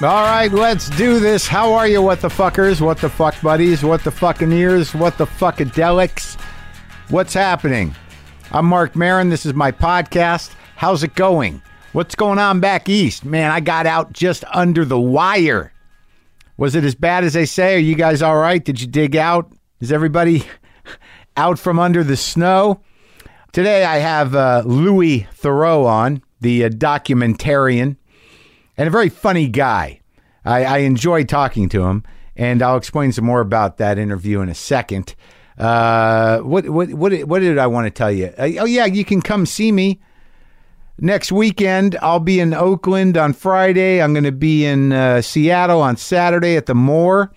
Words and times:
All 0.00 0.22
right, 0.22 0.52
let's 0.52 0.88
do 0.90 1.18
this. 1.18 1.48
How 1.48 1.72
are 1.72 1.88
you, 1.88 2.00
what 2.00 2.20
the 2.20 2.28
fuckers? 2.28 2.80
What 2.80 2.98
the 2.98 3.08
fuck 3.08 3.34
buddies? 3.42 3.82
What 3.82 4.04
the 4.04 4.12
fucking 4.12 4.52
ears? 4.52 4.94
What 4.94 5.18
the 5.18 5.26
fuckadelics? 5.26 6.40
What's 7.08 7.34
happening? 7.34 7.96
I'm 8.52 8.66
Marc 8.66 8.94
Maron. 8.94 9.28
This 9.28 9.44
is 9.44 9.54
my 9.54 9.72
podcast. 9.72 10.54
How's 10.76 11.02
it 11.02 11.16
going? 11.16 11.60
What's 11.94 12.14
going 12.14 12.38
on 12.38 12.60
back 12.60 12.88
east? 12.88 13.24
Man, 13.24 13.50
I 13.50 13.58
got 13.58 13.86
out 13.86 14.12
just 14.12 14.44
under 14.54 14.84
the 14.84 15.00
wire. 15.00 15.72
Was 16.56 16.76
it 16.76 16.84
as 16.84 16.94
bad 16.94 17.24
as 17.24 17.32
they 17.32 17.44
say? 17.44 17.74
Are 17.74 17.78
you 17.78 17.96
guys 17.96 18.22
all 18.22 18.36
right? 18.36 18.64
Did 18.64 18.80
you 18.80 18.86
dig 18.86 19.16
out? 19.16 19.52
Is 19.80 19.90
everybody 19.90 20.44
out 21.36 21.58
from 21.58 21.80
under 21.80 22.04
the 22.04 22.16
snow? 22.16 22.82
Today 23.50 23.84
I 23.84 23.96
have 23.96 24.36
uh, 24.36 24.62
Louis 24.64 25.26
Theroux 25.40 25.86
on, 25.86 26.22
the 26.40 26.66
uh, 26.66 26.68
documentarian, 26.68 27.96
and 28.78 28.86
a 28.86 28.90
very 28.90 29.08
funny 29.10 29.48
guy. 29.48 30.00
I, 30.44 30.64
I 30.64 30.78
enjoyed 30.78 31.28
talking 31.28 31.68
to 31.70 31.84
him, 31.84 32.04
and 32.36 32.62
I'll 32.62 32.76
explain 32.76 33.12
some 33.12 33.24
more 33.24 33.40
about 33.40 33.76
that 33.78 33.98
interview 33.98 34.40
in 34.40 34.48
a 34.48 34.54
second. 34.54 35.14
Uh, 35.58 36.38
what 36.38 36.68
what 36.68 36.88
what 36.90 37.12
what 37.24 37.40
did 37.40 37.58
I 37.58 37.66
want 37.66 37.86
to 37.86 37.90
tell 37.90 38.12
you? 38.12 38.32
Uh, 38.38 38.48
oh 38.60 38.64
yeah, 38.64 38.86
you 38.86 39.04
can 39.04 39.20
come 39.20 39.44
see 39.44 39.72
me 39.72 40.00
next 41.00 41.32
weekend. 41.32 41.98
I'll 42.00 42.20
be 42.20 42.38
in 42.38 42.54
Oakland 42.54 43.16
on 43.16 43.32
Friday. 43.32 44.00
I'm 44.00 44.14
going 44.14 44.24
to 44.24 44.32
be 44.32 44.64
in 44.64 44.92
uh, 44.92 45.20
Seattle 45.20 45.82
on 45.82 45.96
Saturday 45.96 46.56
at 46.56 46.66
the 46.66 46.76
Moore. 46.76 47.32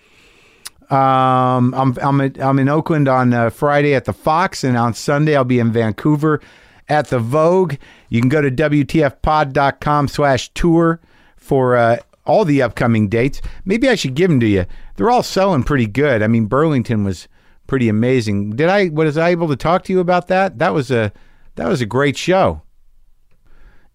Um, 0.88 1.74
I'm 1.74 1.98
I'm 2.00 2.20
I'm 2.20 2.58
in 2.60 2.68
Oakland 2.68 3.08
on 3.08 3.34
uh, 3.34 3.50
Friday 3.50 3.94
at 3.96 4.04
the 4.04 4.12
Fox, 4.12 4.62
and 4.62 4.76
on 4.76 4.94
Sunday 4.94 5.34
I'll 5.34 5.42
be 5.42 5.58
in 5.58 5.72
Vancouver 5.72 6.40
at 6.88 7.08
the 7.08 7.18
Vogue. 7.18 7.74
You 8.08 8.20
can 8.20 8.28
go 8.28 8.40
to 8.40 8.50
wtfpod.com 8.50 10.08
slash 10.08 10.48
tour 10.50 11.00
for 11.42 11.76
uh, 11.76 11.98
all 12.24 12.44
the 12.44 12.62
upcoming 12.62 13.08
dates. 13.08 13.42
Maybe 13.64 13.88
I 13.88 13.94
should 13.94 14.14
give 14.14 14.30
them 14.30 14.40
to 14.40 14.46
you. 14.46 14.64
They're 14.96 15.10
all 15.10 15.22
selling 15.22 15.64
pretty 15.64 15.86
good. 15.86 16.22
I 16.22 16.28
mean, 16.28 16.46
Burlington 16.46 17.04
was 17.04 17.28
pretty 17.66 17.88
amazing. 17.88 18.50
Did 18.50 18.68
I 18.68 18.88
was 18.88 19.18
I 19.18 19.30
able 19.30 19.48
to 19.48 19.56
talk 19.56 19.84
to 19.84 19.92
you 19.92 20.00
about 20.00 20.28
that? 20.28 20.58
That 20.58 20.72
was 20.72 20.90
a 20.90 21.12
that 21.56 21.68
was 21.68 21.80
a 21.80 21.86
great 21.86 22.16
show. 22.16 22.62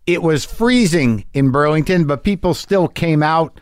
It 0.06 0.22
was 0.22 0.46
freezing 0.46 1.26
in 1.34 1.52
Burlington, 1.52 2.06
but 2.06 2.24
people 2.24 2.54
still 2.54 2.88
came 2.88 3.22
out. 3.22 3.60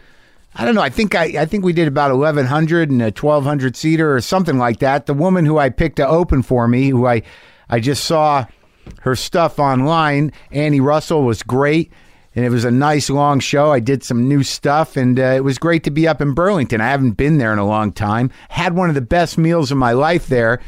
I 0.54 0.64
don't 0.64 0.76
know. 0.76 0.82
I 0.82 0.90
think 0.90 1.16
I, 1.16 1.42
I 1.42 1.46
think 1.46 1.64
we 1.64 1.74
did 1.74 1.88
about 1.88 2.16
1100 2.16 2.90
and 2.90 3.02
a 3.02 3.06
1200 3.06 3.76
seater 3.76 4.16
or 4.16 4.22
something 4.22 4.58
like 4.58 4.80
that. 4.80 5.06
The 5.06 5.14
woman 5.14 5.46
who 5.46 5.58
I 5.58 5.70
picked 5.70 5.98
to 5.98 6.08
open 6.08 6.44
for 6.44 6.68
me, 6.68 6.90
who 6.90 7.06
I 7.06 7.24
I 7.70 7.80
just 7.80 8.06
saw 8.06 8.46
her 9.02 9.16
stuff 9.16 9.60
online, 9.60 10.32
Annie 10.52 10.80
Russell 10.80 11.24
was 11.24 11.44
great 11.44 11.92
and 12.36 12.44
it 12.44 12.50
was 12.50 12.66
a 12.66 12.72
nice 12.72 13.10
long 13.10 13.40
show. 13.40 13.72
I 13.72 13.80
did 13.80 14.04
some 14.04 14.28
new 14.28 14.44
stuff, 14.44 14.98
and 14.98 15.20
uh, 15.20 15.24
it 15.24 15.44
was 15.44 15.58
great 15.58 15.84
to 15.86 15.92
be 15.92 16.08
up 16.08 16.22
in 16.22 16.34
Burlington. 16.34 16.82
I 16.82 16.90
haven't 16.90 17.14
been 17.14 17.38
there 17.38 17.54
in 17.54 17.60
a 17.60 17.66
long 17.66 17.94
time. 17.94 18.30
Had 18.50 18.76
one 18.76 18.90
of 18.90 18.96
the 18.96 19.02
best 19.02 19.38
meals 19.38 19.72
of 19.72 19.78
my 19.78 19.94
life 19.94 20.28
there, 20.28 20.62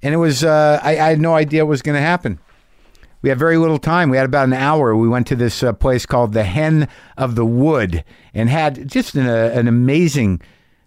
and 0.00 0.14
it 0.14 0.18
was 0.18 0.44
uh, 0.44 0.80
I, 0.82 0.90
I, 0.92 1.08
had 1.08 1.20
no 1.20 1.34
idea 1.34 1.64
what 1.64 1.70
was 1.70 1.82
going 1.82 1.96
to 1.96 2.00
happen. 2.00 2.38
We 3.20 3.30
had 3.30 3.38
very 3.38 3.56
little 3.56 3.78
time. 3.78 4.10
We 4.10 4.16
had 4.16 4.26
about 4.26 4.46
an 4.46 4.52
hour. 4.52 4.94
We 4.94 5.08
went 5.08 5.26
to 5.26 5.36
this 5.36 5.64
uh, 5.64 5.72
place 5.72 6.06
called 6.06 6.34
the 6.34 6.44
Hen 6.44 6.88
of 7.16 7.34
the 7.34 7.44
Wood 7.44 8.04
and 8.32 8.48
had 8.48 8.88
just 8.88 9.16
an, 9.16 9.26
uh, 9.26 9.50
an 9.52 9.66
amazing 9.66 10.40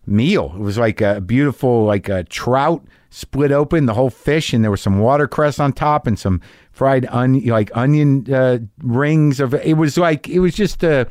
meal. 0.05 0.53
It 0.55 0.61
was 0.61 0.77
like 0.77 1.01
a 1.01 1.19
beautiful, 1.19 1.83
like 1.83 2.07
a 2.07 2.23
trout 2.23 2.85
split 3.09 3.51
open, 3.51 3.85
the 3.85 3.93
whole 3.93 4.09
fish, 4.09 4.53
and 4.53 4.63
there 4.63 4.71
was 4.71 4.81
some 4.81 4.99
watercress 4.99 5.59
on 5.59 5.73
top 5.73 6.07
and 6.07 6.17
some 6.17 6.39
fried 6.71 7.05
onion, 7.09 7.45
like 7.47 7.71
onion 7.75 8.31
uh, 8.33 8.59
rings. 8.79 9.39
Of 9.39 9.53
it 9.53 9.77
was 9.77 9.97
like 9.97 10.27
it 10.27 10.39
was 10.39 10.55
just 10.55 10.83
uh, 10.83 11.05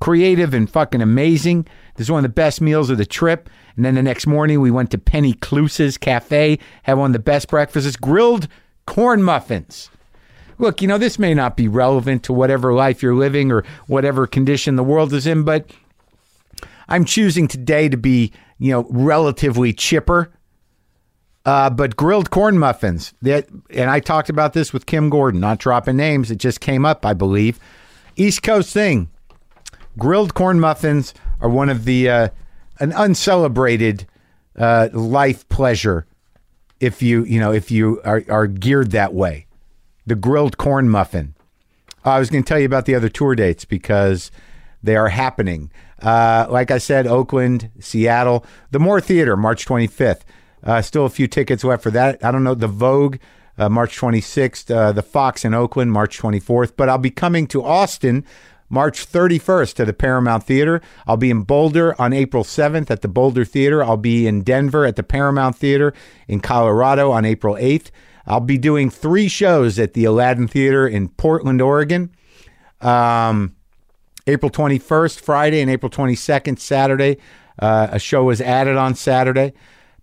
creative 0.00 0.54
and 0.54 0.68
fucking 0.68 1.02
amazing. 1.02 1.66
This 1.94 2.06
is 2.06 2.10
one 2.10 2.24
of 2.24 2.30
the 2.30 2.34
best 2.34 2.60
meals 2.60 2.90
of 2.90 2.98
the 2.98 3.06
trip. 3.06 3.48
And 3.76 3.84
then 3.84 3.94
the 3.94 4.02
next 4.02 4.26
morning 4.26 4.60
we 4.60 4.70
went 4.70 4.90
to 4.92 4.98
Penny 4.98 5.34
Cluse's 5.34 5.98
Cafe, 5.98 6.58
had 6.82 6.94
one 6.94 7.10
of 7.10 7.12
the 7.12 7.18
best 7.18 7.48
breakfasts, 7.48 7.96
grilled 7.96 8.48
corn 8.86 9.22
muffins. 9.22 9.90
Look, 10.58 10.80
you 10.80 10.88
know, 10.88 10.96
this 10.98 11.18
may 11.18 11.34
not 11.34 11.56
be 11.56 11.68
relevant 11.68 12.22
to 12.24 12.32
whatever 12.32 12.72
life 12.72 13.02
you're 13.02 13.14
living 13.14 13.52
or 13.52 13.64
whatever 13.86 14.26
condition 14.26 14.76
the 14.76 14.84
world 14.84 15.12
is 15.12 15.26
in, 15.26 15.42
but 15.42 15.70
I'm 16.88 17.04
choosing 17.04 17.46
today 17.46 17.88
to 17.90 17.96
be, 17.96 18.32
you 18.58 18.72
know, 18.72 18.86
relatively 18.88 19.74
chipper. 19.74 20.32
Uh, 21.46 21.70
but 21.70 21.94
grilled 21.94 22.30
corn 22.30 22.58
muffins. 22.58 23.14
That, 23.22 23.46
and 23.70 23.88
I 23.88 24.00
talked 24.00 24.28
about 24.28 24.52
this 24.52 24.72
with 24.72 24.84
Kim 24.84 25.08
Gordon, 25.08 25.40
not 25.40 25.58
dropping 25.58 25.96
names. 25.96 26.32
It 26.32 26.38
just 26.38 26.60
came 26.60 26.84
up, 26.84 27.06
I 27.06 27.14
believe. 27.14 27.60
East 28.16 28.42
Coast 28.42 28.74
thing. 28.74 29.08
Grilled 29.96 30.34
corn 30.34 30.58
muffins 30.58 31.14
are 31.40 31.48
one 31.48 31.68
of 31.68 31.84
the 31.84 32.10
uh, 32.10 32.28
an 32.80 32.92
uncelebrated 32.92 34.06
uh, 34.58 34.88
life 34.92 35.48
pleasure. 35.48 36.06
If 36.80 37.00
you 37.00 37.24
you 37.24 37.38
know 37.38 37.52
if 37.52 37.70
you 37.70 38.02
are, 38.04 38.22
are 38.28 38.46
geared 38.48 38.90
that 38.90 39.14
way, 39.14 39.46
the 40.04 40.16
grilled 40.16 40.58
corn 40.58 40.88
muffin. 40.88 41.34
I 42.04 42.18
was 42.18 42.28
going 42.28 42.42
to 42.42 42.48
tell 42.48 42.58
you 42.58 42.66
about 42.66 42.86
the 42.86 42.94
other 42.94 43.08
tour 43.08 43.34
dates 43.34 43.64
because 43.64 44.30
they 44.82 44.96
are 44.96 45.08
happening. 45.08 45.70
Uh, 46.00 46.46
like 46.50 46.70
I 46.70 46.78
said, 46.78 47.06
Oakland, 47.06 47.70
Seattle, 47.80 48.44
the 48.70 48.78
Moore 48.78 49.00
Theater, 49.00 49.36
March 49.36 49.64
25th. 49.64 50.20
Uh, 50.66 50.82
still 50.82 51.06
a 51.06 51.10
few 51.10 51.28
tickets 51.28 51.64
left 51.64 51.82
for 51.82 51.92
that. 51.92 52.22
I 52.24 52.30
don't 52.30 52.44
know. 52.44 52.54
The 52.54 52.66
Vogue, 52.66 53.16
uh, 53.56 53.68
March 53.68 53.96
26th. 53.98 54.74
Uh, 54.74 54.92
the 54.92 55.02
Fox 55.02 55.44
in 55.44 55.54
Oakland, 55.54 55.92
March 55.92 56.18
24th. 56.18 56.72
But 56.76 56.88
I'll 56.88 56.98
be 56.98 57.10
coming 57.10 57.46
to 57.48 57.62
Austin 57.62 58.24
March 58.68 59.06
31st 59.06 59.74
to 59.74 59.84
the 59.84 59.92
Paramount 59.92 60.44
Theater. 60.44 60.82
I'll 61.06 61.16
be 61.16 61.30
in 61.30 61.42
Boulder 61.42 62.00
on 62.00 62.12
April 62.12 62.42
7th 62.42 62.90
at 62.90 63.02
the 63.02 63.08
Boulder 63.08 63.44
Theater. 63.44 63.82
I'll 63.82 63.96
be 63.96 64.26
in 64.26 64.42
Denver 64.42 64.84
at 64.84 64.96
the 64.96 65.02
Paramount 65.02 65.56
Theater 65.56 65.94
in 66.26 66.40
Colorado 66.40 67.12
on 67.12 67.24
April 67.24 67.54
8th. 67.54 67.90
I'll 68.26 68.40
be 68.40 68.58
doing 68.58 68.90
three 68.90 69.28
shows 69.28 69.78
at 69.78 69.94
the 69.94 70.04
Aladdin 70.04 70.48
Theater 70.48 70.86
in 70.86 71.10
Portland, 71.10 71.62
Oregon. 71.62 72.10
Um, 72.80 73.54
April 74.26 74.50
21st, 74.50 75.20
Friday, 75.20 75.60
and 75.60 75.70
April 75.70 75.88
22nd, 75.88 76.58
Saturday. 76.58 77.18
Uh, 77.58 77.86
a 77.92 77.98
show 78.00 78.24
was 78.24 78.40
added 78.40 78.76
on 78.76 78.96
Saturday. 78.96 79.52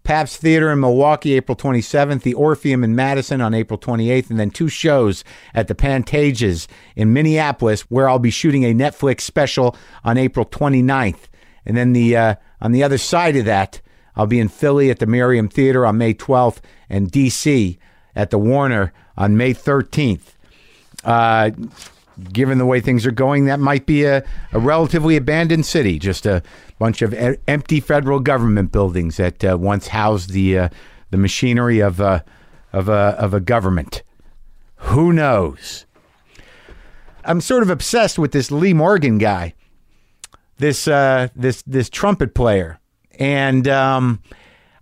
Pabst 0.03 0.41
Theater 0.41 0.71
in 0.71 0.79
Milwaukee, 0.79 1.33
April 1.33 1.55
27th, 1.55 2.23
the 2.23 2.33
Orpheum 2.33 2.83
in 2.83 2.95
Madison 2.95 3.39
on 3.39 3.53
April 3.53 3.79
28th, 3.79 4.29
and 4.29 4.39
then 4.39 4.49
two 4.49 4.67
shows 4.67 5.23
at 5.53 5.67
the 5.67 5.75
Pantages 5.75 6.67
in 6.95 7.13
Minneapolis, 7.13 7.81
where 7.89 8.09
I'll 8.09 8.19
be 8.19 8.29
shooting 8.29 8.65
a 8.65 8.73
Netflix 8.73 9.21
special 9.21 9.75
on 10.03 10.17
April 10.17 10.45
29th. 10.45 11.29
And 11.65 11.77
then 11.77 11.93
the 11.93 12.17
uh, 12.17 12.35
on 12.59 12.73
the 12.73 12.83
other 12.83 12.97
side 12.97 13.37
of 13.37 13.45
that, 13.45 13.81
I'll 14.15 14.27
be 14.27 14.39
in 14.39 14.49
Philly 14.49 14.89
at 14.89 14.99
the 14.99 15.05
Merriam 15.05 15.47
Theater 15.47 15.85
on 15.85 15.97
May 15.97 16.13
12th, 16.13 16.59
and 16.89 17.11
DC 17.11 17.77
at 18.15 18.29
the 18.29 18.37
Warner 18.37 18.93
on 19.17 19.37
May 19.37 19.53
13th. 19.53 20.35
Uh, 21.03 21.51
given 22.31 22.57
the 22.57 22.65
way 22.65 22.79
things 22.79 23.05
are 23.05 23.11
going, 23.11 23.45
that 23.45 23.59
might 23.59 23.85
be 23.85 24.03
a, 24.03 24.23
a 24.51 24.59
relatively 24.59 25.17
abandoned 25.17 25.65
city, 25.65 25.97
just 25.97 26.25
a 26.25 26.43
bunch 26.79 27.01
of 27.01 27.13
e- 27.13 27.37
empty 27.47 27.79
federal 27.79 28.19
government 28.19 28.71
buildings 28.71 29.17
that 29.17 29.43
uh, 29.43 29.57
once 29.57 29.87
housed 29.87 30.31
the 30.31 30.57
uh, 30.57 30.69
the 31.11 31.17
machinery 31.17 31.79
of 31.79 31.99
a 31.99 32.23
of 32.71 32.89
a 32.89 33.15
of 33.19 33.33
a 33.33 33.39
government. 33.39 34.03
Who 34.77 35.13
knows? 35.13 35.85
I'm 37.25 37.39
sort 37.39 37.63
of 37.63 37.69
obsessed 37.69 38.19
with 38.19 38.31
this 38.31 38.51
Lee 38.51 38.73
Morgan 38.73 39.17
guy, 39.17 39.53
this 40.57 40.87
uh, 40.87 41.29
this 41.35 41.61
this 41.63 41.89
trumpet 41.89 42.33
player, 42.33 42.79
and 43.17 43.67
um, 43.67 44.21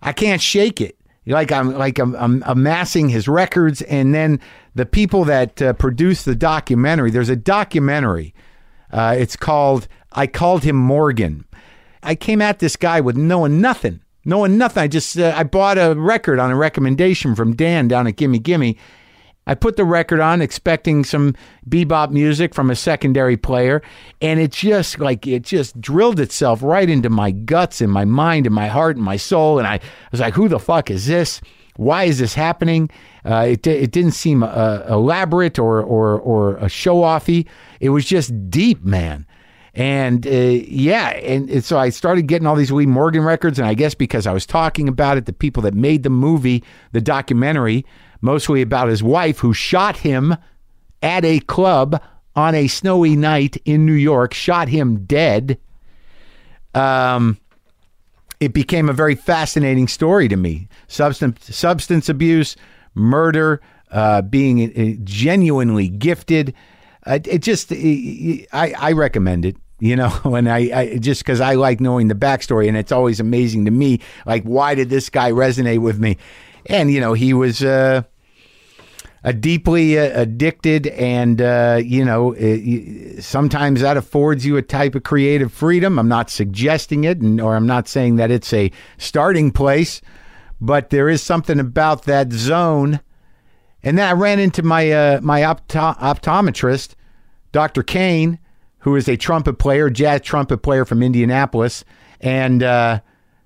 I 0.00 0.12
can't 0.12 0.42
shake 0.42 0.80
it. 0.80 0.96
Like 1.26 1.52
I'm 1.52 1.72
like 1.78 1.98
I'm, 1.98 2.16
I'm 2.16 2.42
amassing 2.46 3.08
his 3.08 3.28
records, 3.28 3.80
and 3.82 4.12
then 4.12 4.40
the 4.74 4.86
people 4.86 5.24
that 5.24 5.62
uh, 5.62 5.72
produce 5.74 6.24
the 6.24 6.34
documentary. 6.34 7.10
There's 7.10 7.28
a 7.28 7.36
documentary. 7.36 8.34
Uh, 8.90 9.14
it's 9.16 9.36
called 9.36 9.86
"I 10.12 10.26
Called 10.26 10.64
Him 10.64 10.76
Morgan." 10.76 11.44
I 12.02 12.14
came 12.14 12.42
at 12.42 12.58
this 12.58 12.76
guy 12.76 13.00
with 13.00 13.16
knowing 13.16 13.60
nothing, 13.60 14.00
knowing 14.24 14.58
nothing. 14.58 14.82
I 14.82 14.88
just 14.88 15.18
uh, 15.18 15.32
I 15.36 15.44
bought 15.44 15.78
a 15.78 15.94
record 15.94 16.38
on 16.38 16.50
a 16.50 16.56
recommendation 16.56 17.34
from 17.34 17.54
Dan 17.54 17.88
down 17.88 18.06
at 18.06 18.16
Gimme 18.16 18.38
Gimme. 18.38 18.76
I 19.46 19.54
put 19.56 19.76
the 19.76 19.84
record 19.84 20.20
on 20.20 20.40
expecting 20.40 21.02
some 21.04 21.34
bebop 21.68 22.10
music 22.10 22.54
from 22.54 22.70
a 22.70 22.76
secondary 22.76 23.36
player, 23.36 23.82
and 24.20 24.38
it 24.38 24.52
just 24.52 25.00
like 25.00 25.26
it 25.26 25.42
just 25.42 25.80
drilled 25.80 26.20
itself 26.20 26.62
right 26.62 26.88
into 26.88 27.10
my 27.10 27.32
guts 27.32 27.80
and 27.80 27.90
my 27.90 28.04
mind 28.04 28.46
and 28.46 28.54
my 28.54 28.68
heart 28.68 28.96
and 28.96 29.04
my 29.04 29.16
soul. 29.16 29.58
And 29.58 29.66
I 29.66 29.80
was 30.12 30.20
like, 30.20 30.34
"Who 30.34 30.48
the 30.48 30.60
fuck 30.60 30.90
is 30.90 31.06
this? 31.06 31.40
Why 31.76 32.04
is 32.04 32.18
this 32.18 32.34
happening?" 32.34 32.90
Uh, 33.24 33.46
it 33.50 33.66
it 33.66 33.90
didn't 33.90 34.12
seem 34.12 34.42
uh, 34.44 34.82
elaborate 34.88 35.58
or 35.58 35.82
or 35.82 36.20
or 36.20 36.56
a 36.56 36.68
show 36.68 36.96
offy. 37.00 37.46
It 37.80 37.88
was 37.88 38.04
just 38.04 38.50
deep, 38.50 38.84
man. 38.84 39.26
And 39.74 40.26
uh, 40.26 40.30
yeah, 40.30 41.10
and, 41.10 41.48
and 41.48 41.64
so 41.64 41.78
I 41.78 41.88
started 41.88 42.26
getting 42.26 42.46
all 42.46 42.56
these 42.56 42.70
Lee 42.72 42.86
Morgan 42.86 43.22
records, 43.22 43.58
and 43.58 43.66
I 43.66 43.74
guess 43.74 43.94
because 43.94 44.26
I 44.26 44.32
was 44.32 44.44
talking 44.44 44.86
about 44.86 45.16
it, 45.16 45.24
the 45.26 45.32
people 45.32 45.62
that 45.62 45.72
made 45.74 46.02
the 46.02 46.10
movie, 46.10 46.62
the 46.92 47.00
documentary, 47.00 47.86
mostly 48.20 48.60
about 48.60 48.88
his 48.88 49.02
wife 49.02 49.38
who 49.38 49.54
shot 49.54 49.96
him 49.96 50.36
at 51.02 51.24
a 51.24 51.40
club 51.40 52.02
on 52.36 52.54
a 52.54 52.66
snowy 52.68 53.16
night 53.16 53.56
in 53.64 53.86
New 53.86 53.92
York, 53.94 54.34
shot 54.34 54.68
him 54.68 55.04
dead. 55.06 55.58
um, 56.74 57.38
it 58.40 58.52
became 58.52 58.88
a 58.88 58.92
very 58.92 59.14
fascinating 59.14 59.86
story 59.86 60.26
to 60.28 60.36
me. 60.36 60.68
Substance 60.88 61.54
substance 61.54 62.08
abuse, 62.08 62.56
murder, 62.94 63.60
uh, 63.92 64.22
being 64.22 64.64
uh, 64.64 65.00
genuinely 65.04 65.88
gifted. 65.88 66.52
It 67.06 67.40
just, 67.40 67.72
I, 67.72 68.74
I 68.78 68.92
recommend 68.92 69.44
it. 69.44 69.56
You 69.80 69.96
know, 69.96 70.12
and 70.24 70.48
I, 70.48 70.58
I 70.72 70.98
just 70.98 71.22
because 71.22 71.40
I 71.40 71.54
like 71.54 71.80
knowing 71.80 72.06
the 72.06 72.14
backstory, 72.14 72.68
and 72.68 72.76
it's 72.76 72.92
always 72.92 73.18
amazing 73.18 73.64
to 73.64 73.72
me. 73.72 73.98
Like, 74.24 74.44
why 74.44 74.76
did 74.76 74.90
this 74.90 75.10
guy 75.10 75.32
resonate 75.32 75.80
with 75.80 75.98
me? 75.98 76.18
And 76.66 76.92
you 76.92 77.00
know, 77.00 77.14
he 77.14 77.34
was 77.34 77.64
uh, 77.64 78.02
a 79.24 79.32
deeply 79.32 79.98
uh, 79.98 80.20
addicted, 80.20 80.86
and 80.86 81.42
uh, 81.42 81.80
you 81.82 82.04
know, 82.04 82.32
it, 82.38 83.22
sometimes 83.22 83.80
that 83.80 83.96
affords 83.96 84.46
you 84.46 84.56
a 84.56 84.62
type 84.62 84.94
of 84.94 85.02
creative 85.02 85.52
freedom. 85.52 85.98
I'm 85.98 86.08
not 86.08 86.30
suggesting 86.30 87.04
it, 87.04 87.18
and, 87.18 87.40
or 87.40 87.56
I'm 87.56 87.66
not 87.66 87.88
saying 87.88 88.16
that 88.16 88.30
it's 88.30 88.52
a 88.52 88.70
starting 88.98 89.50
place, 89.50 90.00
but 90.60 90.90
there 90.90 91.08
is 91.08 91.22
something 91.22 91.58
about 91.58 92.04
that 92.04 92.32
zone. 92.32 93.00
And 93.84 93.98
then 93.98 94.08
I 94.08 94.12
ran 94.12 94.38
into 94.38 94.62
my 94.62 94.90
uh, 94.90 95.20
my 95.22 95.40
opto- 95.40 95.98
optometrist, 95.98 96.94
Dr. 97.50 97.82
Kane, 97.82 98.38
who 98.78 98.96
is 98.96 99.08
a 99.08 99.16
trumpet 99.16 99.54
player, 99.54 99.90
jazz 99.90 100.20
trumpet 100.20 100.58
player 100.58 100.84
from 100.84 101.02
Indianapolis, 101.02 101.84
and 102.20 102.62
uh, 102.62 103.00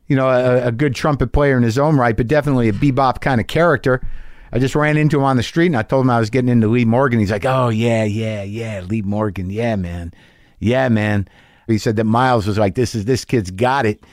you 0.06 0.16
know 0.16 0.28
a, 0.28 0.68
a 0.68 0.72
good 0.72 0.94
trumpet 0.94 1.32
player 1.32 1.56
in 1.56 1.62
his 1.62 1.78
own 1.78 1.96
right, 1.96 2.16
but 2.16 2.26
definitely 2.26 2.68
a 2.68 2.72
bebop 2.72 3.20
kind 3.20 3.40
of 3.40 3.46
character. 3.46 4.06
I 4.52 4.58
just 4.58 4.74
ran 4.74 4.96
into 4.96 5.18
him 5.18 5.24
on 5.24 5.36
the 5.36 5.42
street 5.42 5.66
and 5.66 5.76
I 5.76 5.82
told 5.82 6.04
him 6.04 6.10
I 6.10 6.20
was 6.20 6.30
getting 6.30 6.48
into 6.48 6.68
Lee 6.68 6.84
Morgan. 6.84 7.18
He's 7.18 7.30
like, 7.30 7.44
"Oh 7.44 7.68
yeah, 7.68 8.04
yeah, 8.04 8.42
yeah, 8.42 8.80
Lee 8.80 9.02
Morgan, 9.02 9.50
yeah, 9.50 9.76
man, 9.76 10.12
yeah, 10.58 10.88
man." 10.88 11.28
He 11.66 11.78
said 11.78 11.96
that 11.96 12.04
Miles 12.04 12.46
was 12.46 12.58
like, 12.58 12.74
"This 12.74 12.94
is 12.94 13.06
this 13.06 13.24
kid's 13.24 13.50
got 13.50 13.86
it," 13.86 14.04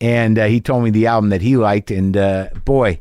and 0.00 0.38
uh, 0.38 0.46
he 0.46 0.60
told 0.60 0.84
me 0.84 0.90
the 0.90 1.06
album 1.06 1.30
that 1.30 1.40
he 1.40 1.56
liked, 1.56 1.90
and 1.92 2.16
uh, 2.16 2.48
boy. 2.64 3.00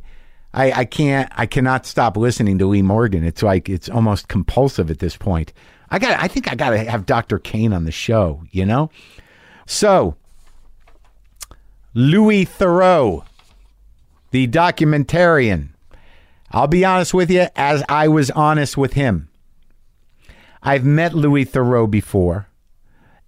I, 0.54 0.72
I 0.72 0.86
can't 0.86 1.32
I 1.36 1.46
cannot 1.46 1.86
stop 1.86 2.18
listening 2.18 2.58
to 2.60 2.66
Lee 2.68 2.82
Morgan. 2.82 3.24
It's 3.24 3.42
like 3.42 3.70
it's 3.70 3.90
almost 3.90 4.28
compulsive 4.28 4.92
at 4.92 5.00
this 5.00 5.16
point. 5.16 5.54
I 5.90 6.00
got 6.00 6.20
I 6.20 6.28
think 6.28 6.52
I 6.52 6.56
got 6.56 6.72
to 6.72 6.78
have 6.80 7.06
Dr. 7.06 7.40
Kane 7.40 7.74
on 7.74 7.86
the 7.86 7.92
show, 7.92 8.44
you 8.52 8.66
know? 8.66 8.90
So, 9.66 10.16
Louis 11.94 12.46
Theroux, 12.46 13.24
the 14.32 14.48
documentarian. 14.48 15.70
I'll 16.52 16.68
be 16.68 16.84
honest 16.84 17.14
with 17.14 17.32
you 17.32 17.48
as 17.56 17.84
I 17.88 18.10
was 18.10 18.30
honest 18.32 18.76
with 18.76 18.94
him. 18.94 19.30
I've 20.62 20.84
met 20.84 21.14
Louis 21.14 21.46
Theroux 21.46 21.90
before. 21.90 22.48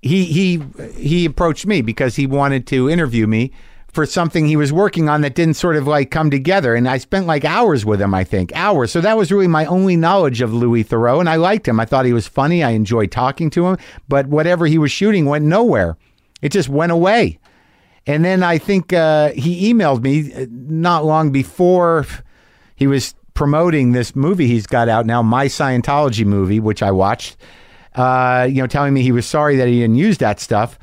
He 0.02 0.26
he 0.26 0.62
he 0.96 1.26
approached 1.26 1.66
me 1.66 1.82
because 1.82 2.18
he 2.18 2.28
wanted 2.28 2.68
to 2.68 2.90
interview 2.90 3.26
me 3.26 3.54
for 3.94 4.08
something 4.08 4.48
he 4.48 4.56
was 4.56 4.74
working 4.74 5.08
on 5.08 5.22
that 5.22 5.36
didn't 5.36 5.54
sort 5.54 5.76
of 5.76 5.86
like 5.86 6.10
come 6.10 6.32
together. 6.32 6.74
And 6.74 6.90
I 6.90 6.98
spent 6.98 7.28
like 7.28 7.46
hours 7.46 7.86
with 7.86 8.02
him, 8.02 8.14
I 8.14 8.24
think, 8.24 8.52
hours. 8.56 8.92
So 8.92 9.02
that 9.02 9.18
was 9.18 9.32
really 9.32 9.48
my 9.48 9.66
only 9.66 9.96
knowledge 9.96 10.42
of 10.42 10.54
Louis 10.54 10.84
Theroux. 10.84 11.20
And 11.20 11.30
I 11.30 11.36
liked 11.36 11.68
him. 11.68 11.80
I 11.80 11.86
thought 11.86 12.06
he 12.06 12.14
was 12.14 12.28
funny. 12.28 12.64
I 12.64 12.72
enjoyed 12.72 13.12
talking 13.12 13.52
to 13.52 13.68
him. 13.68 13.78
But 14.08 14.28
whatever 14.28 14.66
he 14.66 14.80
was 14.80 14.92
shooting 14.92 15.26
went 15.26 15.46
nowhere, 15.46 15.96
it 16.42 16.52
just 16.52 16.70
went 16.70 16.92
away. 16.92 17.40
And 18.08 18.26
then 18.26 18.42
I 18.42 18.58
think 18.58 18.92
uh, 18.92 19.30
he 19.32 19.72
emailed 19.72 20.02
me 20.02 20.34
uh, 20.34 20.48
not 20.50 21.06
long 21.06 21.32
before 21.32 22.06
he 22.76 22.88
was 22.88 23.14
promoting 23.36 23.92
this 23.92 24.16
movie 24.16 24.48
he's 24.48 24.68
got 24.68 24.90
out 24.90 25.06
now, 25.06 25.22
My 25.22 25.46
Scientology 25.46 26.26
movie, 26.26 26.60
which 26.60 26.84
I 26.84 26.92
watched. 26.92 27.38
Uh, 27.96 28.48
you 28.50 28.60
know, 28.60 28.68
telling 28.68 28.94
me 28.94 29.04
he 29.04 29.12
was 29.12 29.28
sorry 29.28 29.56
that 29.58 29.68
he 29.68 29.80
didn't 29.80 29.98
use 29.98 30.18
that 30.18 30.40
stuff. 30.40 30.80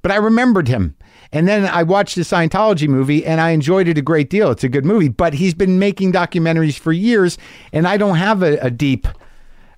But 0.00 0.12
I 0.12 0.16
remembered 0.16 0.68
him. 0.68 0.96
And 1.32 1.48
then 1.48 1.64
I 1.66 1.82
watched 1.82 2.16
the 2.16 2.22
Scientology 2.22 2.88
movie 2.88 3.24
and 3.24 3.40
I 3.40 3.50
enjoyed 3.50 3.88
it 3.88 3.96
a 3.96 4.02
great 4.02 4.28
deal. 4.28 4.50
It's 4.50 4.64
a 4.64 4.68
good 4.68 4.84
movie, 4.84 5.08
but 5.08 5.32
he's 5.34 5.54
been 5.54 5.78
making 5.78 6.12
documentaries 6.12 6.78
for 6.78 6.92
years, 6.92 7.38
and 7.72 7.88
I 7.88 7.96
don't 7.96 8.16
have 8.16 8.42
a, 8.42 8.58
a 8.58 8.70
deep, 8.70 9.08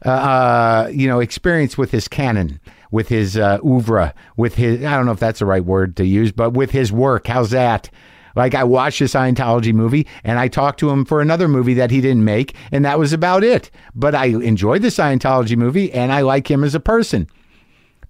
uh, 0.04 0.08
uh, 0.08 0.90
you 0.92 1.06
know, 1.06 1.20
experience 1.20 1.78
with 1.78 1.92
his 1.92 2.08
canon, 2.08 2.60
with 2.90 3.08
his 3.08 3.36
uh, 3.36 3.58
oeuvre, 3.64 4.12
with 4.36 4.56
his. 4.56 4.84
I 4.84 4.96
don't 4.96 5.06
know 5.06 5.12
if 5.12 5.20
that's 5.20 5.38
the 5.38 5.46
right 5.46 5.64
word 5.64 5.96
to 5.96 6.04
use, 6.04 6.32
but 6.32 6.50
with 6.50 6.72
his 6.72 6.90
work. 6.90 7.28
How's 7.28 7.50
that? 7.50 7.88
Like 8.36 8.54
I 8.56 8.64
watched 8.64 8.98
the 8.98 9.04
Scientology 9.04 9.72
movie 9.72 10.08
and 10.24 10.40
I 10.40 10.48
talked 10.48 10.80
to 10.80 10.90
him 10.90 11.04
for 11.04 11.20
another 11.20 11.46
movie 11.46 11.74
that 11.74 11.92
he 11.92 12.00
didn't 12.00 12.24
make, 12.24 12.56
and 12.72 12.84
that 12.84 12.98
was 12.98 13.12
about 13.12 13.44
it. 13.44 13.70
But 13.94 14.14
I 14.14 14.26
enjoyed 14.26 14.82
the 14.82 14.88
Scientology 14.88 15.56
movie 15.56 15.92
and 15.92 16.12
I 16.12 16.22
like 16.22 16.50
him 16.50 16.64
as 16.64 16.74
a 16.74 16.80
person. 16.80 17.28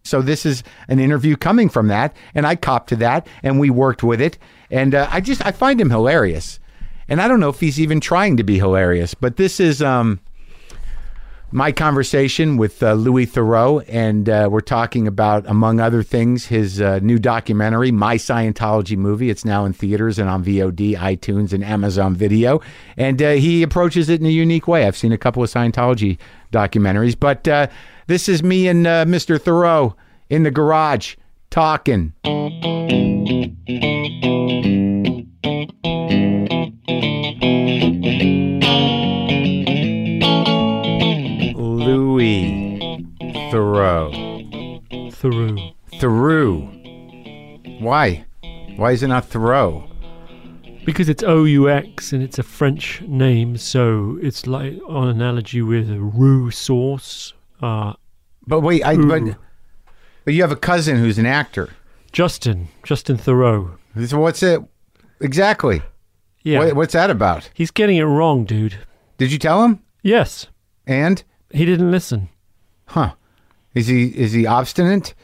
So 0.04 0.20
this 0.20 0.44
is 0.44 0.62
an 0.88 0.98
interview 0.98 1.34
coming 1.34 1.70
from 1.70 1.88
that, 1.88 2.14
and 2.34 2.46
I 2.46 2.56
copped 2.56 2.90
to 2.90 2.96
that, 2.96 3.26
and 3.42 3.58
we 3.58 3.70
worked 3.70 4.02
with 4.02 4.20
it, 4.20 4.36
and 4.70 4.94
uh, 4.94 5.08
I 5.10 5.22
just 5.22 5.44
I 5.44 5.50
find 5.50 5.80
him 5.80 5.88
hilarious, 5.88 6.60
and 7.08 7.22
I 7.22 7.28
don't 7.28 7.40
know 7.40 7.48
if 7.48 7.60
he's 7.60 7.80
even 7.80 8.00
trying 8.00 8.36
to 8.36 8.44
be 8.44 8.58
hilarious, 8.58 9.14
but 9.14 9.36
this 9.36 9.60
is 9.60 9.80
um, 9.80 10.20
my 11.54 11.70
conversation 11.70 12.56
with 12.56 12.82
uh, 12.82 12.94
Louis 12.94 13.28
Theroux, 13.28 13.84
and 13.86 14.28
uh, 14.28 14.48
we're 14.50 14.60
talking 14.60 15.06
about, 15.06 15.48
among 15.48 15.78
other 15.78 16.02
things, 16.02 16.46
his 16.46 16.80
uh, 16.80 16.98
new 17.00 17.16
documentary, 17.16 17.92
My 17.92 18.16
Scientology 18.16 18.96
Movie. 18.96 19.30
It's 19.30 19.44
now 19.44 19.64
in 19.64 19.72
theaters 19.72 20.18
and 20.18 20.28
on 20.28 20.42
VOD, 20.44 20.96
iTunes, 20.96 21.52
and 21.52 21.62
Amazon 21.62 22.16
Video, 22.16 22.60
and 22.96 23.22
uh, 23.22 23.30
he 23.34 23.62
approaches 23.62 24.08
it 24.08 24.20
in 24.20 24.26
a 24.26 24.30
unique 24.30 24.66
way. 24.66 24.84
I've 24.84 24.96
seen 24.96 25.12
a 25.12 25.18
couple 25.18 25.44
of 25.44 25.48
Scientology 25.48 26.18
documentaries, 26.50 27.16
but 27.18 27.46
uh, 27.46 27.68
this 28.08 28.28
is 28.28 28.42
me 28.42 28.66
and 28.66 28.84
uh, 28.84 29.04
Mr. 29.04 29.38
Theroux 29.38 29.94
in 30.28 30.42
the 30.42 30.50
garage 30.50 31.14
talking. 31.50 32.14
Theroux. 43.74 45.12
Through. 45.12 45.58
Theroux. 46.00 47.80
Why? 47.80 48.24
Why 48.76 48.92
is 48.92 49.02
it 49.02 49.08
not 49.08 49.24
Thoreau? 49.26 49.88
Because 50.84 51.08
it's 51.08 51.22
O 51.22 51.44
U 51.44 51.70
X 51.70 52.12
and 52.12 52.22
it's 52.22 52.38
a 52.38 52.42
French 52.42 53.00
name, 53.02 53.56
so 53.56 54.18
it's 54.22 54.46
like 54.46 54.78
on 54.86 55.08
analogy 55.08 55.62
with 55.62 55.90
a 55.90 55.98
roux 55.98 56.50
sauce. 56.50 57.32
Uh, 57.62 57.94
But 58.46 58.60
wait, 58.60 58.84
I 58.84 58.96
but, 58.96 59.22
but 60.24 60.34
you 60.34 60.42
have 60.42 60.52
a 60.52 60.56
cousin 60.56 60.96
who's 60.98 61.18
an 61.18 61.26
actor. 61.26 61.70
Justin, 62.12 62.68
Justin 62.82 63.16
Thoreau. 63.16 63.76
So 64.06 64.18
what's 64.20 64.42
it 64.42 64.60
exactly? 65.20 65.82
Yeah, 66.42 66.58
What, 66.58 66.74
what's 66.76 66.92
that 66.92 67.10
about? 67.10 67.48
he's 67.54 67.70
getting 67.70 67.96
it 67.96 68.02
wrong, 68.04 68.44
dude. 68.44 68.76
Did 69.16 69.32
you 69.32 69.38
tell 69.38 69.64
him? 69.64 69.80
Yes, 70.02 70.48
And 70.86 71.22
he 71.50 71.64
didn't 71.64 71.90
listen. 71.90 72.28
huh? 72.88 73.14
Is 73.74 73.86
he 73.88 74.06
is 74.08 74.32
he 74.32 74.46
obstinate? 74.46 75.14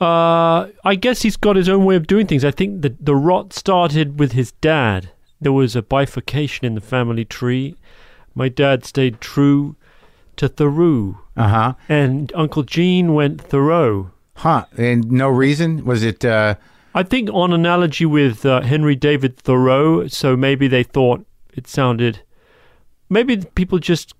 Uh, 0.00 0.68
I 0.84 0.94
guess 0.94 1.22
he's 1.22 1.36
got 1.36 1.56
his 1.56 1.68
own 1.68 1.84
way 1.84 1.94
of 1.96 2.06
doing 2.06 2.26
things. 2.26 2.44
I 2.44 2.50
think 2.50 2.80
that 2.82 3.04
the 3.04 3.14
rot 3.14 3.52
started 3.52 4.18
with 4.18 4.32
his 4.32 4.52
dad. 4.52 5.10
There 5.40 5.52
was 5.52 5.76
a 5.76 5.82
bifurcation 5.82 6.66
in 6.66 6.74
the 6.74 6.80
family 6.80 7.24
tree. 7.24 7.76
My 8.34 8.48
dad 8.48 8.84
stayed 8.84 9.20
true 9.20 9.76
to 10.36 10.48
Thoreau, 10.48 11.18
Uh 11.36 11.48
huh. 11.48 11.74
and 11.88 12.32
Uncle 12.34 12.62
Gene 12.62 13.12
went 13.12 13.40
Thoreau. 13.42 14.10
Huh? 14.36 14.64
And 14.78 15.10
no 15.12 15.28
reason? 15.28 15.84
Was 15.84 16.02
it? 16.02 16.24
uh 16.24 16.54
I 16.94 17.02
think 17.04 17.28
on 17.32 17.52
analogy 17.52 18.04
with 18.06 18.44
uh, 18.44 18.62
Henry 18.62 18.96
David 18.96 19.36
Thoreau, 19.36 20.08
so 20.08 20.36
maybe 20.36 20.66
they 20.66 20.82
thought 20.82 21.24
it 21.54 21.66
sounded. 21.68 22.20
Maybe 23.10 23.38
people 23.54 23.78
just 23.80 24.14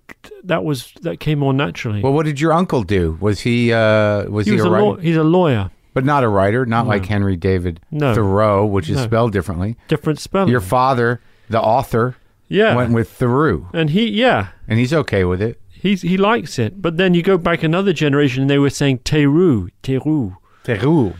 that 0.45 0.65
was 0.65 0.93
that 1.03 1.21
came 1.21 1.39
more 1.39 1.53
naturally. 1.55 2.03
Well, 2.03 2.13
what 2.13 2.27
did 2.27 2.41
your 2.41 2.53
uncle 2.53 2.83
do? 2.83 3.17
Was 3.21 3.41
he? 3.41 3.73
uh 3.73 4.25
Was 4.29 4.47
he, 4.47 4.53
he 4.53 4.57
was 4.57 4.65
a 4.65 4.69
a 4.69 4.71
writer? 4.73 4.85
law- 4.85 4.97
he's 4.97 5.17
a 5.17 5.23
lawyer. 5.25 5.71
but 5.95 6.05
not 6.05 6.25
a 6.25 6.29
writer. 6.29 6.67
Not 6.67 6.85
No. 6.85 6.89
like 6.91 7.07
Henry 7.07 7.37
David 7.37 7.81
No. 7.91 8.15
Thoreau, 8.15 8.67
which 8.67 8.89
is 8.91 8.97
No. 8.97 9.05
spelled 9.05 9.33
differently. 9.33 9.77
Different 9.89 10.19
spelling. 10.19 10.49
Your 10.51 10.61
father, 10.61 11.21
the 11.49 11.61
author, 11.61 12.17
yeah, 12.49 12.75
went 12.75 12.93
with 12.93 13.09
Thoreau, 13.11 13.69
and 13.73 13.91
he 13.91 14.09
yeah 14.09 14.49
and 14.69 14.79
he's 14.81 14.93
okay 14.93 15.25
with 15.25 15.41
it. 15.41 15.61
he's 15.71 16.03
he 16.03 16.17
likes 16.17 16.59
it. 16.59 16.83
But 16.83 16.97
then 16.97 17.15
you 17.15 17.23
go 17.23 17.39
back 17.39 17.63
another 17.63 17.93
generation, 17.93 18.43
and 18.43 18.51
they 18.51 18.59
were 18.59 18.71
saying 18.71 18.99
Theroux, 19.05 19.69
Theroux. 19.85 20.37
Thoreau. 20.65 21.15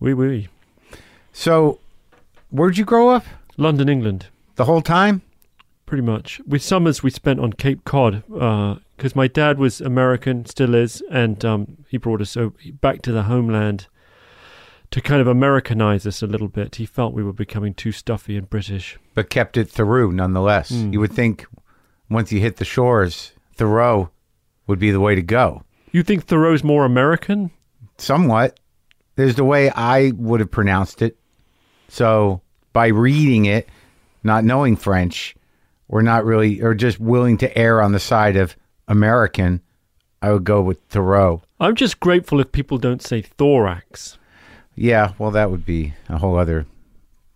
Oui, 0.00 0.12
oui. 0.14 0.48
So, 1.32 1.78
where'd 2.50 2.76
you 2.76 2.84
grow 2.84 3.08
up? 3.10 3.24
London, 3.56 3.88
England, 3.88 4.26
The 4.56 4.64
whole 4.64 4.82
time? 4.82 5.22
Pretty 5.94 6.06
much. 6.10 6.40
With 6.44 6.60
summers 6.60 7.04
we 7.04 7.10
spent 7.10 7.38
on 7.38 7.52
Cape 7.52 7.84
Cod 7.84 8.24
because 8.26 9.14
my 9.14 9.28
dad 9.28 9.60
was 9.60 9.80
American, 9.80 10.44
still 10.44 10.74
is, 10.74 11.00
and 11.08 11.44
um, 11.44 11.76
he 11.88 11.98
brought 11.98 12.20
us 12.20 12.36
back 12.80 13.00
to 13.02 13.12
the 13.12 13.22
homeland 13.22 13.86
to 14.90 15.00
kind 15.00 15.20
of 15.20 15.28
Americanize 15.28 16.04
us 16.04 16.20
a 16.20 16.26
little 16.26 16.48
bit. 16.48 16.74
He 16.74 16.84
felt 16.84 17.14
we 17.14 17.22
were 17.22 17.32
becoming 17.32 17.74
too 17.74 17.92
stuffy 17.92 18.36
and 18.36 18.50
British. 18.50 18.98
but 19.14 19.30
kept 19.30 19.56
it 19.56 19.70
Thoreau 19.70 20.10
nonetheless. 20.10 20.70
Hmm. 20.70 20.92
You 20.92 20.98
would 20.98 21.12
think 21.12 21.46
once 22.10 22.32
you 22.32 22.40
hit 22.40 22.56
the 22.56 22.64
shores, 22.64 23.30
Thoreau 23.54 24.10
would 24.66 24.80
be 24.80 24.90
the 24.90 24.98
way 24.98 25.14
to 25.14 25.22
go. 25.22 25.62
You 25.92 26.02
think 26.02 26.24
Thoreau's 26.24 26.64
more 26.64 26.84
American? 26.84 27.52
Somewhat. 27.98 28.58
there's 29.14 29.36
the 29.36 29.44
way 29.44 29.70
I 29.70 30.10
would 30.16 30.40
have 30.40 30.50
pronounced 30.50 31.02
it. 31.02 31.16
So 31.86 32.42
by 32.72 32.88
reading 32.88 33.44
it, 33.44 33.68
not 34.24 34.42
knowing 34.42 34.74
French, 34.74 35.36
or 35.88 36.02
not 36.02 36.24
really, 36.24 36.60
or 36.62 36.74
just 36.74 36.98
willing 36.98 37.36
to 37.38 37.58
err 37.58 37.80
on 37.80 37.92
the 37.92 38.00
side 38.00 38.36
of 38.36 38.56
American, 38.88 39.60
I 40.22 40.32
would 40.32 40.44
go 40.44 40.62
with 40.62 40.80
Thoreau. 40.88 41.42
I'm 41.60 41.74
just 41.74 42.00
grateful 42.00 42.40
if 42.40 42.52
people 42.52 42.78
don't 42.78 43.02
say 43.02 43.22
thorax. 43.22 44.18
Yeah, 44.74 45.12
well, 45.18 45.30
that 45.30 45.50
would 45.50 45.64
be 45.64 45.94
a 46.08 46.18
whole 46.18 46.36
other 46.36 46.66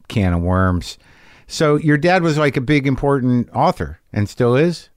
can 0.09 0.33
of 0.33 0.43
worms. 0.43 0.99
So 1.47 1.77
your 1.77 1.97
dad 1.97 2.23
was 2.23 2.37
like 2.37 2.57
a 2.57 2.61
big 2.61 2.87
important 2.87 3.49
author 3.55 4.01
and 4.13 4.29
still 4.29 4.57
is? 4.57 4.91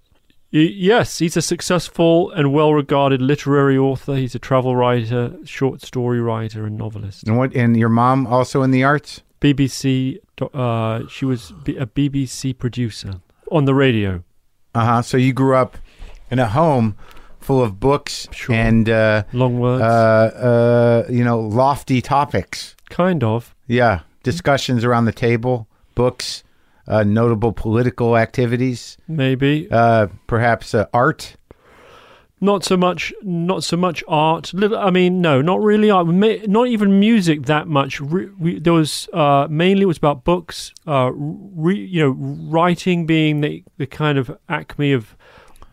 Yes, 0.49 1.19
he's 1.19 1.37
a 1.37 1.41
successful 1.41 2.29
and 2.31 2.51
well 2.51 2.73
regarded 2.73 3.21
literary 3.21 3.77
author. 3.77 4.15
He's 4.15 4.35
a 4.35 4.39
travel 4.39 4.75
writer, 4.75 5.37
short 5.45 5.81
story 5.81 6.19
writer, 6.19 6.65
and 6.65 6.77
novelist. 6.77 7.25
And 7.25 7.37
what 7.37 7.55
and 7.55 7.77
your 7.77 7.87
mom 7.87 8.27
also 8.27 8.61
in 8.61 8.71
the 8.71 8.83
arts? 8.83 9.21
BBC, 9.39 10.19
uh, 10.53 11.07
she 11.07 11.23
was 11.23 11.53
B- 11.63 11.77
a 11.77 11.85
BBC 11.85 12.57
producer 12.57 13.21
on 13.51 13.65
the 13.65 13.73
radio. 13.75 14.23
Uh-huh. 14.73 15.01
So 15.01 15.17
you 15.17 15.33
grew 15.33 15.55
up 15.55 15.77
in 16.29 16.39
a 16.39 16.47
home 16.47 16.95
full 17.39 17.61
of 17.63 17.79
books 17.79 18.27
Sure. 18.31 18.55
and 18.55 18.87
uh 18.89 19.23
Long 19.33 19.59
words. 19.59 19.81
uh 19.83 21.05
uh 21.07 21.11
you 21.11 21.23
know, 21.23 21.39
lofty 21.39 22.01
topics. 22.01 22.75
kind 22.89 23.23
of. 23.23 23.53
Yeah, 23.67 24.01
discussions 24.23 24.83
around 24.83 25.05
the 25.05 25.11
table, 25.13 25.67
books, 25.95 26.43
uh 26.87 27.03
notable 27.03 27.51
political 27.51 28.15
activities, 28.17 28.97
Maybe. 29.07 29.67
uh 29.71 30.07
perhaps 30.27 30.73
uh, 30.73 30.85
art. 30.93 31.35
Not 32.41 32.63
so 32.63 32.75
much 32.75 33.13
not 33.21 33.63
so 33.63 33.77
much 33.77 34.03
art 34.07 34.53
little 34.53 34.77
i 34.77 34.89
mean 34.89 35.21
no 35.21 35.41
not 35.41 35.61
really 35.61 35.89
art 35.89 36.07
not 36.07 36.67
even 36.67 36.99
music 36.99 37.43
that 37.45 37.67
much 37.67 38.01
we, 38.01 38.59
there 38.59 38.73
was 38.73 39.07
uh, 39.13 39.47
mainly 39.49 39.83
it 39.83 39.85
was 39.85 39.97
about 39.97 40.23
books 40.23 40.73
uh, 40.87 41.11
re, 41.13 41.77
you 41.77 42.01
know 42.01 42.09
writing 42.49 43.05
being 43.05 43.41
the, 43.41 43.63
the 43.77 43.85
kind 43.85 44.17
of 44.17 44.35
acme 44.49 44.91
of 44.91 45.15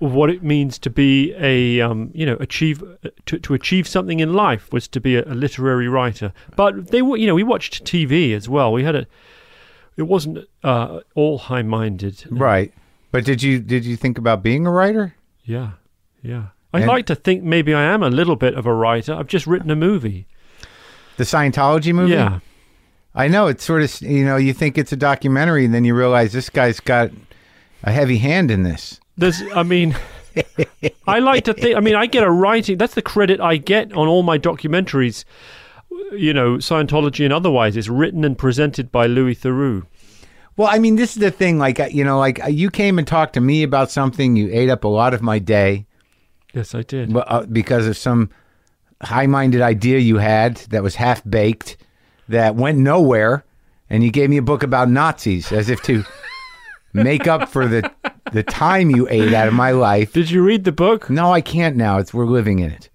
of 0.01 0.13
what 0.13 0.31
it 0.31 0.45
means 0.45 0.79
to 0.79 0.91
be 0.91 1.35
a 1.39 1.81
um, 1.81 2.11
you 2.15 2.25
know 2.25 2.37
achieve 2.39 2.85
to, 3.27 3.39
to 3.39 3.55
achieve 3.55 3.89
something 3.89 4.21
in 4.21 4.33
life 4.33 4.73
was 4.73 4.87
to 4.87 5.01
be 5.01 5.17
a, 5.17 5.25
a 5.25 5.35
literary 5.35 5.89
writer 5.89 6.33
but 6.55 6.89
they 6.89 7.03
were 7.03 7.17
you 7.17 7.27
know 7.27 7.35
we 7.35 7.43
watched 7.43 7.85
tv 7.85 8.35
as 8.35 8.49
well 8.49 8.73
we 8.73 8.85
had 8.85 8.95
a 8.95 9.07
it 9.97 10.07
wasn't 10.07 10.47
uh, 10.63 11.01
all 11.17 11.39
high-minded 11.39 12.25
Right. 12.31 12.73
But 13.11 13.25
did 13.25 13.43
you 13.43 13.59
did 13.59 13.85
you 13.85 13.97
think 13.97 14.19
about 14.19 14.43
being 14.43 14.67
a 14.67 14.71
writer? 14.71 15.15
Yeah, 15.45 15.73
yeah. 16.23 16.49
I 16.73 16.79
And- 16.81 16.89
like 16.89 17.07
to 17.07 17.15
think 17.15 17.43
maybe 17.43 17.73
I 17.75 17.83
am 17.83 18.03
a 18.03 18.11
little 18.11 18.37
bit 18.37 18.55
of 18.55 18.67
a 18.67 18.75
writer. 18.75 19.15
I've 19.15 19.27
just 19.29 19.47
written 19.47 19.71
a 19.71 19.77
movie. 19.77 20.27
The 21.17 21.25
Scientology 21.25 21.93
movie? 21.95 22.13
Yeah, 22.13 22.39
I 23.15 23.27
know 23.27 23.47
it's 23.49 23.65
sort 23.65 23.83
of 23.83 24.01
you 24.03 24.25
know 24.25 24.37
you 24.37 24.53
think 24.53 24.79
it's 24.79 24.93
a 24.93 24.97
documentary 24.97 25.65
and 25.65 25.75
then 25.75 25.85
you 25.85 25.95
realize 25.95 26.33
this 26.33 26.49
guy's 26.51 26.79
got 26.79 27.11
a 27.83 27.91
heavy 27.91 28.19
hand 28.19 28.51
in 28.51 28.63
this. 28.63 29.01
there's. 29.17 29.43
I 29.55 29.63
mean, 29.65 29.97
I 31.09 31.19
like 31.19 31.45
to 31.45 31.55
think. 31.55 31.77
I 31.77 31.81
mean, 31.81 31.97
I 31.97 32.07
get 32.07 32.23
a 32.23 32.31
writing. 32.31 32.79
That's 32.79 32.95
the 32.95 33.03
credit 33.03 33.41
I 33.41 33.57
get 33.57 33.93
on 33.95 34.07
all 34.07 34.23
my 34.23 34.39
documentaries. 34.39 35.25
You 36.13 36.33
know, 36.33 36.59
Scientology 36.59 37.25
and 37.25 37.33
otherwise. 37.33 37.77
It's 37.77 37.89
written 37.89 38.25
and 38.25 38.39
presented 38.39 38.93
by 38.93 39.07
Louis 39.07 39.35
Theroux. 39.35 39.87
Well, 40.57 40.69
I 40.69 40.79
mean, 40.79 40.95
this 40.97 41.17
is 41.17 41.21
the 41.21 41.31
thing. 41.33 41.59
Like 41.59 41.81
uh, 41.81 41.89
you 41.91 42.05
know, 42.05 42.19
like 42.21 42.45
uh, 42.45 42.49
you 42.49 42.71
came 42.71 42.99
and 42.99 43.09
talked 43.09 43.33
to 43.35 43.41
me 43.41 43.65
about 43.65 43.91
something. 43.91 44.37
You 44.37 44.49
ate 44.53 44.71
up 44.71 44.85
a 44.85 44.89
lot 44.89 45.15
of 45.15 45.23
my 45.23 45.41
day 45.41 45.87
Yes, 46.55 46.75
I 46.75 46.83
did. 46.83 47.13
but, 47.13 47.31
uh, 47.31 47.47
because 47.47 47.87
of 47.87 47.97
some 47.97 48.31
high-minded 49.03 49.61
idea 49.61 49.99
you 49.99 50.17
had 50.19 50.57
that 50.71 50.83
was 50.83 50.97
half 50.97 51.23
baked 51.29 51.77
that 52.29 52.57
went 52.57 52.79
nowhere, 52.79 53.45
and 53.91 54.03
you 54.03 54.11
gave 54.11 54.29
me 54.31 54.37
a 54.39 54.43
book 54.43 54.63
about 54.63 54.89
Nazis 54.89 55.53
as 55.53 55.69
if 55.69 55.83
to 55.83 56.05
make 56.93 57.27
up 57.27 57.49
for 57.49 57.67
the 57.67 57.91
the 58.33 58.43
time 58.43 58.91
you 58.91 59.07
ate 59.09 59.33
out 59.33 59.49
of 59.49 59.55
my 59.55 59.71
life. 59.71 60.13
Did 60.13 60.31
you 60.31 60.43
read 60.43 60.65
the 60.65 60.73
book? 60.73 61.09
No, 61.09 61.33
I 61.33 61.41
can't 61.41 61.77
now. 61.77 61.99
It's 61.99 62.13
we're 62.13 62.27
living 62.27 62.59
in 62.59 62.71
it. 62.71 62.91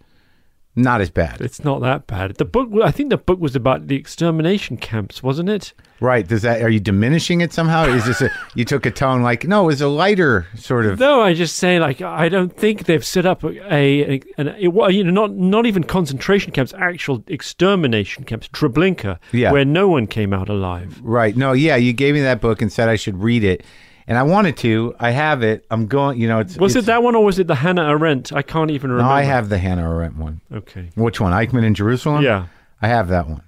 Not 0.75 1.01
as 1.01 1.11
bad. 1.11 1.39
It's 1.39 1.63
not 1.63 1.81
that 1.81 2.07
bad. 2.07 2.35
The 2.37 2.45
book. 2.45 2.69
I 2.83 2.89
think 2.89 3.11
the 3.11 3.17
book 3.17 3.39
was 3.39 3.55
about 3.55 3.87
the 3.87 3.95
extermination 3.95 4.77
camps, 4.77 5.21
wasn't 5.21 5.49
it? 5.49 5.71
Right. 5.99 6.27
Does 6.27 6.41
that 6.41 6.63
are 6.63 6.69
you 6.69 6.79
diminishing 6.79 7.41
it 7.41 7.53
somehow? 7.53 7.85
Is 7.85 8.05
this 8.05 8.21
a 8.21 8.31
you 8.55 8.65
took 8.65 8.85
a 8.87 8.91
tone 8.91 9.21
like 9.21 9.45
no, 9.47 9.63
it 9.63 9.67
was 9.67 9.81
a 9.81 9.87
lighter 9.87 10.47
sort 10.55 10.87
of 10.87 10.99
No, 10.99 11.21
I 11.21 11.35
just 11.35 11.57
say 11.57 11.79
like 11.79 12.01
I 12.01 12.27
don't 12.27 12.55
think 12.57 12.85
they've 12.85 13.05
set 13.05 13.27
up 13.27 13.43
a, 13.43 13.49
a, 13.71 14.21
an 14.37 14.47
it, 14.47 14.73
you 14.93 15.03
know 15.03 15.11
not 15.11 15.31
not 15.31 15.67
even 15.67 15.83
concentration 15.83 16.51
camps, 16.51 16.73
actual 16.73 17.23
extermination 17.27 18.23
camps, 18.23 18.47
Treblinka, 18.47 19.19
Yeah. 19.31 19.51
where 19.51 19.65
no 19.65 19.87
one 19.87 20.07
came 20.07 20.33
out 20.33 20.49
alive. 20.49 20.99
Right. 21.03 21.37
No, 21.37 21.53
yeah, 21.53 21.75
you 21.75 21.93
gave 21.93 22.15
me 22.15 22.21
that 22.21 22.41
book 22.41 22.61
and 22.63 22.73
said 22.73 22.89
I 22.89 22.95
should 22.95 23.21
read 23.21 23.43
it. 23.43 23.63
And 24.07 24.17
I 24.17 24.23
wanted 24.23 24.57
to. 24.57 24.95
I 24.99 25.11
have 25.11 25.43
it. 25.43 25.65
I'm 25.71 25.87
going, 25.87 26.19
you 26.19 26.27
know, 26.27 26.39
it's 26.39 26.57
Was 26.57 26.75
it's, 26.75 26.85
it 26.85 26.87
that 26.87 27.03
one 27.03 27.15
or 27.15 27.23
was 27.23 27.39
it 27.39 27.47
the 27.47 27.55
Hannah 27.55 27.87
Arendt? 27.89 28.33
I 28.33 28.41
can't 28.41 28.69
even 28.71 28.91
remember. 28.91 29.09
No. 29.09 29.15
I 29.15 29.23
have 29.23 29.49
the 29.49 29.57
Hannah 29.57 29.89
Arendt 29.89 30.17
one. 30.17 30.41
Okay. 30.51 30.89
Which 30.95 31.19
one? 31.21 31.31
Eichmann 31.31 31.63
in 31.63 31.73
Jerusalem? 31.73 32.21
Yeah. 32.23 32.47
I 32.81 32.87
have 32.89 33.07
that 33.09 33.27
one. 33.29 33.43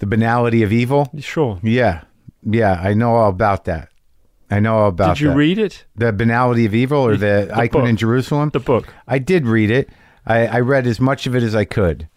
The 0.00 0.06
banality 0.06 0.62
of 0.64 0.72
evil? 0.72 1.10
Sure. 1.20 1.60
Yeah. 1.62 2.02
Yeah, 2.44 2.72
I 2.82 2.94
know 2.94 3.14
all 3.14 3.30
about 3.30 3.66
that. 3.66 3.88
I 4.50 4.58
know 4.58 4.76
all 4.78 4.88
about 4.88 5.16
Did 5.16 5.20
you 5.22 5.28
that. 5.28 5.36
read 5.36 5.58
it? 5.58 5.84
the 5.94 6.12
banality 6.12 6.66
of 6.66 6.74
evil 6.74 6.98
or 6.98 7.16
the, 7.16 7.48
Eichmann 7.52 7.70
book. 7.72 7.88
in 7.88 7.96
Jerusalem? 7.96 8.50
The 8.52 8.58
book. 8.60 8.92
I 9.06 9.18
did 9.18 9.46
read 9.46 9.70
it. 9.70 9.88
I, 10.26 10.46
I 10.46 10.60
read 10.60 10.86
as 10.86 11.00
much 11.00 11.26
of 11.26 11.34
it 11.36 11.42
as 11.42 11.54
I 11.54 11.64
could. 11.64 12.08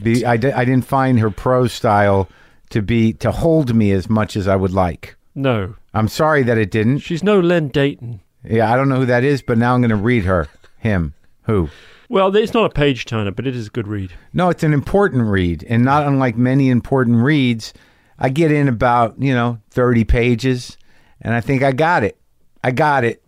The, 0.00 0.26
I, 0.26 0.32
I 0.32 0.36
didn't 0.36 0.82
find 0.84 1.20
her 1.20 1.30
prose 1.30 1.72
style 1.72 2.28
to 2.70 2.82
be 2.82 3.12
to 3.14 3.30
hold 3.30 3.74
me 3.74 3.92
as 3.92 4.10
much 4.10 4.36
as 4.36 4.48
I 4.48 4.56
would 4.56 4.72
like. 4.72 5.14
No. 5.34 5.74
I'm 5.92 6.08
sorry 6.08 6.42
that 6.44 6.58
it 6.58 6.70
didn't. 6.70 6.98
She's 6.98 7.22
no 7.22 7.40
Len 7.40 7.68
Deighton. 7.68 8.20
Yeah, 8.44 8.72
I 8.72 8.76
don't 8.76 8.88
know 8.88 8.96
who 8.96 9.06
that 9.06 9.24
is, 9.24 9.42
but 9.42 9.58
now 9.58 9.74
I'm 9.74 9.80
going 9.80 9.90
to 9.90 9.96
read 9.96 10.24
her. 10.24 10.48
Him. 10.78 11.14
Who? 11.42 11.70
Well, 12.08 12.34
it's 12.36 12.52
not 12.52 12.66
a 12.66 12.74
page 12.74 13.06
turner, 13.06 13.30
but 13.30 13.46
it 13.46 13.56
is 13.56 13.68
a 13.68 13.70
good 13.70 13.88
read. 13.88 14.12
No, 14.32 14.50
it's 14.50 14.62
an 14.62 14.74
important 14.74 15.24
read, 15.24 15.64
and 15.68 15.82
not 15.82 16.06
unlike 16.06 16.36
many 16.36 16.68
important 16.68 17.22
reads, 17.22 17.72
I 18.18 18.28
get 18.28 18.52
in 18.52 18.68
about 18.68 19.20
you 19.20 19.34
know 19.34 19.58
30 19.70 20.04
pages, 20.04 20.76
and 21.20 21.34
I 21.34 21.40
think 21.40 21.62
I 21.62 21.72
got 21.72 22.04
it. 22.04 22.18
I 22.62 22.70
got 22.70 23.04
it. 23.04 23.22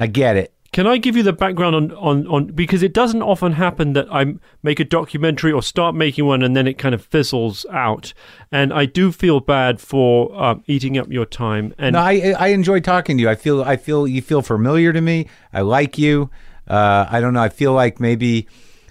I 0.00 0.06
get 0.06 0.36
it. 0.36 0.52
Can 0.70 0.86
I 0.86 0.98
give 0.98 1.16
you 1.16 1.22
the 1.22 1.32
background 1.32 1.74
on, 1.74 1.92
on, 1.92 2.26
on 2.26 2.46
because 2.48 2.82
it 2.82 2.92
doesn't 2.92 3.22
often 3.22 3.52
happen 3.52 3.94
that 3.94 4.06
I 4.12 4.34
make 4.62 4.78
a 4.78 4.84
documentary 4.84 5.50
or 5.50 5.62
start 5.62 5.94
making 5.94 6.26
one 6.26 6.42
and 6.42 6.54
then 6.54 6.66
it 6.66 6.74
kind 6.76 6.94
of 6.94 7.02
fizzles 7.04 7.64
out, 7.72 8.12
and 8.52 8.72
I 8.72 8.84
do 8.84 9.10
feel 9.10 9.40
bad 9.40 9.80
for 9.80 10.34
um, 10.40 10.62
eating 10.66 10.98
up 10.98 11.10
your 11.10 11.24
time. 11.24 11.74
And 11.78 11.94
No, 11.94 12.00
I 12.00 12.34
I 12.38 12.48
enjoy 12.48 12.80
talking 12.80 13.16
to 13.16 13.22
you. 13.22 13.30
I 13.30 13.34
feel 13.34 13.62
I 13.62 13.76
feel 13.76 14.06
you 14.06 14.20
feel 14.20 14.42
familiar 14.42 14.92
to 14.92 15.00
me. 15.00 15.26
I 15.54 15.62
like 15.62 15.96
you. 15.96 16.30
Uh, 16.66 17.06
I 17.08 17.20
don't 17.20 17.32
know. 17.32 17.40
I 17.42 17.48
feel 17.48 17.72
like 17.72 17.98
maybe 17.98 18.46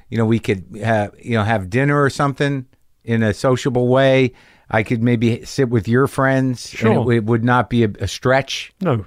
you 0.10 0.18
know 0.18 0.26
we 0.26 0.40
could 0.40 0.66
have 0.84 1.14
you 1.22 1.34
know 1.38 1.44
have 1.44 1.70
dinner 1.70 2.02
or 2.02 2.10
something 2.10 2.66
in 3.04 3.22
a 3.22 3.34
sociable 3.36 3.88
way. 3.88 4.34
I 4.70 4.82
could 4.84 5.02
maybe 5.04 5.46
sit 5.46 5.70
with 5.70 5.88
your 5.88 6.08
friends, 6.08 6.70
Sure. 6.72 7.10
it, 7.14 7.18
it 7.18 7.24
would 7.26 7.44
not 7.46 7.70
be 7.70 7.84
a, 7.86 7.90
a 8.02 8.08
stretch. 8.08 8.74
no, 8.82 9.06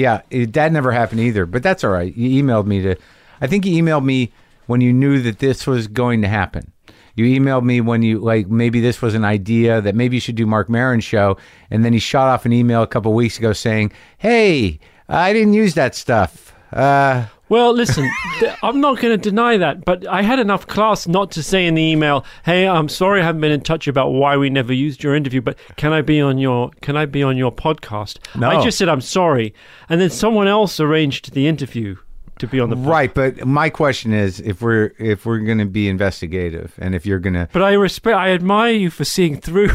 Yeah, 0.00 0.22
it, 0.30 0.54
that 0.54 0.72
never 0.72 0.92
happened 0.92 1.20
either. 1.20 1.44
But 1.44 1.62
that's 1.62 1.84
all 1.84 1.90
right. 1.90 2.16
You 2.16 2.42
emailed 2.42 2.64
me 2.64 2.80
to. 2.82 2.96
I 3.42 3.46
think 3.46 3.66
you 3.66 3.82
emailed 3.82 4.04
me 4.04 4.32
when 4.66 4.80
you 4.80 4.94
knew 4.94 5.20
that 5.20 5.40
this 5.40 5.66
was 5.66 5.88
going 5.88 6.22
to 6.22 6.28
happen. 6.28 6.72
You 7.16 7.26
emailed 7.38 7.64
me 7.64 7.82
when 7.82 8.00
you 8.02 8.18
like 8.18 8.48
maybe 8.48 8.80
this 8.80 9.02
was 9.02 9.14
an 9.14 9.26
idea 9.26 9.82
that 9.82 9.94
maybe 9.94 10.16
you 10.16 10.20
should 10.20 10.36
do 10.36 10.46
Marc 10.46 10.70
Maron's 10.70 11.04
show, 11.04 11.36
and 11.70 11.84
then 11.84 11.92
he 11.92 11.98
shot 11.98 12.28
off 12.28 12.46
an 12.46 12.52
email 12.54 12.82
a 12.82 12.86
couple 12.86 13.12
weeks 13.12 13.38
ago 13.38 13.52
saying, 13.52 13.92
"Hey, 14.16 14.80
I 15.06 15.34
didn't 15.34 15.52
use 15.52 15.74
that 15.74 15.94
stuff." 15.94 16.54
Uh, 16.72 17.26
Well, 17.50 17.72
listen, 17.72 18.08
I'm 18.62 18.80
not 18.80 19.00
going 19.00 19.20
to 19.20 19.30
deny 19.30 19.56
that, 19.56 19.84
but 19.84 20.06
I 20.06 20.22
had 20.22 20.38
enough 20.38 20.68
class 20.68 21.08
not 21.08 21.32
to 21.32 21.42
say 21.42 21.66
in 21.66 21.74
the 21.74 21.82
email, 21.82 22.24
"Hey, 22.44 22.66
I'm 22.66 22.88
sorry 22.88 23.20
I 23.20 23.24
haven't 23.24 23.40
been 23.40 23.50
in 23.50 23.60
touch 23.60 23.88
about 23.88 24.12
why 24.12 24.36
we 24.36 24.48
never 24.50 24.72
used 24.72 25.02
your 25.02 25.16
interview, 25.16 25.40
but 25.40 25.58
can 25.76 25.92
I 25.92 26.00
be 26.00 26.20
on 26.20 26.38
your 26.38 26.70
can 26.80 26.96
I 26.96 27.06
be 27.06 27.24
on 27.24 27.36
your 27.36 27.50
podcast?" 27.50 28.18
No. 28.36 28.48
I 28.48 28.62
just 28.62 28.78
said 28.78 28.88
I'm 28.88 29.00
sorry, 29.00 29.52
and 29.88 30.00
then 30.00 30.10
someone 30.10 30.46
else 30.46 30.78
arranged 30.78 31.32
the 31.32 31.48
interview 31.48 31.96
to 32.38 32.46
be 32.46 32.60
on 32.60 32.70
the 32.70 32.76
right, 32.76 33.12
but 33.12 33.44
my 33.44 33.68
question 33.68 34.12
is, 34.12 34.38
if 34.38 34.62
we're 34.62 34.92
if 35.00 35.26
we're 35.26 35.40
going 35.40 35.58
to 35.58 35.66
be 35.66 35.88
investigative, 35.88 36.74
and 36.78 36.94
if 36.94 37.04
you're 37.04 37.18
going 37.18 37.34
to, 37.34 37.48
But 37.52 37.62
I 37.62 37.72
respect, 37.72 38.16
I 38.16 38.30
admire 38.30 38.74
you 38.74 38.90
for 38.90 39.04
seeing 39.04 39.40
through, 39.40 39.70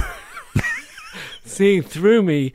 seeing 1.43 1.83
through 1.83 2.23
me. 2.23 2.53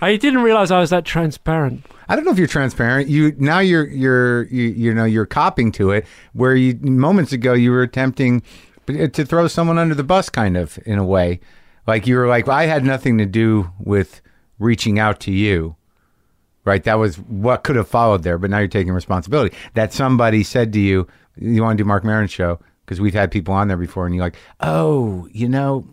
I 0.00 0.16
didn't 0.16 0.42
realize 0.42 0.70
I 0.70 0.80
was 0.80 0.90
that 0.90 1.04
transparent. 1.04 1.86
I 2.08 2.16
don't 2.16 2.24
know 2.24 2.32
if 2.32 2.38
you're 2.38 2.46
transparent. 2.46 3.08
You 3.08 3.34
now 3.38 3.60
you're 3.60 3.86
you're 3.88 4.44
you, 4.44 4.64
you 4.64 4.94
know 4.94 5.04
you're 5.04 5.26
copping 5.26 5.72
to 5.72 5.90
it 5.90 6.06
where 6.32 6.54
you 6.54 6.74
moments 6.80 7.32
ago 7.32 7.54
you 7.54 7.70
were 7.70 7.82
attempting 7.82 8.42
to 8.86 9.08
throw 9.24 9.48
someone 9.48 9.78
under 9.78 9.94
the 9.94 10.04
bus, 10.04 10.28
kind 10.28 10.56
of 10.56 10.78
in 10.84 10.98
a 10.98 11.04
way, 11.04 11.40
like 11.86 12.06
you 12.06 12.16
were 12.16 12.26
like 12.26 12.48
I 12.48 12.66
had 12.66 12.84
nothing 12.84 13.18
to 13.18 13.26
do 13.26 13.70
with 13.78 14.20
reaching 14.58 14.98
out 14.98 15.20
to 15.20 15.32
you, 15.32 15.76
right? 16.64 16.84
That 16.84 16.98
was 16.98 17.16
what 17.16 17.64
could 17.64 17.76
have 17.76 17.88
followed 17.88 18.22
there, 18.22 18.36
but 18.36 18.50
now 18.50 18.58
you're 18.58 18.68
taking 18.68 18.92
responsibility. 18.92 19.56
That 19.72 19.92
somebody 19.92 20.42
said 20.42 20.72
to 20.74 20.80
you, 20.80 21.06
"You 21.36 21.62
want 21.62 21.78
to 21.78 21.84
do 21.84 21.88
Marc 21.88 22.04
Maron's 22.04 22.30
show? 22.30 22.58
because 22.84 23.00
we've 23.00 23.14
had 23.14 23.30
people 23.30 23.54
on 23.54 23.68
there 23.68 23.76
before, 23.76 24.06
and 24.06 24.14
you're 24.14 24.24
like, 24.24 24.36
oh, 24.60 25.28
you 25.32 25.48
know, 25.48 25.86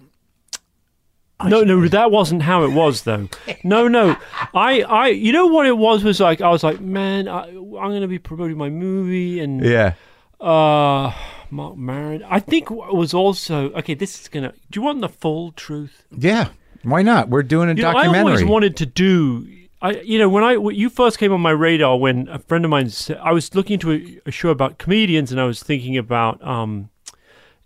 No, 1.48 1.64
no, 1.64 1.88
that 1.88 2.12
wasn't 2.12 2.44
how 2.44 2.64
it 2.64 2.72
was 2.72 3.04
though. 3.04 3.30
No, 3.64 3.88
no, 3.88 4.16
I, 4.54 4.82
I, 4.82 5.08
you 5.08 5.32
know 5.32 5.48
what 5.48 5.66
it 5.66 5.78
was 5.78 6.04
was 6.04 6.20
like. 6.20 6.42
I 6.42 6.50
was 6.50 6.64
like, 6.64 6.80
man, 6.80 7.28
I, 7.28 7.48
I'm 7.48 7.56
going 7.56 8.02
to 8.02 8.08
be 8.08 8.20
promoting 8.20 8.58
my 8.58 8.70
movie, 8.70 9.40
and 9.40 9.64
yeah, 9.64 9.94
uh, 10.40 11.14
Marc 11.50 11.78
Maron. 11.78 12.24
I 12.24 12.40
think 12.40 12.72
it 12.72 12.94
was 12.94 13.14
also 13.14 13.72
okay. 13.72 13.94
This 13.94 14.20
is 14.20 14.28
gonna. 14.28 14.54
Do 14.70 14.80
you 14.80 14.82
want 14.82 15.02
the 15.02 15.10
full 15.10 15.52
truth? 15.52 16.06
yeah. 16.12 16.50
Why 16.84 17.02
not? 17.04 17.30
We're 17.30 17.44
doing 17.44 17.70
a 17.70 17.74
You 17.74 17.84
know, 17.84 17.90
I 17.90 18.08
always 18.08 18.44
wanted 18.44 18.78
to 18.78 18.86
do. 18.86 19.48
I, 19.84 19.92
you 20.02 20.20
know, 20.20 20.30
when 20.30 20.44
I 20.44 20.58
when 20.58 20.76
you 20.76 20.90
first 20.90 21.18
came 21.18 21.34
on 21.34 21.42
my 21.42 21.52
radar, 21.52 21.98
when 21.98 22.28
a 22.28 22.40
friend 22.40 22.66
of 22.66 22.72
mine, 22.72 22.90
said, 22.90 23.18
I 23.18 23.32
was 23.32 23.54
looking 23.56 23.76
into 23.76 23.92
a, 23.92 24.30
a 24.30 24.32
show 24.32 24.50
about 24.50 24.78
comedians, 24.78 25.32
and 25.32 25.40
I 25.40 25.46
was 25.46 25.62
thinking 25.62 25.98
about, 25.98 26.44
um, 26.46 26.90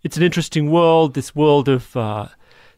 it's 0.04 0.18
an 0.18 0.24
interesting 0.24 0.72
world. 0.72 1.14
This 1.14 1.36
world 1.36 1.68
of 1.68 1.96
uh, 1.96 2.28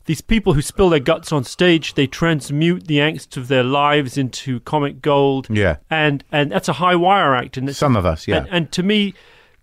these 0.08 0.22
people 0.22 0.54
who 0.54 0.62
spill 0.62 0.90
their 0.90 1.00
guts 1.00 1.32
on 1.32 1.44
stage, 1.44 1.94
they 1.94 2.08
transmute 2.08 2.88
the 2.88 2.98
angst 2.98 3.38
of 3.38 3.48
their 3.48 3.64
lives 3.64 4.18
into 4.18 4.60
comic 4.62 5.02
gold. 5.02 5.48
Yeah. 5.50 5.78
and 5.90 6.24
and 6.32 6.52
that's 6.52 6.68
a 6.68 6.74
high 6.74 6.96
wire 6.96 7.36
act, 7.36 7.56
and 7.58 7.74
Some 7.76 7.96
of 7.96 8.06
us, 8.06 8.28
yeah. 8.28 8.38
and, 8.38 8.48
and 8.50 8.72
to 8.72 8.84
me, 8.84 9.14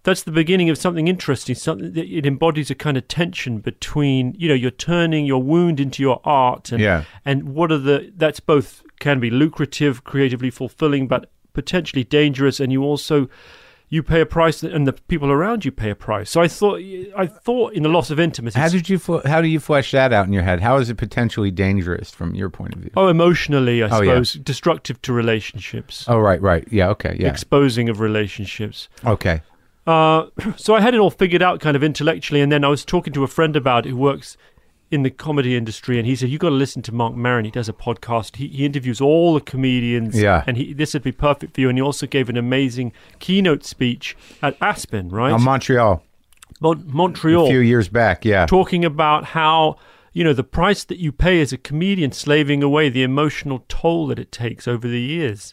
that's 0.04 0.22
the 0.22 0.30
beginning 0.32 0.68
of 0.70 0.76
something 0.78 1.08
interesting. 1.08 1.54
Something 1.54 1.92
that 1.94 2.06
it 2.06 2.26
embodies 2.26 2.70
a 2.70 2.74
kind 2.74 2.96
of 2.96 3.08
tension 3.08 3.58
between, 3.58 4.34
you 4.38 4.48
know, 4.48 4.54
you're 4.54 4.70
turning 4.70 5.24
your 5.26 5.42
wound 5.42 5.80
into 5.80 6.02
your 6.02 6.20
art, 6.24 6.72
and 6.72 6.80
Yeah. 6.80 7.04
and 7.24 7.54
what 7.54 7.72
are 7.72 7.78
the 7.78 8.12
that's 8.16 8.40
both 8.40 8.82
can 9.00 9.18
be 9.20 9.30
lucrative, 9.30 10.04
creatively 10.04 10.50
fulfilling, 10.50 11.08
but 11.08 11.30
potentially 11.54 12.04
dangerous, 12.04 12.60
and 12.60 12.70
you 12.70 12.82
also 12.84 13.28
you 13.88 14.03
pay 14.03 14.21
a 14.21 14.26
price, 14.26 14.62
and 14.62 14.87
the 14.87 14.93
people 14.93 15.31
around 15.31 15.64
you 15.64 15.71
pay 15.71 15.91
a 15.91 15.95
price. 15.95 16.31
So 16.31 16.41
I 16.41 16.49
thought, 16.49 16.81
I 17.17 17.26
thought 17.26 17.75
in 17.75 17.83
the 17.85 17.88
loss 17.88 18.11
of 18.11 18.19
intimacy. 18.19 18.59
how 18.59 18.69
did 18.69 18.88
you? 18.88 18.99
How 19.25 19.41
do 19.41 19.47
you 19.49 19.61
flesh 19.61 19.93
that 19.93 20.12
out 20.12 20.26
in 20.26 20.33
your 20.33 20.43
head? 20.43 20.61
How 20.61 20.76
is 20.79 20.91
it 20.91 20.97
potentially 20.97 21.50
dangerous 21.50 22.11
from 22.11 22.35
your 22.35 22.50
point 22.50 22.75
of 22.75 22.81
view? 22.81 22.91
Oh, 22.97 23.09
emotionally, 23.09 23.83
I 23.83 23.88
Oh, 23.88 24.00
yeah. 24.03 24.11
suppose, 24.14 24.33
destructive 24.35 25.00
to 25.03 25.12
relationships, 25.12 26.05
Oh, 26.09 26.19
right, 26.19 26.41
right. 26.43 26.67
Yeah, 26.71 26.88
okay, 26.91 27.17
yeah, 27.21 27.29
exposing 27.29 27.88
of 27.88 28.00
relationships. 28.00 28.88
okay. 29.05 29.43
Uh, 29.87 30.26
so 30.57 30.75
I 30.75 30.81
had 30.81 30.95
it 30.95 30.99
all 30.99 31.11
figured 31.11 31.43
out 31.43 31.61
kind 31.61 31.76
of 31.76 31.85
intellectually, 31.85 32.41
and 32.41 32.50
then 32.50 32.64
I 32.64 32.69
was 32.69 32.85
talking 32.85 33.12
to 33.12 33.23
a 33.23 33.29
friend 33.29 33.55
about 33.55 33.87
it 33.87 33.91
who 33.91 33.97
works 33.97 34.37
in 34.94 35.02
the 35.02 35.10
comedy 35.10 35.56
industry, 35.56 35.98
and 35.98 36.06
he 36.06 36.14
said, 36.16 36.28
"You 36.30 36.38
got 36.38 36.50
to 36.50 36.54
listen 36.54 36.80
to 36.82 36.92
Marc 36.92 37.14
Maron. 37.14 37.44
He 37.44 37.50
does 37.50 37.68
a 37.68 37.72
podcast. 37.72 38.36
He, 38.36 38.48
he 38.48 38.64
interviews 38.64 39.00
all 39.00 39.34
the 39.34 39.40
comedians. 39.40 40.20
Yeah. 40.20 40.44
and 40.46 40.56
he, 40.56 40.72
this 40.72 40.94
would 40.94 41.02
be 41.02 41.12
perfect 41.12 41.54
for 41.54 41.60
you." 41.60 41.68
And 41.68 41.76
he 41.78 41.82
also 41.82 42.06
gave 42.06 42.28
an 42.28 42.36
amazing 42.36 42.92
keynote 43.18 43.64
speech 43.64 44.16
at 44.42 44.56
Aspen, 44.60 45.08
right, 45.08 45.32
Uh, 45.32 45.38
Montreal, 45.38 46.02
Mon- 46.60 46.86
a 46.88 46.94
Montreal, 46.94 47.48
few 47.48 47.60
years 47.60 47.88
back. 47.88 48.24
Yeah, 48.24 48.46
talking 48.46 48.84
about 48.84 49.24
how 49.24 49.76
you 50.12 50.22
know 50.24 50.32
the 50.32 50.44
price 50.44 50.84
that 50.84 50.98
you 50.98 51.12
pay 51.12 51.40
as 51.40 51.52
a 51.52 51.58
comedian, 51.58 52.12
slaving 52.12 52.62
away 52.62 52.88
the 52.88 53.02
emotional 53.02 53.64
toll 53.68 54.06
that 54.06 54.18
it 54.18 54.30
takes 54.30 54.68
over 54.68 54.86
the 54.88 55.00
years. 55.00 55.52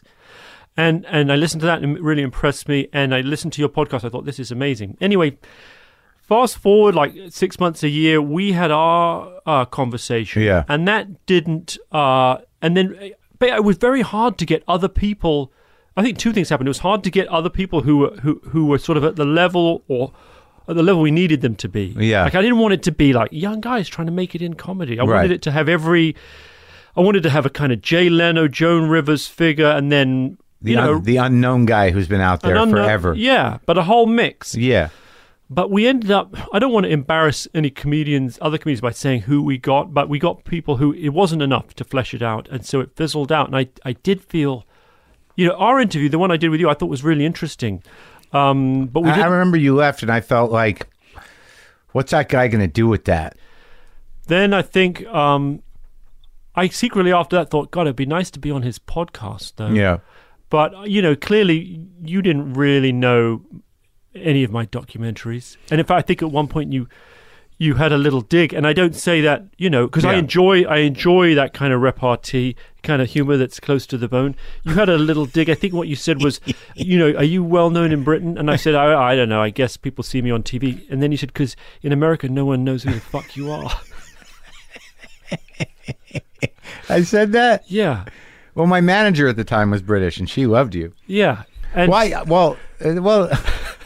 And 0.76 1.04
and 1.06 1.30
I 1.30 1.36
listened 1.36 1.60
to 1.60 1.66
that 1.66 1.82
and 1.82 1.96
it 1.98 2.02
really 2.02 2.22
impressed 2.22 2.66
me. 2.68 2.88
And 2.92 3.14
I 3.14 3.20
listened 3.20 3.52
to 3.54 3.60
your 3.60 3.68
podcast. 3.68 4.04
I 4.04 4.08
thought 4.08 4.24
this 4.24 4.38
is 4.38 4.50
amazing. 4.50 4.96
Anyway, 5.02 5.36
fast 6.22 6.58
forward 6.58 6.94
like 6.94 7.14
six 7.30 7.58
months 7.60 7.82
a 7.82 7.88
year, 7.88 8.20
we 8.22 8.52
had 8.52 8.70
our 8.70 9.40
uh, 9.46 9.64
conversation. 9.66 10.42
Yeah. 10.42 10.64
and 10.68 10.86
that 10.88 11.26
didn't. 11.26 11.78
Uh, 11.90 12.38
and 12.60 12.76
then, 12.76 13.12
but 13.38 13.48
it 13.50 13.64
was 13.64 13.76
very 13.76 14.02
hard 14.02 14.38
to 14.38 14.46
get 14.46 14.62
other 14.68 14.88
people. 14.88 15.52
I 15.96 16.02
think 16.02 16.16
two 16.18 16.32
things 16.32 16.48
happened. 16.48 16.68
It 16.68 16.70
was 16.70 16.78
hard 16.78 17.04
to 17.04 17.10
get 17.10 17.28
other 17.28 17.50
people 17.50 17.82
who 17.82 17.98
were 17.98 18.10
who 18.22 18.40
who 18.44 18.66
were 18.66 18.78
sort 18.78 18.96
of 18.96 19.04
at 19.04 19.16
the 19.16 19.24
level 19.26 19.82
or 19.88 20.12
at 20.68 20.76
the 20.76 20.82
level 20.82 21.02
we 21.02 21.10
needed 21.10 21.40
them 21.42 21.54
to 21.56 21.68
be. 21.68 21.94
Yeah. 21.98 22.24
Like 22.24 22.34
I 22.34 22.40
didn't 22.40 22.58
want 22.58 22.72
it 22.74 22.82
to 22.84 22.92
be 22.92 23.12
like 23.12 23.30
young 23.32 23.60
guys 23.60 23.88
trying 23.88 24.06
to 24.06 24.12
make 24.12 24.34
it 24.34 24.40
in 24.42 24.54
comedy. 24.54 24.98
I 24.98 25.04
Right. 25.04 25.16
wanted 25.16 25.32
it 25.32 25.42
to 25.42 25.50
have 25.50 25.68
every. 25.68 26.16
I 26.96 27.00
wanted 27.00 27.22
to 27.24 27.30
have 27.30 27.44
a 27.46 27.50
kind 27.50 27.72
of 27.72 27.82
Jay 27.82 28.08
Leno, 28.08 28.48
Joan 28.48 28.88
Rivers 28.88 29.26
figure, 29.26 29.66
and 29.66 29.90
then 29.90 30.38
the 30.62 30.70
you 30.70 30.76
know 30.76 30.94
un- 30.96 31.02
the 31.02 31.16
unknown 31.18 31.66
guy 31.66 31.90
who's 31.90 32.06
been 32.08 32.20
out 32.20 32.40
there 32.42 32.54
unknown- 32.56 32.84
forever. 32.84 33.14
Yeah, 33.14 33.58
but 33.66 33.76
a 33.76 33.82
whole 33.82 34.06
mix. 34.06 34.54
yeah. 34.54 34.88
But 35.54 35.70
we 35.70 35.86
ended 35.86 36.10
up. 36.10 36.34
I 36.52 36.58
don't 36.58 36.72
want 36.72 36.84
to 36.84 36.90
embarrass 36.90 37.46
any 37.52 37.70
comedians, 37.70 38.38
other 38.40 38.58
comedians, 38.58 38.80
by 38.80 38.90
saying 38.90 39.22
who 39.22 39.42
we 39.42 39.58
got, 39.58 39.92
but 39.92 40.08
we 40.08 40.18
got 40.18 40.44
people 40.44 40.76
who 40.78 40.92
it 40.92 41.10
wasn't 41.10 41.42
enough 41.42 41.74
to 41.74 41.84
flesh 41.84 42.14
it 42.14 42.22
out, 42.22 42.48
and 42.48 42.64
so 42.64 42.80
it 42.80 42.96
fizzled 42.96 43.30
out. 43.30 43.48
And 43.48 43.56
I, 43.56 43.68
I 43.84 43.92
did 43.92 44.22
feel, 44.22 44.64
you 45.36 45.46
know, 45.46 45.54
our 45.54 45.80
interview, 45.80 46.08
the 46.08 46.18
one 46.18 46.30
I 46.30 46.36
did 46.36 46.48
with 46.48 46.60
you, 46.60 46.70
I 46.70 46.74
thought 46.74 46.88
was 46.88 47.04
really 47.04 47.26
interesting. 47.26 47.82
Um, 48.32 48.86
but 48.86 49.00
we 49.00 49.10
I, 49.10 49.20
I 49.20 49.26
remember 49.26 49.56
you 49.56 49.74
left, 49.74 50.02
and 50.02 50.10
I 50.10 50.20
felt 50.20 50.50
like, 50.50 50.88
what's 51.92 52.12
that 52.12 52.28
guy 52.28 52.48
going 52.48 52.60
to 52.60 52.72
do 52.72 52.86
with 52.86 53.04
that? 53.04 53.36
then 54.26 54.54
I 54.54 54.62
think 54.62 55.06
um, 55.08 55.62
I 56.54 56.68
secretly 56.68 57.12
after 57.12 57.36
that 57.36 57.50
thought, 57.50 57.70
God, 57.70 57.82
it'd 57.82 57.96
be 57.96 58.06
nice 58.06 58.30
to 58.32 58.38
be 58.38 58.50
on 58.50 58.62
his 58.62 58.78
podcast, 58.78 59.54
though. 59.56 59.68
Yeah. 59.68 59.98
But 60.50 60.88
you 60.88 61.00
know, 61.00 61.16
clearly 61.16 61.86
you 62.02 62.22
didn't 62.22 62.54
really 62.54 62.92
know 62.92 63.42
any 64.14 64.44
of 64.44 64.50
my 64.50 64.66
documentaries, 64.66 65.56
and 65.70 65.80
in 65.80 65.86
fact, 65.86 65.98
I 65.98 66.02
think 66.02 66.22
at 66.22 66.30
one 66.30 66.48
point 66.48 66.72
you 66.72 66.88
you 67.58 67.74
had 67.74 67.92
a 67.92 67.98
little 67.98 68.22
dig, 68.22 68.52
and 68.52 68.66
I 68.66 68.72
don't 68.72 68.94
say 68.96 69.20
that 69.20 69.44
you 69.56 69.70
know 69.70 69.86
because 69.86 70.04
I 70.04 70.14
enjoy 70.14 70.64
I 70.64 70.78
enjoy 70.78 71.34
that 71.36 71.54
kind 71.54 71.72
of 71.72 71.80
repartee 71.80 72.56
kind 72.82 73.00
of 73.00 73.08
humor 73.10 73.36
that's 73.36 73.60
close 73.60 73.86
to 73.86 73.96
the 73.96 74.08
bone. 74.08 74.34
You 74.64 74.74
had 74.74 74.88
a 74.88 74.98
little 74.98 75.26
dig. 75.26 75.48
I 75.48 75.54
think 75.54 75.72
what 75.72 75.86
you 75.86 75.94
said 75.94 76.22
was, 76.22 76.40
you 76.74 76.98
know, 76.98 77.16
are 77.16 77.22
you 77.24 77.44
well 77.44 77.70
known 77.70 77.92
in 77.92 78.02
Britain? 78.02 78.36
And 78.36 78.50
I 78.50 78.56
said, 78.56 78.74
I, 78.74 79.12
I 79.12 79.14
don't 79.14 79.28
know. 79.28 79.40
I 79.40 79.50
guess 79.50 79.76
people 79.76 80.02
see 80.02 80.20
me 80.20 80.32
on 80.32 80.42
TV. 80.42 80.90
And 80.90 81.00
then 81.00 81.12
you 81.12 81.16
said, 81.16 81.28
because 81.32 81.54
in 81.82 81.92
America, 81.92 82.28
no 82.28 82.44
one 82.44 82.64
knows 82.64 82.82
who 82.82 82.92
the 82.92 82.98
fuck 83.00 83.36
you 83.36 83.52
are. 83.52 83.70
I 86.88 87.02
said 87.02 87.32
that. 87.32 87.64
yeah, 87.70 88.04
Well, 88.54 88.66
my 88.66 88.80
manager 88.80 89.28
at 89.28 89.36
the 89.36 89.44
time 89.44 89.70
was 89.70 89.80
British, 89.82 90.18
and 90.18 90.28
she 90.28 90.46
loved 90.46 90.74
you. 90.74 90.92
yeah. 91.06 91.44
And 91.74 91.90
Why? 91.90 92.22
Well, 92.26 92.58
uh, 92.84 93.00
well, 93.00 93.30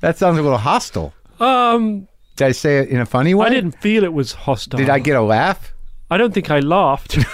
that 0.00 0.18
sounds 0.18 0.38
a 0.38 0.42
little 0.42 0.58
hostile. 0.58 1.12
Um, 1.38 2.08
Did 2.36 2.46
I 2.48 2.52
say 2.52 2.78
it 2.78 2.88
in 2.88 3.00
a 3.00 3.06
funny 3.06 3.34
way? 3.34 3.46
I 3.46 3.50
didn't 3.50 3.80
feel 3.80 4.04
it 4.04 4.12
was 4.12 4.32
hostile. 4.32 4.78
Did 4.78 4.90
I 4.90 4.98
get 4.98 5.16
a 5.16 5.22
laugh? 5.22 5.72
I 6.10 6.16
don't 6.18 6.34
think 6.34 6.50
I 6.50 6.60
laughed. 6.60 7.18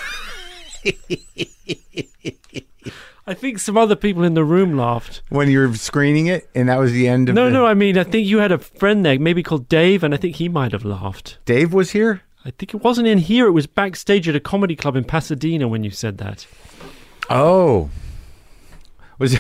I 3.29 3.35
think 3.35 3.59
some 3.59 3.77
other 3.77 3.97
people 3.97 4.23
in 4.23 4.35
the 4.35 4.45
room 4.45 4.77
laughed. 4.77 5.23
when 5.31 5.51
you 5.51 5.59
were 5.59 5.75
screening 5.75 6.27
it, 6.29 6.49
and 6.55 6.69
that 6.69 6.79
was 6.79 6.93
the 6.93 7.09
end 7.09 7.29
of 7.29 7.35
it. 7.35 7.37
No, 7.41 7.47
the- 7.47 7.51
no, 7.53 7.67
I 7.67 7.75
mean, 7.75 7.99
I 7.99 8.05
think 8.05 8.27
you 8.29 8.39
had 8.39 8.53
a 8.53 8.59
friend 8.59 9.05
there, 9.05 9.19
maybe 9.19 9.43
called 9.43 9.69
Dave, 9.69 10.05
and 10.05 10.15
I 10.15 10.17
think 10.17 10.37
he 10.37 10.49
might 10.49 10.71
have 10.73 10.85
laughed. 10.85 11.39
Dave 11.45 11.73
was 11.73 11.91
here. 11.91 12.23
I 12.45 12.51
think 12.53 12.73
it 12.73 12.85
wasn't 12.85 13.09
in 13.09 13.19
here, 13.19 13.49
it 13.49 13.53
was 13.53 13.67
backstage 13.67 14.29
at 14.29 14.37
a 14.37 14.41
comedy 14.41 14.77
club 14.77 14.95
in 14.95 15.03
Pasadena 15.03 15.67
when 15.67 15.83
you 15.83 15.91
said 15.91 16.19
that. 16.19 16.47
Oh, 17.29 17.91
was 19.19 19.37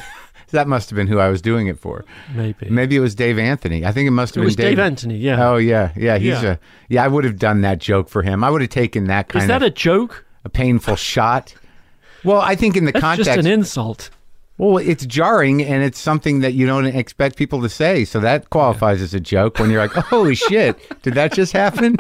that 0.52 0.68
must 0.68 0.90
have 0.90 0.96
been 0.96 1.06
who 1.06 1.18
I 1.18 1.28
was 1.28 1.40
doing 1.42 1.66
it 1.66 1.78
for? 1.78 2.04
Maybe. 2.34 2.68
Maybe 2.70 2.96
it 2.96 3.00
was 3.00 3.14
Dave 3.14 3.38
Anthony. 3.38 3.84
I 3.84 3.92
think 3.92 4.06
it 4.06 4.12
must 4.12 4.36
it 4.36 4.40
have 4.40 4.44
was 4.44 4.56
been 4.56 4.66
Dave 4.66 4.78
Anthony, 4.78 5.16
yeah. 5.16 5.48
Oh 5.48 5.56
yeah, 5.56 5.92
yeah. 5.96 6.18
He's 6.18 6.42
Yeah. 6.42 6.52
a 6.52 6.58
yeah. 6.88 7.04
I 7.04 7.08
would 7.08 7.24
have 7.24 7.38
done 7.38 7.60
that 7.62 7.78
joke 7.78 8.08
for 8.08 8.22
him. 8.22 8.42
I 8.44 8.50
would 8.50 8.60
have 8.60 8.70
taken 8.70 9.04
that 9.08 9.28
kind 9.28 9.42
of. 9.42 9.44
Is 9.44 9.48
that 9.48 9.62
of 9.62 9.66
a 9.66 9.70
joke? 9.70 10.24
a 10.44 10.48
painful 10.48 10.94
shot. 10.96 11.54
Well, 12.24 12.40
I 12.40 12.54
think 12.54 12.76
in 12.76 12.84
the 12.84 12.92
That's 12.92 13.02
context, 13.02 13.28
just 13.34 13.38
an 13.38 13.46
insult. 13.52 14.10
well, 14.58 14.78
it's 14.78 15.04
jarring 15.06 15.62
and 15.62 15.82
it's 15.82 15.98
something 15.98 16.40
that 16.40 16.54
you 16.54 16.66
don't 16.66 16.86
expect 16.86 17.36
people 17.36 17.60
to 17.62 17.68
say. 17.68 18.04
So 18.04 18.20
that 18.20 18.50
qualifies 18.50 19.02
as 19.02 19.12
a 19.14 19.20
joke 19.20 19.58
when 19.58 19.70
you're 19.70 19.82
like, 19.82 19.92
"Holy 20.06 20.34
shit, 20.36 20.78
did 21.02 21.14
that 21.14 21.32
just 21.32 21.52
happen?" 21.52 21.96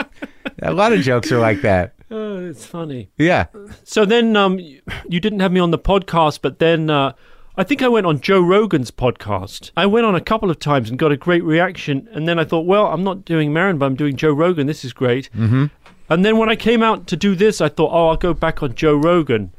a 0.62 0.72
lot 0.72 0.92
of 0.92 1.00
jokes 1.00 1.30
are 1.32 1.38
like 1.40 1.62
that. 1.62 1.92
Oh, 2.08 2.46
it's 2.46 2.64
funny. 2.64 3.10
Yeah. 3.18 3.46
So 3.82 4.04
then 4.04 4.36
um, 4.36 4.60
you 4.60 5.20
didn't 5.20 5.40
have 5.40 5.50
me 5.50 5.58
on 5.58 5.72
the 5.72 5.78
podcast, 5.78 6.38
but 6.40 6.60
then 6.60 6.88
uh, 6.88 7.12
I 7.56 7.64
think 7.64 7.80
I 7.82 7.88
went 7.88 8.06
on 8.06 8.20
Joe 8.20 8.40
Rogan's 8.40 8.90
podcast. 8.90 9.70
I 9.76 9.86
went 9.86 10.04
on 10.04 10.14
a 10.14 10.20
couple 10.20 10.50
of 10.50 10.58
times 10.58 10.90
and 10.90 10.98
got 10.98 11.10
a 11.12 11.16
great 11.16 11.42
reaction. 11.42 12.06
And 12.12 12.28
then 12.28 12.38
I 12.38 12.44
thought, 12.44 12.66
well, 12.66 12.86
I'm 12.88 13.02
not 13.02 13.24
doing 13.24 13.52
Maron, 13.52 13.78
but 13.78 13.86
I'm 13.86 13.96
doing 13.96 14.16
Joe 14.16 14.32
Rogan. 14.32 14.66
This 14.66 14.84
is 14.84 14.92
great. 14.92 15.30
Mm-hmm. 15.34 15.66
And 16.10 16.24
then 16.24 16.36
when 16.36 16.48
I 16.50 16.56
came 16.56 16.82
out 16.82 17.06
to 17.08 17.16
do 17.16 17.34
this, 17.34 17.60
I 17.60 17.68
thought, 17.70 17.90
oh, 17.92 18.08
I'll 18.08 18.16
go 18.16 18.34
back 18.34 18.62
on 18.62 18.74
Joe 18.74 18.94
Rogan. 18.94 19.52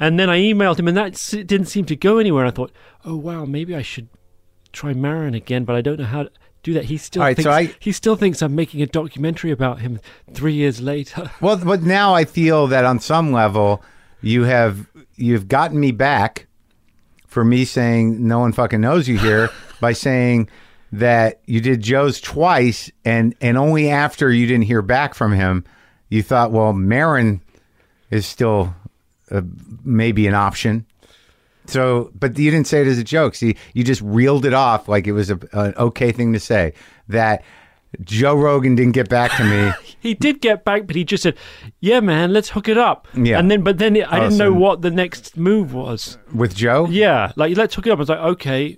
And 0.00 0.18
then 0.18 0.28
I 0.28 0.38
emailed 0.40 0.78
him, 0.78 0.88
and 0.88 0.96
that 0.96 1.12
s- 1.14 1.30
didn't 1.30 1.66
seem 1.66 1.84
to 1.86 1.94
go 1.96 2.18
anywhere. 2.18 2.44
I 2.44 2.50
thought, 2.50 2.72
oh, 3.04 3.14
wow, 3.16 3.44
maybe 3.44 3.74
I 3.74 3.82
should 3.82 4.08
try 4.72 4.92
Maron 4.92 5.34
again, 5.34 5.64
but 5.64 5.76
I 5.76 5.80
don't 5.80 6.00
know 6.00 6.04
how 6.06 6.24
to 6.24 6.30
do 6.64 6.74
that. 6.74 6.86
He 6.86 6.96
still 6.96 7.22
right, 7.22 7.36
thinks 7.36 7.44
so 7.44 7.52
I- 7.52 7.74
he 7.78 7.92
still 7.92 8.16
thinks 8.16 8.42
I'm 8.42 8.56
making 8.56 8.82
a 8.82 8.86
documentary 8.86 9.52
about 9.52 9.78
him 9.80 10.00
three 10.32 10.54
years 10.54 10.80
later. 10.80 11.30
Well, 11.40 11.56
but 11.58 11.82
now 11.82 12.12
I 12.14 12.24
feel 12.24 12.66
that 12.66 12.84
on 12.84 12.98
some 12.98 13.30
level, 13.32 13.82
you 14.20 14.42
have 14.42 14.88
you've 15.14 15.46
gotten 15.46 15.78
me 15.78 15.92
back 15.92 16.48
for 17.34 17.44
me 17.44 17.64
saying 17.64 18.26
no 18.26 18.38
one 18.38 18.52
fucking 18.52 18.80
knows 18.80 19.08
you 19.08 19.18
here 19.18 19.50
by 19.80 19.92
saying 19.92 20.48
that 20.92 21.40
you 21.46 21.60
did 21.60 21.82
Joe's 21.82 22.20
twice, 22.20 22.90
and 23.04 23.34
and 23.40 23.58
only 23.58 23.90
after 23.90 24.30
you 24.30 24.46
didn't 24.46 24.64
hear 24.64 24.80
back 24.80 25.14
from 25.14 25.32
him, 25.32 25.64
you 26.08 26.22
thought, 26.22 26.52
well, 26.52 26.72
Maron 26.72 27.40
is 28.10 28.24
still 28.24 28.74
uh, 29.32 29.42
maybe 29.84 30.28
an 30.28 30.34
option. 30.34 30.86
So, 31.66 32.12
but 32.14 32.38
you 32.38 32.50
didn't 32.50 32.68
say 32.68 32.82
it 32.82 32.86
as 32.86 32.98
a 32.98 33.04
joke. 33.04 33.34
See, 33.34 33.56
you 33.72 33.82
just 33.82 34.02
reeled 34.02 34.46
it 34.46 34.54
off 34.54 34.88
like 34.88 35.06
it 35.06 35.12
was 35.12 35.30
a, 35.30 35.38
an 35.52 35.74
okay 35.76 36.12
thing 36.12 36.32
to 36.34 36.40
say. 36.40 36.74
That 37.08 37.42
Joe 38.02 38.34
Rogan 38.36 38.74
didn't 38.74 38.92
get 38.92 39.08
back 39.08 39.36
to 39.36 39.44
me. 39.44 39.72
He 40.04 40.12
did 40.12 40.42
get 40.42 40.66
back, 40.66 40.86
but 40.86 40.96
he 40.96 41.02
just 41.02 41.22
said, 41.22 41.34
"Yeah, 41.80 42.00
man, 42.00 42.30
let's 42.30 42.50
hook 42.50 42.68
it 42.68 42.76
up." 42.76 43.08
Yeah. 43.14 43.38
And 43.38 43.50
then, 43.50 43.62
but 43.62 43.78
then 43.78 43.96
I 44.04 44.20
didn't 44.20 44.36
know 44.36 44.52
what 44.52 44.82
the 44.82 44.90
next 44.90 45.34
move 45.34 45.72
was. 45.72 46.18
with 46.34 46.54
Joe. 46.54 46.86
Yeah, 46.90 47.32
like 47.36 47.56
let's 47.56 47.74
hook 47.74 47.86
it 47.86 47.90
up. 47.90 47.96
I 47.96 48.00
was 48.00 48.08
like, 48.10 48.18
okay. 48.18 48.76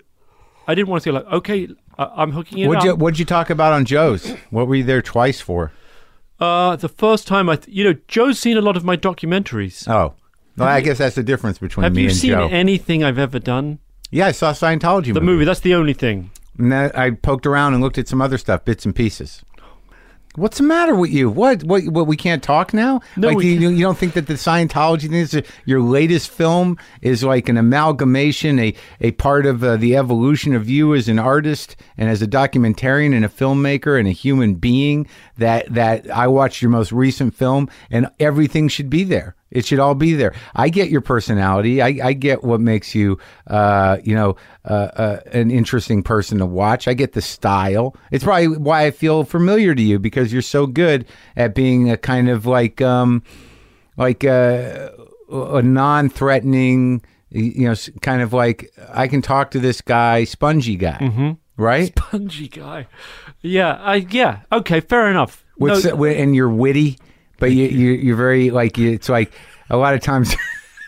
I 0.69 0.77
didn't 0.77 0.87
want 0.89 1.03
to 1.03 1.09
say 1.09 1.13
like, 1.13 1.25
okay, 1.27 1.67
I- 1.99 2.13
I'm 2.23 2.31
hooking 2.31 2.59
it 2.59 2.69
What'd 2.69 2.85
you 2.85 2.93
up. 2.93 2.99
What'd 3.01 3.19
you 3.19 3.25
talk 3.25 3.51
about 3.51 3.73
on 3.73 3.85
Joe's? 3.85 4.31
What 4.51 4.69
were 4.69 4.77
you 4.77 4.85
there 4.85 5.03
twice 5.03 5.41
for? 5.41 5.73
Uh, 6.39 6.77
the 6.77 6.89
first 6.89 7.27
time 7.27 7.49
I, 7.49 7.57
th- 7.57 7.75
you 7.77 7.83
know, 7.83 7.99
Joe's 8.07 8.39
seen 8.39 8.57
a 8.57 8.61
lot 8.61 8.77
of 8.77 8.85
my 8.85 8.97
documentaries. 8.97 9.89
Oh, 9.89 10.15
well, 10.57 10.69
I 10.69 10.81
guess 10.81 10.99
that's 10.99 11.17
the 11.17 11.25
difference 11.25 11.59
between 11.59 11.83
Have 11.83 11.95
me 11.95 12.03
you 12.03 12.09
and 12.09 12.17
seen 12.17 12.31
Joe. 12.33 12.47
anything 12.53 13.03
I've 13.03 13.19
ever 13.19 13.41
done? 13.41 13.81
yeah, 14.13 14.27
I 14.29 14.31
saw 14.33 14.53
Scientology 14.53 15.13
The 15.13 15.21
movie. 15.21 15.45
That's 15.45 15.59
the 15.61 15.75
only 15.75 15.93
thing. 15.95 16.31
And 16.59 16.73
I 16.73 17.11
poked 17.11 17.47
around 17.47 17.75
and 17.75 17.83
looked 17.83 17.99
at 17.99 18.09
some 18.09 18.23
other 18.23 18.39
stuff, 18.39 18.65
bits 18.65 18.85
and 18.85 18.95
pieces. 18.95 19.43
What's 20.37 20.59
the 20.59 20.65
matter 20.65 20.95
with 20.95 21.11
you? 21.11 21.31
What? 21.31 21.65
What? 21.65 21.85
What? 21.85 22.07
We 22.07 22.17
can't 22.17 22.43
talk 22.43 22.75
now? 22.75 23.01
No, 23.17 23.29
like 23.29 23.43
you, 23.43 23.71
you 23.71 23.81
don't 23.81 23.97
think 23.97 24.13
that 24.15 24.27
the 24.27 24.35
Scientology 24.35 25.09
thing 25.09 25.15
is 25.15 25.43
your 25.65 25.81
latest 25.81 26.31
film 26.31 26.77
is 27.01 27.25
like 27.25 27.49
an 27.49 27.57
amalgamation, 27.57 28.59
a 28.59 28.75
a 29.01 29.13
part 29.13 29.47
of 29.47 29.65
uh, 29.65 29.79
the 29.79 29.97
evolution 29.97 30.55
of 30.55 30.69
you 30.69 30.95
as 30.95 31.09
an 31.09 31.19
artist 31.19 31.77
and 31.97 32.11
as 32.11 32.21
a 32.21 32.27
documentarian 32.27 33.15
and 33.15 33.25
a 33.25 33.29
filmmaker 33.29 33.99
and 33.99 34.07
a 34.07 34.13
human 34.13 34.57
being. 34.57 35.09
That 35.39 35.73
that 35.73 36.11
I 36.11 36.27
watched 36.27 36.61
your 36.61 36.71
most 36.71 36.93
recent 36.93 37.35
film 37.35 37.71
and 37.91 38.11
everything 38.21 38.69
should 38.69 38.91
be 38.91 39.05
there. 39.05 39.37
It 39.51 39.65
should 39.65 39.79
all 39.79 39.95
be 39.95 40.15
there. 40.15 40.35
I 40.55 40.69
get 40.69 40.91
your 40.91 41.01
personality. 41.01 41.81
I, 41.81 41.99
I 42.03 42.13
get 42.15 42.43
what 42.43 42.61
makes 42.61 42.95
you, 42.95 43.19
uh, 43.47 43.99
you 44.03 44.15
know, 44.15 44.37
uh, 44.65 44.89
uh, 44.97 45.21
an 45.33 45.51
interesting 45.51 46.03
person 46.03 46.39
to 46.39 46.47
watch. 46.47 46.89
I 46.89 46.95
get 46.95 47.13
the 47.13 47.23
style. 47.23 47.97
It's 48.11 48.25
probably 48.25 48.49
why 48.49 48.87
I 48.87 48.91
feel 48.91 49.25
familiar 49.25 49.75
to 49.75 49.83
you 49.83 49.99
because 49.99 50.33
you're 50.33 50.43
so 50.43 50.67
good 50.67 51.07
at 51.37 51.55
being 51.55 51.91
a 51.91 51.97
kind 51.97 52.29
of 52.29 52.45
like, 52.45 52.81
um, 52.81 53.23
like 53.97 54.25
a, 54.25 54.93
a 55.31 55.63
non-threatening, 55.63 57.03
you 57.31 57.69
know, 57.69 57.75
kind 58.03 58.23
of 58.23 58.33
like 58.33 58.73
I 58.93 59.09
can 59.09 59.23
talk 59.23 59.53
to 59.53 59.61
this 59.61 59.81
guy, 59.81 60.25
spongy 60.25 60.77
guy, 60.77 60.99
mm-hmm. 61.01 61.31
right? 61.57 61.89
Spongy 61.97 62.49
guy. 62.49 62.87
Yeah, 63.43 63.75
I 63.75 64.07
yeah. 64.11 64.41
Okay, 64.53 64.81
fair 64.81 65.11
enough. 65.11 65.45
What's 65.57 65.85
No, 65.85 66.05
and 66.05 66.35
you're 66.35 66.51
witty, 66.51 66.99
but 67.39 67.53
you, 67.53 67.65
you 67.67 67.91
you're 67.93 68.17
very 68.17 68.51
like 68.51 68.79
you, 68.79 68.91
it's 68.93 69.09
like 69.09 69.33
a 69.71 69.77
lot 69.77 69.95
of 69.95 70.01
times 70.01 70.35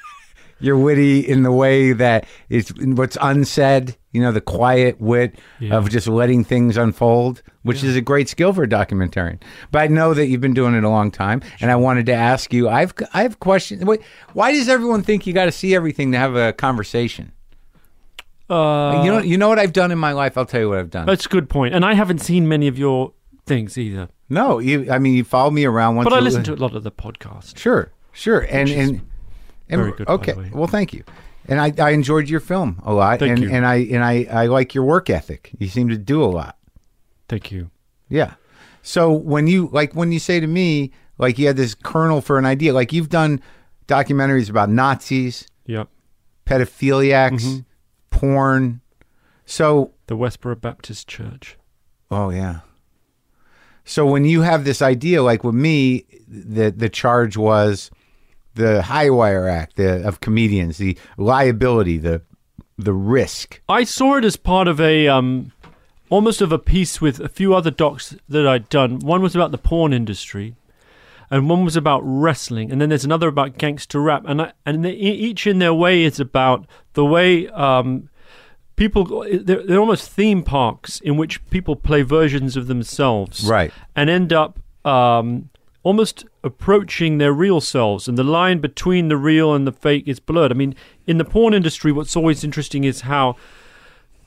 you're 0.61 0.79
witty 0.79 1.21
in 1.21 1.43
the 1.43 1.53
way 1.53 1.93
that 1.93 2.27
it's 2.49 2.73
what's 2.79 3.17
unsaid. 3.21 3.97
You 4.11 4.23
know, 4.23 4.33
the 4.33 4.41
quiet 4.41 5.01
wit 5.01 5.39
Yeah. 5.61 5.77
of 5.77 5.91
just 5.91 6.07
letting 6.09 6.43
things 6.43 6.79
unfold, 6.79 7.43
which 7.63 7.85
is 7.85 7.95
a 7.95 8.01
great 8.01 8.29
skill 8.29 8.55
for 8.55 8.63
a 8.63 8.69
documentarian. 8.69 9.39
But 9.71 9.83
I 9.83 9.87
know 9.89 10.15
that 10.15 10.27
you've 10.29 10.41
been 10.41 10.55
doing 10.55 10.75
it 10.75 10.83
a 10.83 10.89
long 10.89 11.11
time, 11.11 11.43
and 11.61 11.71
I 11.71 11.77
wanted 11.77 12.07
to 12.07 12.15
ask 12.15 12.53
you. 12.53 12.69
I've 12.71 12.95
I 13.13 13.23
have 13.23 13.39
questions. 13.39 13.85
Wait, 13.85 14.01
why 14.33 14.53
does 14.53 14.69
everyone 14.69 15.03
think 15.03 15.27
you 15.27 15.35
got 15.35 15.45
to 15.45 15.53
see 15.53 15.75
everything 15.75 16.11
to 16.13 16.19
have 16.19 16.35
a 16.37 16.53
conversation? 16.55 17.33
uh, 18.51 19.03
you 19.05 19.11
know, 19.11 19.19
you 19.19 19.37
know 19.37 19.49
what 19.51 19.59
I've 19.59 19.75
done 19.75 19.93
in 19.93 19.99
my 19.99 20.13
life. 20.13 20.39
I'll 20.39 20.47
tell 20.47 20.61
you 20.61 20.71
what 20.71 20.79
I've 20.79 20.91
done. 20.91 21.05
that's 21.07 21.27
a 21.27 21.29
good 21.29 21.51
point. 21.51 21.75
And 21.75 21.85
I 21.85 21.93
haven't 21.93 22.21
seen 22.21 22.49
many 22.49 22.67
of 22.67 22.79
your 22.79 23.13
things 23.49 23.77
either, 23.79 24.09
no, 24.29 24.59
you. 24.59 24.91
I 24.91 24.99
mean, 24.99 25.15
you 25.15 25.25
follow 25.25 25.51
me 25.51 25.65
around 25.65 25.97
once. 25.97 26.05
but 26.09 26.13
I 26.17 26.21
listen 26.21 26.45
to 26.45 26.55
a 26.55 26.57
lot 26.57 26.75
of 26.77 26.83
the 26.85 26.93
podcast. 26.93 27.57
Sure, 27.59 27.91
sure, 28.13 28.41
and 28.41 28.69
and 28.69 29.01
and 29.69 29.81
very 29.81 29.93
good, 29.93 30.09
okay. 30.09 30.51
Well, 30.53 30.67
thank 30.69 30.93
you. 30.93 31.05
And 31.51 31.59
I, 31.61 31.73
I 31.79 31.91
enjoyed 31.91 32.29
your 32.29 32.41
film 32.41 32.79
a 32.85 32.93
lot, 32.93 33.21
Thank 33.21 33.33
and 33.33 33.43
you. 33.43 33.51
and 33.51 33.65
I 33.67 33.77
and 33.77 34.05
I 34.05 34.27
I 34.31 34.47
like 34.47 34.75
your 34.75 34.85
work 34.85 35.09
ethic. 35.09 35.51
You 35.59 35.69
seem 35.69 35.89
to 35.89 35.97
do 35.97 36.23
a 36.23 36.27
lot. 36.27 36.59
Thank 37.29 37.51
you. 37.51 37.71
Yeah. 38.11 38.35
So 38.83 39.13
when 39.13 39.47
you 39.47 39.69
like 39.73 39.95
when 39.95 40.13
you 40.13 40.19
say 40.19 40.41
to 40.41 40.47
me 40.47 40.93
like 41.17 41.39
you 41.39 41.47
had 41.47 41.57
this 41.57 41.75
kernel 41.75 42.21
for 42.21 42.39
an 42.39 42.45
idea, 42.45 42.75
like 42.75 42.93
you've 42.93 43.09
done 43.09 43.41
documentaries 43.87 44.51
about 44.51 44.69
Nazis, 44.69 45.47
Yep. 45.67 45.89
pedophiliacs, 46.47 47.43
Mm-hmm. 47.43 47.59
porn. 48.11 48.81
So 49.47 49.93
The 50.07 50.17
Westboro 50.17 50.61
Baptist 50.61 51.09
Church. 51.09 51.57
Oh 52.11 52.29
yeah. 52.31 52.61
So 53.88 54.05
when 54.05 54.27
you 54.27 54.42
have 54.42 54.64
this 54.64 54.83
idea, 54.83 55.22
like 55.22 55.42
with 55.42 55.55
me, 55.55 56.05
the 56.29 56.70
the 56.70 56.90
charge 56.90 57.38
was 57.38 57.90
the 58.55 58.83
High 58.83 59.09
Wire 59.09 59.48
Act 59.48 59.77
the, 59.77 60.07
of 60.07 60.20
comedians, 60.20 60.77
the 60.77 60.98
liability, 61.16 61.96
the 61.96 62.20
the 62.77 62.92
risk. 62.92 63.62
I 63.66 63.85
saw 63.85 64.16
it 64.16 64.27
as 64.27 64.37
part 64.37 64.68
of 64.68 64.79
a 64.79 65.09
um, 65.09 65.53
almost 66.11 66.42
of 66.42 66.53
a 66.53 66.59
piece 66.59 67.01
with 67.01 67.18
a 67.18 67.31
few 67.31 67.55
other 67.55 67.70
docs 67.70 68.14
that 68.29 68.46
I'd 68.46 68.68
done. 68.68 68.98
One 68.98 69.22
was 69.22 69.35
about 69.35 69.53
the 69.53 69.59
porn 69.59 69.94
industry, 69.94 70.55
and 71.31 71.48
one 71.48 71.64
was 71.64 71.74
about 71.74 72.03
wrestling, 72.05 72.70
and 72.70 72.83
then 72.83 72.90
there's 72.90 73.07
another 73.07 73.29
about 73.29 73.57
gangster 73.57 74.03
rap, 74.03 74.24
and 74.27 74.42
I, 74.42 74.53
and 74.66 74.85
each 74.85 75.46
in 75.46 75.61
their 75.61 75.74
way 75.74 76.03
is 76.05 76.20
about 76.20 76.66
the 76.92 77.07
way 77.07 77.48
um, 77.48 78.11
people. 78.79 79.27
They're, 79.31 79.62
they're 79.67 79.79
almost 79.81 80.11
theme 80.11 80.43
parks 80.43 81.01
in 81.01 81.17
which 81.17 81.45
people 81.51 81.77
play 81.77 82.03
versions 82.03 82.57
of 82.57 82.67
themselves, 82.69 83.45
Right. 83.45 83.73
and 83.95 84.09
end 84.09 84.33
up 84.33 84.59
um, 84.85 85.51
almost 85.83 86.25
approaching 86.43 87.19
their 87.19 87.33
real 87.33 87.61
selves, 87.61 88.09
and 88.09 88.17
the 88.17 88.25
line 88.25 88.59
between 88.61 89.09
the 89.09 89.17
real 89.17 89.55
and 89.55 89.67
the 89.67 89.73
fake 89.73 90.07
is 90.07 90.21
blurred. 90.21 90.51
I 90.51 90.55
mean, 90.55 90.75
in 91.07 91.19
the 91.19 91.25
porn 91.25 91.53
industry, 91.55 91.93
what's 91.93 92.17
always 92.17 92.43
interesting 92.45 92.85
is 92.85 93.03
how, 93.03 93.37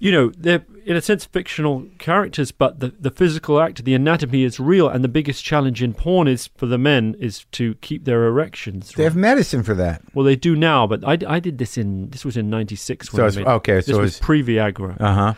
you 0.02 0.12
know, 0.12 0.32
they're 0.36 0.66
in 0.84 0.96
a 0.96 1.02
sense 1.02 1.26
fictional 1.26 1.86
characters, 2.00 2.52
but 2.52 2.80
the, 2.80 2.92
the 3.00 3.12
physical 3.12 3.62
act, 3.62 3.86
the 3.86 3.94
anatomy 3.94 4.44
is 4.44 4.60
real, 4.60 4.90
and 4.90 5.04
the 5.04 5.08
biggest 5.08 5.46
challenge 5.46 5.84
in 5.84 5.94
porn 5.94 6.28
is 6.28 6.48
for 6.58 6.66
the 6.66 6.80
men 6.80 7.16
is 7.20 7.46
to 7.52 7.76
keep 7.76 8.06
their 8.06 8.26
erections. 8.26 8.92
They 8.94 9.04
have 9.04 9.16
medicine 9.16 9.62
for 9.62 9.76
that. 9.76 10.02
Well, 10.16 10.26
they 10.26 10.36
do 10.36 10.56
now, 10.56 10.88
but 10.88 11.04
I, 11.08 11.20
I 11.36 11.40
did 11.40 11.60
this 11.60 11.78
in 11.78 12.10
this 12.10 12.26
was 12.26 12.36
in 12.36 12.50
'96. 12.50 13.10
So 13.12 13.28
it's- 13.28 13.38
okay, 13.38 13.76
this 13.76 13.86
so 13.86 14.00
was 14.00 14.16
it's- 14.16 14.26
pre 14.26 14.42
Viagra. 14.42 15.00
Uh 15.00 15.14
huh. 15.14 15.34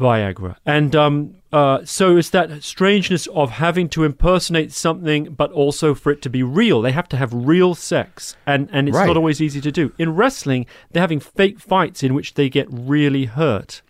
Viagra. 0.00 0.56
And 0.66 0.96
um, 0.96 1.36
uh, 1.52 1.84
so 1.84 2.16
it's 2.16 2.30
that 2.30 2.62
strangeness 2.62 3.26
of 3.28 3.50
having 3.52 3.88
to 3.90 4.04
impersonate 4.04 4.72
something, 4.72 5.32
but 5.34 5.52
also 5.52 5.94
for 5.94 6.10
it 6.10 6.22
to 6.22 6.30
be 6.30 6.42
real. 6.42 6.80
They 6.80 6.92
have 6.92 7.08
to 7.10 7.16
have 7.16 7.32
real 7.32 7.74
sex, 7.74 8.36
and, 8.46 8.68
and 8.72 8.88
it's 8.88 8.96
Right. 8.96 9.06
not 9.06 9.16
always 9.16 9.40
easy 9.42 9.60
to 9.60 9.70
do. 9.70 9.92
In 9.98 10.14
wrestling, 10.14 10.66
they're 10.90 11.02
having 11.02 11.20
fake 11.20 11.60
fights 11.60 12.02
in 12.02 12.14
which 12.14 12.34
they 12.34 12.48
get 12.48 12.66
really 12.70 13.26
hurt. 13.26 13.82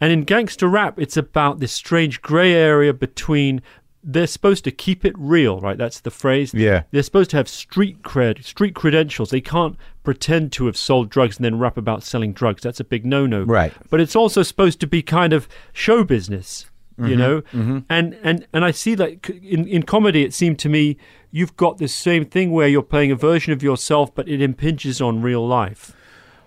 And 0.00 0.12
in 0.12 0.24
gangster 0.24 0.68
rap, 0.68 0.98
it's 1.00 1.16
about 1.16 1.60
this 1.60 1.72
strange 1.72 2.20
grey 2.20 2.52
area 2.52 2.92
between 2.92 3.62
they're 4.08 4.26
supposed 4.28 4.62
to 4.64 4.70
keep 4.70 5.04
it 5.04 5.14
real, 5.18 5.58
right? 5.60 5.76
That's 5.76 5.98
the 6.00 6.12
phrase. 6.12 6.54
Yeah. 6.54 6.82
They're 6.92 7.02
supposed 7.02 7.30
to 7.30 7.38
have 7.38 7.48
street 7.48 8.02
cred, 8.02 8.44
street 8.44 8.74
credentials. 8.74 9.30
They 9.30 9.40
can't 9.40 9.76
pretend 10.06 10.52
to 10.52 10.64
have 10.66 10.76
sold 10.76 11.10
drugs 11.10 11.36
and 11.36 11.44
then 11.44 11.58
rap 11.58 11.76
about 11.76 12.02
selling 12.04 12.32
drugs. 12.32 12.62
That's 12.62 12.80
a 12.80 12.84
big 12.84 13.04
no-no. 13.04 13.42
Right. 13.42 13.72
But 13.90 14.00
it's 14.00 14.16
also 14.16 14.42
supposed 14.42 14.78
to 14.80 14.86
be 14.86 15.02
kind 15.02 15.32
of 15.34 15.46
show 15.72 16.02
business, 16.04 16.66
Mm-hmm. 16.98 17.10
you 17.10 17.16
know. 17.16 17.42
And 17.90 18.16
and 18.22 18.46
and 18.54 18.64
I 18.64 18.70
see 18.70 18.94
that 18.94 19.28
in 19.28 19.66
in 19.68 19.82
comedy, 19.82 20.22
it 20.24 20.32
seemed 20.32 20.58
to 20.60 20.70
me 20.70 20.96
you've 21.30 21.54
got 21.56 21.76
this 21.76 21.94
same 21.94 22.24
thing 22.24 22.52
where 22.52 22.68
you're 22.68 22.90
playing 22.94 23.12
a 23.12 23.16
version 23.16 23.52
of 23.52 23.62
yourself, 23.62 24.14
but 24.14 24.26
it 24.28 24.40
impinges 24.40 24.98
on 25.02 25.20
real 25.20 25.46
life. 25.46 25.92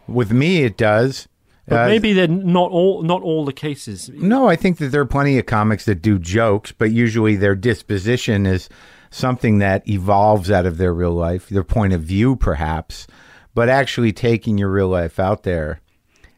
With 0.08 0.32
me, 0.32 0.64
it 0.64 0.76
does. 0.76 1.28
But 1.68 1.82
Uh, 1.82 1.88
maybe 1.88 2.14
they're 2.14 2.28
not 2.28 2.72
all 2.72 3.04
not 3.04 3.22
all 3.22 3.46
the 3.46 3.54
cases. 3.68 4.10
No, 4.16 4.50
I 4.50 4.56
think 4.56 4.78
that 4.80 4.90
there 4.92 5.02
are 5.02 5.06
plenty 5.18 5.38
of 5.38 5.46
comics 5.46 5.86
that 5.86 6.02
do 6.02 6.18
jokes, 6.18 6.72
but 6.72 6.90
usually 7.06 7.36
their 7.36 7.56
disposition 7.56 8.48
is 8.48 8.70
something 9.12 9.60
that 9.60 9.88
evolves 9.88 10.50
out 10.50 10.66
of 10.66 10.78
their 10.78 10.94
real 10.96 11.14
life, 11.14 11.48
their 11.50 11.64
point 11.64 11.94
of 11.94 12.02
view, 12.02 12.36
perhaps, 12.36 13.06
but 13.54 13.70
actually 13.70 14.12
taking 14.14 14.58
your 14.58 14.70
real 14.70 14.88
life 14.90 15.20
out 15.20 15.44
there 15.44 15.82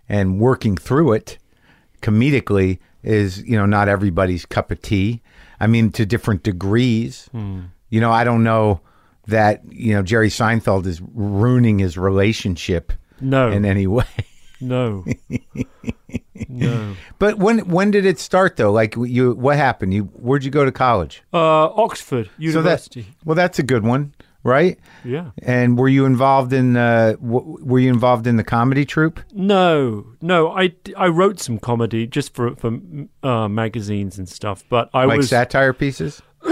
and 0.10 0.40
working 0.40 0.76
through 0.78 1.14
it 1.14 1.38
comedically 2.02 2.80
is, 3.04 3.42
you 3.44 3.56
know, 3.58 3.66
not 3.66 3.88
everybody's 3.88 4.46
cup 4.46 4.72
of 4.72 4.82
tea. 4.82 5.22
I 5.60 5.68
mean, 5.68 5.92
to 5.92 6.06
different 6.06 6.44
degrees. 6.44 7.30
You 7.34 8.00
know, 8.02 8.12
I 8.12 8.24
don't 8.24 8.44
know 8.44 8.82
that, 9.28 9.62
you 9.70 9.94
know, 9.94 10.02
Jerry 10.02 10.30
Seinfeld 10.30 10.86
is 10.86 11.02
ruining 11.14 11.80
his 11.80 11.98
relationship 11.98 12.94
No, 13.20 13.52
in 13.52 13.66
any 13.66 13.86
way. 13.88 14.06
no, 14.62 15.06
no. 16.50 16.96
But 17.20 17.38
when 17.38 17.60
when 17.70 17.92
did 17.92 18.06
it 18.06 18.20
start 18.20 18.56
though? 18.58 18.72
Like 18.72 18.96
you, 18.96 19.34
what 19.34 19.58
happened? 19.58 19.94
You 19.94 20.04
where'd 20.14 20.44
you 20.44 20.52
go 20.52 20.66
to 20.66 20.72
college? 20.72 21.22
Uh, 21.34 21.66
Oxford 21.68 22.26
So 22.28 22.32
University. 22.38 23.02
that 23.02 23.26
well, 23.26 23.36
that's 23.36 23.60
a 23.60 23.64
good 23.64 23.84
one, 23.84 24.14
right? 24.44 24.80
yeah. 25.04 25.32
And 25.44 25.78
were 25.78 25.90
you 25.90 26.06
involved 26.06 26.54
in 26.54 26.76
uh, 26.78 27.14
w- 27.14 27.58
were 27.62 27.80
you 27.80 27.90
involved 27.90 28.28
in 28.28 28.38
the 28.38 28.44
comedy 28.44 28.86
troupe? 28.86 29.20
No, 29.34 30.06
no. 30.22 30.52
I, 30.52 30.74
I 30.98 31.08
wrote 31.08 31.40
some 31.40 31.60
comedy 31.60 32.08
just 32.08 32.34
for 32.34 32.56
for 32.56 32.80
uh, 33.24 33.48
magazines 33.48 34.18
and 34.18 34.28
stuff, 34.28 34.64
but 34.70 34.90
I 34.94 35.06
Like 35.06 35.18
was 35.18 35.30
satire 35.30 35.74
pieces? 35.74 36.22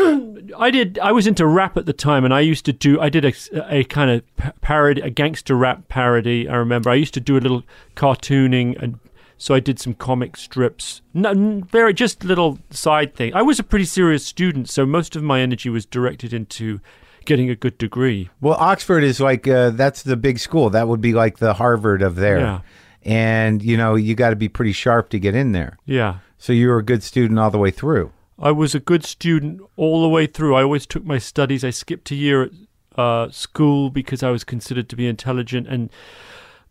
I 0.57 0.71
did. 0.71 0.99
I 0.99 1.11
was 1.11 1.27
into 1.27 1.45
rap 1.45 1.77
at 1.77 1.85
the 1.85 1.93
time, 1.93 2.25
and 2.25 2.33
I 2.33 2.41
used 2.41 2.65
to 2.65 2.73
do. 2.73 2.99
I 2.99 3.09
did 3.09 3.25
a, 3.25 3.33
a 3.69 3.83
kind 3.85 4.11
of 4.11 4.23
parody, 4.61 5.01
a 5.01 5.09
gangster 5.09 5.55
rap 5.55 5.87
parody. 5.87 6.47
I 6.47 6.55
remember 6.55 6.89
I 6.89 6.95
used 6.95 7.13
to 7.15 7.19
do 7.19 7.37
a 7.37 7.39
little 7.39 7.63
cartooning, 7.95 8.81
and 8.81 8.99
so 9.37 9.55
I 9.55 9.59
did 9.59 9.79
some 9.79 9.93
comic 9.93 10.37
strips. 10.37 11.01
No, 11.13 11.63
very 11.71 11.93
just 11.93 12.23
little 12.23 12.59
side 12.69 13.15
thing. 13.15 13.33
I 13.33 13.41
was 13.41 13.59
a 13.59 13.63
pretty 13.63 13.85
serious 13.85 14.25
student, 14.25 14.69
so 14.69 14.85
most 14.85 15.15
of 15.15 15.23
my 15.23 15.39
energy 15.41 15.69
was 15.69 15.85
directed 15.85 16.33
into 16.33 16.81
getting 17.25 17.49
a 17.49 17.55
good 17.55 17.77
degree. 17.77 18.29
Well, 18.41 18.55
Oxford 18.55 19.03
is 19.03 19.19
like 19.19 19.47
uh, 19.47 19.71
that's 19.71 20.03
the 20.03 20.17
big 20.17 20.39
school. 20.39 20.69
That 20.69 20.87
would 20.87 21.01
be 21.01 21.13
like 21.13 21.39
the 21.39 21.53
Harvard 21.53 22.01
of 22.01 22.15
there. 22.15 22.39
Yeah. 22.39 22.59
And 23.03 23.63
you 23.63 23.77
know, 23.77 23.95
you 23.95 24.15
got 24.15 24.31
to 24.31 24.35
be 24.35 24.49
pretty 24.49 24.73
sharp 24.73 25.09
to 25.09 25.19
get 25.19 25.35
in 25.35 25.51
there. 25.51 25.77
Yeah. 25.85 26.19
So 26.37 26.53
you 26.53 26.69
were 26.69 26.77
a 26.77 26.83
good 26.83 27.03
student 27.03 27.39
all 27.39 27.49
the 27.49 27.57
way 27.57 27.71
through. 27.71 28.11
I 28.37 28.51
was 28.51 28.73
a 28.73 28.79
good 28.79 29.03
student 29.03 29.61
all 29.75 30.01
the 30.01 30.09
way 30.09 30.25
through. 30.25 30.55
I 30.55 30.63
always 30.63 30.85
took 30.85 31.03
my 31.03 31.17
studies. 31.17 31.63
I 31.63 31.71
skipped 31.71 32.09
a 32.11 32.15
year 32.15 32.43
at 32.43 32.51
uh, 32.95 33.29
school 33.31 33.89
because 33.89 34.23
I 34.23 34.31
was 34.31 34.43
considered 34.43 34.87
to 34.89 34.95
be 34.95 35.07
intelligent, 35.07 35.67
and 35.67 35.89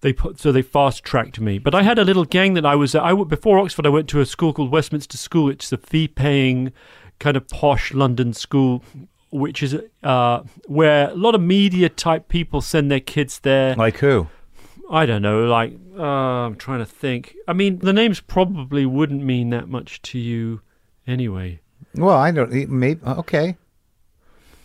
they 0.01 0.13
put 0.13 0.39
so 0.39 0.53
they 0.53 0.63
fast 0.63 1.05
tracked 1.05 1.41
me. 1.41 1.59
But 1.59 1.75
I 1.75 1.83
had 1.83 1.99
a 1.99 2.05
little 2.05 2.25
gang 2.25 2.55
that 2.55 2.65
I 2.65 2.75
was. 2.75 2.95
I 2.95 3.13
before 3.25 3.59
Oxford. 3.59 3.87
I 3.87 3.91
went 3.91 4.09
to 4.09 4.21
a 4.21 4.27
school 4.27 4.53
called 4.53 4.71
Westminster 4.71 5.19
School. 5.19 5.51
It's 5.51 5.71
a 5.73 5.77
fee-paying, 5.77 6.73
kind 7.19 7.37
of 7.37 7.49
posh 7.49 7.93
London 7.93 8.33
school, 8.33 8.83
which 9.31 9.63
is 9.63 9.77
uh, 10.03 10.43
where 10.67 11.11
a 11.11 11.15
lot 11.15 11.35
of 11.35 11.41
media 11.41 11.89
type 11.89 12.29
people 12.29 12.61
send 12.61 12.91
their 12.91 13.01
kids 13.01 13.41
there. 13.41 13.75
Like 13.77 13.99
who? 13.99 14.29
I 14.91 15.05
don't 15.07 15.23
know. 15.23 15.45
Like 15.47 15.75
uh, 15.99 16.03
I'm 16.03 16.57
trying 16.57 16.79
to 16.79 16.87
think. 16.87 17.35
I 17.47 17.53
mean, 17.53 17.79
the 17.79 17.93
names 17.93 18.21
probably 18.21 18.87
wouldn't 18.87 19.23
mean 19.23 19.51
that 19.51 19.69
much 19.69 20.01
to 20.03 20.19
you 20.19 20.61
anyway. 21.07 21.61
Well, 21.95 22.17
I 22.17 22.31
don't. 22.31 22.51
Maybe 22.71 23.01
okay. 23.05 23.57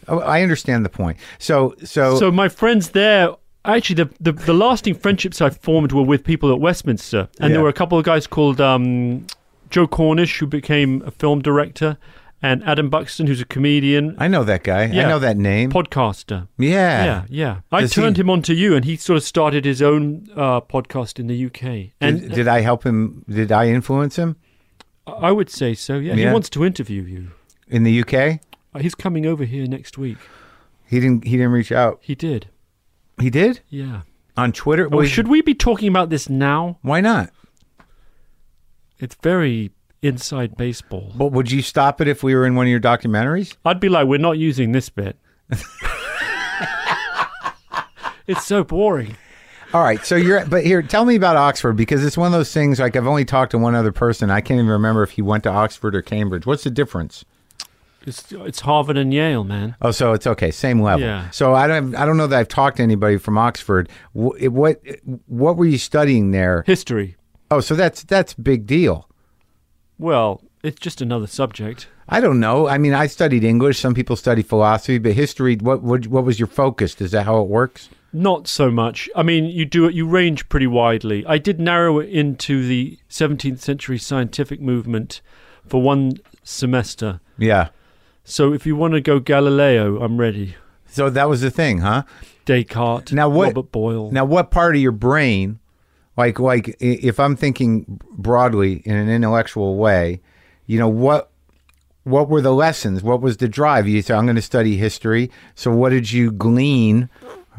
Oh, 0.07 0.19
I 0.19 0.41
understand 0.41 0.83
the 0.85 0.89
point. 0.89 1.17
So, 1.39 1.75
so, 1.83 2.17
So 2.19 2.29
my 2.31 2.49
friends 2.49 2.89
there, 2.89 3.29
actually, 3.63 3.95
the, 4.03 4.09
the, 4.19 4.31
the 4.33 4.53
lasting 4.53 4.95
friendships 4.95 5.41
I 5.41 5.49
formed 5.49 5.93
were 5.93 6.03
with 6.03 6.25
people 6.25 6.51
at 6.51 6.59
Westminster, 6.59 7.29
and 7.39 7.49
Yeah. 7.49 7.55
there 7.55 7.63
were 7.63 7.69
a 7.69 7.73
couple 7.73 7.97
of 7.97 8.03
guys 8.03 8.27
called 8.27 8.59
um, 8.59 9.25
Joe 9.69 9.87
Cornish, 9.87 10.39
who 10.39 10.45
became 10.47 11.01
a 11.05 11.11
film 11.11 11.41
director, 11.41 11.97
and 12.43 12.63
Adam 12.65 12.89
Buxton, 12.89 13.25
who's 13.25 13.41
a 13.41 13.45
comedian, 13.45 14.15
I 14.19 14.27
know 14.27 14.43
that 14.43 14.63
guy. 14.63 14.83
I 14.83 14.87
know 15.07 15.17
that 15.19 15.37
name. 15.37 15.71
podcaster. 15.71 16.47
yeah. 16.59 17.05
Yeah, 17.05 17.25
yeah. 17.29 17.59
I 17.71 17.81
Does 17.81 17.93
he- 17.95 18.01
turned 18.01 18.17
him 18.17 18.29
on 18.29 18.41
to 18.43 18.53
you, 18.53 18.75
and 18.75 18.85
he 18.85 18.97
sort 18.97 19.17
of 19.17 19.23
started 19.23 19.65
his 19.65 19.81
own 19.81 20.27
uh, 20.35 20.61
podcast 20.61 21.17
in 21.19 21.27
the 21.27 21.45
UK. 21.47 21.93
And 22.01 22.21
Did, 22.21 22.31
did 22.33 22.47
I 22.47 22.59
help 22.61 22.83
him? 22.83 23.23
Did 23.27 23.51
I 23.51 23.67
influence 23.69 24.17
him 24.17 24.35
I 25.07 25.31
would 25.31 25.49
say 25.49 25.73
so. 25.73 25.95
Yeah, 25.97 26.13
Yeah. 26.13 26.27
he 26.27 26.33
wants 26.33 26.49
to 26.51 26.63
interview 26.63 27.01
you. 27.03 27.31
in 27.67 27.83
the 27.83 28.01
UK? 28.01 28.39
Uh, 28.73 28.79
He's 28.79 28.95
coming 28.95 29.25
over 29.25 29.43
here 29.45 29.65
next 29.67 29.97
week. 29.97 30.17
He 30.85 30.99
didn't. 30.99 31.23
He 31.25 31.31
didn't 31.37 31.51
reach 31.51 31.71
out. 31.71 31.99
He 32.01 32.13
did. 32.15 32.47
He 33.19 33.29
did 33.29 33.59
Yeah. 33.69 34.01
on 34.37 34.51
Twitter. 34.51 34.85
Oh, 34.85 34.97
Well, 34.97 35.05
should 35.05 35.27
we 35.27 35.41
be 35.41 35.53
talking 35.53 35.87
about 35.89 36.09
this 36.09 36.29
now? 36.29 36.77
Why 36.81 36.99
not? 37.01 37.31
It's 38.99 39.15
very 39.21 39.71
inside 40.03 40.55
baseball. 40.57 41.11
But 41.15 41.27
would 41.31 41.49
you 41.51 41.61
stop 41.61 41.99
it 42.01 42.07
if 42.07 42.21
we 42.23 42.35
were 42.35 42.45
in 42.45 42.55
one 42.55 42.65
of 42.67 42.69
your 42.71 42.79
documentaries? 42.79 43.55
I'd 43.65 43.79
be 43.79 43.89
like, 43.89 44.07
we're 44.07 44.19
not 44.19 44.37
using 44.37 44.71
this 44.71 44.89
bit. 44.89 45.17
it's 48.27 48.45
so 48.45 48.63
boring. 48.63 49.15
All 49.73 49.83
right. 49.83 50.05
So 50.05 50.15
you're. 50.15 50.45
But 50.45 50.65
here, 50.65 50.81
tell 50.81 51.05
me 51.05 51.15
about 51.15 51.35
Oxford 51.35 51.73
because 51.73 52.05
it's 52.05 52.17
one 52.17 52.27
of 52.27 52.33
those 52.33 52.53
things. 52.53 52.79
Like 52.79 52.95
I've 52.95 53.07
only 53.07 53.25
talked 53.25 53.51
to 53.51 53.57
one 53.57 53.75
other 53.75 53.91
person. 53.91 54.29
I 54.29 54.41
can't 54.41 54.59
even 54.59 54.69
remember 54.69 55.01
if 55.03 55.11
he 55.11 55.21
went 55.21 55.43
to 55.43 55.49
Oxford 55.49 55.95
or 55.95 56.01
Cambridge. 56.01 56.45
What's 56.45 56.63
the 56.63 56.69
difference? 56.69 57.25
It's 58.05 58.31
it's 58.31 58.59
Harvard 58.59 58.97
and 58.97 59.13
Yale, 59.13 59.43
man. 59.43 59.75
Oh, 59.81 59.91
so 59.91 60.11
it's 60.13 60.27
okay, 60.27 60.51
same 60.51 60.81
level. 60.81 61.01
Yeah. 61.07 61.29
So 61.31 61.55
I 61.55 61.67
don't. 61.67 61.95
I 61.95 62.05
don't 62.05 62.17
know 62.17 62.27
that 62.27 62.37
I've 62.37 62.47
talked 62.49 62.77
to 62.77 62.83
anybody 62.83 63.17
from 63.17 63.37
Oxford. 63.37 63.89
Wh- 64.15 64.35
it- 64.39 64.49
What 64.53 64.81
What 65.27 65.57
were 65.57 65.65
you 65.65 65.77
studying 65.77 66.31
there? 66.31 66.63
History. 66.67 67.15
Oh, 67.49 67.61
so 67.61 67.75
that's 67.75 68.03
that's 68.03 68.33
big 68.33 68.65
deal. 68.67 69.09
Well, 70.03 70.41
it's 70.63 70.81
just 70.81 70.99
another 70.99 71.27
subject. 71.27 71.87
I 72.09 72.19
don't 72.19 72.41
know. 72.41 72.67
I 72.67 72.77
mean, 72.77 72.93
I 72.93 73.07
studied 73.07 73.45
English. 73.45 73.79
Some 73.79 73.93
people 73.93 74.17
study 74.17 74.41
philosophy, 74.41 74.97
but 74.97 75.13
history. 75.13 75.55
What 75.55 75.81
what, 75.81 76.07
what 76.07 76.25
was 76.25 76.39
your 76.41 76.47
focus? 76.49 76.99
Is 76.99 77.11
that 77.11 77.25
how 77.25 77.39
it 77.39 77.47
works? 77.47 77.87
Not 78.11 78.49
so 78.49 78.69
much. 78.69 79.09
I 79.15 79.23
mean, 79.23 79.45
you 79.45 79.63
do 79.63 79.85
it. 79.85 79.93
You 79.95 80.05
range 80.05 80.49
pretty 80.49 80.67
widely. 80.67 81.25
I 81.25 81.37
did 81.37 81.57
narrow 81.61 81.99
it 81.99 82.09
into 82.09 82.67
the 82.67 82.99
17th 83.09 83.59
century 83.59 83.97
scientific 83.97 84.59
movement 84.59 85.21
for 85.65 85.81
one 85.81 86.15
semester. 86.43 87.21
Yeah. 87.37 87.69
So 88.25 88.51
if 88.51 88.65
you 88.65 88.75
want 88.75 88.95
to 88.95 89.01
go 89.01 89.21
Galileo, 89.21 90.03
I'm 90.03 90.17
ready. 90.19 90.57
So 90.85 91.09
that 91.09 91.29
was 91.29 91.39
the 91.39 91.49
thing, 91.49 91.77
huh? 91.77 92.03
Descartes, 92.45 93.13
Now 93.13 93.29
what- 93.29 93.55
Robert 93.55 93.71
Boyle. 93.71 94.11
Now, 94.11 94.25
what 94.25 94.51
part 94.51 94.75
of 94.75 94.81
your 94.81 94.91
brain, 94.91 95.59
like 96.17 96.39
like 96.39 96.75
if 96.79 97.19
I'm 97.19 97.35
thinking 97.35 97.99
broadly 98.11 98.81
in 98.85 98.95
an 98.95 99.09
intellectual 99.09 99.77
way, 99.77 100.21
you 100.65 100.79
know 100.79 100.89
what 100.89 101.31
what 102.03 102.29
were 102.29 102.41
the 102.41 102.53
lessons? 102.53 103.01
What 103.01 103.21
was 103.21 103.37
the 103.37 103.47
drive? 103.47 103.87
You 103.87 104.01
said 104.01 104.17
I'm 104.17 104.25
going 104.25 104.35
to 104.35 104.41
study 104.41 104.77
history. 104.77 105.31
So 105.55 105.71
what 105.71 105.89
did 105.89 106.11
you 106.11 106.31
glean 106.31 107.09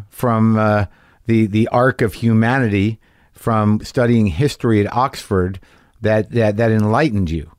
from 0.08 0.56
uh, 0.56 0.86
the 1.26 1.46
the 1.46 1.68
arc 1.68 2.02
of 2.02 2.14
humanity 2.14 3.00
from 3.32 3.80
studying 3.82 4.26
history 4.26 4.80
at 4.80 4.92
Oxford 4.92 5.60
that 6.00 6.30
that 6.30 6.56
that 6.56 6.70
enlightened 6.70 7.30
you? 7.30 7.50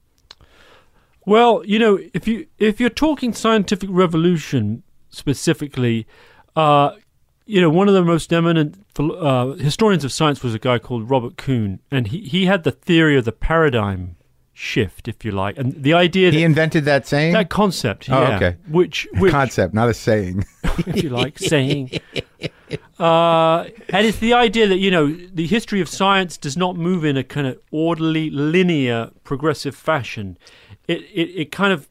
Well, 1.25 1.63
you 1.65 1.79
know, 1.79 1.99
if 2.13 2.27
you 2.27 2.47
if 2.60 2.79
you're 2.79 2.89
talking 2.89 3.34
scientific 3.34 3.89
revolution 3.91 4.84
specifically, 5.10 6.08
uh, 6.55 6.91
you 7.45 7.62
know, 7.62 7.69
one 7.69 7.88
of 7.88 7.93
the 7.93 8.03
most 8.03 8.31
eminent 8.34 8.84
uh, 8.99 9.51
historians 9.53 10.03
of 10.03 10.12
science 10.12 10.41
was 10.43 10.53
a 10.53 10.60
guy 10.60 10.79
called 10.79 11.10
Robert 11.10 11.38
Kuhn, 11.38 11.79
and 11.91 12.08
he 12.08 12.21
he 12.21 12.45
had 12.45 12.63
the 12.63 12.71
theory 12.71 13.17
of 13.17 13.25
the 13.25 13.31
paradigm 13.31 14.15
shift, 14.53 15.08
if 15.08 15.25
you 15.25 15.31
like, 15.31 15.58
and 15.58 15.73
the 15.84 15.93
idea 15.93 16.31
that 16.31 16.38
He 16.38 16.43
invented 16.43 16.86
that 16.86 17.05
saying. 17.05 17.34
that 17.34 17.49
concept, 17.49 18.10
Oh, 18.10 18.21
yeah, 18.21 18.36
okay. 18.38 18.58
which 18.69 19.08
which 19.13 19.31
Concept, 19.31 19.73
not 19.73 19.89
a 19.89 19.93
saying. 19.93 20.45
if 20.63 21.03
you 21.03 21.10
like, 21.10 21.38
saying. 21.38 21.91
Uh, 22.99 23.65
and 23.89 24.08
it's 24.08 24.19
the 24.19 24.34
idea 24.34 24.67
that, 24.67 24.77
you 24.77 24.89
know, 24.89 25.08
the 25.34 25.45
history 25.45 25.81
of 25.81 25.89
science 25.89 26.38
does 26.38 26.55
not 26.58 26.75
move 26.77 27.03
in 27.03 27.17
a 27.17 27.23
kind 27.23 27.45
of 27.47 27.60
orderly, 27.71 28.29
linear, 28.29 29.12
progressive 29.23 29.75
fashion. 29.75 30.38
It, 30.88 31.01
it, 31.13 31.29
it 31.41 31.51
kind 31.51 31.73
of, 31.73 31.88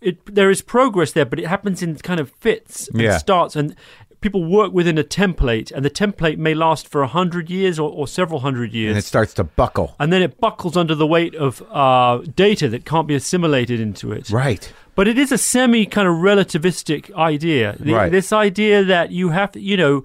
it, 0.00 0.18
there 0.34 0.50
is 0.50 0.60
progress 0.62 1.12
there, 1.12 1.24
but 1.24 1.38
it 1.38 1.46
happens 1.46 1.82
in 1.82 1.94
kind 1.96 2.20
of 2.20 2.30
fits 2.32 2.88
and 2.88 3.00
Yeah. 3.00 3.18
starts. 3.18 3.54
And 3.56 3.76
people 4.24 4.44
work 4.44 4.72
within 4.72 4.96
a 4.98 5.04
template, 5.04 5.70
and 5.70 5.84
the 5.84 5.90
template 5.90 6.38
may 6.38 6.54
last 6.54 6.88
for 6.88 7.02
a 7.02 7.06
hundred 7.06 7.50
years 7.50 7.78
or, 7.78 7.90
or 7.90 8.08
several 8.08 8.40
hundred 8.40 8.72
years 8.72 8.90
and 8.90 8.98
it 8.98 9.04
starts 9.04 9.34
to 9.34 9.44
buckle. 9.44 9.94
and 10.00 10.10
then 10.12 10.22
it 10.22 10.40
buckles 10.40 10.76
under 10.76 10.94
the 10.94 11.06
weight 11.06 11.34
of 11.46 11.62
uh, 11.70 12.18
data 12.34 12.66
that 12.70 12.84
can't 12.86 13.06
be 13.06 13.14
assimilated 13.14 13.78
into 13.80 14.10
it. 14.12 14.30
Right. 14.30 14.72
But 14.94 15.08
it 15.08 15.18
is 15.18 15.30
a 15.30 15.38
semi 15.38 15.84
kind 15.86 16.08
of 16.08 16.14
relativistic 16.14 17.14
idea. 17.14 17.76
The- 17.78 17.92
Right. 17.92 18.10
This 18.10 18.32
idea 18.32 18.82
that 18.84 19.10
you 19.10 19.28
have 19.30 19.52
to, 19.52 19.60
you 19.60 19.76
know, 19.76 20.04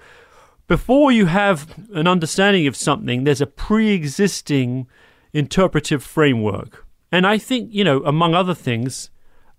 before 0.67 1.11
you 1.11 1.25
have 1.27 1.57
an 1.93 2.07
understanding 2.07 2.67
of 2.67 2.75
something, 2.75 3.23
there's 3.23 3.41
a 3.41 3.47
pre 3.47 3.91
existing 3.91 4.85
interpretive 5.33 6.03
framework. 6.03 6.85
And 7.11 7.25
I 7.25 7.37
think, 7.37 7.69
you 7.71 7.83
know, 7.83 8.03
among 8.03 8.35
other 8.35 8.53
things, 8.53 9.09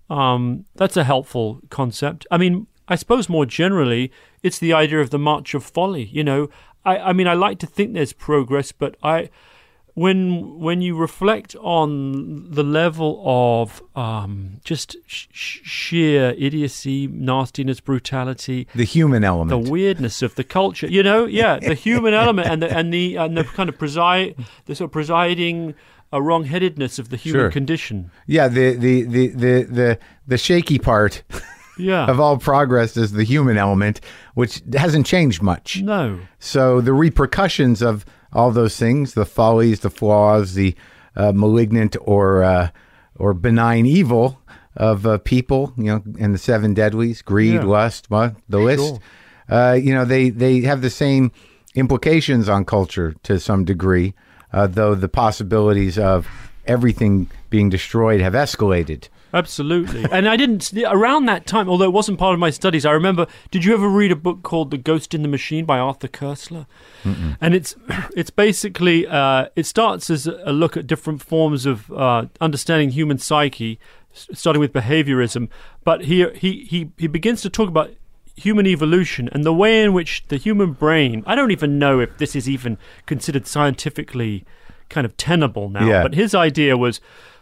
um, 0.08 0.64
that's 0.74 0.96
a 0.96 1.04
helpful 1.04 1.60
concept. 1.70 2.26
I 2.30 2.36
mean, 2.38 2.66
I 2.90 2.96
suppose 2.96 3.28
more 3.28 3.46
generally, 3.46 4.10
it's 4.42 4.58
the 4.58 4.72
idea 4.74 5.00
of 5.00 5.10
the 5.10 5.18
march 5.18 5.54
of 5.54 5.62
folly. 5.64 6.04
You 6.04 6.24
know, 6.24 6.50
I, 6.84 6.98
I 6.98 7.12
mean, 7.12 7.28
I 7.28 7.34
like 7.34 7.58
to 7.60 7.66
think 7.66 7.94
there's 7.94 8.12
progress, 8.12 8.72
but 8.72 8.96
I, 9.02 9.30
when 9.94 10.58
when 10.60 10.80
you 10.82 10.96
reflect 10.96 11.54
on 11.60 12.50
the 12.50 12.62
level 12.62 13.22
of 13.24 13.82
um, 13.96 14.60
just 14.64 14.96
sh- 15.06 15.26
sh- 15.32 15.58
sheer 15.62 16.34
idiocy, 16.38 17.06
nastiness, 17.08 17.80
brutality, 17.80 18.66
The 18.74 18.84
human 18.84 19.24
element, 19.24 19.50
the 19.64 19.70
weirdness 19.70 20.22
of 20.22 20.34
the 20.36 20.44
culture, 20.44 20.86
you 20.86 21.02
know, 21.02 21.26
yeah, 21.26 21.58
the 21.58 21.74
human 21.74 22.14
element 22.14 22.48
and 22.48 22.62
the 22.62 22.76
and 22.76 22.92
the 22.94 23.16
and 23.18 23.36
the 23.36 23.44
kind 23.44 23.68
of 23.68 23.78
preside 23.78 24.34
the 24.66 24.74
sort 24.74 24.88
of 24.88 24.92
presiding 24.92 25.74
uh, 26.12 26.18
wrongheadedness 26.18 26.98
of 26.98 27.08
the 27.10 27.16
human 27.16 27.40
Sure. 27.42 27.50
condition. 27.50 28.10
yeah, 28.26 28.48
the, 28.48 28.74
the, 28.74 29.02
the, 29.02 29.26
the, 29.28 29.62
the, 29.62 29.98
the 30.26 30.38
shaky 30.38 30.78
part 30.78 31.22
Yeah. 31.80 32.06
of 32.06 32.20
all 32.20 32.36
progress 32.38 32.96
is 32.96 33.12
the 33.12 33.24
human 33.24 33.56
element, 33.56 34.00
which 34.34 34.62
hasn't 34.74 35.06
changed 35.06 35.42
much. 35.42 35.80
no. 35.82 36.18
So 36.38 36.80
the 36.80 36.92
repercussions 36.92 37.82
of 37.82 38.04
all 38.32 38.50
those 38.52 38.76
things, 38.76 39.14
the 39.14 39.24
follies, 39.26 39.80
the 39.80 39.90
flaws, 39.90 40.54
the 40.54 40.74
uh, 41.16 41.32
malignant 41.34 41.96
or 42.00 42.42
uh, 42.44 42.68
or 43.16 43.34
benign 43.34 43.86
evil 43.86 44.40
of 44.76 45.04
uh, 45.06 45.18
people, 45.18 45.72
you 45.76 45.84
know, 45.84 46.02
and 46.18 46.32
the 46.32 46.38
seven 46.38 46.74
deadlies, 46.74 47.22
greed, 47.22 47.54
Yeah. 47.54 47.64
lust, 47.64 48.08
well, 48.08 48.34
the 48.48 48.58
list, 48.60 49.00
uh, 49.48 49.76
you 49.80 49.92
know, 49.92 50.04
they, 50.04 50.30
they 50.30 50.60
have 50.60 50.80
the 50.80 50.88
same 50.90 51.32
implications 51.74 52.48
on 52.48 52.64
culture 52.64 53.14
to 53.24 53.38
some 53.40 53.64
degree, 53.64 54.14
uh, 54.52 54.66
though 54.68 54.94
the 54.94 55.08
possibilities 55.08 55.98
of 55.98 56.28
everything 56.66 57.28
being 57.50 57.68
destroyed 57.68 58.20
have 58.20 58.32
escalated 58.34 59.08
Absolutely. 59.32 60.04
and 60.10 60.28
I 60.28 60.36
didn't, 60.36 60.72
around 60.86 61.26
that 61.26 61.46
time, 61.46 61.68
although 61.68 61.84
it 61.84 61.92
wasn't 61.92 62.18
part 62.18 62.34
of 62.34 62.40
my 62.40 62.50
studies, 62.50 62.84
I 62.84 62.92
remember, 62.92 63.26
did 63.50 63.64
you 63.64 63.74
ever 63.74 63.88
read 63.88 64.10
a 64.12 64.16
book 64.16 64.42
called 64.42 64.70
The 64.70 64.78
Ghost 64.78 65.14
in 65.14 65.22
the 65.22 65.28
Machine 65.28 65.64
by 65.64 65.78
Arthur 65.78 66.08
Koestler? 66.08 66.66
And 67.40 67.54
it's 67.54 67.74
it's 68.16 68.30
basically, 68.30 69.06
uh, 69.06 69.46
it 69.56 69.66
starts 69.66 70.10
as 70.10 70.26
a 70.26 70.52
look 70.52 70.76
at 70.76 70.86
different 70.86 71.22
forms 71.22 71.66
of 71.66 71.90
uh, 71.92 72.26
understanding 72.40 72.90
human 72.90 73.18
psyche, 73.18 73.78
starting 74.12 74.60
with 74.60 74.72
behaviorism. 74.72 75.48
But 75.84 76.04
he, 76.04 76.26
he, 76.34 76.64
he, 76.64 76.90
he 76.98 77.06
begins 77.06 77.42
to 77.42 77.50
talk 77.50 77.68
about 77.68 77.90
human 78.36 78.66
evolution 78.66 79.28
and 79.32 79.44
the 79.44 79.52
way 79.52 79.82
in 79.82 79.92
which 79.92 80.24
the 80.28 80.36
human 80.38 80.72
brain, 80.72 81.22
I 81.26 81.34
don't 81.34 81.50
even 81.50 81.78
know 81.78 82.00
if 82.00 82.16
this 82.18 82.34
is 82.34 82.48
even 82.48 82.78
considered 83.06 83.46
scientifically 83.46 84.44
kind 84.88 85.04
of 85.04 85.16
tenable 85.16 85.68
now, 85.68 85.86
Yeah. 85.86 86.02
but 86.02 86.14
his 86.14 86.34
idea 86.34 86.76
was 86.76 87.00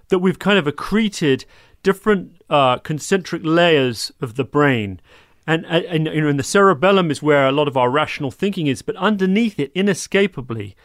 that 0.09 0.19
we've 0.19 0.39
kind 0.39 0.59
of 0.59 0.67
accreted 0.67 1.45
different 1.83 2.43
uh, 2.51 2.79
concentric 2.79 3.43
layers 3.45 4.13
of 4.21 4.35
the 4.37 4.45
brain. 4.45 5.01
And, 5.47 5.65
and, 5.67 6.07
you 6.07 6.21
know, 6.21 6.29
and 6.29 6.39
the 6.39 6.45
cerebellum 6.45 7.11
is 7.11 7.23
where 7.23 7.47
a 7.49 7.53
lot 7.53 7.69
of 7.69 7.77
our 7.77 7.89
rational 7.89 8.31
thinking 8.31 8.67
is, 8.67 8.83
but 8.83 8.97
underneath 8.97 9.59
it, 9.59 9.73
inescapably, 9.75 10.77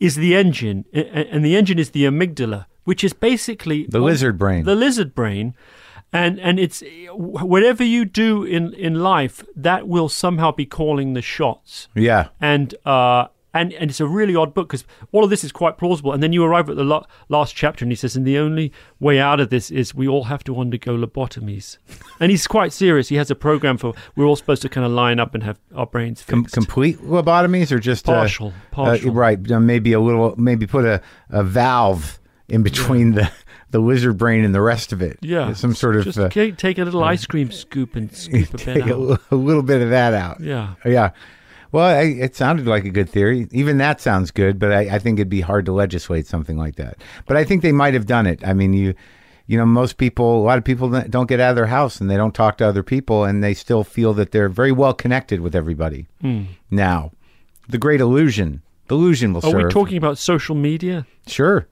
is 0.00 0.16
the 0.16 0.34
engine, 0.34 0.86
and 0.92 1.44
the 1.44 1.56
engine 1.56 1.78
is 1.78 1.90
the 1.90 2.04
amygdala, 2.04 2.66
which 2.84 3.04
is 3.04 3.12
basically 3.12 3.86
The 3.86 4.00
lizard 4.00 4.38
brain. 4.38 4.64
the 4.64 4.74
lizard 4.74 5.14
brain 5.14 5.54
and 6.12 6.38
and 6.40 6.58
it's 6.58 6.82
whatever 7.12 7.84
you 7.84 8.04
do 8.04 8.44
in 8.44 8.74
in 8.74 8.96
life 8.96 9.44
that 9.56 9.88
will 9.88 10.08
somehow 10.08 10.52
be 10.52 10.66
calling 10.66 11.14
the 11.14 11.22
shots 11.22 11.88
yeah. 11.94 12.28
and 12.40 12.74
uh 12.84 13.26
and 13.54 13.72
and 13.74 13.90
it's 13.90 14.00
a 14.00 14.06
really 14.06 14.34
odd 14.34 14.54
book 14.54 14.68
because 14.68 14.84
all 15.12 15.24
of 15.24 15.30
this 15.30 15.44
is 15.44 15.52
quite 15.52 15.76
plausible 15.78 16.12
and 16.12 16.22
then 16.22 16.32
you 16.32 16.42
arrive 16.44 16.68
at 16.70 16.76
the 16.76 16.84
lo- 16.84 17.04
last 17.28 17.54
chapter 17.54 17.84
and 17.84 17.92
he 17.92 17.96
says 17.96 18.16
and 18.16 18.26
the 18.26 18.38
only 18.38 18.72
way 19.00 19.18
out 19.20 19.40
of 19.40 19.50
this 19.50 19.70
is 19.70 19.94
we 19.94 20.06
all 20.08 20.24
have 20.24 20.42
to 20.44 20.58
undergo 20.58 20.96
lobotomies 20.96 21.78
and 22.20 22.30
he's 22.30 22.46
quite 22.46 22.72
serious 22.72 23.08
he 23.08 23.16
has 23.16 23.30
a 23.30 23.34
program 23.34 23.76
for 23.76 23.92
we're 24.16 24.24
all 24.26 24.36
supposed 24.36 24.62
to 24.62 24.68
kind 24.68 24.86
of 24.86 24.92
line 24.92 25.20
up 25.20 25.34
and 25.34 25.42
have 25.42 25.58
our 25.74 25.86
brains 25.86 26.20
fixed 26.22 26.30
Com- 26.30 26.44
complete 26.44 26.98
lobotomies 27.02 27.70
or 27.72 27.78
just 27.78 28.08
uh, 28.08 28.12
Partial, 28.14 28.48
uh, 28.48 28.52
partial. 28.74 29.12
right. 29.12 29.50
uh, 29.50 29.60
Maybe 29.60 29.92
a 29.92 30.00
little. 30.00 30.34
Maybe 30.36 30.66
put 30.66 30.84
a, 30.84 31.00
a 31.30 31.42
valve 31.42 32.18
in 32.48 32.62
between 32.62 33.12
the 33.12 33.30
the 33.70 33.78
lizard 33.78 34.18
brain 34.18 34.44
and 34.44 34.54
the 34.54 34.60
rest 34.60 34.92
of 34.92 35.00
it. 35.00 35.18
yeah 35.22 35.52
Some 35.54 35.74
sort 35.74 35.96
of 35.96 36.04
just 36.04 36.18
uh, 36.18 36.28
take 36.28 36.78
a 36.78 36.84
little 36.84 37.02
ice 37.02 37.24
cream 37.26 37.50
scoop 37.50 37.96
and 37.96 38.14
scoop 38.14 38.52
a 38.54 38.56
bit 38.58 38.76
a, 38.88 38.94
out 38.94 39.20
a 39.30 39.34
little 39.34 39.62
bit 39.62 39.80
of 39.80 39.90
that 39.90 40.12
out. 40.14 40.40
yeah 40.40 40.74
Yeah. 40.84 41.10
Well, 41.72 41.86
I, 41.86 42.02
it 42.02 42.36
sounded 42.36 42.66
like 42.66 42.84
a 42.84 42.90
good 42.90 43.08
theory. 43.08 43.48
Even 43.50 43.78
that 43.78 44.00
sounds 44.00 44.30
good, 44.30 44.58
but 44.58 44.70
I, 44.72 44.80
I 44.94 44.98
think 44.98 45.18
it'd 45.18 45.28
be 45.30 45.40
hard 45.40 45.64
to 45.66 45.72
legislate 45.72 46.26
something 46.26 46.56
like 46.58 46.76
that. 46.76 46.98
But 47.26 47.36
I 47.38 47.44
think 47.44 47.62
they 47.62 47.72
might 47.72 47.94
have 47.94 48.06
done 48.06 48.26
it. 48.26 48.46
I 48.46 48.52
mean, 48.52 48.74
you, 48.74 48.94
you 49.46 49.56
know, 49.56 49.64
most 49.66 49.96
people, 49.96 50.36
a 50.40 50.44
lot 50.44 50.58
of 50.58 50.64
people 50.64 50.88
don't 51.08 51.28
get 51.28 51.40
out 51.40 51.50
of 51.50 51.56
their 51.56 51.66
house 51.66 51.98
and 52.00 52.10
they 52.10 52.16
don't 52.18 52.34
talk 52.34 52.58
to 52.58 52.66
other 52.66 52.82
people, 52.82 53.24
and 53.24 53.42
they 53.42 53.54
still 53.54 53.84
feel 53.84 54.12
that 54.14 54.32
they're 54.32 54.50
very 54.50 54.70
well 54.72 54.92
connected 54.94 55.40
with 55.40 55.54
everybody. 55.56 56.06
Now, 56.70 57.10
the 57.68 57.78
great 57.78 58.00
illusion, 58.02 58.60
the 58.88 58.94
illusion 58.94 59.32
will 59.32 59.40
are 59.46 59.50
serve. 59.50 59.64
we 59.64 59.70
talking 59.70 59.96
about 59.96 60.18
social 60.18 60.54
media 60.54 61.06
Sure. 61.26 61.66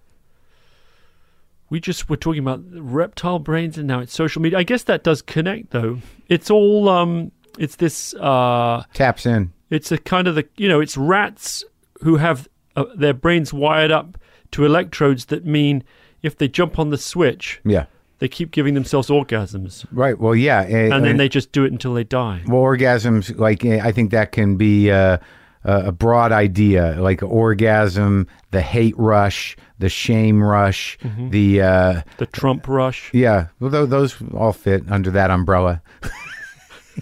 we 1.69 1.79
just 1.81 2.09
were 2.09 2.17
talking 2.17 2.41
about 2.41 2.63
reptile 2.73 3.39
brains 3.39 3.77
and 3.79 3.87
now 3.87 4.01
it's 4.01 4.15
social 4.15 4.41
media 4.41 4.59
i 4.59 4.63
guess 4.63 4.85
that 4.85 5.03
does 5.05 5.21
connect 5.23 5.71
though 5.71 5.99
it's 6.29 6.51
all 6.51 6.89
um 6.89 7.31
it's 7.59 7.77
this 7.77 8.15
uh 8.15 8.83
Taps 8.95 9.27
in. 9.27 9.53
It's 9.71 9.91
a 9.93 9.99
kind 9.99 10.27
of 10.29 10.35
the 10.35 10.47
you 10.57 10.69
know 10.69 10.81
it's 10.81 10.97
rats 10.97 11.65
who 12.03 12.17
have 12.17 12.49
uh, 12.77 12.85
their 12.95 13.15
brains 13.15 13.53
wired 13.53 13.91
up 13.91 14.19
to 14.53 14.65
electrodes 14.65 15.27
that 15.27 15.45
mean 15.47 15.83
if 16.23 16.37
they 16.37 16.49
jump 16.49 16.79
on 16.79 16.91
the 16.91 16.99
switch 16.99 17.61
Yeah. 17.65 17.87
they 18.19 18.29
keep 18.29 18.51
giving 18.51 18.75
themselves 18.75 19.09
orgasms 19.09 19.87
Right. 19.93 20.19
Well, 20.19 20.35
yeah. 20.37 20.63
eh, 20.69 20.93
and 20.93 21.05
then 21.05 21.15
eh, 21.15 21.19
they 21.19 21.29
just 21.29 21.53
do 21.53 21.65
it 21.65 21.73
until 21.73 21.95
they 21.95 22.05
die 22.05 22.43
Well, 22.47 22.61
orgasms, 22.63 23.37
like 23.39 23.65
eh, 23.65 23.81
I 23.83 23.93
think 23.93 24.11
that 24.11 24.33
can 24.33 24.57
be 24.57 24.91
uh, 24.91 25.19
a 25.65 25.89
a 25.89 25.93
broad 25.93 26.33
idea, 26.33 26.97
like 26.99 27.23
orgasm, 27.23 28.27
the 28.51 28.63
hate 28.63 28.95
rush, 28.99 29.57
the 29.79 29.89
shame 29.91 30.43
rush, 30.43 30.99
Mm-hmm. 31.03 31.31
the 31.31 31.61
uh, 31.63 32.03
the 32.17 32.27
trump 32.27 32.67
rush 32.69 33.11
yeah. 33.13 33.49
Well, 33.61 33.71
tho- 33.71 33.87
those 33.87 34.17
all 34.35 34.53
fit 34.55 34.83
under 34.91 35.11
that 35.11 35.31
umbrella. 35.31 35.83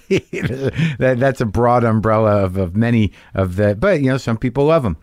that 0.09 1.17
that's 1.19 1.41
a 1.41 1.47
broad 1.47 1.85
umbrella 1.85 2.43
of, 2.45 2.57
of 2.57 2.77
many 2.77 3.13
of 3.35 3.57
the, 3.57 3.75
but 3.75 4.01
you 4.01 4.07
know, 4.11 4.17
some 4.19 4.37
people 4.39 4.65
love 4.67 4.83
them. 4.83 4.97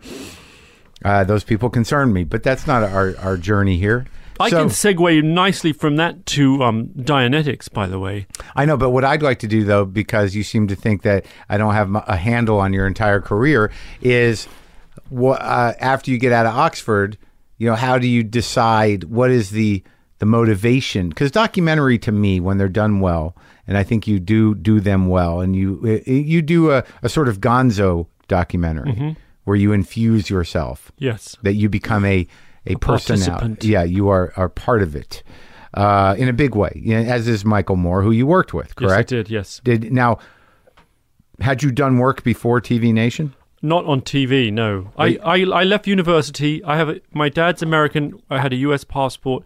Uh, 1.04 1.24
those 1.24 1.44
people 1.44 1.68
concern 1.70 2.12
me, 2.12 2.24
but 2.24 2.42
that's 2.42 2.66
not 2.66 2.82
our, 2.82 3.14
our 3.18 3.36
journey 3.36 3.76
here. 3.76 4.06
I 4.38 4.50
So- 4.50 4.58
can 4.58 4.68
segue 4.68 5.22
nicely 5.22 5.72
from 5.72 5.96
that 5.96 6.26
to 6.26 6.62
um, 6.62 6.88
Dianetics, 6.88 7.72
by 7.72 7.86
the 7.86 7.98
way. 7.98 8.26
I 8.54 8.64
know, 8.64 8.76
but 8.76 8.90
what 8.90 9.04
I'd 9.04 9.22
like 9.22 9.38
to 9.40 9.46
do 9.46 9.64
though, 9.64 9.84
because 9.84 10.34
you 10.34 10.42
seem 10.42 10.68
to 10.68 10.76
think 10.76 11.02
that 11.02 11.24
I 11.48 11.56
don't 11.58 11.74
have 11.74 11.94
a 12.06 12.16
handle 12.16 12.60
on 12.60 12.72
your 12.72 12.86
entire 12.86 13.20
career, 13.20 13.70
is 14.00 14.46
what 15.08 15.40
uh, 15.40 15.74
after 15.80 16.10
you 16.10 16.18
get 16.18 16.32
out 16.32 16.46
of 16.46 16.54
Oxford, 16.54 17.16
you 17.58 17.68
know, 17.68 17.76
how 17.76 17.98
do 17.98 18.06
you 18.06 18.22
decide 18.22 19.04
what 19.04 19.30
is 19.30 19.50
the 19.50 19.82
the 20.18 20.26
motivation? 20.26 21.08
Because 21.10 21.30
documentary 21.30 21.98
to 21.98 22.12
me, 22.12 22.40
when 22.40 22.58
they're 22.58 22.68
done 22.68 23.00
well, 23.00 23.36
and 23.66 23.76
I 23.76 23.82
think 23.82 24.06
you 24.06 24.18
do 24.20 24.54
do 24.54 24.80
them 24.80 25.08
well, 25.08 25.40
and 25.40 25.54
you 25.56 25.80
uh, 26.06 26.10
you 26.10 26.42
do 26.42 26.70
a, 26.70 26.84
a 27.02 27.08
sort 27.08 27.28
of 27.28 27.40
Gonzo 27.40 28.06
documentary 28.28 29.16
where 29.44 29.56
you 29.56 29.72
infuse 29.72 30.28
yourself 30.28 30.90
Yes. 30.98 31.36
that 31.42 31.54
you 31.54 31.68
become 31.68 32.04
a 32.04 32.26
a, 32.66 32.74
personality. 32.76 33.30
participant. 33.30 33.64
Yeah, 33.64 33.84
you 33.84 34.08
are 34.08 34.32
are 34.36 34.48
part 34.48 34.82
of 34.82 34.96
it 34.96 35.22
uh, 35.74 36.14
in 36.18 36.28
a 36.28 36.32
big 36.32 36.54
way. 36.56 36.82
As 36.90 37.28
is 37.28 37.44
Michael 37.44 37.76
Moore, 37.76 38.02
who 38.02 38.10
you 38.10 38.26
worked 38.26 38.52
with, 38.54 38.74
correct 38.76 39.12
Yes, 39.12 39.18
I 39.18 39.22
did. 39.22 39.30
Yes. 39.30 39.60
Did 39.64 39.92
now? 39.92 40.18
Had 41.40 41.62
you 41.62 41.70
done 41.70 41.98
work 41.98 42.22
before 42.24 42.60
TV 42.60 42.92
Nation? 42.94 43.34
Not 43.62 43.84
on 43.84 44.00
TV, 44.00 44.52
no. 44.52 44.92
I, 44.96 45.18
I, 45.24 45.40
I 45.42 45.64
left 45.64 45.86
university. 45.86 46.62
I 46.64 46.76
have 46.76 46.88
a, 46.88 47.00
my 47.12 47.28
dad's 47.28 47.62
American. 47.62 48.22
I 48.30 48.40
had 48.40 48.52
a 48.52 48.56
U.S. 48.56 48.84
passport. 48.84 49.44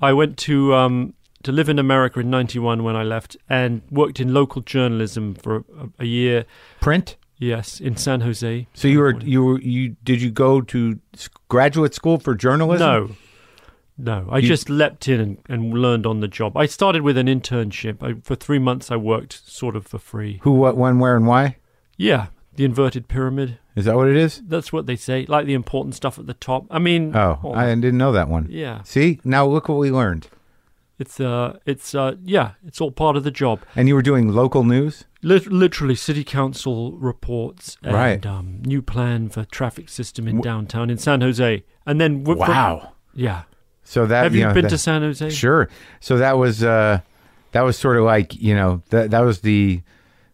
I 0.00 0.12
went 0.12 0.36
to 0.38 0.74
um, 0.74 1.14
to 1.42 1.52
live 1.52 1.68
in 1.68 1.78
America 1.78 2.20
in 2.20 2.30
'91 2.30 2.82
when 2.82 2.96
I 2.96 3.02
left, 3.02 3.36
and 3.48 3.82
worked 3.90 4.20
in 4.20 4.32
local 4.34 4.62
journalism 4.62 5.34
for 5.34 5.56
a, 5.56 5.62
a 6.00 6.04
year. 6.04 6.46
Print. 6.80 7.16
Yes, 7.38 7.80
in 7.80 7.96
San 7.96 8.20
Jose. 8.20 8.66
So 8.74 8.86
you 8.86 8.98
were 8.98 9.18
you 9.20 9.42
were 9.42 9.60
you 9.60 9.96
did 10.04 10.20
you 10.20 10.30
go 10.30 10.60
to 10.60 11.00
graduate 11.48 11.94
school 11.94 12.18
for 12.18 12.34
journalism? 12.34 13.16
No, 13.96 14.24
no. 14.24 14.28
I 14.30 14.42
just 14.42 14.68
leapt 14.68 15.08
in 15.08 15.20
and, 15.20 15.38
and 15.48 15.72
learned 15.72 16.04
on 16.04 16.20
the 16.20 16.28
job. 16.28 16.56
I 16.56 16.66
started 16.66 17.00
with 17.00 17.16
an 17.16 17.28
internship. 17.28 18.02
I, 18.02 18.20
for 18.20 18.34
three 18.34 18.58
months, 18.58 18.90
I 18.90 18.96
worked 18.96 19.48
sort 19.48 19.74
of 19.74 19.86
for 19.86 19.98
free. 19.98 20.40
Who, 20.42 20.52
what, 20.52 20.76
when, 20.76 20.98
where, 20.98 21.16
and 21.16 21.26
why? 21.26 21.56
Yeah, 21.96 22.26
the 22.56 22.64
inverted 22.64 23.08
pyramid. 23.08 23.58
Is 23.76 23.84
that 23.84 23.96
what 23.96 24.08
it 24.08 24.16
is? 24.16 24.42
That's 24.46 24.72
what 24.72 24.86
they 24.86 24.96
say. 24.96 25.24
Like 25.28 25.46
the 25.46 25.54
important 25.54 25.94
stuff 25.94 26.18
at 26.18 26.26
the 26.26 26.34
top. 26.34 26.66
I 26.70 26.78
mean, 26.78 27.14
Oh, 27.16 27.38
all 27.42 27.54
I 27.54 27.66
didn't 27.74 27.98
know 27.98 28.12
that 28.12 28.28
one. 28.28 28.46
yeah. 28.50 28.82
See, 28.82 29.20
now 29.24 29.46
look 29.46 29.68
what 29.68 29.78
we 29.78 29.90
learned. 29.90 30.28
It's 30.98 31.18
uh, 31.18 31.58
it's 31.64 31.94
uh, 31.94 32.16
yeah, 32.22 32.52
it's 32.66 32.78
all 32.80 32.90
part 32.90 33.16
of 33.16 33.24
the 33.24 33.30
job. 33.30 33.60
And 33.74 33.88
you 33.88 33.94
were 33.94 34.02
doing 34.02 34.32
local 34.32 34.64
news. 34.64 35.04
Lit- 35.22 35.50
literally, 35.50 35.94
city 35.94 36.24
council 36.24 36.92
reports 36.92 37.78
and 37.82 37.94
Right. 37.94 38.26
um, 38.26 38.60
new 38.64 38.82
plan 38.82 39.28
for 39.30 39.44
traffic 39.46 39.88
system 39.88 40.28
in 40.28 40.40
downtown 40.42 40.90
in 40.90 40.98
San 40.98 41.20
Jose, 41.22 41.62
and 41.86 42.00
then 42.00 42.22
w- 42.24 42.38
from- 42.44 42.48
Wow. 42.54 42.92
yeah. 43.14 43.42
So 43.82 44.04
that 44.06 44.24
Have 44.24 44.34
you, 44.34 44.44
know, 44.44 44.52
been 44.52 44.64
that- 44.64 44.70
to 44.70 44.78
San 44.78 45.00
Jose? 45.02 45.30
Sure. 45.30 45.68
So 46.00 46.18
that 46.18 46.36
was 46.36 46.62
uh 46.62 47.00
that 47.52 47.62
was 47.62 47.78
sort 47.78 47.96
of 47.96 48.04
like, 48.04 48.36
you 48.40 48.54
know, 48.54 48.82
that 48.90 49.10
that 49.10 49.20
was 49.20 49.40
the 49.40 49.80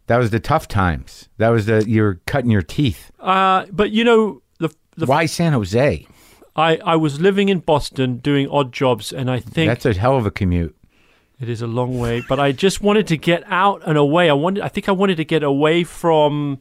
that 0.06 0.18
was 0.18 0.30
the 0.30 0.40
tough 0.40 0.68
times. 0.68 1.28
That 1.38 1.48
was 1.48 1.66
the 1.66 1.84
you're 1.88 2.20
cutting 2.26 2.50
your 2.50 2.62
teeth. 2.62 3.10
Uh, 3.18 3.66
but 3.70 3.90
you 3.90 4.04
know, 4.04 4.42
the 4.58 4.70
the 4.96 5.06
Why 5.06 5.26
San 5.26 5.52
Jose? 5.52 6.06
I 6.54 6.76
I 6.78 6.96
was 6.96 7.20
living 7.20 7.48
in 7.48 7.60
Boston 7.60 8.18
doing 8.18 8.48
odd 8.48 8.72
jobs, 8.72 9.12
and 9.12 9.30
I 9.30 9.40
think 9.40 9.68
That's 9.68 9.86
a 9.86 9.94
hell 9.94 10.16
of 10.16 10.26
a 10.26 10.30
commute. 10.30 10.76
It 11.38 11.50
is 11.50 11.60
a 11.60 11.66
long 11.66 11.98
way, 11.98 12.22
but 12.26 12.40
I 12.40 12.52
just 12.52 12.80
wanted 12.80 13.06
to 13.08 13.16
get 13.18 13.42
out 13.46 13.82
and 13.84 13.98
away. 13.98 14.30
I 14.30 14.32
wanted, 14.32 14.62
I 14.62 14.68
think, 14.68 14.88
I 14.88 14.92
wanted 14.92 15.18
to 15.18 15.24
get 15.24 15.42
away 15.42 15.84
from 15.84 16.61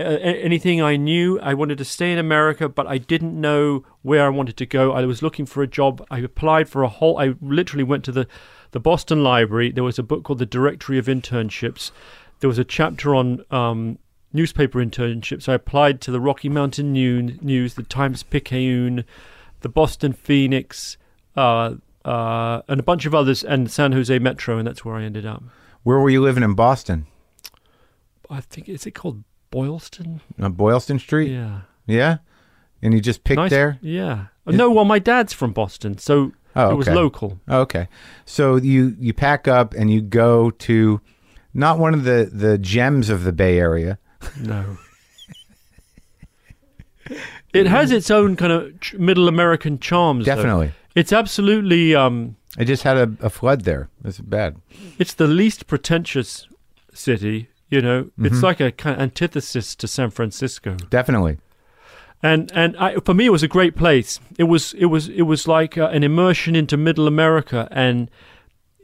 uh, 0.00 0.02
anything 0.02 0.82
I 0.82 0.96
knew. 0.96 1.38
I 1.38 1.54
wanted 1.54 1.78
to 1.78 1.84
stay 1.84 2.10
in 2.10 2.18
America, 2.18 2.68
but 2.68 2.88
I 2.88 2.98
didn't 2.98 3.40
know 3.40 3.84
where 4.02 4.26
I 4.26 4.28
wanted 4.28 4.56
to 4.56 4.66
go. 4.66 4.90
I 4.90 5.04
was 5.04 5.22
looking 5.22 5.46
for 5.46 5.62
a 5.62 5.68
job. 5.68 6.04
I 6.10 6.18
applied 6.18 6.68
for 6.68 6.82
a 6.82 6.88
whole. 6.88 7.18
I 7.18 7.34
literally 7.40 7.84
went 7.84 8.04
to 8.06 8.12
the 8.12 8.26
the 8.72 8.80
Boston 8.80 9.22
Library. 9.22 9.70
There 9.70 9.84
was 9.84 9.98
a 9.98 10.02
book 10.02 10.24
called 10.24 10.38
the 10.38 10.46
Directory 10.46 10.98
of 10.98 11.06
Internships. 11.06 11.90
There 12.40 12.48
was 12.48 12.58
a 12.58 12.64
chapter 12.64 13.14
on 13.14 13.44
um, 13.50 13.98
newspaper 14.32 14.78
internships. 14.78 15.48
I 15.48 15.54
applied 15.54 16.00
to 16.02 16.10
the 16.10 16.20
Rocky 16.20 16.48
Mountain 16.48 16.92
News, 16.92 17.74
the 17.74 17.82
Times 17.82 18.22
Picayune, 18.22 19.04
the 19.60 19.68
Boston 19.68 20.12
Phoenix. 20.12 20.96
Uh, 21.36 21.76
uh, 22.04 22.62
and 22.66 22.80
a 22.80 22.82
bunch 22.82 23.04
of 23.06 23.14
others, 23.14 23.44
and 23.44 23.70
San 23.70 23.92
Jose 23.92 24.18
Metro, 24.18 24.56
and 24.58 24.66
that's 24.66 24.84
where 24.84 24.96
I 24.96 25.04
ended 25.04 25.26
up. 25.26 25.42
Where 25.82 25.98
were 25.98 26.10
you 26.10 26.22
living 26.22 26.42
in 26.42 26.54
Boston? 26.54 27.06
I 28.30 28.40
think 28.40 28.68
is 28.68 28.86
it 28.86 28.92
called 28.92 29.22
Boylston? 29.50 30.20
On 30.40 30.52
Boylston 30.52 30.98
Street? 30.98 31.30
Yeah, 31.30 31.60
Yeah? 31.86 32.18
And 32.82 32.94
you 32.94 33.00
just 33.00 33.24
picked 33.24 33.36
nice. 33.36 33.50
there? 33.50 33.78
Yeah. 33.82 34.26
no, 34.46 34.70
well, 34.70 34.86
my 34.86 34.98
dad's 34.98 35.34
from 35.34 35.52
Boston, 35.52 35.98
so 35.98 36.32
Oh, 36.56 36.70
It 36.70 36.74
was 36.74 36.88
local. 36.88 37.40
Okay. 37.48 37.88
So 38.24 38.56
you 38.56 38.96
you 38.98 39.12
pack 39.12 39.46
up 39.46 39.72
and 39.74 39.90
you 39.90 40.00
go 40.00 40.50
to 40.50 41.00
not 41.54 41.78
one 41.78 41.94
of 41.94 42.04
the 42.04 42.30
the 42.32 42.58
gems 42.58 43.10
of 43.10 43.24
the 43.24 43.32
Bay 43.32 43.58
Area. 43.58 43.98
No. 44.40 44.76
it 47.52 47.66
has 47.66 47.90
its 47.90 48.10
own 48.10 48.36
kind 48.36 48.52
of 48.52 48.80
ch- 48.80 48.94
middle 48.94 49.28
American 49.28 49.78
charms. 49.78 50.26
though. 50.26 50.34
Definitely. 50.34 50.72
It's 50.94 51.12
absolutely 51.12 51.94
um 51.94 52.36
I 52.58 52.64
just 52.64 52.82
had 52.82 52.96
a, 52.96 53.12
a 53.20 53.30
flood 53.30 53.62
there. 53.62 53.88
It's 54.04 54.18
bad. 54.20 54.56
it's 54.98 55.14
the 55.14 55.26
least 55.28 55.66
pretentious 55.66 56.46
city, 56.92 57.48
you 57.68 57.80
know. 57.80 58.04
Mm-hmm. 58.04 58.26
It's 58.26 58.42
like 58.42 58.60
a 58.60 58.72
kind 58.72 58.96
of 58.96 59.02
antithesis 59.02 59.74
to 59.76 59.86
San 59.88 60.10
Francisco. 60.10 60.76
Definitely. 60.90 61.38
and 62.22 62.50
and 62.54 62.76
I, 62.76 62.96
for 62.96 63.14
me 63.14 63.26
it 63.26 63.30
was 63.30 63.42
a 63.42 63.48
great 63.48 63.74
place 63.76 64.20
it 64.38 64.44
was 64.44 64.74
it 64.74 64.86
was 64.86 65.08
it 65.08 65.22
was 65.22 65.48
like 65.48 65.78
uh, 65.78 65.86
an 65.88 66.02
immersion 66.04 66.54
into 66.54 66.76
middle 66.76 67.06
america 67.08 67.66
and 67.70 68.10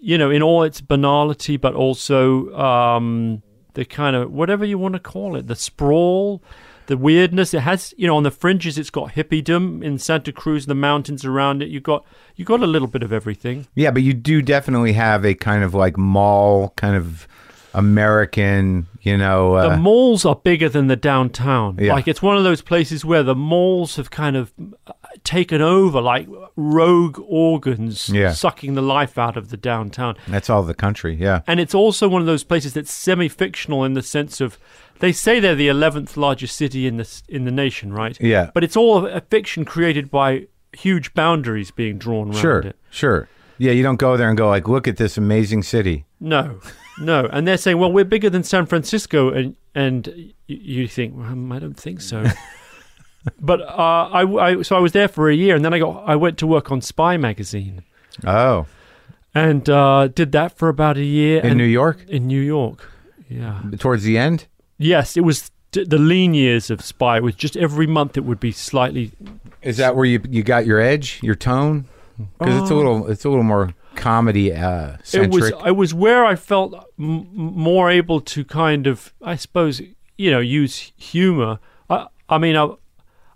you 0.00 0.18
know 0.18 0.30
in 0.30 0.42
all 0.42 0.62
its 0.62 0.80
banality 0.80 1.56
but 1.56 1.74
also 1.74 2.54
um 2.56 3.42
the 3.74 3.84
kind 3.84 4.16
of 4.16 4.30
whatever 4.30 4.64
you 4.64 4.78
want 4.78 4.94
to 4.94 5.00
call 5.00 5.36
it 5.36 5.46
the 5.46 5.56
sprawl 5.56 6.42
the 6.86 6.96
weirdness 6.96 7.52
it 7.52 7.60
has 7.60 7.92
you 7.96 8.06
know 8.06 8.16
on 8.16 8.22
the 8.22 8.30
fringes 8.30 8.78
it's 8.78 8.90
got 8.90 9.12
hippiedom 9.12 9.82
in 9.82 9.98
santa 9.98 10.32
cruz 10.32 10.66
the 10.66 10.74
mountains 10.74 11.24
around 11.24 11.62
it 11.62 11.68
you 11.68 11.80
got 11.80 12.04
you 12.36 12.44
got 12.44 12.62
a 12.62 12.66
little 12.66 12.88
bit 12.88 13.02
of 13.02 13.12
everything 13.12 13.66
Yeah, 13.74 13.90
but 13.90 14.02
you 14.02 14.12
do 14.12 14.42
definitely 14.42 14.92
have 14.92 15.24
a 15.24 15.34
kind 15.34 15.64
of 15.64 15.74
like 15.74 15.96
mall 15.96 16.72
kind 16.76 16.94
of 16.96 17.26
American, 17.76 18.86
you 19.02 19.16
know. 19.18 19.54
Uh, 19.54 19.68
the 19.68 19.76
malls 19.76 20.24
are 20.24 20.34
bigger 20.34 20.68
than 20.68 20.86
the 20.86 20.96
downtown. 20.96 21.76
Yeah. 21.78 21.92
Like 21.92 22.08
it's 22.08 22.22
one 22.22 22.36
of 22.38 22.42
those 22.42 22.62
places 22.62 23.04
where 23.04 23.22
the 23.22 23.34
malls 23.34 23.96
have 23.96 24.10
kind 24.10 24.34
of 24.34 24.52
taken 25.26 25.60
over, 25.60 26.00
like 26.00 26.26
rogue 26.56 27.18
organs, 27.26 28.08
Yeah. 28.08 28.32
sucking 28.32 28.74
the 28.74 28.82
life 28.82 29.18
out 29.18 29.36
of 29.36 29.50
the 29.50 29.56
downtown. 29.58 30.14
that's 30.28 30.48
all 30.48 30.62
the 30.62 30.74
country. 30.74 31.14
Yeah. 31.20 31.40
And 31.46 31.60
it's 31.60 31.74
also 31.74 32.08
one 32.08 32.20
of 32.22 32.26
those 32.26 32.44
places 32.44 32.72
that's 32.72 32.90
semi-fictional 32.92 33.84
in 33.84 33.92
the 33.94 34.02
sense 34.02 34.40
of 34.40 34.56
they 35.00 35.12
say 35.12 35.40
they're 35.40 35.54
the 35.54 35.68
eleventh 35.68 36.16
largest 36.16 36.56
city 36.56 36.86
in 36.86 36.96
the 36.96 37.22
in 37.28 37.44
the 37.44 37.50
nation, 37.50 37.92
right? 37.92 38.16
Yeah. 38.20 38.50
But 38.54 38.64
it's 38.64 38.76
all 38.76 39.04
a 39.06 39.20
fiction 39.20 39.64
created 39.64 40.10
by 40.10 40.46
huge 40.72 41.12
boundaries 41.12 41.70
being 41.70 41.98
drawn 41.98 42.28
around 42.28 42.40
Sure. 42.40 42.60
it. 42.60 42.76
Sure. 42.90 43.28
Yeah, 43.58 43.72
you 43.72 43.82
don't 43.82 43.96
go 43.98 44.16
there 44.16 44.28
and 44.28 44.36
go 44.38 44.48
like, 44.48 44.68
look 44.68 44.86
at 44.86 44.96
this 44.98 45.16
amazing 45.18 45.62
city. 45.62 46.04
No, 46.20 46.60
no, 46.98 47.26
and 47.32 47.46
they're 47.48 47.56
saying, 47.58 47.78
well, 47.78 47.90
we're 47.92 48.04
bigger 48.04 48.28
than 48.30 48.42
San 48.42 48.66
Francisco, 48.66 49.30
and 49.30 49.56
and 49.74 50.32
you 50.46 50.86
think, 50.88 51.14
well, 51.16 51.52
I 51.52 51.58
don't 51.58 51.78
think 51.78 52.00
so. 52.00 52.24
but 53.40 53.60
uh, 53.62 53.64
I, 54.12 54.22
I, 54.22 54.62
so 54.62 54.76
I 54.76 54.80
was 54.80 54.92
there 54.92 55.08
for 55.08 55.28
a 55.30 55.34
year, 55.34 55.54
and 55.56 55.64
then 55.64 55.74
I 55.74 55.78
got, 55.78 56.04
I 56.06 56.16
went 56.16 56.38
to 56.38 56.46
work 56.46 56.70
on 56.70 56.80
Spy 56.80 57.16
magazine, 57.16 57.82
Oh, 58.26 58.66
and 59.34 59.68
uh, 59.68 60.08
did 60.08 60.32
that 60.32 60.56
for 60.56 60.68
about 60.68 60.96
a 60.96 61.04
year 61.04 61.40
in 61.42 61.56
New 61.58 61.64
York 61.64 62.04
in 62.08 62.26
New 62.26 62.40
York. 62.40 62.90
Yeah, 63.28 63.60
towards 63.78 64.04
the 64.04 64.16
end. 64.18 64.46
yes, 64.78 65.16
it 65.16 65.22
was 65.24 65.50
t- 65.72 65.84
the 65.84 65.98
lean 65.98 66.32
years 66.34 66.70
of 66.70 66.80
Spy. 66.80 67.16
It 67.18 67.22
was 67.22 67.34
just 67.34 67.56
every 67.56 67.86
month 67.86 68.16
it 68.16 68.24
would 68.24 68.40
be 68.40 68.52
slightly. 68.52 69.12
Is 69.62 69.76
that 69.78 69.96
where 69.96 70.04
you 70.04 70.20
you 70.30 70.42
got 70.42 70.64
your 70.66 70.80
edge, 70.80 71.20
your 71.22 71.34
tone? 71.34 71.86
Because 72.38 72.62
it's 72.62 72.70
a 72.70 72.74
little 72.74 73.08
it's 73.08 73.24
a 73.24 73.28
little 73.28 73.44
more 73.44 73.74
comedy 73.96 74.52
uh, 74.52 74.96
It 75.12 75.30
was, 75.30 75.52
it 75.66 75.74
was 75.76 75.92
where 75.94 76.24
I 76.24 76.34
felt 76.36 76.74
m- 76.98 77.28
more 77.32 77.90
able 77.90 78.20
to 78.20 78.44
kind 78.44 78.86
of, 78.86 79.12
I 79.22 79.36
suppose, 79.36 79.80
you 80.18 80.30
know, 80.30 80.38
use 80.40 80.92
humor. 80.96 81.58
I, 81.90 82.06
I 82.28 82.36
mean, 82.38 82.56
I, 82.56 82.68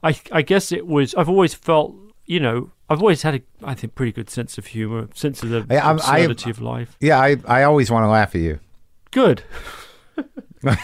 I, 0.03 0.19
I 0.33 0.43
guess 0.43 0.73
it 0.73 0.87
was. 0.87 1.15
I've 1.15 1.29
always 1.29 1.55
felt, 1.55 1.95
you 2.27 2.41
know, 2.41 2.71
I've 2.89 3.01
always 3.01 3.23
had 3.23 3.35
a, 3.35 3.41
I 3.63 3.75
think, 3.75 3.95
pretty 3.95 4.13
good 4.13 4.31
sense 4.31 4.57
of 4.59 4.67
humor, 4.67 5.09
sense 5.15 5.43
of 5.43 5.51
the 5.51 5.67
I- 5.71 5.77
I'm- 5.87 6.01
I- 6.05 6.19
absurdity 6.21 6.51
of 6.51 6.61
life. 6.61 6.97
yeah, 7.01 7.19
I 7.21 7.37
I 7.47 7.63
always 7.65 7.91
want 7.91 8.05
to 8.05 8.09
laugh 8.09 8.35
at 8.35 8.41
you. 8.41 8.61
Good. 9.11 9.43
I 10.65 10.77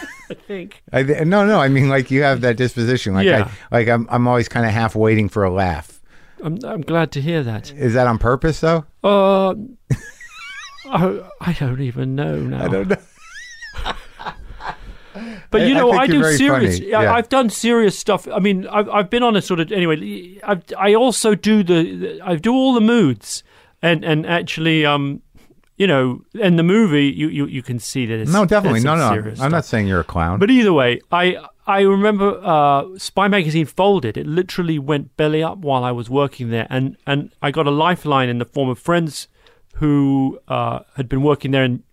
think. 0.47 0.81
I, 0.91 1.03
no, 1.03 1.45
no, 1.45 1.59
I 1.59 1.67
mean 1.67 1.87
like 1.89 2.09
you 2.11 2.23
have 2.23 2.41
that 2.41 2.57
disposition. 2.57 3.13
Like 3.13 3.25
Yeah. 3.25 3.49
I 3.71 3.75
like 3.77 3.87
I'm 3.87 4.07
I'm 4.09 4.27
always 4.27 4.49
kind 4.49 4.65
of 4.65 4.71
half 4.71 4.95
waiting 4.95 5.29
for 5.29 5.43
a 5.43 5.51
laugh. 5.51 6.01
I'm, 6.43 6.57
I'm 6.63 6.81
glad 6.81 7.11
to 7.13 7.21
hear 7.21 7.43
that. 7.43 7.71
Is 7.73 7.93
that 7.93 8.07
on 8.07 8.17
purpose 8.19 8.59
though? 8.59 8.85
Uh, 9.03 9.55
I, 10.89 11.21
I 11.41 11.53
don't 11.59 11.81
even 11.81 12.15
know 12.15 12.37
now. 12.37 12.63
I 12.65 12.67
don't 12.67 12.89
know. 12.89 12.97
But 15.51 15.61
you 15.61 15.75
I 15.75 15.77
know, 15.79 15.91
think 15.91 16.01
I, 16.01 16.07
do 16.07 16.23
serious. 16.33 16.79
I, 16.79 16.83
Yeah. 16.83 17.13
I've 17.13 17.29
done 17.29 17.49
serious 17.49 17.97
stuff. 17.97 18.27
I 18.27 18.39
mean, 18.39 18.67
I've 18.67 18.89
I've 18.89 19.09
been 19.09 19.23
on 19.23 19.35
a 19.35 19.41
sort 19.41 19.59
of 19.59 19.71
anyway. 19.71 20.39
I 20.43 20.61
I 20.77 20.93
also 20.95 21.35
do 21.35 21.63
the, 21.63 22.19
I 22.23 22.35
do 22.35 22.53
all 22.53 22.73
the 22.73 22.81
moods 22.81 23.43
and 23.81 24.03
and 24.03 24.25
actually 24.25 24.85
um 24.85 25.21
you 25.77 25.85
know 25.85 26.21
in 26.33 26.55
the 26.55 26.63
movie 26.63 27.05
you 27.05 27.27
you, 27.29 27.45
you 27.45 27.61
can 27.61 27.79
see 27.79 28.05
that 28.05 28.19
it's 28.19 28.31
No, 28.31 28.45
definitely. 28.45 28.81
No, 28.81 28.95
no. 28.95 29.33
I'm 29.39 29.51
not 29.51 29.65
saying 29.65 29.87
you're 29.87 29.99
a 30.01 30.03
clown. 30.03 30.39
But 30.39 30.49
either 30.49 30.73
way, 30.73 30.99
I 31.11 31.37
I 31.67 31.81
remember 31.81 32.39
uh, 32.43 32.85
Spy 32.97 33.27
magazine 33.27 33.65
folded. 33.65 34.17
It 34.17 34.25
literally 34.25 34.79
went 34.79 35.17
belly 35.17 35.43
up 35.43 35.57
while 35.57 35.83
I 35.83 35.91
was 35.91 36.09
working 36.09 36.49
there, 36.49 36.65
and 36.69 36.97
and 37.05 37.31
I 37.41 37.51
got 37.51 37.67
a 37.67 37.71
lifeline 37.71 38.29
in 38.29 38.39
the 38.39 38.45
form 38.45 38.69
of 38.69 38.79
friends 38.79 39.27
who 39.75 40.39
uh, 40.47 40.79
had 40.95 41.07
been 41.07 41.21
working 41.21 41.51
there 41.51 41.63
and 41.63 41.83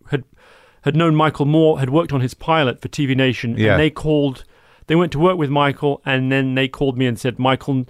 had 0.85 0.95
known 0.97 1.14
Michael 1.16 1.47
Moore, 1.47 1.78
had 1.80 1.91
worked 1.91 2.12
on 2.12 2.20
his 2.20 2.35
pilot 2.35 2.80
for 2.80 2.89
TV 2.89 3.14
Nation, 3.16 3.57
Yeah. 3.59 3.72
and 3.72 3.80
they 3.80 3.91
called. 3.91 4.45
They 4.87 4.95
went 4.97 5.12
to 5.12 5.18
work 5.18 5.39
with 5.39 5.49
Michael, 5.51 6.03
and 6.05 6.30
then 6.30 6.55
they 6.55 6.68
called 6.68 6.99
me 6.99 7.07
and 7.07 7.18
said 7.18 7.39
Michael 7.39 7.87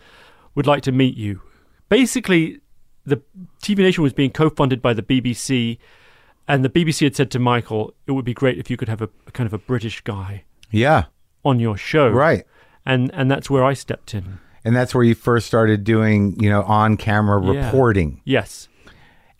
would 0.55 0.67
like 0.67 0.83
to 0.85 0.93
meet 0.93 1.17
you. 1.17 1.41
Basically, 1.89 2.61
the 3.05 3.21
TV 3.63 3.79
Nation 3.83 4.03
was 4.03 4.13
being 4.13 4.31
co-funded 4.31 4.81
by 4.81 4.95
the 4.95 5.03
BBC, 5.03 5.79
and 6.49 6.65
the 6.65 6.69
BBC 6.71 7.05
had 7.05 7.17
said 7.17 7.31
to 7.33 7.39
Michael, 7.39 7.95
"It 8.07 8.13
would 8.13 8.25
be 8.25 8.35
great 8.35 8.59
if 8.59 8.71
you 8.71 8.77
could 8.77 8.89
have 8.89 9.03
a, 9.03 9.09
a 9.27 9.31
kind 9.33 9.47
of 9.47 9.53
a 9.53 9.59
British 9.59 10.01
guy 10.03 10.45
yeah, 10.71 11.05
on 11.45 11.59
your 11.61 11.77
show." 11.77 12.09
right. 12.09 12.45
and 12.87 13.11
and 13.15 13.31
that's 13.31 13.49
where 13.51 13.65
I 13.65 13.73
stepped 13.75 14.15
in. 14.15 14.39
And 14.67 14.75
that's 14.75 14.95
where 14.95 15.05
you 15.05 15.15
first 15.15 15.47
started 15.47 15.85
doing, 15.85 16.41
you 16.43 16.49
know, 16.49 16.63
on 16.63 16.97
camera 16.97 17.43
Yeah. 17.45 17.67
reporting. 17.67 18.21
Yes, 18.25 18.69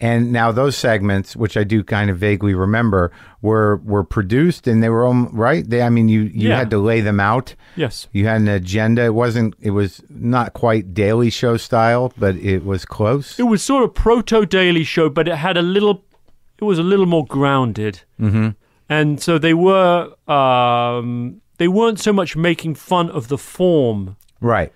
And 0.05 0.33
now 0.33 0.53
those 0.53 0.77
segments, 0.77 1.35
which 1.35 1.57
I 1.57 1.65
do 1.65 1.83
kind 1.83 2.11
of 2.11 2.19
vaguely 2.19 2.55
remember, 2.55 3.11
were 3.43 3.77
were 3.93 4.05
produced 4.05 4.67
and 4.69 4.83
they 4.83 4.91
were 4.91 5.07
um, 5.07 5.29
right. 5.33 5.65
They, 5.71 5.81
I 5.83 5.89
mean, 5.89 6.09
you 6.09 6.23
you 6.23 6.49
Yeah. 6.49 6.59
had 6.59 6.71
to 6.71 6.79
lay 6.79 7.01
them 7.01 7.21
out. 7.21 7.55
yes, 7.77 8.09
You 8.13 8.27
had 8.27 8.41
an 8.41 8.49
agenda. 8.49 9.03
It 9.05 9.15
wasn't. 9.15 9.55
It 9.61 9.71
was 9.71 10.03
not 10.11 10.53
quite 10.53 10.93
Daily 10.95 11.31
Show 11.31 11.57
style, 11.57 12.13
but 12.19 12.35
it 12.37 12.65
was 12.65 12.85
close. 12.85 13.39
it 13.39 13.45
was 13.45 13.63
sort 13.63 13.83
of 13.85 13.95
proto 13.95 14.45
Daily 14.47 14.85
Show, 14.85 15.09
but 15.09 15.27
it 15.29 15.37
had 15.37 15.57
a 15.57 15.63
little. 15.63 15.97
It 16.61 16.65
was 16.65 16.79
a 16.79 16.83
little 16.83 17.07
more 17.07 17.27
grounded, 17.27 18.03
mm-hmm. 18.21 18.49
and 18.89 19.21
so 19.23 19.39
they 19.39 19.55
were. 19.55 20.09
Um, 20.29 21.41
they 21.59 21.69
weren't 21.69 22.01
so 22.01 22.13
much 22.13 22.37
making 22.37 22.75
fun 22.77 23.11
of 23.11 23.29
the 23.29 23.39
form 23.39 24.17
Right. 24.41 24.73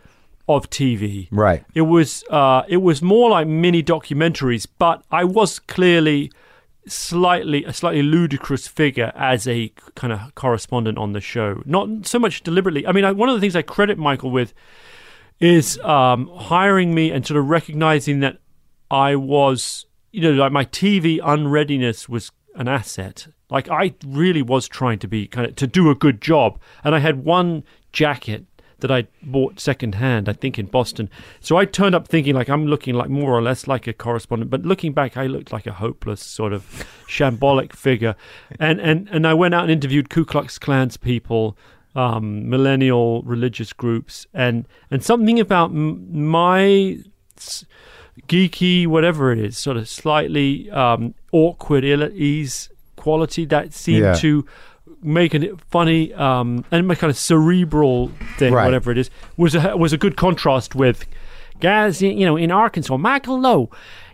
Of 0.48 0.70
TV. 0.70 1.28
Right. 1.30 1.64
It 1.74 1.82
was. 1.82 2.24
Uh, 2.30 2.62
it 2.68 2.78
was 2.78 3.02
more 3.02 3.30
like 3.30 3.46
mini 3.46 3.82
documentaries, 3.82 4.66
but 4.78 5.04
I 5.10 5.24
was 5.24 5.58
clearly 5.58 6.32
slightly 6.86 7.64
a 7.64 7.72
slightly 7.72 8.02
ludicrous 8.02 8.66
figure 8.66 9.12
as 9.14 9.46
a 9.46 9.70
kind 9.94 10.12
of 10.12 10.34
correspondent 10.34 10.98
on 10.98 11.12
the 11.12 11.20
show. 11.20 11.62
Not 11.66 12.06
so 12.06 12.18
much 12.18 12.42
deliberately. 12.42 12.86
I 12.86 12.92
mean, 12.92 13.04
I, 13.04 13.12
one 13.12 13.28
of 13.28 13.34
the 13.34 13.40
things 13.40 13.54
I 13.54 13.62
credit 13.62 13.98
Michael 13.98 14.30
with 14.30 14.54
is 15.40 15.78
um, 15.80 16.28
hiring 16.34 16.94
me 16.94 17.10
and 17.10 17.26
sort 17.26 17.38
of 17.38 17.48
recognizing 17.48 18.20
that 18.20 18.38
I 18.90 19.16
was, 19.16 19.86
you 20.10 20.22
know, 20.22 20.32
like 20.32 20.52
my 20.52 20.64
TV 20.64 21.20
unreadiness 21.22 22.08
was 22.08 22.32
an 22.54 22.68
asset. 22.68 23.28
Like 23.50 23.68
I 23.70 23.94
really 24.04 24.42
was 24.42 24.68
trying 24.68 24.98
to 25.00 25.08
be 25.08 25.26
kind 25.26 25.46
of 25.46 25.56
to 25.56 25.66
do 25.66 25.90
a 25.90 25.94
good 25.94 26.20
job, 26.20 26.60
and 26.84 26.94
I 26.94 26.98
had 26.98 27.24
one 27.24 27.64
jacket 27.92 28.44
that 28.80 28.90
I 28.92 29.06
bought 29.22 29.58
secondhand, 29.58 30.28
I 30.28 30.32
think 30.32 30.58
in 30.58 30.66
Boston. 30.66 31.10
So 31.40 31.56
I 31.56 31.64
turned 31.64 31.94
up 31.94 32.06
thinking 32.06 32.34
like 32.34 32.48
I'm 32.48 32.66
looking 32.66 32.94
like 32.94 33.08
more 33.10 33.32
or 33.32 33.42
less 33.42 33.66
like 33.66 33.86
a 33.86 33.92
correspondent, 33.92 34.50
but 34.50 34.62
looking 34.62 34.92
back, 34.92 35.16
I 35.16 35.26
looked 35.26 35.52
like 35.52 35.66
a 35.66 35.72
hopeless 35.72 36.22
sort 36.22 36.52
of 36.52 36.86
shambolic 37.08 37.72
figure. 37.72 38.14
And 38.60 38.80
and 38.80 39.08
and 39.10 39.26
I 39.26 39.34
went 39.34 39.54
out 39.54 39.62
and 39.64 39.72
interviewed 39.72 40.10
Ku 40.10 40.24
Klux 40.24 40.58
Klan's 40.58 40.96
people, 40.96 41.56
um, 41.96 42.48
millennial 42.48 43.22
religious 43.22 43.72
groups, 43.72 44.26
and 44.32 44.66
and 44.90 45.02
something 45.02 45.40
about 45.40 45.70
m- 45.70 46.26
my 46.30 46.98
s- 47.36 47.64
geeky, 48.28 48.86
whatever 48.86 49.32
it 49.32 49.38
is, 49.38 49.56
sort 49.58 49.76
of 49.76 49.88
slightly 49.88 50.70
um, 50.70 51.14
awkward, 51.32 51.84
ill 51.84 52.02
at 52.02 52.12
ease 52.12 52.68
quality 52.96 53.44
that 53.46 53.72
seemed 53.72 54.02
Yeah. 54.02 54.14
to 54.14 54.44
make 55.02 55.34
it 55.34 55.52
funny 55.70 56.12
um, 56.14 56.64
and 56.70 56.86
my 56.88 56.94
kind 56.94 57.10
of 57.10 57.16
cerebral 57.16 58.08
thing, 58.38 58.52
Right. 58.52 58.64
whatever 58.64 58.90
it 58.90 58.98
is, 58.98 59.10
was 59.36 59.54
a, 59.54 59.76
was 59.76 59.92
a 59.92 59.98
good 59.98 60.16
contrast 60.16 60.74
with 60.74 61.06
guys, 61.60 62.00
you 62.02 62.24
know, 62.26 62.36
in 62.36 62.50
Arkansas, 62.50 62.96
Michael 62.96 63.40
Lowe, 63.40 63.70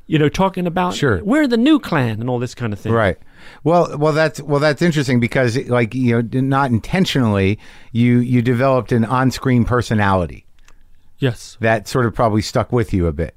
you 0.07 0.19
know, 0.19 0.29
talking 0.29 0.67
about 0.67 0.95
Sure. 0.95 1.23
we're 1.25 1.47
the 1.47 1.57
new 1.57 1.79
Klan 1.79 2.21
and 2.21 2.29
all 2.29 2.39
this 2.39 2.55
kind 2.55 2.73
of 2.73 2.79
thing. 2.79 2.93
Right. 2.93 3.17
Well, 3.63 3.97
well, 3.99 4.13
that's 4.13 4.41
well, 4.41 4.61
that's 4.61 4.81
interesting 4.83 5.21
because, 5.21 5.57
like, 5.69 5.95
you 5.95 6.23
know, 6.23 6.41
not 6.41 6.71
intentionally, 6.71 7.59
you 7.93 8.19
you 8.19 8.41
developed 8.43 8.91
an 8.93 9.05
on-screen 9.05 9.65
personality 9.67 10.47
Yes. 11.19 11.57
that 11.61 11.87
sort 11.87 12.07
of 12.07 12.15
probably 12.15 12.41
stuck 12.43 12.73
with 12.73 12.93
you 12.95 13.07
a 13.07 13.13
bit. 13.13 13.37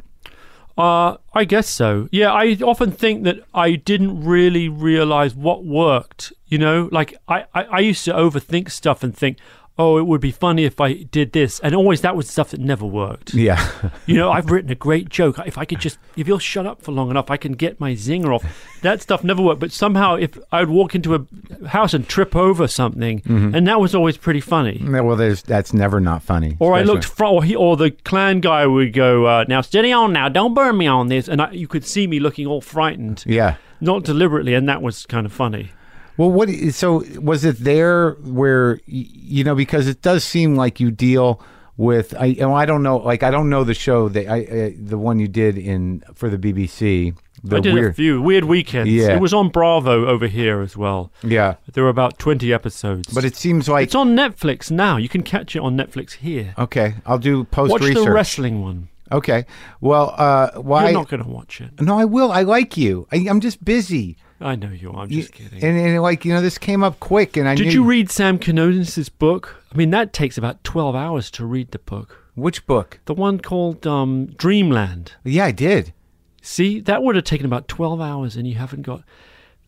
Uh, 0.78 1.18
I 1.34 1.44
guess 1.44 1.68
so. 1.68 2.08
Yeah, 2.12 2.32
I 2.32 2.58
often 2.62 2.92
think 2.92 3.24
that 3.24 3.44
I 3.54 3.72
didn't 3.76 4.24
really 4.24 4.70
realize 4.70 5.34
what 5.34 5.66
worked. 5.66 6.32
You 6.46 6.60
know, 6.60 6.88
like 6.92 7.16
I, 7.28 7.46
I, 7.54 7.64
I 7.64 7.80
used 7.80 8.06
to 8.06 8.14
overthink 8.14 8.70
stuff 8.70 9.04
and 9.04 9.16
think, 9.16 9.38
oh, 9.80 9.98
it 9.98 10.08
would 10.08 10.22
be 10.22 10.32
funny 10.32 10.64
if 10.66 10.82
I 10.82 10.94
did 11.04 11.34
this. 11.34 11.60
And 11.60 11.76
always 11.76 12.02
that 12.02 12.16
was 12.16 12.30
stuff 12.30 12.50
that 12.52 12.60
never 12.60 12.86
worked. 12.86 13.34
Yeah. 13.34 13.64
You 14.08 14.16
know, 14.16 14.32
I've 14.32 14.50
written 14.50 14.72
a 14.72 14.76
great 14.76 15.10
joke. 15.10 15.38
If 15.46 15.58
I 15.58 15.66
could 15.66 15.80
just, 15.80 16.00
if 16.16 16.28
you'll 16.28 16.40
shut 16.40 16.66
up 16.66 16.82
for 16.82 16.92
long 16.92 17.10
enough, 17.12 17.30
I 17.30 17.38
can 17.38 17.52
get 17.54 17.80
my 17.80 17.92
zinger 17.94 18.34
off. 18.34 18.44
That 18.82 19.02
stuff 19.02 19.24
never 19.24 19.42
worked. 19.42 19.60
But 19.60 19.72
somehow, 19.72 20.16
if 20.16 20.38
I 20.52 20.62
would 20.62 20.70
walk 20.70 20.96
into 20.96 21.14
a 21.16 21.68
house 21.68 21.94
and 21.94 22.08
trip 22.08 22.36
over 22.36 22.68
something, 22.68 23.22
and 23.26 23.68
that 23.68 23.80
was 23.80 23.94
always 23.94 24.18
pretty 24.18 24.42
funny. 24.42 24.82
well, 24.88 25.16
there's 25.16 25.42
that's 25.44 25.74
never 25.74 26.00
not 26.00 26.24
funny. 26.24 26.58
Or 26.60 26.74
I 26.74 26.82
looked 26.84 27.06
front, 27.06 27.34
or, 27.34 27.44
he, 27.44 27.56
or 27.56 27.78
the 27.78 27.92
Klan 27.92 28.40
guy 28.40 28.66
would 28.66 28.94
go, 28.94 29.26
uh, 29.26 29.46
"Now 29.48 29.62
steady 29.62 29.92
on, 29.92 30.14
now 30.14 30.30
don't 30.30 30.54
burn 30.54 30.78
me 30.78 30.88
on 30.88 31.08
this," 31.08 31.28
and 31.28 31.42
I, 31.42 31.52
you 31.52 31.68
could 31.68 31.86
see 31.86 32.08
me 32.08 32.20
looking 32.20 32.48
all 32.48 32.62
frightened, 32.62 33.24
Yeah. 33.28 33.56
not 33.82 34.04
deliberately, 34.04 34.54
and 34.54 34.68
that 34.70 34.82
was 34.82 35.06
kind 35.06 35.26
of 35.26 35.34
funny. 35.34 35.72
Well, 36.18 36.32
what? 36.32 36.50
So 36.72 37.04
was 37.20 37.46
it 37.46 37.58
there 37.60 38.12
where 38.24 38.80
you 38.86 39.44
know 39.44 39.56
because 39.56 39.88
it 39.88 40.02
does 40.02 40.24
seem 40.24 40.56
like 40.56 40.80
you 40.80 40.92
deal 40.92 41.42
with 41.78 42.16
I 42.16 42.36
I 42.42 42.66
don't 42.66 42.82
know 42.84 42.98
like 42.98 43.22
I 43.24 43.30
don't 43.32 43.50
know 43.50 43.64
the 43.64 43.76
show 43.76 44.10
that 44.10 44.28
I 44.28 44.44
uh, 44.46 44.70
the 44.80 44.98
one 44.98 45.20
you 45.20 45.28
did 45.28 45.58
in 45.58 46.04
for 46.16 46.28
the 46.30 46.38
BBC 46.38 47.16
the 47.44 47.58
I 47.58 47.60
did 47.60 47.72
a 47.72 47.74
weird 47.76 47.96
few 47.96 48.20
weird 48.20 48.46
weekends. 48.46 48.90
Yeah. 48.92 49.16
It 49.16 49.22
was 49.22 49.32
on 49.32 49.50
Bravo 49.50 50.08
over 50.08 50.26
here 50.26 50.62
as 50.62 50.76
well. 50.76 51.12
yeah 51.24 51.56
There 51.72 51.84
were 51.84 51.90
about 51.92 52.18
twenty 52.18 52.52
episodes. 52.52 53.14
but 53.14 53.24
it 53.24 53.36
seems 53.36 53.70
like 53.70 53.84
it's 53.84 53.94
on 53.96 54.16
Netflix 54.16 54.72
now. 54.72 54.98
You 54.98 55.08
can 55.08 55.22
catch 55.22 55.56
it 55.56 55.60
on 55.60 55.78
Netflix 55.78 56.14
here. 56.14 56.56
okay 56.58 56.96
I'll 57.06 57.20
do 57.20 57.44
post 57.44 57.72
Watch 57.74 57.82
research 57.84 58.06
the 58.06 58.12
wrestling 58.12 58.64
one. 58.64 58.90
okay 59.12 59.46
well 59.82 60.16
uh 60.18 60.50
why 60.60 60.86
You're 60.86 60.94
not 60.94 61.10
going 61.10 61.22
to 61.24 61.30
watch 61.30 61.62
it. 61.62 61.80
no 61.80 61.96
I 62.00 62.06
will 62.06 62.32
I 62.32 62.42
like 62.42 62.76
you 62.76 63.08
I, 63.12 63.28
I'm 63.30 63.40
just 63.40 63.64
busy 63.64 64.18
I 64.40 64.56
know 64.56 64.70
you 64.70 64.92
are. 64.92 65.04
I'm 65.04 65.12
You- 65.12 65.22
just 65.22 65.34
kidding. 65.34 65.64
and, 65.64 65.78
and 65.80 66.02
like 66.02 66.24
you 66.26 66.34
know 66.34 66.42
this 66.42 66.58
came 66.58 66.84
up 66.84 67.00
quick 67.00 67.38
and 67.38 67.48
I 67.48 67.56
Did 67.56 67.68
knew 67.68 67.74
you 67.74 67.84
read 67.84 68.12
Sam 68.12 68.38
Quinones' 68.38 69.10
book? 69.10 69.64
I 69.74 69.78
mean, 69.78 69.90
that 69.92 70.14
takes 70.14 70.38
about 70.38 70.64
12 70.64 70.96
hours 70.96 71.32
to 71.32 71.46
read 71.46 71.72
the 71.72 71.80
book. 71.80 72.24
which 72.36 72.66
book 72.68 73.00
The 73.06 73.14
one 73.16 73.40
called 73.40 73.86
um, 73.88 74.28
Dreamland. 74.38 75.14
yeah 75.24 75.46
I 75.46 75.52
did 75.52 75.94
See, 76.42 76.80
that 76.82 77.04
would 77.04 77.16
have 77.16 77.26
taken 77.26 77.46
about 77.46 77.68
12 77.68 78.00
hours 78.00 78.36
and 78.38 78.48
you 78.48 78.56
haven't 78.56 78.84
got 78.84 79.02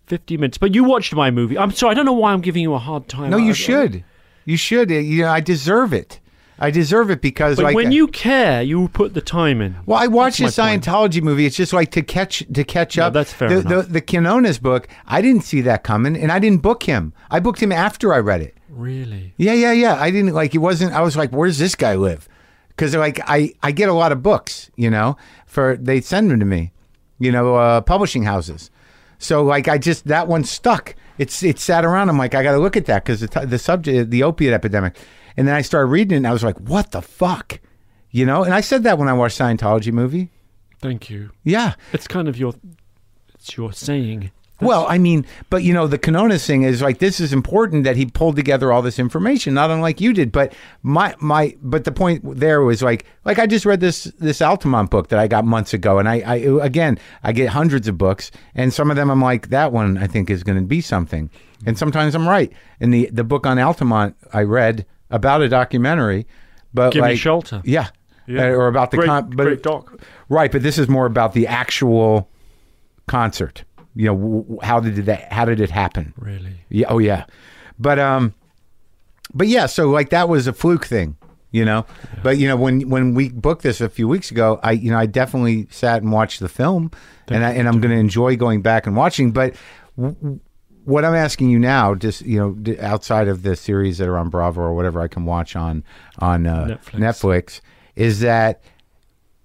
50 0.07 0.37
minutes. 0.37 0.57
But 0.57 0.73
you 0.73 0.83
watched 0.85 1.13
my 1.13 1.29
movie. 1.29 1.57
I'm 1.57 1.71
sorry, 1.71 1.91
I 1.91 1.93
don't 1.95 2.05
know 2.05 2.13
why 2.13 2.31
I'm 2.31 2.39
giving 2.41 2.61
you 2.63 2.73
a 2.73 2.79
hard 2.79 3.07
time. 3.09 3.31
no 3.31 3.37
you 3.37 3.49
I- 3.49 3.53
should 3.53 4.03
you 4.45 4.55
should 4.57 4.89
you 4.89 5.23
know 5.23 5.29
I 5.29 5.39
deserve 5.41 5.93
it 5.93 6.18
I 6.61 6.71
deserve 6.71 7.09
it 7.09 7.21
because 7.21 7.55
But 7.55 7.63
like 7.63 7.75
when 7.75 7.91
you 7.91 8.07
care, 8.07 8.61
you 8.61 8.89
put 8.89 9.13
the 9.13 9.21
time 9.21 9.61
in. 9.61 9.75
Well, 9.85 9.97
I 9.97 10.07
watched 10.07 10.39
a 10.39 10.43
my 10.43 10.49
point. 10.51 10.83
Scientology 10.83 11.21
movie. 11.21 11.45
It's 11.45 11.55
just 11.55 11.71
like 11.73 11.91
to 11.91 12.01
catch 12.01 12.43
to 12.53 12.63
catch 12.63 12.97
up. 12.97 13.13
that's 13.13 13.31
fair 13.33 13.49
The, 13.49 13.59
enough. 13.59 13.85
the 13.87 13.93
the 13.93 14.01
Quinones 14.01 14.59
book, 14.59 14.87
I 15.07 15.21
didn't 15.21 15.43
see 15.43 15.61
that 15.61 15.83
coming, 15.83 16.15
and 16.17 16.31
I 16.31 16.39
didn't 16.39 16.61
book 16.61 16.83
him. 16.83 17.13
I 17.31 17.39
booked 17.39 17.61
him 17.63 17.71
after 17.71 18.13
I 18.13 18.19
read 18.19 18.41
it. 18.41 18.55
Really? 18.69 19.33
Yeah, 19.37 19.53
yeah, 19.53 19.71
yeah. 19.71 19.95
I 19.95 20.11
didn't 20.11 20.33
like. 20.33 20.53
It 20.53 20.59
wasn't. 20.59 20.93
I 20.93 21.01
was 21.01 21.15
like, 21.17 21.31
where 21.31 21.47
does 21.47 21.57
this 21.59 21.75
guy 21.75 21.95
live?" 21.95 22.27
Because 22.69 22.95
like 22.95 23.19
I 23.27 23.53
I 23.63 23.71
get 23.71 23.89
a 23.89 23.93
lot 23.93 24.11
of 24.11 24.21
books, 24.23 24.69
you 24.75 24.89
know, 24.89 25.17
for 25.45 25.77
they 25.77 26.01
send 26.01 26.29
them 26.31 26.39
to 26.39 26.45
me, 26.45 26.71
you 27.19 27.31
know, 27.31 27.55
uh, 27.55 27.81
publishing 27.81 28.23
houses. 28.23 28.69
So 29.17 29.43
like 29.43 29.67
I 29.67 29.77
just 29.77 30.07
that 30.07 30.27
one 30.27 30.43
stuck. 30.43 30.95
It's 31.17 31.43
it 31.43 31.59
sat 31.59 31.83
around. 31.83 32.07
I'm 32.09 32.17
like 32.17 32.33
I 32.35 32.43
got 32.43 32.53
to 32.53 32.59
look 32.59 32.77
at 32.77 32.85
that 32.85 33.03
because 33.03 33.19
the 33.19 33.27
t- 33.27 33.45
the 33.45 33.59
subject 33.59 34.11
the 34.11 34.23
opiate 34.23 34.53
epidemic, 34.53 34.95
and 35.39 35.47
then 35.47 35.55
I 35.55 35.61
started 35.61 35.87
reading 35.87 36.13
it. 36.13 36.17
and 36.17 36.27
I 36.27 36.33
was 36.33 36.43
like, 36.43 36.59
"What 36.59 36.91
the 36.91 37.01
fuck," 37.01 37.59
you 38.11 38.25
know. 38.25 38.43
And 38.43 38.53
I 38.53 38.59
said 38.61 38.83
that 38.83 38.97
when 38.97 39.07
I 39.07 39.13
watched 39.13 39.39
Scientology 39.39 39.93
movie. 39.93 40.29
Thank 40.81 41.09
you. 41.09 41.31
Yeah. 41.43 41.75
It's 41.93 42.07
kind 42.07 42.27
of 42.27 42.37
your, 42.37 42.53
it's 43.33 43.55
your 43.57 43.73
saying. 43.73 44.31
Well, 44.61 44.85
I 44.89 44.97
mean, 44.97 45.25
but 45.49 45.63
you 45.63 45.73
know, 45.73 45.87
the 45.87 45.97
Quinones 45.97 46.45
thing 46.45 46.63
is 46.63 46.81
like 46.81 46.99
this 46.99 47.21
is 47.21 47.31
important 47.31 47.85
that 47.85 47.95
he 47.95 48.05
pulled 48.05 48.35
together 48.35 48.73
all 48.73 48.81
this 48.81 48.99
information, 48.99 49.53
not 49.53 49.71
unlike 49.71 50.01
you 50.01 50.11
did. 50.11 50.33
But 50.33 50.53
my 50.83 51.15
my, 51.19 51.55
but 51.61 51.85
the 51.85 51.93
point 51.93 52.21
there 52.37 52.61
was 52.61 52.81
like, 52.81 53.05
like 53.23 53.39
I 53.39 53.47
just 53.47 53.65
read 53.65 53.79
this 53.79 54.03
this 54.19 54.41
Altamont 54.41 54.89
book 54.89 55.07
that 55.09 55.19
I 55.19 55.27
got 55.29 55.45
months 55.45 55.73
ago, 55.73 55.97
and 55.97 56.09
I, 56.09 56.15
I 56.25 56.35
again, 56.61 56.99
I 57.23 57.31
get 57.31 57.47
hundreds 57.49 57.87
of 57.87 57.97
books, 57.97 58.31
and 58.53 58.73
some 58.73 58.89
of 58.89 58.97
them 58.97 59.09
I'm 59.09 59.21
like, 59.21 59.47
that 59.49 59.71
one 59.71 59.97
I 59.97 60.07
think 60.07 60.29
is 60.29 60.43
going 60.43 60.57
to 60.57 60.65
be 60.65 60.81
something, 60.81 61.29
and 61.65 61.77
sometimes 61.77 62.13
I'm 62.13 62.27
right. 62.27 62.51
And 62.81 62.93
the 62.93 63.09
the 63.13 63.23
book 63.23 63.45
on 63.45 63.59
Altamont 63.59 64.17
I 64.33 64.43
read 64.43 64.85
about 65.09 65.41
a 65.41 65.49
documentary, 65.49 66.27
but 66.73 66.93
Give 66.93 67.03
me 67.03 67.09
like, 67.09 67.17
shelter. 67.19 67.61
yeah. 67.65 67.87
Yeah. 68.27 68.43
Uh, 68.43 68.49
or 68.51 68.67
about 68.67 68.91
the 68.91 68.97
Great, 68.97 69.07
con- 69.07 69.29
but 69.31 69.43
great 69.43 69.63
doc. 69.63 69.99
Right, 70.29 70.51
but 70.51 70.61
this 70.61 70.77
is 70.77 70.87
more 70.87 71.07
about 71.07 71.33
the 71.33 71.47
actual 71.47 72.29
concert. 73.07 73.63
You 73.95 74.05
know, 74.05 74.15
w- 74.15 74.41
w- 74.43 74.59
how 74.61 74.79
did 74.79 74.95
that? 75.07 75.31
How 75.33 75.45
did 75.45 75.59
it 75.59 75.71
happen? 75.71 76.13
Really? 76.15 76.53
Yeah. 76.69 76.87
Oh, 76.89 76.99
yeah. 76.99 77.25
But 77.79 77.97
um, 77.97 78.35
but 79.33 79.47
yeah. 79.47 79.65
So 79.65 79.89
like 79.89 80.11
that 80.11 80.29
was 80.29 80.45
a 80.45 80.53
fluke 80.53 80.85
thing, 80.85 81.17
you 81.51 81.65
know. 81.65 81.85
But 82.21 82.37
you 82.37 82.47
know, 82.47 82.55
when 82.55 82.87
when 82.89 83.15
we 83.15 83.29
booked 83.29 83.63
this 83.63 83.81
a 83.81 83.89
few 83.89 84.07
weeks 84.07 84.29
ago, 84.29 84.59
I 84.61 84.73
you 84.73 84.91
know 84.91 84.97
I 84.99 85.07
definitely 85.07 85.67
sat 85.71 86.03
and 86.03 86.11
watched 86.11 86.39
the 86.39 86.49
film, 86.49 86.91
and 87.29 87.43
I, 87.43 87.51
and 87.53 87.67
I'm 87.67 87.81
going 87.81 87.93
to 87.93 87.99
enjoy 87.99 88.35
going 88.37 88.61
back 88.61 88.85
and 88.85 88.95
watching. 88.95 89.31
But 89.31 89.55
w- 89.97 90.39
what 90.89 91.05
I'm 91.05 91.13
asking 91.13 91.51
you 91.51 91.59
now, 91.59 91.93
just 91.93 92.21
you 92.21 92.39
know, 92.39 92.75
outside 92.81 93.27
of 93.27 93.43
the 93.43 93.55
series 93.55 93.99
that 93.99 94.07
are 94.07 94.17
on 94.17 94.29
Bravo 94.29 94.61
or 94.61 94.73
whatever 94.73 94.99
I 94.99 95.07
can 95.07 95.25
watch 95.25 95.55
on 95.55 95.83
on 96.17 96.47
uh, 96.47 96.65
Netflix. 96.65 96.99
Netflix, 96.99 97.61
is 97.95 98.19
that 98.21 98.61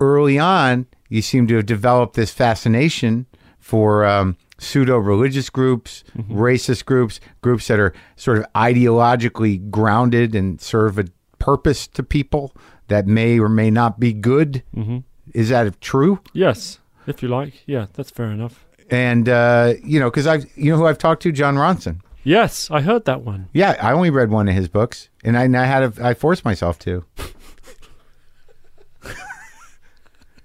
early 0.00 0.38
on 0.38 0.86
you 1.08 1.22
seem 1.22 1.46
to 1.48 1.56
have 1.56 1.66
developed 1.66 2.14
this 2.14 2.32
fascination 2.32 3.26
for 3.58 4.04
um, 4.04 4.36
pseudo 4.58 4.96
religious 4.96 5.50
groups, 5.50 6.02
racist 6.16 6.84
groups, 6.86 7.20
groups 7.42 7.68
that 7.68 7.78
are 7.78 7.92
sort 8.16 8.38
of 8.38 8.46
ideologically 8.54 9.70
grounded 9.70 10.34
and 10.34 10.60
serve 10.60 10.98
a 10.98 11.04
purpose 11.38 11.86
to 11.88 12.02
people 12.02 12.52
that 12.88 13.06
may 13.06 13.38
or 13.38 13.48
may 13.48 13.70
not 13.70 14.00
be 14.00 14.12
good. 14.12 14.62
Mm-hmm. 14.74 14.98
Is 15.34 15.50
that 15.50 15.80
true? 15.80 16.20
Yes, 16.32 16.78
if 17.06 17.22
you 17.22 17.28
like. 17.28 17.62
Yeah, 17.66 17.86
that's 17.92 18.10
fair 18.10 18.30
enough. 18.30 18.63
And 18.90 19.28
uh, 19.28 19.74
you 19.82 19.98
know, 19.98 20.10
because 20.10 20.26
I've 20.26 20.46
you 20.56 20.70
know 20.70 20.76
who 20.76 20.86
I've 20.86 20.98
talked 20.98 21.22
to, 21.22 21.32
Jon 21.32 21.56
Ronson. 21.56 22.00
Yes, 22.22 22.70
I 22.70 22.80
heard 22.80 23.04
that 23.04 23.22
one. 23.22 23.48
Yeah, 23.52 23.76
I 23.80 23.92
only 23.92 24.10
read 24.10 24.30
one 24.30 24.48
of 24.48 24.54
his 24.54 24.68
books, 24.68 25.10
and 25.22 25.36
I, 25.36 25.44
and 25.44 25.56
I 25.56 25.66
had 25.66 25.94
to, 25.94 26.04
I 26.06 26.14
forced 26.14 26.44
myself 26.44 26.78
to. 26.80 27.04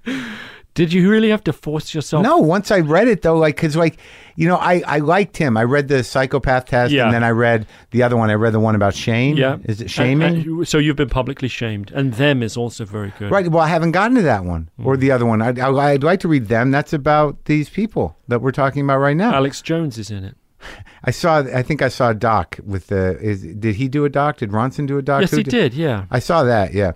Did 0.80 0.93
you 0.93 1.09
really 1.09 1.30
have 1.30 1.43
to 1.43 1.51
force 1.51 1.93
yourself? 1.93 2.23
No, 2.23 2.38
once 2.38 2.71
I 2.71 2.80
read 2.80 3.09
it 3.09 3.21
though, 3.21 3.36
like 3.38 3.57
because 3.57 3.75
like 3.75 3.97
you 4.38 4.47
know, 4.47 4.55
I 4.55 4.82
I 4.88 4.99
liked 4.99 5.36
him. 5.36 5.57
I 5.57 5.63
read 5.65 5.89
the 5.89 6.03
psychopath 6.05 6.65
test, 6.67 6.93
Yeah. 6.93 7.03
and 7.05 7.13
then 7.13 7.21
I 7.23 7.32
read 7.32 7.67
the 7.91 8.01
other 8.03 8.15
one. 8.15 8.30
I 8.30 8.36
read 8.36 8.53
the 8.53 8.61
one 8.61 8.75
about 8.75 8.95
shame. 8.95 9.36
Yeah. 9.36 9.57
is 9.65 9.82
it 9.82 9.84
And- 9.84 9.91
shaming? 9.91 10.36
and 10.36 10.45
you- 10.45 10.63
so 10.63 10.77
you've 10.77 10.95
been 10.95 11.09
publicly 11.09 11.49
shamed, 11.49 11.91
and 11.93 12.13
them 12.13 12.41
is 12.41 12.55
also 12.55 12.86
very 12.86 13.11
good. 13.19 13.30
right. 13.30 13.45
Well, 13.51 13.61
I 13.61 13.67
haven't 13.67 13.91
gotten 13.91 14.15
to 14.15 14.21
that 14.21 14.45
one 14.45 14.69
or 14.82 14.95
Mm. 14.95 14.99
the 15.01 15.11
other 15.11 15.25
one. 15.25 15.41
I'd, 15.41 15.59
I- 15.59 15.91
I'd 15.91 16.03
like 16.03 16.21
to 16.21 16.30
read 16.30 16.47
them. 16.47 16.71
That's 16.71 16.93
about 16.93 17.43
these 17.43 17.67
people 17.69 18.15
that 18.30 18.41
we're 18.41 18.53
talking 18.53 18.82
about 18.86 18.99
right 18.99 19.17
now. 19.17 19.34
Alex 19.34 19.61
Jones 19.61 19.97
is 19.97 20.09
in 20.09 20.23
it. 20.23 20.36
I 21.03 21.11
saw. 21.11 21.39
I 21.39 21.61
think 21.61 21.82
I 21.82 21.89
saw 21.89 22.09
a 22.11 22.13
doc 22.13 22.57
with 22.65 22.88
the. 22.88 23.17
Is, 23.19 23.41
did 23.43 23.75
he 23.75 23.88
do 23.89 24.05
a 24.05 24.09
doc? 24.09 24.38
Did 24.38 24.51
Ronson 24.51 24.88
do 24.88 24.97
a 24.97 25.01
doc? 25.01 25.21
Yes, 25.21 25.32
Who 25.32 25.38
he 25.38 25.43
did. 25.43 25.73
Yeah. 25.73 26.05
I 26.09 26.19
saw 26.19 26.43
that. 26.43 26.73
Yeah. 26.73 26.91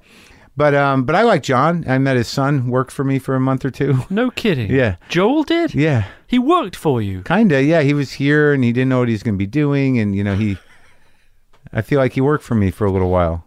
But 0.55 0.75
um, 0.75 1.03
but 1.03 1.15
I 1.15 1.23
like 1.23 1.41
Jon. 1.43 1.83
I 1.87 1.97
met 1.97 2.15
his 2.15 2.27
son. 2.27 2.67
Worked 2.69 2.91
for 2.91 3.03
me 3.03 3.17
for 3.17 3.33
a 3.35 3.39
month 3.39 3.65
or 3.65 3.71
two. 3.71 4.03
No 4.09 4.29
kidding. 4.29 4.69
Yeah. 4.69 4.97
Joel 5.09 5.43
did. 5.43 5.73
Yeah. 5.73 6.05
He 6.27 6.37
worked 6.37 6.75
for 6.75 7.01
you. 7.01 7.23
Kinda, 7.23 7.63
yeah. 7.63 7.81
He 7.81 7.93
was 7.93 8.11
here 8.13 8.53
and 8.53 8.63
he 8.63 8.71
didn't 8.71 8.89
know 8.89 8.99
what 8.99 9.07
he 9.07 9.13
was 9.13 9.23
going 9.23 9.33
to 9.35 9.39
be 9.39 9.47
doing, 9.47 9.97
and 9.99 10.15
you 10.15 10.23
know 10.23 10.35
he. 10.35 10.57
I 11.71 11.81
feel 11.81 11.99
like 11.99 12.13
he 12.13 12.21
worked 12.21 12.43
for 12.43 12.53
me 12.55 12.69
for 12.69 12.85
a 12.85 12.91
little 12.91 13.09
while. 13.09 13.45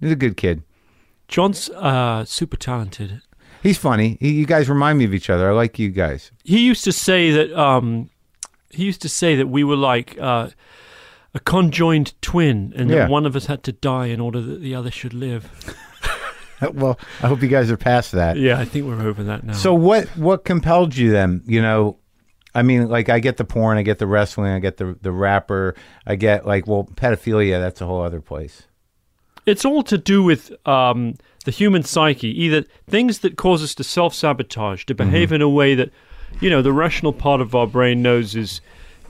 He's 0.00 0.10
a 0.10 0.16
good 0.16 0.36
kid. 0.36 0.62
Jon's 1.28 1.70
uh, 1.70 2.24
super 2.24 2.56
talented. 2.56 3.22
He's 3.62 3.78
funny. 3.78 4.16
He, 4.20 4.32
you 4.32 4.46
guys 4.46 4.68
remind 4.68 4.98
me 4.98 5.04
of 5.04 5.14
each 5.14 5.30
other. 5.30 5.48
I 5.48 5.52
like 5.52 5.78
you 5.78 5.90
guys. 5.90 6.32
He 6.42 6.60
used 6.66 6.82
to 6.84 6.92
say 6.92 7.30
that. 7.30 7.52
Um, 7.56 8.10
he 8.70 8.84
used 8.84 9.02
to 9.02 9.08
say 9.08 9.36
that 9.36 9.46
we 9.48 9.62
were 9.62 9.76
like 9.76 10.18
uh, 10.18 10.48
a 11.34 11.38
conjoined 11.40 12.14
twin, 12.22 12.72
and 12.74 12.90
Yeah. 12.90 12.96
that 13.00 13.10
one 13.10 13.24
of 13.26 13.36
us 13.36 13.46
had 13.46 13.62
to 13.64 13.72
die 13.72 14.06
in 14.06 14.18
order 14.20 14.40
that 14.40 14.60
the 14.62 14.74
other 14.74 14.90
should 14.90 15.14
live. 15.14 15.48
well, 16.72 16.98
I 17.22 17.28
hope 17.28 17.42
you 17.42 17.48
guys 17.48 17.70
are 17.70 17.76
past 17.76 18.12
that. 18.12 18.36
Yeah, 18.36 18.58
I 18.58 18.64
think 18.64 18.86
we're 18.86 19.00
over 19.00 19.22
that 19.24 19.44
now. 19.44 19.52
So 19.54 19.74
what 19.74 20.08
what 20.16 20.44
compelled 20.44 20.96
you 20.96 21.10
then? 21.10 21.42
You 21.46 21.62
know, 21.62 21.98
I 22.54 22.62
mean, 22.62 22.88
like 22.88 23.08
I 23.08 23.20
get 23.20 23.36
the 23.36 23.44
porn, 23.44 23.78
I 23.78 23.82
get 23.82 23.98
the 23.98 24.06
wrestling, 24.06 24.52
I 24.52 24.58
get 24.58 24.76
the 24.76 24.96
the 25.00 25.12
rapper, 25.12 25.74
I 26.06 26.16
get 26.16 26.46
like 26.46 26.66
well, 26.66 26.84
pedophilia. 26.84 27.60
That's 27.60 27.80
a 27.80 27.86
whole 27.86 28.02
other 28.02 28.20
place. 28.20 28.64
it's 29.46 29.64
all 29.64 29.82
to 29.84 29.98
do 29.98 30.22
with 30.22 30.52
um, 30.68 31.14
the 31.44 31.50
human 31.50 31.82
psyche, 31.82 32.28
either 32.42 32.64
things 32.88 33.20
that 33.20 33.36
cause 33.36 33.62
us 33.62 33.74
to 33.76 33.84
self 33.84 34.14
sabotage, 34.14 34.84
to 34.84 34.94
behave 34.94 35.32
in 35.32 35.42
a 35.42 35.48
way 35.48 35.74
that, 35.74 35.90
you 36.40 36.50
know, 36.50 36.62
the 36.62 36.72
rational 36.72 37.12
part 37.12 37.40
of 37.40 37.54
our 37.54 37.66
brain 37.66 38.02
knows 38.02 38.36
is 38.36 38.60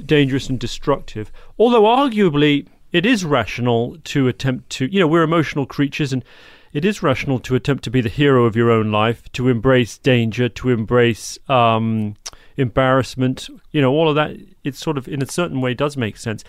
dangerous 0.05 0.49
and 0.49 0.59
destructive. 0.59 1.33
Although, 1.59 1.83
arguably, 1.83 2.67
it 2.93 3.05
is 3.05 3.25
rational 3.25 3.99
to 4.05 4.29
attempt 4.29 4.71
to, 4.71 4.87
you 4.87 5.01
know, 5.01 5.07
we're 5.07 5.23
emotional 5.23 5.67
creatures 5.67 6.13
and 6.13 6.25
it 6.73 6.85
is 6.85 7.03
rational 7.03 7.39
to 7.41 7.55
attempt 7.55 7.85
to 7.85 7.91
be 7.91 8.01
the 8.01 8.09
hero 8.09 8.45
of 8.45 8.55
your 8.57 8.71
own 8.71 8.91
life, 8.93 9.31
to 9.33 9.49
embrace 9.49 9.99
danger, 9.99 10.49
to 10.49 10.71
embrace 10.71 11.39
um, 11.49 12.15
embarrassment. 12.57 13.49
You 13.73 13.81
know, 13.81 13.93
all 13.93 14.09
of 14.09 14.15
that. 14.17 14.37
It 14.63 14.75
sort 14.75 14.99
of, 14.99 15.09
in 15.09 15.23
a 15.23 15.27
certain 15.27 15.61
way, 15.61 15.73
does 15.75 15.97
make 15.97 16.17
sense. 16.19 16.45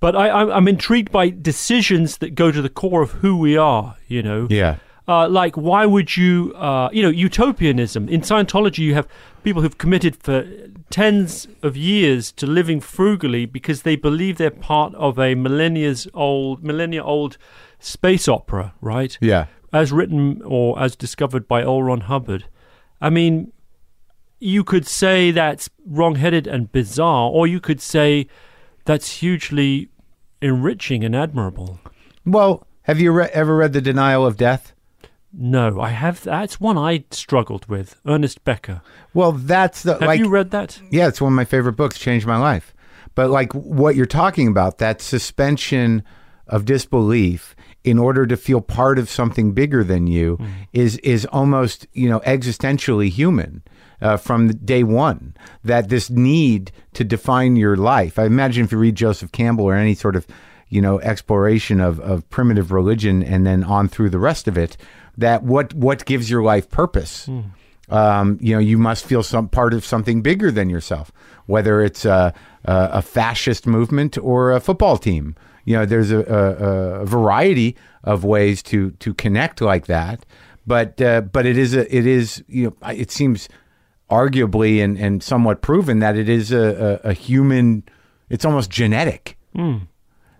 But 0.00 0.14
I, 0.14 0.30
I'm, 0.30 0.50
I'm 0.50 0.68
intrigued 0.68 1.10
by 1.10 1.30
decisions 1.30 2.18
that 2.18 2.34
go 2.34 2.50
to 2.52 2.62
the 2.62 2.68
core 2.68 3.02
of 3.02 3.10
who 3.12 3.36
we 3.36 3.56
are. 3.56 3.96
You 4.06 4.22
know, 4.22 4.46
Yeah. 4.50 4.76
uh, 5.08 5.28
like 5.28 5.56
why 5.56 5.84
would 5.86 6.16
you 6.16 6.52
uh, 6.56 6.88
you 6.92 7.02
know 7.02 7.08
utopianism 7.10 8.08
in 8.08 8.20
scientology 8.22 8.78
you 8.78 8.94
have 8.94 9.06
people 9.42 9.60
who've 9.62 9.76
committed 9.78 10.16
for 10.16 10.46
tens 10.90 11.46
of 11.62 11.76
years 11.76 12.32
to 12.32 12.46
living 12.46 12.80
frugally 12.80 13.44
because 13.46 13.82
they 13.82 13.96
believe 13.96 14.38
they're 14.38 14.50
part 14.50 14.94
of 14.94 15.18
a 15.18 15.34
millennia's 15.34 16.06
old 16.14 16.62
millennia 16.62 17.02
old 17.02 17.36
space 17.84 18.26
opera 18.28 18.74
right 18.80 19.16
Yeah. 19.20 19.46
as 19.72 19.92
written 19.92 20.40
or 20.44 20.80
as 20.80 20.96
discovered 20.96 21.46
by 21.46 21.62
L. 21.62 21.82
Ron 21.82 22.02
Hubbard 22.02 22.44
i 23.00 23.10
mean 23.10 23.52
you 24.40 24.64
could 24.64 24.86
say 24.86 25.30
that's 25.30 25.68
wrong-headed 25.86 26.46
and 26.46 26.70
bizarre 26.72 27.30
or 27.30 27.46
you 27.46 27.60
could 27.60 27.80
say 27.80 28.26
that's 28.84 29.18
hugely 29.20 29.88
enriching 30.42 31.04
and 31.04 31.14
admirable 31.16 31.80
Well, 32.26 32.66
have 32.82 33.00
you 33.00 33.12
re- 33.12 33.30
ever 33.32 33.56
read 33.56 33.72
The 33.72 33.80
Denial 33.80 34.26
of 34.26 34.36
Death? 34.36 34.72
No, 35.32 35.80
I 35.80 35.88
have. 35.90 36.22
That's 36.22 36.60
one 36.60 36.76
I 36.78 37.04
struggled 37.10 37.66
with. 37.66 37.96
Ernest 38.06 38.44
Becker. 38.44 38.82
Well, 39.14 39.32
that's 39.32 39.82
the 39.82 39.94
Have 39.94 40.02
like 40.02 40.18
you 40.20 40.28
read 40.28 40.50
that? 40.52 40.80
Yeah, 40.90 41.08
it's 41.08 41.20
one 41.20 41.32
of 41.32 41.36
my 41.36 41.44
favorite 41.44 41.72
books, 41.76 41.98
changed 41.98 42.26
my 42.26 42.36
life. 42.36 42.72
But 43.14 43.30
like 43.30 43.52
what 43.54 43.96
you're 43.96 44.06
talking 44.06 44.46
about, 44.48 44.78
that 44.78 45.00
suspension 45.02 46.02
of 46.46 46.64
disbelief 46.66 47.56
in 47.84 47.98
order 47.98 48.26
to 48.26 48.36
feel 48.36 48.60
part 48.60 48.98
of 48.98 49.08
something 49.10 49.52
bigger 49.52 49.84
than 49.84 50.06
you 50.06 50.38
is 50.72 50.96
is 50.98 51.26
almost, 51.26 51.86
you 51.92 52.08
know, 52.08 52.20
existentially 52.20 53.08
human. 53.10 53.62
Uh, 54.00 54.16
from 54.18 54.48
day 54.48 54.82
one, 54.82 55.34
that 55.62 55.88
this 55.88 56.10
need 56.10 56.70
to 56.92 57.04
define 57.04 57.56
your 57.56 57.76
life. 57.76 58.18
I 58.18 58.26
imagine 58.26 58.64
if 58.64 58.72
you 58.72 58.76
read 58.76 58.96
Joseph 58.96 59.32
Campbell 59.32 59.64
or 59.64 59.74
any 59.74 59.94
sort 59.94 60.14
of, 60.16 60.26
you 60.68 60.82
know, 60.82 61.00
exploration 61.00 61.80
of, 61.80 62.00
of 62.00 62.28
primitive 62.28 62.70
religion 62.70 63.22
and 63.22 63.46
then 63.46 63.64
on 63.64 63.88
through 63.88 64.10
the 64.10 64.18
rest 64.18 64.46
of 64.46 64.58
it, 64.58 64.76
that 65.16 65.42
what 65.42 65.72
what 65.72 66.04
gives 66.04 66.28
your 66.28 66.42
life 66.42 66.68
purpose 66.68 67.30
um, 67.88 68.38
you 68.40 68.54
know, 68.54 68.60
you 68.60 68.78
must 68.78 69.04
feel 69.04 69.22
some 69.22 69.48
part 69.48 69.74
of 69.74 69.84
something 69.84 70.22
bigger 70.22 70.50
than 70.50 70.70
yourself, 70.70 71.12
whether 71.46 71.82
it's 71.82 72.04
a, 72.04 72.34
a, 72.64 72.88
a 72.94 73.02
fascist 73.02 73.66
movement 73.66 74.18
or 74.18 74.52
a 74.52 74.60
football 74.60 74.96
team. 74.96 75.34
You 75.64 75.76
know, 75.76 75.86
there's 75.86 76.10
a, 76.10 76.18
a, 76.18 77.00
a 77.02 77.06
variety 77.06 77.76
of 78.02 78.24
ways 78.24 78.62
to 78.64 78.90
to 78.92 79.14
connect 79.14 79.60
like 79.60 79.86
that, 79.86 80.26
but 80.66 81.00
uh, 81.00 81.22
but 81.22 81.46
it 81.46 81.56
is 81.56 81.74
a 81.74 81.96
it 81.96 82.06
is 82.06 82.44
you 82.48 82.64
know 82.66 82.90
it 82.90 83.10
seems 83.10 83.48
arguably 84.10 84.82
and, 84.84 84.98
and 84.98 85.22
somewhat 85.22 85.62
proven 85.62 85.98
that 86.00 86.16
it 86.16 86.28
is 86.28 86.52
a, 86.52 87.00
a, 87.04 87.10
a 87.10 87.12
human. 87.12 87.82
It's 88.28 88.44
almost 88.44 88.70
genetic. 88.70 89.38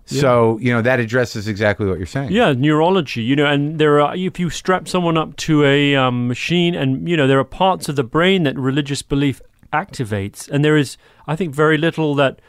So 0.07 0.59
you 0.59 0.71
know 0.71 0.83
that 0.83 1.01
addresses 1.01 1.49
exactly 1.49 1.87
what 1.87 1.97
you're 1.97 2.07
saying. 2.07 2.31
Yeah, 2.31 2.53
neurology. 2.53 3.23
You 3.23 3.37
know, 3.37 3.47
and 3.47 3.79
there 3.79 4.01
are 4.01 4.15
if 4.15 4.39
you 4.39 4.51
strap 4.51 4.87
someone 4.87 5.17
up 5.17 5.37
to 5.37 5.65
a 5.65 5.97
um, 5.97 6.29
machine, 6.29 6.75
and 6.75 7.09
you 7.09 7.17
know 7.17 7.27
there 7.27 7.39
are 7.39 7.45
parts 7.45 7.89
of 7.89 7.97
the 7.97 8.05
brain 8.05 8.43
that 8.43 8.59
religious 8.59 9.01
belief 9.01 9.41
activates, 9.73 10.49
and 10.51 10.65
there 10.65 10.77
is, 10.77 10.99
I 11.27 11.37
think, 11.37 11.55
very 11.55 11.79
little 11.79 12.15
that 12.17 12.41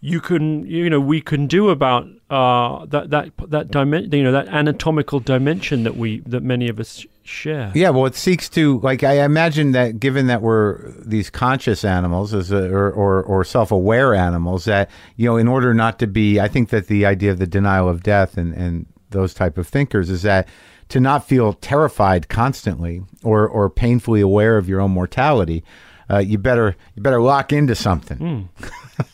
you 0.00 0.20
can, 0.20 0.66
you 0.66 0.88
know, 0.88 1.00
we 1.00 1.20
can 1.20 1.46
do 1.46 1.68
about 1.68 2.06
uh, 2.30 2.86
that 2.86 3.10
that 3.10 3.32
that 3.48 3.70
dimension, 3.70 4.12
you 4.12 4.24
know, 4.24 4.32
that 4.32 4.48
anatomical 4.48 5.20
dimension 5.20 5.82
that 5.84 5.96
we 5.96 6.20
that 6.20 6.42
many 6.42 6.68
of 6.68 6.80
us 6.80 7.04
share. 7.22 7.70
Yeah, 7.74 7.90
well, 7.90 8.06
it 8.06 8.14
seeks 8.14 8.48
to 8.50 8.80
like 8.80 9.04
I 9.04 9.22
imagine 9.24 9.72
that 9.72 10.00
given 10.00 10.26
that 10.28 10.40
we're 10.40 10.90
these 10.92 11.28
conscious 11.28 11.84
animals 11.84 12.32
as 12.32 12.50
a, 12.50 12.70
or, 12.70 12.90
or 12.90 13.22
or 13.22 13.44
self-aware 13.44 14.14
animals, 14.14 14.64
that 14.64 14.90
you 15.16 15.26
know, 15.26 15.36
in 15.36 15.48
order 15.48 15.74
not 15.74 15.98
to 15.98 16.06
be, 16.06 16.40
I 16.40 16.48
think 16.48 16.70
that 16.70 16.86
the 16.86 17.04
idea 17.04 17.30
of 17.30 17.38
the 17.38 17.46
denial 17.46 17.88
of 17.88 18.02
death 18.02 18.38
and 18.38 18.54
and 18.54 18.86
those 19.10 19.34
type 19.34 19.58
of 19.58 19.68
thinkers 19.68 20.08
is 20.08 20.22
that 20.22 20.48
to 20.88 20.98
not 20.98 21.26
feel 21.26 21.52
terrified 21.54 22.28
constantly 22.28 23.02
or 23.22 23.46
or 23.46 23.68
painfully 23.68 24.22
aware 24.22 24.56
of 24.56 24.66
your 24.66 24.80
own 24.80 24.92
mortality, 24.92 25.62
uh, 26.10 26.18
you 26.18 26.38
better 26.38 26.76
you 26.94 27.02
better 27.02 27.20
lock 27.20 27.52
into 27.52 27.74
something. 27.74 28.48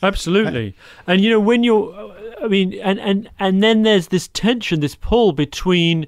Absolutely. 0.03 0.75
And 1.07 1.21
you 1.21 1.31
know 1.31 1.41
when 1.41 1.63
you're 1.63 2.15
I 2.43 2.49
mean 2.49 2.75
and 2.75 2.99
and 3.01 3.31
and 3.39 3.63
then 3.63 3.83
there's 3.83 4.09
this 4.09 4.29
tension 4.29 4.81
this 4.81 4.95
pull 4.95 5.33
between 5.33 6.07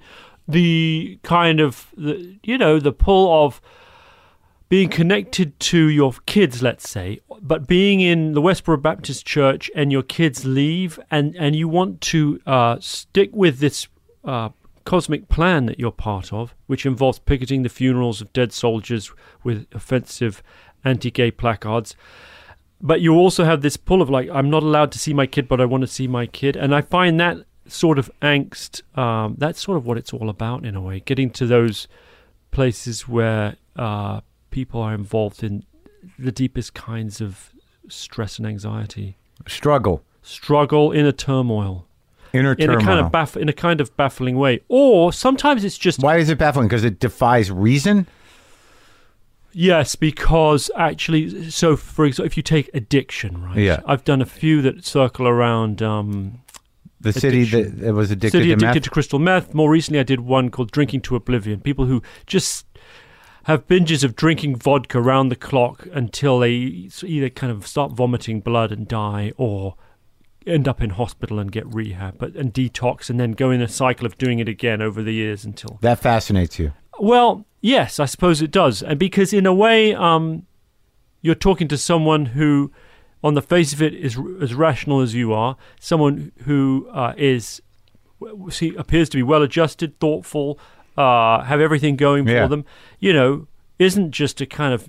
the 0.49 1.19
kind 1.23 1.61
of 1.61 1.93
the 1.97 2.37
you 2.43 2.59
know 2.59 2.79
the 2.79 2.93
pull 2.93 3.45
of 3.45 3.61
being 4.69 4.89
connected 4.89 5.59
to 5.61 5.89
your 5.89 6.13
kids 6.27 6.63
let's 6.63 6.89
say 6.89 7.21
but 7.41 7.67
being 7.67 8.01
in 8.01 8.33
the 8.33 8.43
Westboro 8.43 8.81
Baptist 8.81 9.25
Church 9.27 9.71
and 9.75 9.93
your 9.93 10.03
kids 10.03 10.45
leave 10.45 10.99
and 11.11 11.37
and 11.37 11.55
you 11.55 11.69
want 11.69 12.01
to 12.01 12.41
uh, 12.47 12.79
stick 12.81 13.31
with 13.33 13.59
this 13.59 13.89
uh, 14.25 14.49
cosmic 14.85 15.29
plan 15.29 15.67
that 15.67 15.79
you're 15.79 15.93
part 15.93 16.33
of 16.33 16.55
which 16.67 16.87
involves 16.87 17.19
picketing 17.19 17.63
the 17.63 17.69
funerals 17.69 18.21
of 18.21 18.33
dead 18.33 18.53
soldiers 18.53 19.13
with 19.45 19.67
offensive 19.73 20.43
anti-gay 20.85 21.31
placards 21.31 21.95
but 22.81 23.01
you 23.01 23.13
also 23.15 23.45
have 23.45 23.61
this 23.63 23.77
pull 23.77 24.01
of 24.01 24.09
like 24.09 24.29
i'm 24.31 24.49
not 24.51 24.63
allowed 24.63 24.93
to 24.93 24.99
see 24.99 25.13
my 25.13 25.27
kid 25.27 25.49
but 25.49 25.61
i 25.61 25.65
want 25.65 25.81
to 25.81 25.87
see 25.87 26.07
my 26.07 26.27
kid 26.27 26.57
and 26.57 26.75
i 26.75 26.81
find 26.81 27.19
that 27.19 27.37
sort 27.67 27.99
of 27.99 28.11
angst 28.23 28.83
um, 28.97 29.35
that's 29.39 29.61
sort 29.63 29.77
of 29.77 29.85
what 29.85 29.99
it's 29.99 30.13
all 30.13 30.29
about 30.31 30.65
in 30.65 30.75
a 30.75 30.81
way 30.81 31.01
getting 31.01 31.29
to 31.31 31.47
those 31.47 31.87
places 32.51 33.07
where 33.07 33.57
uh, 33.77 34.21
people 34.51 34.81
are 34.81 34.95
involved 34.95 35.43
in 35.43 35.65
the 36.19 36.33
deepest 36.33 36.73
kinds 36.75 37.21
of 37.21 37.51
stress 37.89 38.39
and 38.39 38.47
anxiety 38.47 39.17
Struggle, 39.47 40.03
struggle 40.23 40.93
inner 40.93 41.13
turmoil 41.13 41.87
inner 42.33 42.53
in 42.53 42.69
turmoil. 42.69 42.79
a 42.79 42.85
kind 42.85 43.01
of 43.01 43.13
baff- 43.13 43.41
in 43.41 43.49
a 43.49 43.53
kind 43.53 43.81
of 43.81 43.95
baffling 43.97 44.37
way 44.37 44.61
or 44.69 45.13
sometimes 45.13 45.63
it's 45.65 45.77
just 45.79 46.01
Why 46.01 46.17
is 46.19 46.29
it 46.31 46.39
baffling? 46.39 46.69
Because 46.69 46.85
it 46.85 46.99
defies 47.01 47.51
reason. 47.51 48.07
Yes, 49.61 49.97
because 49.97 50.71
actually, 50.77 51.51
so 51.51 51.77
for 51.77 52.05
example, 52.05 52.27
if 52.27 52.37
you 52.37 52.45
take 52.45 52.71
addiction, 52.75 53.43
right? 53.43 53.57
Yeah. 53.57 53.81
I've 53.87 54.05
done 54.05 54.23
a 54.23 54.27
few 54.27 54.63
that 54.63 54.85
circle 54.85 55.27
around 55.27 55.83
um, 55.83 56.43
The 57.01 57.13
city 57.13 57.43
that, 57.43 57.59
Addiction. 57.59 57.81
that 57.85 57.93
was 57.93 58.13
addicted 58.13 58.39
city 58.39 58.47
to 58.51 58.53
addicted 58.53 58.75
meth. 58.77 58.83
to 58.85 58.91
crystal 58.91 59.19
meth. 59.19 59.55
More 59.55 59.69
recently, 59.69 59.99
I 59.99 60.05
did 60.05 60.21
one 60.21 60.51
called 60.51 60.71
Drinking 60.71 61.01
to 61.03 61.17
Oblivion. 61.17 61.61
People 61.61 61.87
who 61.87 62.03
just 62.25 62.67
have 63.45 63.67
binges 63.67 64.05
of 64.05 64.15
drinking 64.15 64.55
vodka 64.55 65.01
round 65.01 65.33
the 65.33 65.37
clock 65.37 65.89
until 65.93 66.39
they 66.39 66.53
either 67.03 67.29
kind 67.29 67.51
of 67.51 67.67
start 67.67 67.91
vomiting 67.91 68.41
blood 68.41 68.71
and 68.71 68.87
die, 68.87 69.33
or 69.37 69.75
end 70.47 70.69
up 70.69 70.81
in 70.81 70.91
hospital 70.91 71.41
and 71.41 71.51
get 71.51 71.67
rehab, 71.75 72.17
but 72.17 72.37
and 72.37 72.55
detox, 72.55 73.11
and 73.11 73.19
then 73.19 73.33
go 73.33 73.51
in 73.51 73.61
a 73.61 73.67
cycle 73.67 74.07
of 74.07 74.17
doing 74.19 74.39
it 74.39 74.49
again 74.49 74.81
over 74.81 75.03
the 75.03 75.15
years 75.15 75.45
until 75.45 75.79
that 75.81 75.99
fascinates 75.99 76.61
you. 76.61 76.73
well, 77.01 77.45
yes, 77.61 77.99
I 78.01 78.05
suppose 78.07 78.43
it 78.43 78.51
does, 78.51 78.83
and 78.83 78.99
because 78.99 79.33
in 79.33 79.47
a 79.47 79.55
way, 79.55 79.95
um, 79.95 80.47
you're 81.23 81.35
talking 81.35 81.69
to 81.69 81.77
someone 81.79 82.27
who, 82.27 82.71
on 83.25 83.35
the 83.35 83.43
face 83.43 83.73
of 83.73 83.83
it, 83.83 83.95
is 83.95 84.17
r- 84.17 84.25
as 84.41 84.55
rational 84.55 85.01
as 85.01 85.15
you 85.15 85.33
are. 85.33 85.57
Someone 85.81 86.33
who 86.45 86.89
uh, 86.93 87.15
is, 87.17 87.61
see, 88.51 88.75
appears 88.77 89.09
to 89.11 89.17
be 89.17 89.23
well-adjusted, 89.23 89.99
thoughtful, 89.99 90.59
uh, 90.97 91.43
have 91.43 91.61
everything 91.61 91.97
going 91.97 92.27
Yeah. 92.29 92.45
for 92.45 92.49
them. 92.49 92.65
You 93.01 93.13
know, 93.13 93.47
isn't 93.79 94.13
just 94.13 94.41
a 94.41 94.47
kind 94.47 94.73
of. 94.75 94.89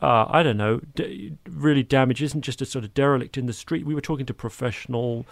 Uh, 0.00 0.26
I 0.30 0.44
don't 0.44 0.56
know, 0.56 0.80
d- 0.94 1.32
really 1.50 1.82
damage 1.82 2.22
isn't 2.22 2.42
just 2.42 2.62
a 2.62 2.64
sort 2.64 2.84
of 2.84 2.94
derelict 2.94 3.36
in 3.36 3.46
the 3.46 3.52
street. 3.52 3.84
We 3.84 3.96
were 3.96 4.00
talking 4.00 4.26
to 4.26 4.32
professional 4.34 5.26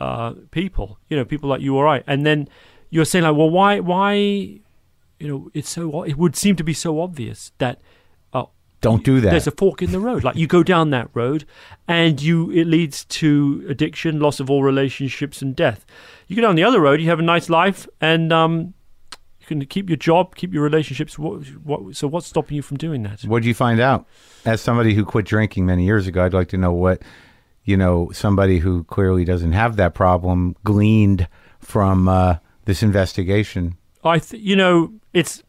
uh, 0.00 0.32
people, 0.50 0.98
you 1.10 1.16
know, 1.18 1.26
people 1.26 1.50
like 1.50 1.60
you 1.60 1.76
or 1.76 1.86
I, 1.86 2.02
and 2.06 2.24
then 2.24 2.48
you're 2.88 3.04
saying 3.04 3.24
like, 3.24 3.36
well, 3.36 3.50
why, 3.50 3.80
why, 3.80 4.60
you 5.18 5.28
know, 5.28 5.50
it's 5.54 5.68
so 5.68 6.02
it 6.02 6.16
would 6.16 6.36
seem 6.36 6.56
to 6.56 6.64
be 6.64 6.72
so 6.74 7.00
obvious 7.00 7.52
that 7.58 7.80
uh, 8.32 8.44
Don't 8.80 9.04
do 9.04 9.20
that. 9.20 9.30
there's 9.30 9.46
a 9.46 9.50
fork 9.52 9.82
in 9.82 9.90
the 9.92 10.00
road. 10.00 10.24
Like 10.24 10.36
you 10.36 10.46
go 10.46 10.62
down 10.62 10.90
that 10.90 11.08
road, 11.14 11.44
and 11.86 12.20
you 12.22 12.50
it 12.50 12.66
leads 12.66 13.04
to 13.06 13.64
addiction, 13.68 14.20
loss 14.20 14.40
of 14.40 14.50
all 14.50 14.62
relationships, 14.62 15.42
and 15.42 15.56
death. 15.56 15.84
You 16.26 16.36
go 16.36 16.42
down 16.42 16.54
the 16.56 16.64
other 16.64 16.80
road, 16.80 17.00
you 17.00 17.08
have 17.08 17.18
a 17.18 17.22
nice 17.22 17.48
life, 17.48 17.88
and 18.00 18.32
um, 18.32 18.74
you 19.40 19.46
can 19.46 19.64
keep 19.66 19.88
your 19.88 19.96
job, 19.96 20.36
keep 20.36 20.52
your 20.52 20.62
relationships. 20.62 21.18
What, 21.18 21.40
what, 21.64 21.96
so 21.96 22.06
what's 22.06 22.26
stopping 22.26 22.56
you 22.56 22.62
from 22.62 22.76
doing 22.76 23.02
that? 23.04 23.22
What 23.22 23.42
did 23.42 23.48
you 23.48 23.54
find 23.54 23.80
out? 23.80 24.06
As 24.44 24.60
somebody 24.60 24.94
who 24.94 25.04
quit 25.04 25.24
drinking 25.24 25.66
many 25.66 25.84
years 25.84 26.06
ago, 26.06 26.24
I'd 26.24 26.34
like 26.34 26.48
to 26.48 26.56
know 26.56 26.72
what, 26.72 27.02
you 27.64 27.76
know, 27.76 28.10
somebody 28.12 28.58
who 28.60 28.84
clearly 28.84 29.24
doesn't 29.24 29.52
have 29.52 29.76
that 29.76 29.94
problem 29.94 30.54
gleaned 30.64 31.28
from 31.60 32.08
uh, 32.08 32.36
this 32.66 32.82
investigation. 32.82 33.76
I, 34.04 34.20
th- 34.20 34.42
you 34.42 34.54
know, 34.54 34.92
it's 35.12 35.42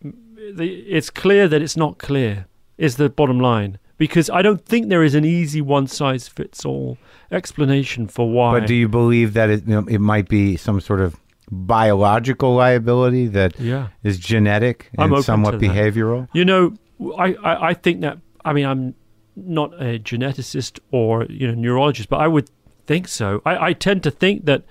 the, 0.00 0.68
it's 0.88 1.10
clear 1.10 1.48
that 1.48 1.62
it's 1.62 1.76
not 1.76 1.98
clear. 1.98 2.46
Is 2.76 2.96
the 2.96 3.08
bottom 3.10 3.40
line 3.40 3.78
because 3.96 4.30
I 4.30 4.40
don't 4.40 4.64
think 4.64 4.88
there 4.88 5.02
is 5.02 5.16
an 5.16 5.24
easy 5.24 5.60
one 5.60 5.88
size 5.88 6.28
fits 6.28 6.64
all 6.64 6.96
explanation 7.32 8.06
for 8.06 8.30
why. 8.30 8.60
But 8.60 8.68
do 8.68 8.74
you 8.74 8.88
believe 8.88 9.32
that 9.34 9.50
it, 9.50 9.66
you 9.66 9.74
know, 9.74 9.84
it 9.88 10.00
might 10.00 10.28
be 10.28 10.56
some 10.56 10.80
sort 10.80 11.00
of 11.00 11.16
biological 11.50 12.54
liability 12.54 13.26
that 13.28 13.56
is 13.56 13.66
Yeah. 13.66 13.88
is 14.04 14.18
genetic 14.18 14.90
and 14.96 15.24
somewhat 15.24 15.54
behavioral? 15.54 16.28
You 16.32 16.44
know, 16.44 16.74
I, 17.18 17.34
I, 17.34 17.68
I 17.70 17.74
think 17.74 18.00
that, 18.02 18.18
I 18.44 18.52
mean, 18.52 18.66
I'm 18.66 18.94
not 19.34 19.74
a 19.74 19.98
geneticist 19.98 20.78
or, 20.92 21.24
you 21.24 21.48
know, 21.48 21.54
neurologist, 21.54 22.08
but 22.08 22.20
I 22.20 22.28
would 22.28 22.48
think 22.86 23.08
so. 23.08 23.42
I, 23.44 23.68
I 23.68 23.72
tend 23.72 24.04
to 24.04 24.10
think 24.10 24.44
that 24.46 24.62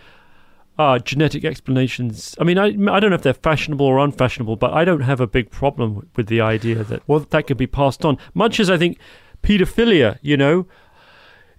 uh, 0.80 1.00
genetic 1.00 1.44
explanations, 1.44 2.36
I 2.40 2.44
mean, 2.44 2.58
I, 2.58 2.66
I 2.68 3.00
don't 3.00 3.10
know 3.10 3.16
if 3.16 3.24
they're 3.24 3.34
fashionable 3.34 3.86
or 3.86 3.98
unfashionable, 4.00 4.58
but 4.58 4.74
I 4.74 4.86
don't 4.86 5.02
have 5.02 5.20
a 5.20 5.28
big 5.28 5.50
problem 5.50 6.08
with 6.16 6.28
the 6.28 6.42
idea 6.42 6.84
that 6.84 7.02
Well- 7.08 7.20
that 7.30 7.48
could 7.48 7.58
be 7.58 7.68
passed 7.68 8.06
on. 8.06 8.18
Much 8.34 8.60
as 8.60 8.70
I 8.70 8.78
think 8.78 9.00
pedophilia, 9.42 10.20
you 10.22 10.38
know, 10.38 10.68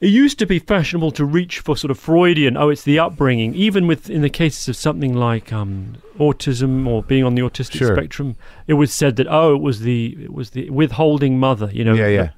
it 0.01 0.09
used 0.11 0.39
to 0.39 0.47
be 0.47 0.61
fashionable 0.61 1.11
to 1.13 1.25
reach 1.25 1.59
for 1.59 1.77
sort 1.77 1.91
of 1.91 1.99
Freudian, 1.99 2.57
oh, 2.57 2.69
it's 2.69 2.85
the 2.85 3.01
upbringing, 3.01 3.55
even 3.57 3.89
with 3.89 4.09
in 4.09 4.23
the 4.23 4.31
cases 4.31 4.69
of 4.69 4.77
something 4.77 5.15
like 5.15 5.53
um, 5.53 5.97
autism 6.21 6.87
or 6.87 7.03
being 7.03 7.25
on 7.25 7.35
the 7.35 7.43
autistic 7.43 7.79
Sure. 7.79 7.97
spectrum, 7.97 8.37
it 8.69 8.75
was 8.75 8.93
said 8.93 9.17
that 9.17 9.27
oh, 9.29 9.57
it 9.57 9.61
was 9.61 9.81
the 9.81 10.17
it 10.23 10.33
was 10.33 10.51
the 10.51 10.71
withholding 10.71 11.41
mother, 11.41 11.69
you 11.73 11.83
know. 11.83 11.95
Yeah, 11.95 12.07
yeah. 12.07 12.31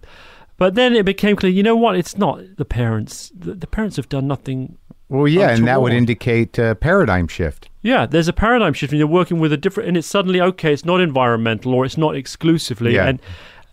But 0.57 0.75
then 0.75 0.95
it 0.95 1.05
became 1.05 1.37
clear, 1.37 1.53
you 1.53 1.63
know 1.63 1.77
what? 1.77 1.97
It's 1.97 2.17
not 2.17 2.41
the 2.57 2.65
parents. 2.67 3.31
The, 3.39 3.55
the 3.55 3.67
parents 3.67 3.97
have 3.97 4.09
done 4.09 4.27
nothing. 4.27 4.79
Well, 5.11 5.27
yeah, 5.29 5.51
and 5.51 5.67
that 5.67 5.83
would 5.83 5.93
indicate 5.93 6.57
uh, 6.59 6.75
paradigm 6.77 7.27
shift. 7.29 7.69
Yeah, 7.83 8.07
there's 8.07 8.29
a 8.29 8.33
paradigm 8.33 8.73
shift, 8.73 8.93
and 8.93 8.99
you're 8.99 9.09
working 9.09 9.41
with 9.41 9.53
a 9.53 9.57
different, 9.57 9.89
and 9.89 9.97
it's 9.97 10.07
suddenly 10.07 10.41
okay. 10.41 10.73
It's 10.73 10.85
not 10.85 11.01
environmental, 11.01 11.75
or 11.75 11.85
it's 11.85 11.99
not 11.99 12.15
exclusively. 12.15 12.95
Yeah. 12.95 13.09
And 13.09 13.21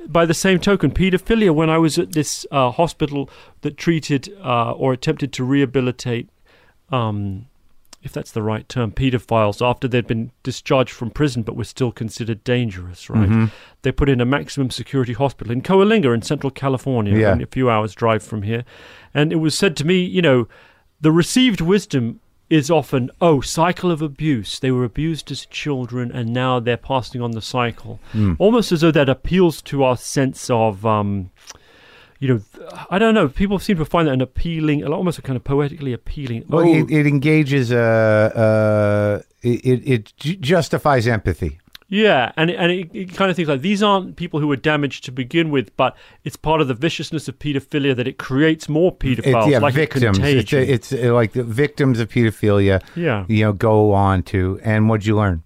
by 0.08 0.26
the 0.26 0.34
same 0.34 0.60
token, 0.60 0.90
paedophilia. 0.92 1.54
When 1.54 1.70
I 1.70 1.78
was 1.78 2.00
at 2.00 2.14
this 2.14 2.46
uh, 2.52 2.72
hospital 2.72 3.30
that 3.62 3.78
treated 3.78 4.36
uh, 4.44 4.72
or 4.72 4.94
attempted 4.94 5.32
to 5.34 5.44
rehabilitate, 5.44 6.28
um, 6.90 7.46
if 8.02 8.14
that's 8.14 8.32
the 8.32 8.42
right 8.42 8.68
term, 8.68 8.92
paedophiles 8.92 9.64
after 9.64 9.88
they'd 9.88 10.08
been 10.08 10.32
discharged 10.42 10.92
from 10.94 11.12
prison 11.12 11.44
but 11.44 11.56
were 11.56 11.66
still 11.66 11.92
considered 11.92 12.44
dangerous, 12.44 13.10
right? 13.12 13.30
Mhm. 13.30 13.52
They 13.84 13.92
put 13.92 14.10
in 14.10 14.22
a 14.22 14.26
maximum 14.26 14.70
security 14.72 15.14
hospital 15.14 15.52
in 15.52 15.62
Coalinga 15.62 16.14
in 16.16 16.22
Central 16.24 16.50
California, 16.50 17.16
Yeah. 17.18 17.38
a 17.38 17.46
few 17.46 17.70
hours 17.70 17.94
drive 17.94 18.24
from 18.24 18.42
here. 18.44 18.64
And 19.14 19.32
it 19.34 19.38
was 19.38 19.56
said 19.56 19.76
to 19.78 19.86
me, 19.86 20.00
you 20.00 20.22
know, 20.22 20.48
the 21.02 21.12
received 21.12 21.62
wisdom 21.62 22.20
is 22.50 22.72
often, 22.72 23.12
oh, 23.20 23.42
cycle 23.42 23.92
of 23.92 24.02
abuse. 24.02 24.60
They 24.60 24.72
were 24.72 24.86
abused 24.86 25.32
as 25.32 25.46
children 25.46 26.12
and 26.12 26.34
now 26.34 26.60
they're 26.60 26.78
passing 26.78 27.22
on 27.22 27.32
the 27.32 27.42
cycle. 27.42 28.00
Mm. 28.14 28.38
Almost 28.40 28.72
as 28.72 28.82
though 28.82 28.92
that 28.92 29.10
appeals 29.10 29.62
to 29.64 29.84
our 29.84 29.98
sense 29.98 30.50
of, 30.50 30.86
um, 30.86 31.30
you 32.20 32.28
know, 32.30 32.42
I 32.90 33.00
don't 33.00 33.14
know. 33.14 33.28
People 33.28 33.60
seem 33.60 33.78
to 33.78 33.86
find 33.86 34.08
that 34.08 34.14
an 34.14 34.22
appealing, 34.22 34.86
almost 34.86 35.20
a 35.20 35.22
kind 35.22 35.36
of 35.36 35.44
poetically 35.44 35.94
appealing. 35.94 36.46
Well, 36.48 36.66
oh, 36.66 36.74
it, 36.74 36.90
it 36.90 37.06
engages, 37.06 37.72
uh, 37.72 37.76
uh, 37.76 39.22
it, 39.42 39.66
it, 39.66 40.14
it 40.26 40.42
justifies 40.42 41.06
empathy. 41.06 41.60
Yeah, 41.90 42.34
and 42.36 42.50
it, 42.50 42.56
and 42.58 42.70
it, 42.72 42.90
it 42.94 43.14
kind 43.16 43.30
of 43.32 43.38
thinks 43.38 43.48
like 43.48 43.62
these 43.62 43.82
aren't 43.82 44.18
people 44.18 44.42
who 44.42 44.48
were 44.48 44.58
damaged 44.58 45.06
to 45.06 45.12
begin 45.12 45.52
with, 45.52 45.76
but 45.78 45.96
it's 46.26 46.36
part 46.36 46.60
of 46.60 46.68
the 46.68 46.74
viciousness 46.74 47.30
of 47.30 47.40
paedophilia 47.40 47.96
that 47.96 48.08
it 48.08 48.18
creates 48.18 48.68
more 48.68 48.94
pedophiles, 48.94 49.44
It's, 49.44 49.48
yeah, 49.52 49.60
like 49.60 49.74
victims. 49.74 50.04
a 50.04 50.10
It's, 50.10 50.18
contagion. 50.50 50.70
it's 50.70 50.92
uh, 50.94 51.14
like 51.14 51.32
the 51.32 51.44
victims 51.46 52.00
of 52.02 52.10
pedophilia, 52.10 52.84
yeah, 52.96 53.24
you 53.30 53.46
know, 53.46 53.54
go 53.54 53.94
on 53.94 54.24
to. 54.24 54.60
And 54.64 54.90
what'd 54.90 55.06
you 55.06 55.16
learn? 55.16 55.44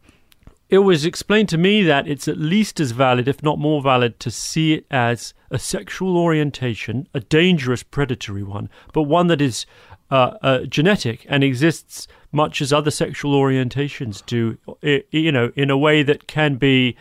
it 0.69 0.79
was 0.79 1.03
explained 1.03 1.49
to 1.49 1.57
me 1.57 1.83
that 1.83 2.07
it's 2.07 2.29
at 2.29 2.37
least 2.37 2.79
as 2.79 2.91
valid, 2.91 3.27
if 3.27 3.43
not 3.43 3.59
more 3.59 3.81
valid, 3.81 4.17
to 4.21 4.31
see 4.31 4.71
it 4.71 4.85
as 4.89 5.33
a 5.51 5.59
sexual 5.59 6.17
orientation, 6.17 7.05
a 7.13 7.19
dangerous 7.19 7.83
predatory 7.83 8.41
one, 8.41 8.69
but 8.93 9.01
one 9.03 9.27
that 9.27 9.41
is 9.41 9.65
uh, 10.09 10.37
uh, 10.41 10.59
genetic 10.65 11.25
and 11.27 11.43
exists 11.43 12.07
much 12.31 12.61
as 12.61 12.71
other 12.71 12.91
sexual 12.91 13.33
orientations 13.39 14.25
do, 14.25 14.57
you 15.11 15.31
know, 15.31 15.51
in 15.55 15.69
a 15.69 15.77
way 15.77 16.03
that 16.03 16.27
can 16.27 16.55
be 16.55 16.95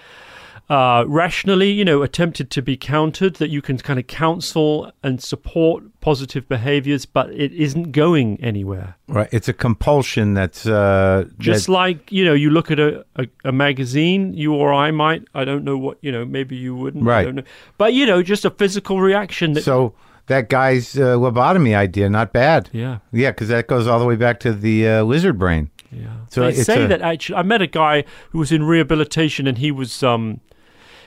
uh, 0.68 1.04
rationally, 1.08 1.68
you 1.68 1.84
know, 1.84 2.02
attempted 2.02 2.48
to 2.48 2.62
be 2.62 2.76
countered, 2.76 3.34
that 3.36 3.50
you 3.50 3.60
can 3.60 3.76
kind 3.78 3.98
of 3.98 4.06
counsel 4.06 4.92
and 5.02 5.20
support 5.20 5.82
positive 6.00 6.48
behaviors, 6.48 7.06
but 7.06 7.28
it 7.32 7.52
isn't 7.52 7.90
going 7.90 8.40
anywhere. 8.40 8.94
Right. 9.08 9.28
It's 9.32 9.48
a 9.48 9.52
compulsion 9.52 10.34
that's 10.34 10.66
uh, 10.66 11.24
Just 11.40 11.66
that- 11.66 11.72
like, 11.72 12.12
you 12.12 12.24
know, 12.24 12.34
you 12.34 12.50
look 12.50 12.70
at 12.70 12.78
a, 12.78 13.04
a, 13.16 13.26
a 13.44 13.50
magazine, 13.52 14.32
you 14.34 14.54
or 14.54 14.72
I 14.72 14.92
might, 14.92 15.24
I 15.34 15.44
don't 15.44 15.64
know 15.64 15.76
what, 15.76 15.98
you 16.02 16.12
know, 16.12 16.24
maybe 16.24 16.54
you 16.54 16.76
wouldn't. 16.76 17.02
I 17.02 17.06
Right. 17.06 17.24
don't 17.24 17.34
know. 17.34 17.42
But, 17.76 17.94
you 17.94 18.06
know, 18.06 18.22
just 18.22 18.44
a 18.44 18.50
physical 18.50 19.00
reaction 19.00 19.54
that. 19.54 19.62
so 19.64 19.92
that 20.30 20.48
guy's 20.48 20.96
uh, 20.98 21.16
lobotomy 21.18 21.74
idea, 21.76 22.08
not 22.08 22.32
bad. 22.32 22.70
yeah, 22.72 22.98
Yeah, 23.12 23.30
because 23.32 23.48
that 23.48 23.66
goes 23.66 23.86
all 23.86 23.98
the 23.98 24.06
way 24.06 24.16
back 24.16 24.40
to 24.40 24.52
the 24.52 24.88
uh, 24.88 25.02
lizard 25.02 25.38
brain. 25.38 25.70
yeah. 25.92 26.16
So 26.30 26.42
they 26.50 26.54
say 26.54 26.84
a- 26.84 26.88
that 26.88 27.02
actually, 27.02 27.36
I 27.36 27.42
met 27.42 27.60
a 27.62 27.66
guy 27.66 28.04
who 28.30 28.38
was 28.38 28.50
in 28.52 28.62
rehabilitation 28.62 29.46
and 29.46 29.58
he 29.58 29.70
was, 29.70 30.02
um, 30.02 30.40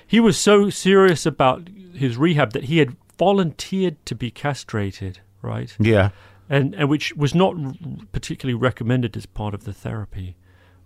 he 0.05 0.19
was 0.19 0.37
so 0.37 0.69
serious 0.69 1.25
about 1.25 1.69
his 1.95 2.17
rehab 2.17 2.51
that 2.53 2.65
he 2.65 2.77
had 2.79 2.95
volunteered 3.17 3.95
to 4.05 4.15
be 4.15 4.29
castrated, 4.31 5.19
right? 5.41 5.75
Yeah. 5.79 6.09
and 6.49 6.75
and 6.75 6.89
which 6.89 7.15
was 7.15 7.33
not 7.33 7.53
r- 7.55 7.73
particularly 8.11 8.53
recommended 8.59 9.15
as 9.17 9.25
part 9.25 9.53
of 9.53 9.63
the 9.63 9.73
therapy. 9.73 10.35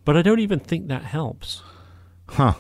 But 0.06 0.16
I 0.16 0.22
don't 0.22 0.40
even 0.40 0.60
think 0.60 0.88
that 0.88 1.04
helps. 1.04 1.64
Huh. 2.30 2.54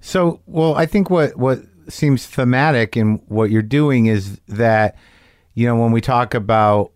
So, 0.00 0.40
well, 0.46 0.74
I 0.74 0.86
think 0.86 1.10
what 1.10 1.36
what 1.36 1.58
seems 1.88 2.26
thematic 2.26 2.96
in 2.96 3.22
what 3.28 3.50
you're 3.50 3.62
doing 3.62 4.06
is 4.06 4.40
that 4.48 4.96
you 5.54 5.66
know 5.66 5.76
when 5.76 5.92
we 5.92 6.00
talk 6.00 6.34
about 6.34 6.92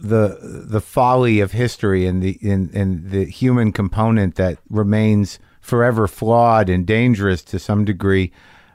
the 0.00 0.38
the 0.66 0.80
folly 0.80 1.40
of 1.40 1.52
history 1.52 2.06
and 2.06 2.22
the 2.22 2.38
in 2.40 2.70
and 2.72 3.10
the 3.10 3.24
human 3.24 3.72
component 3.72 4.36
that 4.36 4.58
remains 4.68 5.38
forever 5.60 6.08
flawed 6.08 6.68
and 6.68 6.86
dangerous 6.86 7.42
to 7.42 7.58
some 7.58 7.84
degree, 7.84 8.32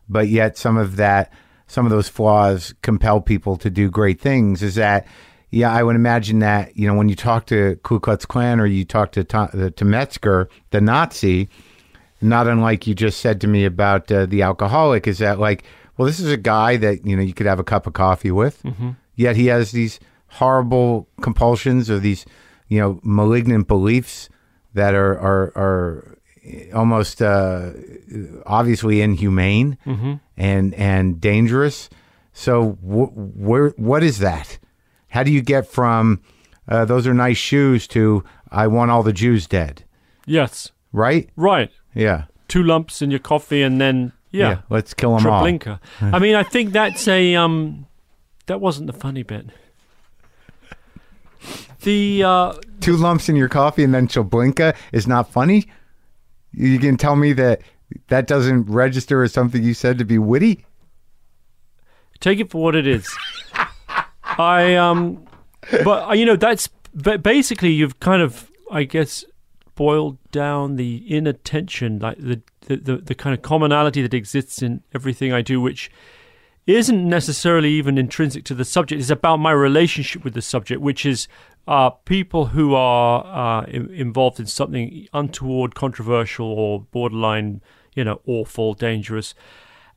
but 0.08 0.28
yet 0.28 0.58
some 0.58 0.78
of 0.78 0.96
that 0.98 1.32
some 1.68 1.86
of 1.86 1.92
those 1.92 2.08
flaws 2.08 2.76
compel 2.84 3.20
people 3.20 3.58
to 3.58 3.70
do 3.70 3.90
great 3.90 4.22
things. 4.22 4.62
Is 4.62 4.76
that 4.76 5.08
yeah, 5.50 5.72
I 5.72 5.84
would 5.84 5.96
imagine 5.96 6.40
that 6.40 6.78
you 6.78 6.88
know 6.88 6.94
when 6.94 7.10
you 7.10 7.16
talk 7.16 7.48
to 7.48 7.78
Ku 7.84 8.00
Klux 8.00 8.26
Klan 8.26 8.60
or 8.60 8.66
you 8.66 8.86
talk 8.86 9.12
to 9.14 9.24
to, 9.24 9.72
to 9.76 9.86
Metzger, 9.86 10.48
the 10.70 10.82
Nazi, 10.82 11.50
not 12.30 12.48
unlike 12.48 12.88
you 12.88 12.94
just 12.96 13.20
said 13.20 13.40
to 13.42 13.48
me 13.48 13.66
about 13.66 14.12
uh, 14.12 14.26
the 14.26 14.42
alcoholic, 14.42 15.08
is 15.08 15.20
that 15.20 15.40
like, 15.40 15.64
well, 15.98 16.06
this 16.06 16.20
is 16.20 16.32
a 16.32 16.38
guy 16.38 16.78
that 16.78 17.06
you 17.06 17.16
know 17.16 17.22
you 17.22 17.34
could 17.34 17.46
have 17.48 17.60
a 17.60 17.64
cup 17.64 17.88
of 17.88 17.94
coffee 17.94 18.32
with, 18.32 18.62
yet 19.16 19.36
he 19.36 19.48
has 19.48 19.72
these 19.72 20.00
horrible 20.28 21.08
compulsions 21.22 21.90
or 21.90 22.00
these 22.00 22.26
you 22.68 22.80
know 22.80 23.00
malignant 23.04 23.68
beliefs 23.68 24.30
that 24.74 24.94
are 24.94 25.18
are 25.20 25.52
are 25.56 26.18
almost 26.74 27.22
uh, 27.22 27.72
obviously 28.46 29.02
inhumane 29.02 29.78
and 30.38 30.74
and 30.76 31.20
dangerous. 31.22 31.90
So 32.34 32.72
wh- 32.82 33.16
where 33.38 33.70
what 33.78 34.04
is 34.04 34.20
that? 34.20 34.58
How 35.10 35.24
do 35.24 35.32
you 35.32 35.42
get 35.42 35.68
from 35.68 36.22
uh, 36.68 36.84
those 36.86 37.08
are 37.08 37.14
nice 37.14 37.38
shoes 37.38 37.88
to 37.90 38.24
I 38.52 38.68
want 38.68 38.92
all 38.92 39.04
the 39.04 39.14
Jews 39.14 39.48
dead? 39.48 39.84
Yes, 40.26 40.72
Right? 40.92 41.30
right. 41.36 41.72
Yeah. 41.96 42.26
Two 42.48 42.62
lumps 42.62 43.02
in 43.02 43.10
your 43.10 43.20
coffee, 43.20 43.64
and 43.64 43.82
then 43.82 44.12
yeah, 44.32 44.62
let's 44.70 44.94
kill 44.94 45.18
them 45.18 45.26
all. 45.26 45.44
Treblinka. 45.44 45.80
I 46.02 46.20
mean, 46.20 46.36
I 46.36 46.44
think 46.44 46.74
that's 46.74 47.08
a 47.08 47.36
um, 47.36 47.88
that 48.46 48.62
wasn't 48.62 48.88
the 48.88 48.94
funny 48.94 49.24
bit. 49.24 49.48
The 51.82 52.24
uh, 52.24 52.54
Two 52.82 52.98
lumps 52.98 53.30
in 53.30 53.36
your 53.36 53.50
coffee 53.50 53.84
and 53.84 53.94
then 53.94 54.08
Treblinka 54.08 54.76
is 54.92 55.08
not 55.08 55.32
funny. 55.32 55.66
You 56.52 56.80
can 56.80 56.98
tell 56.98 57.16
me 57.16 57.34
that 57.34 57.62
that 58.08 58.28
doesn't 58.28 58.64
register 58.70 59.24
as 59.24 59.34
something 59.34 59.62
you 59.64 59.74
said 59.74 59.98
to 60.00 60.06
be 60.06 60.18
witty. 60.18 60.66
take 62.20 62.40
it 62.40 62.50
for 62.50 62.62
what 62.64 62.76
it 62.76 62.88
is. 62.88 63.08
I 64.24 64.76
um, 64.76 65.26
but 65.84 66.10
uh, 66.10 66.14
you 66.14 66.26
know 66.26 66.36
that's 66.36 66.68
ba- 66.94 67.20
basically 67.20 67.72
you've 67.72 68.00
kind 68.00 68.22
of 68.22 68.50
I 68.72 68.84
guess 68.84 69.24
boiled 69.76 70.18
down 70.32 70.76
the 70.76 71.04
inattention, 71.08 72.00
like 72.00 72.18
the 72.18 72.42
the, 72.62 72.78
the 72.78 72.98
the 72.98 73.16
kind 73.16 73.34
of 73.34 73.42
commonality 73.42 74.02
that 74.02 74.14
exists 74.14 74.62
in 74.62 74.82
everything 74.94 75.34
I 75.34 75.42
do, 75.42 75.62
which 75.62 75.92
isn't 76.68 77.08
necessarily 77.08 77.72
even 77.72 77.98
intrinsic 77.98 78.44
to 78.46 78.56
the 78.56 78.66
subject. 78.66 79.00
It's 79.00 79.10
about 79.10 79.38
my 79.38 79.52
relationship 79.52 80.24
with 80.24 80.34
the 80.34 80.42
subject, 80.42 80.82
which 80.82 81.06
is 81.06 81.28
uh, 81.68 81.92
people 81.92 82.48
who 82.48 82.74
are 82.74 83.62
uh, 83.62 83.66
in, 83.66 83.92
involved 83.92 84.40
in 84.40 84.48
something 84.48 85.08
untoward, 85.14 85.76
controversial, 85.76 86.48
or 86.48 86.82
borderline, 86.92 87.62
you 87.96 88.04
know, 88.04 88.22
awful, 88.26 88.74
dangerous. 88.74 89.36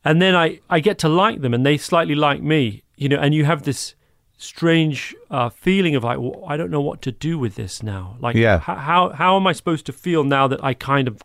And 0.05 0.21
then 0.21 0.35
I, 0.35 0.59
I 0.69 0.79
get 0.79 0.97
to 0.99 1.09
like 1.09 1.41
them, 1.41 1.53
and 1.53 1.65
they 1.65 1.77
slightly 1.77 2.15
like 2.15 2.41
me, 2.41 2.83
you 2.95 3.09
know. 3.09 3.17
And 3.17 3.33
you 3.33 3.45
have 3.45 3.63
this 3.63 3.95
strange 4.41 5.13
uh, 5.29 5.49
feeling 5.49 5.95
of 5.95 6.03
like, 6.03 6.17
well, 6.17 6.43
I 6.47 6.57
don't 6.57 6.71
know 6.71 6.81
what 6.81 7.01
to 7.03 7.11
do 7.11 7.37
with 7.37 7.55
this 7.55 7.83
now. 7.83 8.15
Like, 8.19 8.35
Yeah. 8.35 8.57
h- 8.57 8.63
how 8.63 9.09
how 9.09 9.35
am 9.35 9.45
I 9.45 9.51
supposed 9.53 9.85
to 9.87 9.93
feel 9.93 10.23
now 10.23 10.47
that 10.47 10.63
I 10.63 10.73
kind 10.73 11.07
of 11.07 11.21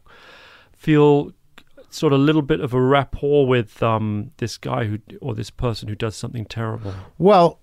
feel 0.77 1.33
sort 1.91 2.13
of 2.13 2.19
a 2.19 2.23
little 2.23 2.43
bit 2.43 2.61
of 2.61 2.75
a 2.75 2.81
rapport 2.81 3.47
with 3.47 3.81
um, 3.83 4.33
this 4.39 4.59
guy 4.59 4.85
who 4.85 4.99
or 5.21 5.35
this 5.35 5.49
person 5.51 5.89
who 5.89 5.95
does 5.95 6.17
something 6.17 6.45
terrible. 6.45 6.93
Well, 7.19 7.61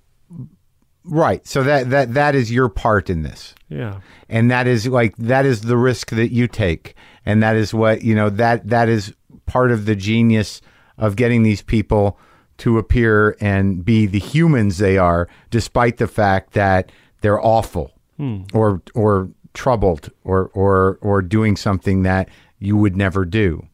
right. 1.04 1.46
So 1.46 1.64
that 1.64 1.90
that 1.90 2.14
that 2.14 2.34
is 2.36 2.52
your 2.52 2.70
part 2.70 3.10
in 3.10 3.24
this. 3.24 3.54
Yeah. 3.70 4.00
and 4.30 4.50
that 4.52 4.68
is 4.68 4.88
like 4.88 5.16
that 5.18 5.46
is 5.46 5.62
the 5.62 5.78
risk 5.78 6.10
that 6.12 6.32
you 6.32 6.48
take 6.48 6.96
and 7.26 7.42
that 7.44 7.56
is 7.56 7.74
what 7.74 8.02
you 8.04 8.14
know 8.16 8.30
that 8.30 8.68
that 8.68 8.90
is 8.90 9.14
part 9.46 9.72
of 9.72 9.86
the 9.86 9.96
genius 9.96 10.62
of 10.98 11.16
getting 11.16 11.44
these 11.44 11.62
people 11.62 12.18
to 12.62 12.78
appear 12.78 13.36
and 13.42 13.84
be 13.84 14.06
the 14.06 14.20
humans 14.20 14.78
they 14.78 14.96
are 14.96 15.28
despite 15.50 15.98
the 15.98 16.08
fact 16.08 16.54
that 16.54 16.92
they're 17.22 17.44
awful 17.44 17.92
hmm. 18.18 18.42
or 18.54 18.82
or 18.94 19.30
troubled 19.54 20.12
or 20.24 20.52
or 20.54 21.00
or 21.02 21.24
doing 21.24 21.58
something 21.58 22.04
that 22.04 22.30
you 22.60 22.78
would 22.78 22.96
never 22.96 23.26
do 23.26 23.68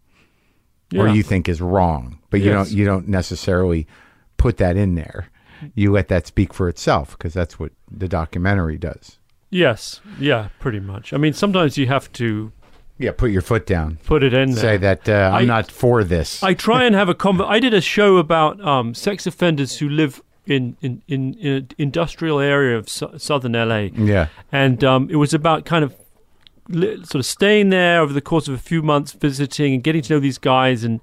or 0.96 1.10
you 1.10 1.22
think 1.22 1.50
is 1.50 1.60
wrong 1.62 2.18
but 2.30 2.40
you 2.40 2.46
Yes. 2.46 2.70
don't 2.70 2.78
you 2.78 2.86
don't 2.86 3.08
necessarily 3.10 3.86
put 4.38 4.56
that 4.56 4.78
in 4.78 4.96
there 4.96 5.28
you 5.76 5.92
let 5.92 6.08
that 6.08 6.26
speak 6.26 6.54
for 6.54 6.70
itself 6.70 7.12
because 7.12 7.34
that's 7.34 7.60
what 7.60 7.74
the 7.92 8.08
documentary 8.08 8.78
does 8.78 9.20
Yes. 9.50 10.02
Yeah. 10.20 10.50
Pretty 10.60 10.82
much. 10.82 11.14
I 11.14 11.18
mean, 11.18 11.32
sometimes 11.34 11.78
you 11.78 11.88
have 11.88 12.12
to 12.14 12.52
yeah 12.98 13.12
put 13.12 13.32
your 13.32 13.42
foot 13.42 13.66
down. 13.66 13.98
Put 14.06 14.24
it 14.24 14.34
in 14.34 14.52
there. 14.52 14.62
say 14.62 14.78
that 14.78 15.08
uh, 15.10 15.32
I'm 15.34 15.44
I- 15.44 15.46
not 15.46 15.72
for 15.72 16.04
this. 16.04 16.44
I 16.44 16.54
try 16.54 16.84
and 16.86 16.96
have 16.96 17.10
a 17.10 17.16
conver- 17.16 17.48
I 17.48 17.60
did 17.60 17.74
a 17.74 17.82
show 17.82 18.18
about 18.18 18.60
um, 18.62 18.94
sex 18.94 19.26
offenders 19.28 19.78
who 19.80 19.88
live 19.90 20.22
in 20.46 20.78
in 20.82 21.02
in, 21.08 21.34
in 21.36 21.54
an 21.54 21.68
industrial 21.78 22.40
area 22.40 22.78
of 22.78 22.88
su- 22.90 23.12
southern 23.18 23.52
LA, 23.54 23.90
yeah, 23.96 24.28
and 24.52 24.84
um, 24.84 25.10
it 25.10 25.16
was 25.18 25.34
about 25.34 25.66
kind 25.66 25.84
of 25.84 25.94
li- 26.70 26.98
sort 27.04 27.16
of 27.16 27.26
staying 27.26 27.70
there 27.70 28.00
over 28.02 28.14
the 28.14 28.22
course 28.22 28.48
of 28.48 28.54
a 28.54 28.58
few 28.58 28.82
months, 28.82 29.12
visiting 29.12 29.74
and 29.74 29.84
getting 29.84 30.02
to 30.04 30.14
know 30.14 30.20
these 30.22 30.38
guys, 30.38 30.84
and 30.86 31.02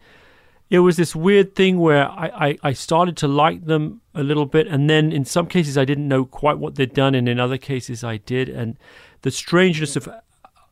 it 0.70 0.78
was 0.78 0.96
this 0.96 1.14
weird 1.14 1.54
thing 1.54 1.78
where 1.78 2.08
I, 2.10 2.48
I, 2.48 2.58
I 2.62 2.72
started 2.72 3.18
to 3.18 3.28
like 3.28 3.66
them 3.66 4.00
a 4.14 4.22
little 4.22 4.46
bit, 4.46 4.66
and 4.66 4.88
then 4.88 5.12
in 5.12 5.26
some 5.26 5.46
cases 5.46 5.76
I 5.76 5.84
didn't 5.84 6.08
know 6.08 6.24
quite 6.24 6.56
what 6.58 6.76
they'd 6.76 6.94
done, 6.94 7.14
and 7.14 7.28
in 7.28 7.38
other 7.38 7.58
cases 7.58 8.02
I 8.02 8.16
did, 8.16 8.48
and 8.48 8.78
the 9.22 9.30
strangeness 9.30 9.94
of 9.94 10.08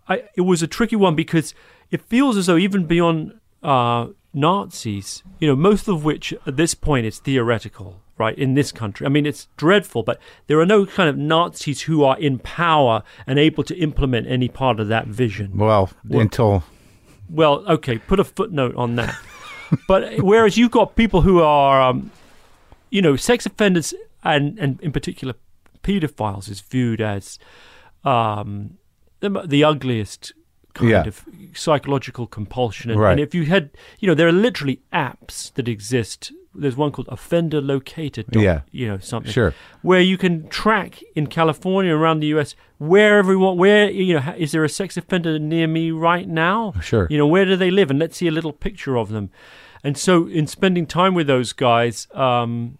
I, 0.09 0.25
it 0.35 0.43
was 0.43 0.63
a 0.63 0.67
tricky 0.67 0.97
one 0.97 1.15
because 1.15 1.55
it 1.91 2.01
feels 2.03 2.37
as 2.37 2.47
though 2.47 2.57
even 2.57 2.87
beyond 2.87 3.39
uh, 3.63 4.09
Nazis, 4.35 5.23
you 5.39 5.47
know, 5.47 5.57
most 5.57 5.89
of 5.89 6.05
which 6.05 6.33
at 6.47 6.57
this 6.57 6.75
point 6.75 7.07
is 7.07 7.19
theoretical, 7.19 8.01
right? 8.19 8.37
In 8.37 8.55
this 8.55 8.73
country, 8.73 9.07
I 9.07 9.11
mean, 9.11 9.27
it's 9.27 9.49
dreadful, 9.57 10.03
but 10.03 10.19
there 10.47 10.59
are 10.59 10.67
no 10.67 10.87
kind 10.87 11.09
of 11.09 11.17
Nazis 11.17 11.83
who 11.83 12.03
are 12.05 12.19
in 12.19 12.39
power 12.39 13.03
and 13.27 13.39
able 13.39 13.63
to 13.65 13.77
implement 13.77 14.27
any 14.27 14.49
part 14.49 14.81
of 14.81 14.89
that 14.89 15.07
vision. 15.07 15.57
well, 16.09 16.21
until 16.21 16.65
Well, 17.29 17.65
okay, 17.69 17.99
put 17.99 18.21
a 18.21 18.25
footnote 18.25 18.75
on 18.77 18.97
that. 18.97 19.15
but 19.89 20.19
whereas 20.21 20.57
you've 20.57 20.71
got 20.71 20.97
people 20.97 21.23
who 21.23 21.41
are, 21.41 21.83
um, 21.83 22.11
you 22.91 23.03
know, 23.03 23.17
sex 23.17 23.47
offenders 23.47 23.95
and, 24.25 24.59
and 24.59 24.81
in 24.81 24.93
particular 24.93 25.35
pedophiles 25.83 26.49
is 26.49 26.61
viewed 26.61 27.01
as 27.01 27.39
um, 28.05 28.79
the, 29.23 29.31
the 29.47 29.65
ugliest 29.65 30.33
kind 30.75 30.91
Yeah. 30.91 31.05
of 31.07 31.25
psychological 31.55 32.27
compulsion. 32.27 32.91
And, 32.91 33.01
Right. 33.01 33.13
and 33.13 33.21
if 33.21 33.35
you 33.35 33.45
had, 33.45 33.71
you 34.01 34.07
know, 34.09 34.15
there 34.15 34.29
are 34.29 34.33
literally 34.33 34.81
apps 34.93 35.53
that 35.55 35.69
exist. 35.69 36.33
There's 36.55 36.77
one 36.77 36.93
called 36.93 37.09
Offender 37.09 37.61
Locator. 37.61 38.23
dot- 38.25 38.43
Yeah. 38.43 38.61
You 38.71 38.89
know, 38.89 38.99
something 38.99 39.33
sure, 39.33 39.55
where 39.83 40.01
you 40.01 40.17
can 40.19 40.49
track 40.49 41.03
in 41.15 41.27
California 41.27 41.95
around 41.95 42.21
the 42.21 42.27
U.S. 42.29 42.55
where 42.79 43.19
everyone, 43.19 43.57
where 43.59 43.91
you 43.91 44.15
know, 44.15 44.35
is 44.37 44.53
there 44.53 44.65
a 44.65 44.69
sex 44.69 44.97
offender 44.97 45.39
near 45.39 45.67
me 45.67 45.91
right 45.91 46.29
now? 46.29 46.73
Sure. 46.83 47.07
You 47.11 47.19
know, 47.19 47.27
where 47.27 47.45
do 47.47 47.57
they 47.57 47.71
live? 47.71 47.91
And 47.91 47.99
let's 47.99 48.17
see 48.17 48.29
a 48.29 48.33
little 48.39 48.53
picture 48.53 48.97
of 48.99 49.09
them. 49.11 49.31
And 49.85 49.97
so, 49.99 50.27
in 50.29 50.47
spending 50.47 50.87
time 50.87 51.15
with 51.15 51.27
those 51.27 51.53
guys, 51.53 52.07
um, 52.15 52.79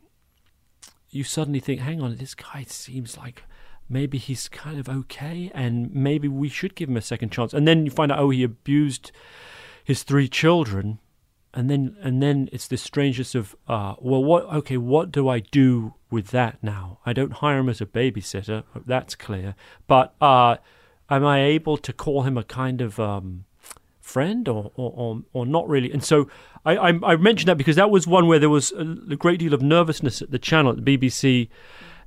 you 1.11 1.25
suddenly 1.25 1.61
think, 1.61 1.81
hang 1.81 2.01
on, 2.01 2.17
this 2.17 2.35
guy 2.35 2.65
seems 2.69 3.17
like 3.19 3.43
maybe 3.89 4.19
he's 4.19 4.49
kind 4.49 4.79
of 4.79 4.89
okay, 4.89 5.51
and 5.55 5.95
maybe 5.95 6.29
we 6.29 6.49
should 6.49 6.75
give 6.75 6.89
him 6.89 6.97
a 6.97 7.03
second 7.03 7.31
chance. 7.31 7.53
And 7.53 7.67
then 7.67 7.85
you 7.85 7.91
find 7.91 8.11
out, 8.11 8.19
oh, 8.19 8.31
he 8.31 8.43
abused 8.43 9.13
his 9.85 10.03
three 10.03 10.29
children. 10.29 10.99
And 11.55 11.69
then 11.69 11.97
and 12.01 12.23
then 12.23 12.49
it's 12.51 12.67
the 12.67 12.79
strangest 12.79 13.35
of 13.35 13.55
uh, 13.69 13.97
well 14.01 14.25
what 14.25 14.45
okay 14.45 14.79
what 14.79 15.13
do 15.13 15.29
I 15.29 15.41
do 15.41 15.93
with 16.11 16.29
that 16.29 16.57
now? 16.63 17.01
I 17.05 17.13
don't 17.13 17.35
hire 17.35 17.59
him 17.59 17.69
as 17.69 17.83
a 17.83 17.87
babysitter. 17.87 18.65
That's 18.87 19.15
clear. 19.15 19.55
But 19.87 20.15
uh, 20.19 20.57
am 21.11 21.27
I 21.27 21.43
able 21.43 21.77
to 21.77 21.93
call 21.93 22.23
him 22.23 22.39
a 22.39 22.43
kind 22.43 22.81
of 22.81 22.99
um, 22.99 23.45
friend 24.01 24.49
or, 24.49 24.73
or, 24.77 24.93
or, 24.97 25.23
or 25.35 25.45
not 25.45 25.69
really? 25.69 25.93
And 25.93 26.03
so 26.03 26.27
I, 26.65 26.77
I, 26.77 27.13
I 27.13 27.17
mentioned 27.17 27.49
that 27.49 27.59
because 27.59 27.77
that 27.77 27.91
was 27.91 28.07
one 28.07 28.29
where 28.29 28.39
there 28.39 28.49
was 28.49 28.73
a, 28.73 28.97
a 29.11 29.17
great 29.17 29.39
deal 29.39 29.53
of 29.53 29.61
nervousness 29.61 30.23
at 30.23 30.31
the 30.31 30.39
channel 30.39 30.73
at 30.73 30.83
the 30.83 30.99
BBC 30.99 31.51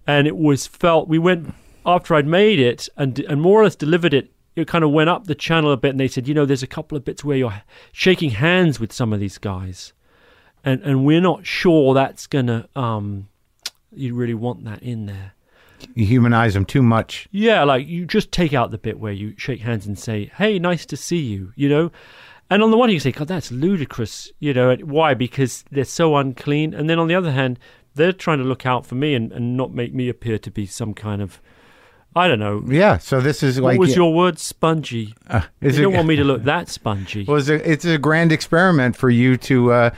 and 0.07 0.28
it 0.28 0.38
was 0.38 0.67
felt 0.67 1.07
we 1.07 1.19
went 1.19 1.53
after 1.86 2.15
I'd 2.15 2.27
made 2.27 2.59
it 2.59 2.89
and 2.97 3.19
and 3.19 3.41
more 3.41 3.61
or 3.61 3.63
less 3.63 3.75
delivered 3.75 4.13
it. 4.13 4.31
It 4.55 4.67
kind 4.69 4.86
of 4.86 4.91
went 4.91 5.09
up 5.09 5.25
the 5.27 5.36
channel 5.36 5.73
a 5.73 5.77
bit, 5.77 5.89
and 5.89 5.99
they 5.99 6.07
said, 6.07 6.29
you 6.29 6.33
know, 6.33 6.45
there's 6.45 6.63
a 6.63 6.67
couple 6.67 6.97
of 6.97 7.03
bits 7.03 7.25
where 7.25 7.36
you're 7.36 7.61
shaking 7.91 8.29
hands 8.29 8.79
with 8.79 8.93
some 8.93 9.11
of 9.11 9.19
these 9.19 9.38
guys, 9.38 9.91
and 10.63 10.81
and 10.83 11.05
we're 11.05 11.19
not 11.19 11.45
sure 11.45 11.93
that's 11.93 12.25
gonna 12.25 12.69
um, 12.73 13.27
you 13.93 14.15
really 14.15 14.33
want 14.33 14.63
that 14.63 14.81
in 14.81 15.07
there. 15.07 15.33
you 15.93 16.05
humanize 16.05 16.53
them 16.53 16.63
too 16.63 16.81
much. 16.81 17.27
Yeah, 17.31 17.63
like 17.63 17.86
you 17.86 18.05
just 18.05 18.31
take 18.31 18.53
out 18.53 18.71
the 18.71 18.77
bit 18.77 18.97
where 18.97 19.11
you 19.11 19.33
shake 19.38 19.59
hands 19.59 19.86
and 19.86 19.99
say, 19.99 20.31
"Hey, 20.38 20.57
nice 20.57 20.86
to 20.86 20.95
see 20.97 21.19
you," 21.19 21.51
you 21.57 21.67
know. 21.67 21.91
And 22.49 22.61
on 22.63 22.71
the 22.71 22.77
one 22.77 22.88
hand, 22.88 22.93
you 22.93 22.99
say, 23.01 23.11
"God, 23.11 23.27
that's 23.27 23.51
ludicrous," 23.51 24.31
you 24.39 24.53
know. 24.53 24.69
and 24.69 24.83
Why? 24.89 25.15
Because 25.15 25.65
they're 25.69 25.83
so 25.83 26.15
unclean. 26.15 26.73
And 26.73 26.89
then 26.89 26.97
on 26.99 27.07
the 27.09 27.15
other 27.15 27.31
hand, 27.31 27.59
they're 27.95 28.13
trying 28.13 28.38
to 28.38 28.43
look 28.45 28.65
out 28.65 28.86
for 28.86 28.95
me 28.95 29.15
and, 29.15 29.33
and 29.33 29.57
not 29.57 29.73
make 29.73 29.93
me 29.93 30.07
appear 30.07 30.38
to 30.38 30.51
be 30.51 30.65
some 30.65 30.93
kind 30.93 31.21
of, 31.21 31.41
I 32.16 32.28
don't 32.30 32.39
know. 32.39 32.63
Yeah, 32.68 32.97
so 32.97 33.20
this 33.20 33.43
is 33.43 33.59
What 33.59 33.74
like 33.74 33.80
was 33.80 33.95
your 33.95 34.13
word? 34.13 34.39
Spongy. 34.39 35.13
uh, 35.30 35.41
you 35.61 35.70
it, 35.70 35.78
don't 35.82 35.93
want 35.93 36.07
me 36.07 36.16
to 36.16 36.24
look 36.24 36.43
that 36.43 36.70
spongy. 36.70 37.26
well, 37.26 37.38
it's 37.38 37.49
a, 37.49 37.70
it's 37.72 37.84
a 37.86 37.97
grand 37.97 38.32
experiment 38.32 38.95
for 38.95 39.09
you 39.09 39.36
to 39.38 39.72
uh, 39.74 39.89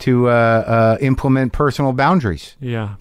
to 0.00 0.28
uh, 0.28 0.32
uh, 0.32 0.98
implement 1.00 1.52
personal 1.52 1.92
boundaries. 1.92 2.56
Yeah. 2.60 2.96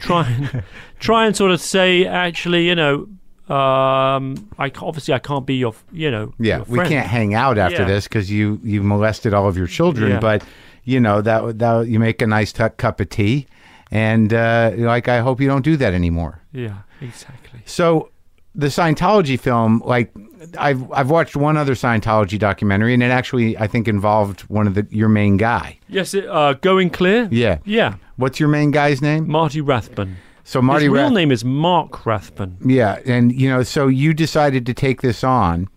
try 0.00 0.28
and 0.28 0.62
try 1.00 1.26
and 1.26 1.36
sort 1.36 1.50
of 1.50 1.60
say, 1.60 2.06
actually, 2.06 2.66
you 2.68 2.74
know, 2.76 3.08
um, 3.52 4.48
I 4.58 4.70
obviously 4.80 5.14
I 5.14 5.18
can't 5.18 5.44
be 5.44 5.56
your, 5.56 5.74
you 5.92 6.10
know, 6.10 6.32
Yeah, 6.38 6.62
we 6.68 6.78
can't 6.78 7.06
hang 7.08 7.34
out 7.34 7.58
after 7.58 7.82
Yeah. 7.82 7.88
this 7.88 8.04
because 8.06 8.30
you 8.30 8.60
you 8.62 8.82
molested 8.82 9.34
all 9.34 9.48
of 9.48 9.56
your 9.56 9.66
children. 9.66 10.12
Yeah. 10.12 10.20
But 10.20 10.44
you 10.84 11.00
know 11.00 11.20
that 11.22 11.58
that 11.58 11.88
you 11.88 11.98
make 11.98 12.22
a 12.22 12.26
nice 12.26 12.52
tu 12.52 12.68
cup 12.70 13.00
of 13.00 13.08
tea, 13.08 13.46
and 13.90 14.32
uh, 14.32 14.70
like 14.76 15.08
I 15.08 15.18
hope 15.20 15.40
you 15.40 15.48
don't 15.48 15.64
do 15.64 15.76
that 15.78 15.92
anymore. 15.92 16.40
Yeah, 16.52 16.78
exactly. 17.00 17.60
So 17.64 18.10
the 18.54 18.66
Scientology 18.66 19.38
film, 19.40 19.82
like 19.84 20.12
I've 20.58 20.90
I've 20.92 21.10
watched 21.10 21.36
one 21.36 21.56
other 21.56 21.74
Scientology 21.74 22.38
documentary, 22.38 22.92
and 22.94 23.02
it 23.02 23.10
actually 23.10 23.56
I 23.56 23.66
think 23.66 23.88
involved 23.88 24.42
one 24.42 24.66
of 24.66 24.74
the 24.74 24.86
your 24.90 25.08
main 25.08 25.36
guy. 25.36 25.78
Yes, 25.88 26.14
it, 26.14 26.26
uh, 26.26 26.54
going 26.54 26.90
clear. 26.90 27.28
Yeah, 27.30 27.58
Yeah, 27.64 27.94
what's 28.16 28.38
your 28.40 28.48
main 28.50 28.70
guy's 28.70 29.00
name? 29.00 29.30
Marty 29.30 29.60
Rathbun. 29.60 30.16
So 30.44 30.60
Marty 30.60 30.86
His 30.86 30.92
real 30.92 31.04
Rath- 31.04 31.12
name 31.12 31.30
is 31.32 31.44
Mark 31.44 32.04
Rathbun. 32.04 32.56
Yeah, 32.64 32.98
and 33.06 33.32
you 33.32 33.48
know, 33.48 33.62
so 33.62 33.86
you 33.86 34.12
decided 34.12 34.66
to 34.66 34.74
take 34.74 35.00
this 35.00 35.22
on 35.24 35.68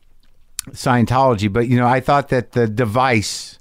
Scientology, 0.72 1.52
but 1.52 1.68
you 1.68 1.78
know, 1.78 1.88
I 1.88 2.00
thought 2.00 2.30
that 2.30 2.54
the 2.54 2.68
device 2.68 3.60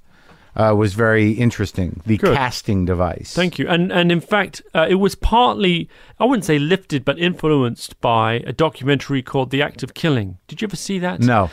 uh, 0.55 0.73
was 0.75 0.93
very 0.93 1.31
interesting. 1.31 2.01
The 2.05 2.17
Good. 2.17 2.35
casting 2.35 2.85
device. 2.85 3.33
Thank 3.33 3.59
you. 3.59 3.67
And 3.67 3.91
and 3.91 4.11
in 4.11 4.21
fact, 4.21 4.61
uh, 4.73 4.87
it 4.89 4.95
was 4.95 5.15
partly 5.15 5.89
I 6.19 6.25
wouldn't 6.25 6.45
say 6.45 6.59
lifted, 6.59 7.03
but 7.05 7.19
influenced 7.19 7.99
by 8.01 8.35
a 8.47 8.53
documentary 8.53 9.21
called 9.21 9.51
The 9.51 9.61
Act 9.61 9.83
of 9.83 9.93
Killing. 9.93 10.37
Did 10.47 10.61
you 10.61 10.67
ever 10.67 10.75
see 10.75 10.99
that? 10.99 11.19
No. 11.19 11.49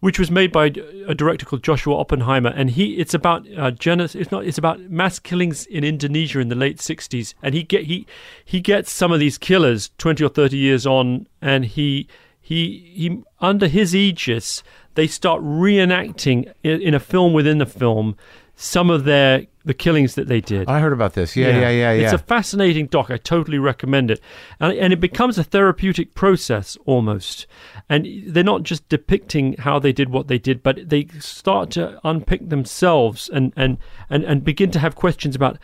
which 0.00 0.18
was 0.18 0.30
made 0.30 0.52
by 0.52 0.66
a 1.08 1.14
director 1.14 1.46
called 1.46 1.62
Joshua 1.62 1.96
Oppenheimer, 1.96 2.50
and 2.54 2.68
he 2.70 2.96
it's 2.96 3.14
about 3.14 3.46
uh, 3.56 3.70
genos- 3.70 4.14
It's 4.14 4.30
not. 4.30 4.44
It's 4.44 4.58
about 4.58 4.78
mass 4.90 5.18
killings 5.18 5.64
in 5.64 5.82
Indonesia 5.82 6.40
in 6.40 6.48
the 6.48 6.54
late 6.54 6.76
'60s, 6.78 7.32
and 7.42 7.54
he 7.54 7.62
get 7.62 7.84
he 7.84 8.06
he 8.44 8.60
gets 8.60 8.92
some 8.92 9.12
of 9.12 9.18
these 9.20 9.38
killers 9.38 9.90
twenty 9.96 10.22
or 10.22 10.28
thirty 10.28 10.58
years 10.58 10.86
on, 10.86 11.26
and 11.40 11.64
he 11.64 12.06
he 12.38 12.92
he 12.94 13.22
under 13.40 13.66
his 13.66 13.94
aegis 13.94 14.62
they 14.94 15.06
start 15.06 15.42
reenacting 15.42 16.52
in, 16.62 16.80
in 16.80 16.94
a 16.94 17.00
film 17.00 17.32
within 17.32 17.58
the 17.58 17.66
film 17.66 18.16
some 18.56 18.90
of 18.90 19.04
their 19.04 19.46
the 19.64 19.74
killings 19.74 20.14
that 20.14 20.28
they 20.28 20.40
did. 20.40 20.68
I 20.68 20.80
heard 20.80 20.92
about 20.92 21.14
this. 21.14 21.34
Yeah, 21.34 21.48
yeah, 21.48 21.70
yeah, 21.70 21.92
yeah. 21.92 22.04
It's 22.04 22.12
a 22.12 22.18
fascinating 22.18 22.86
doc. 22.86 23.10
I 23.10 23.16
totally 23.16 23.58
recommend 23.58 24.10
it. 24.10 24.20
And, 24.60 24.76
and 24.76 24.92
it 24.92 25.00
becomes 25.00 25.38
a 25.38 25.44
therapeutic 25.44 26.14
process 26.14 26.76
almost. 26.84 27.46
And 27.88 28.06
they're 28.26 28.44
not 28.44 28.62
just 28.62 28.86
depicting 28.90 29.54
how 29.54 29.78
they 29.78 29.92
did 29.92 30.10
what 30.10 30.28
they 30.28 30.38
did, 30.38 30.62
but 30.62 30.90
they 30.90 31.06
start 31.18 31.70
to 31.72 31.98
unpick 32.04 32.50
themselves 32.50 33.30
and, 33.30 33.54
and, 33.56 33.78
and, 34.10 34.22
and 34.24 34.44
begin 34.44 34.70
to 34.72 34.78
have 34.78 34.96
questions 34.96 35.34
about. 35.34 35.58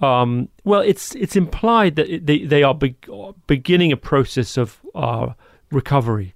Um, 0.00 0.50
well, 0.62 0.80
it's 0.80 1.16
it's 1.16 1.34
implied 1.34 1.96
that 1.96 2.24
they 2.24 2.44
they 2.44 2.62
are 2.62 2.74
be- 2.74 2.94
beginning 3.48 3.90
a 3.90 3.96
process 3.96 4.56
of 4.56 4.78
uh, 4.94 5.32
recovery. 5.72 6.34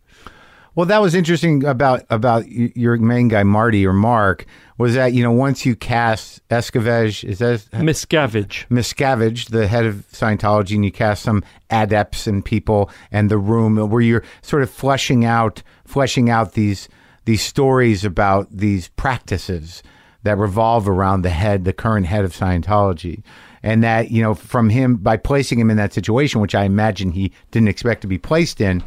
Well, 0.74 0.86
that 0.86 1.02
was 1.02 1.14
interesting 1.14 1.64
about 1.64 2.04
about 2.08 2.48
your 2.48 2.96
main 2.96 3.28
guy 3.28 3.42
Marty 3.42 3.86
or 3.86 3.92
Mark 3.92 4.46
was 4.78 4.94
that 4.94 5.12
you 5.12 5.22
know 5.22 5.30
once 5.32 5.66
you 5.66 5.76
cast 5.76 6.46
Escavage, 6.48 7.24
is 7.24 7.40
that 7.40 7.60
Miscavige. 7.72 8.66
Miscavige, 8.68 9.50
the 9.50 9.66
head 9.66 9.84
of 9.84 10.06
Scientology, 10.12 10.74
and 10.74 10.84
you 10.84 10.90
cast 10.90 11.22
some 11.22 11.44
adepts 11.68 12.26
and 12.26 12.42
people 12.42 12.90
and 13.10 13.30
the 13.30 13.36
room 13.36 13.76
where 13.90 14.00
you're 14.00 14.24
sort 14.40 14.62
of 14.62 14.70
fleshing 14.70 15.26
out 15.26 15.62
fleshing 15.84 16.30
out 16.30 16.52
these 16.54 16.88
these 17.26 17.42
stories 17.42 18.04
about 18.04 18.48
these 18.50 18.88
practices 18.88 19.82
that 20.22 20.38
revolve 20.38 20.88
around 20.88 21.22
the 21.22 21.30
head, 21.30 21.64
the 21.64 21.72
current 21.72 22.06
head 22.06 22.24
of 22.24 22.32
Scientology. 22.32 23.22
And 23.64 23.84
that, 23.84 24.10
you 24.10 24.22
know, 24.22 24.34
from 24.34 24.70
him 24.70 24.96
by 24.96 25.16
placing 25.16 25.60
him 25.60 25.70
in 25.70 25.76
that 25.76 25.92
situation, 25.92 26.40
which 26.40 26.54
I 26.54 26.64
imagine 26.64 27.12
he 27.12 27.32
didn't 27.52 27.68
expect 27.68 28.00
to 28.02 28.08
be 28.08 28.18
placed 28.18 28.60
in, 28.60 28.82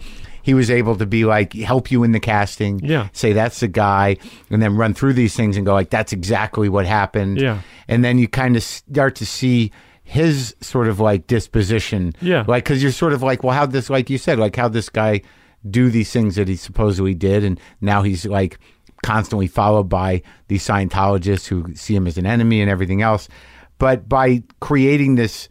he 0.45 0.53
was 0.53 0.69
able 0.69 0.95
to 0.95 1.07
be 1.07 1.25
like 1.25 1.53
help 1.53 1.89
you 1.89 2.03
in 2.03 2.11
the 2.11 2.19
casting, 2.19 2.79
Yeah. 2.83 3.07
say 3.13 3.33
that's 3.33 3.61
the 3.61 3.67
guy, 3.67 4.17
and 4.51 4.61
then 4.61 4.77
run 4.77 4.93
through 4.93 5.13
these 5.13 5.35
things 5.35 5.57
and 5.57 5.65
go 5.65 5.73
like 5.73 5.89
that's 5.89 6.13
exactly 6.13 6.69
what 6.69 6.85
happened. 6.85 7.41
Yeah. 7.41 7.61
And 7.87 8.05
then 8.05 8.19
you 8.19 8.27
kind 8.27 8.55
of 8.55 8.61
start 8.61 9.15
to 9.15 9.25
see 9.25 9.71
his 10.03 10.55
sort 10.61 10.87
of 10.87 10.99
like 10.99 11.25
disposition. 11.25 12.13
Yeah. 12.21 12.45
Like, 12.47 12.63
cause 12.63 12.83
you're 12.83 12.91
sort 12.91 13.13
of 13.13 13.23
like, 13.23 13.43
well, 13.43 13.55
how 13.55 13.65
this, 13.65 13.89
like 13.89 14.07
you 14.11 14.19
said, 14.19 14.37
like 14.37 14.55
how 14.55 14.67
this 14.67 14.87
guy 14.87 15.21
do 15.67 15.89
these 15.89 16.11
things 16.11 16.35
that 16.35 16.47
he 16.47 16.55
supposedly 16.55 17.15
did. 17.15 17.43
And 17.43 17.59
now 17.81 18.03
he's 18.03 18.23
like 18.27 18.59
constantly 19.01 19.47
followed 19.47 19.89
by 19.89 20.21
these 20.47 20.63
Scientologists 20.63 21.47
who 21.47 21.73
see 21.73 21.95
him 21.95 22.05
as 22.05 22.19
an 22.19 22.27
enemy 22.27 22.61
and 22.61 22.69
everything 22.69 23.01
else. 23.01 23.27
But 23.79 24.07
by 24.07 24.43
creating 24.59 25.15
this 25.15 25.49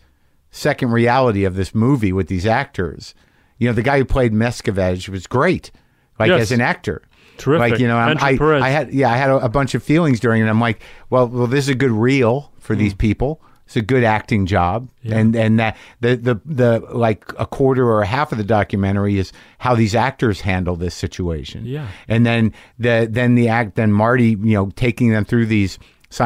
second 0.53 0.93
reality 0.93 1.45
of 1.45 1.57
this 1.57 1.75
movie 1.75 2.13
with 2.13 2.29
these 2.29 2.47
actors, 2.47 3.13
you 3.59 3.69
know, 3.69 3.73
the 3.75 3.83
guy 3.83 3.99
who 3.99 4.05
played 4.05 4.33
Miscavige 4.33 5.09
was 5.09 5.27
great, 5.27 5.71
like 6.19 6.29
Yes. 6.29 6.43
as 6.43 6.53
an 6.53 6.61
actor. 6.61 7.03
Terrific. 7.37 7.71
Like 7.73 7.81
you 7.81 7.89
know, 7.89 7.97
I. 7.97 8.37
I 8.63 8.69
had 8.71 8.93
yeah, 8.95 9.11
I 9.13 9.17
had 9.17 9.31
a, 9.31 9.37
a 9.39 9.49
bunch 9.49 9.75
of 9.75 9.83
feelings 9.83 10.21
during 10.21 10.41
it. 10.43 10.47
I'm 10.49 10.61
like, 10.61 10.81
well, 11.11 11.27
well, 11.27 11.47
this 11.49 11.65
is 11.65 11.69
a 11.71 11.75
good 11.75 11.91
reel 11.91 12.53
for 12.61 12.75
Hmm. 12.75 12.81
these 12.81 12.95
people. 12.95 13.41
It's 13.67 13.77
a 13.77 13.83
good 13.83 14.05
acting 14.05 14.45
job, 14.47 14.89
and 15.05 15.35
and 15.35 15.59
that 15.59 15.77
the 16.01 16.17
the 16.17 16.41
the 16.45 16.81
like 16.93 17.25
a 17.39 17.47
quarter 17.47 17.89
or 17.89 18.03
a 18.03 18.07
half 18.07 18.31
of 18.31 18.37
the 18.39 18.45
documentary 18.45 19.19
is 19.19 19.33
how 19.59 19.75
these 19.75 19.95
actors 19.95 20.43
handle 20.43 20.77
this 20.77 20.95
situation. 20.95 21.65
Yeah. 21.65 21.89
and 22.07 22.27
then 22.27 22.53
the 22.79 23.09
then 23.11 23.37
the 23.37 23.49
act 23.49 23.75
then 23.77 23.91
Marty, 23.91 24.31
you 24.41 24.55
know, 24.55 24.71
taking 24.77 25.11
them 25.11 25.25
through 25.25 25.47
these 25.47 25.79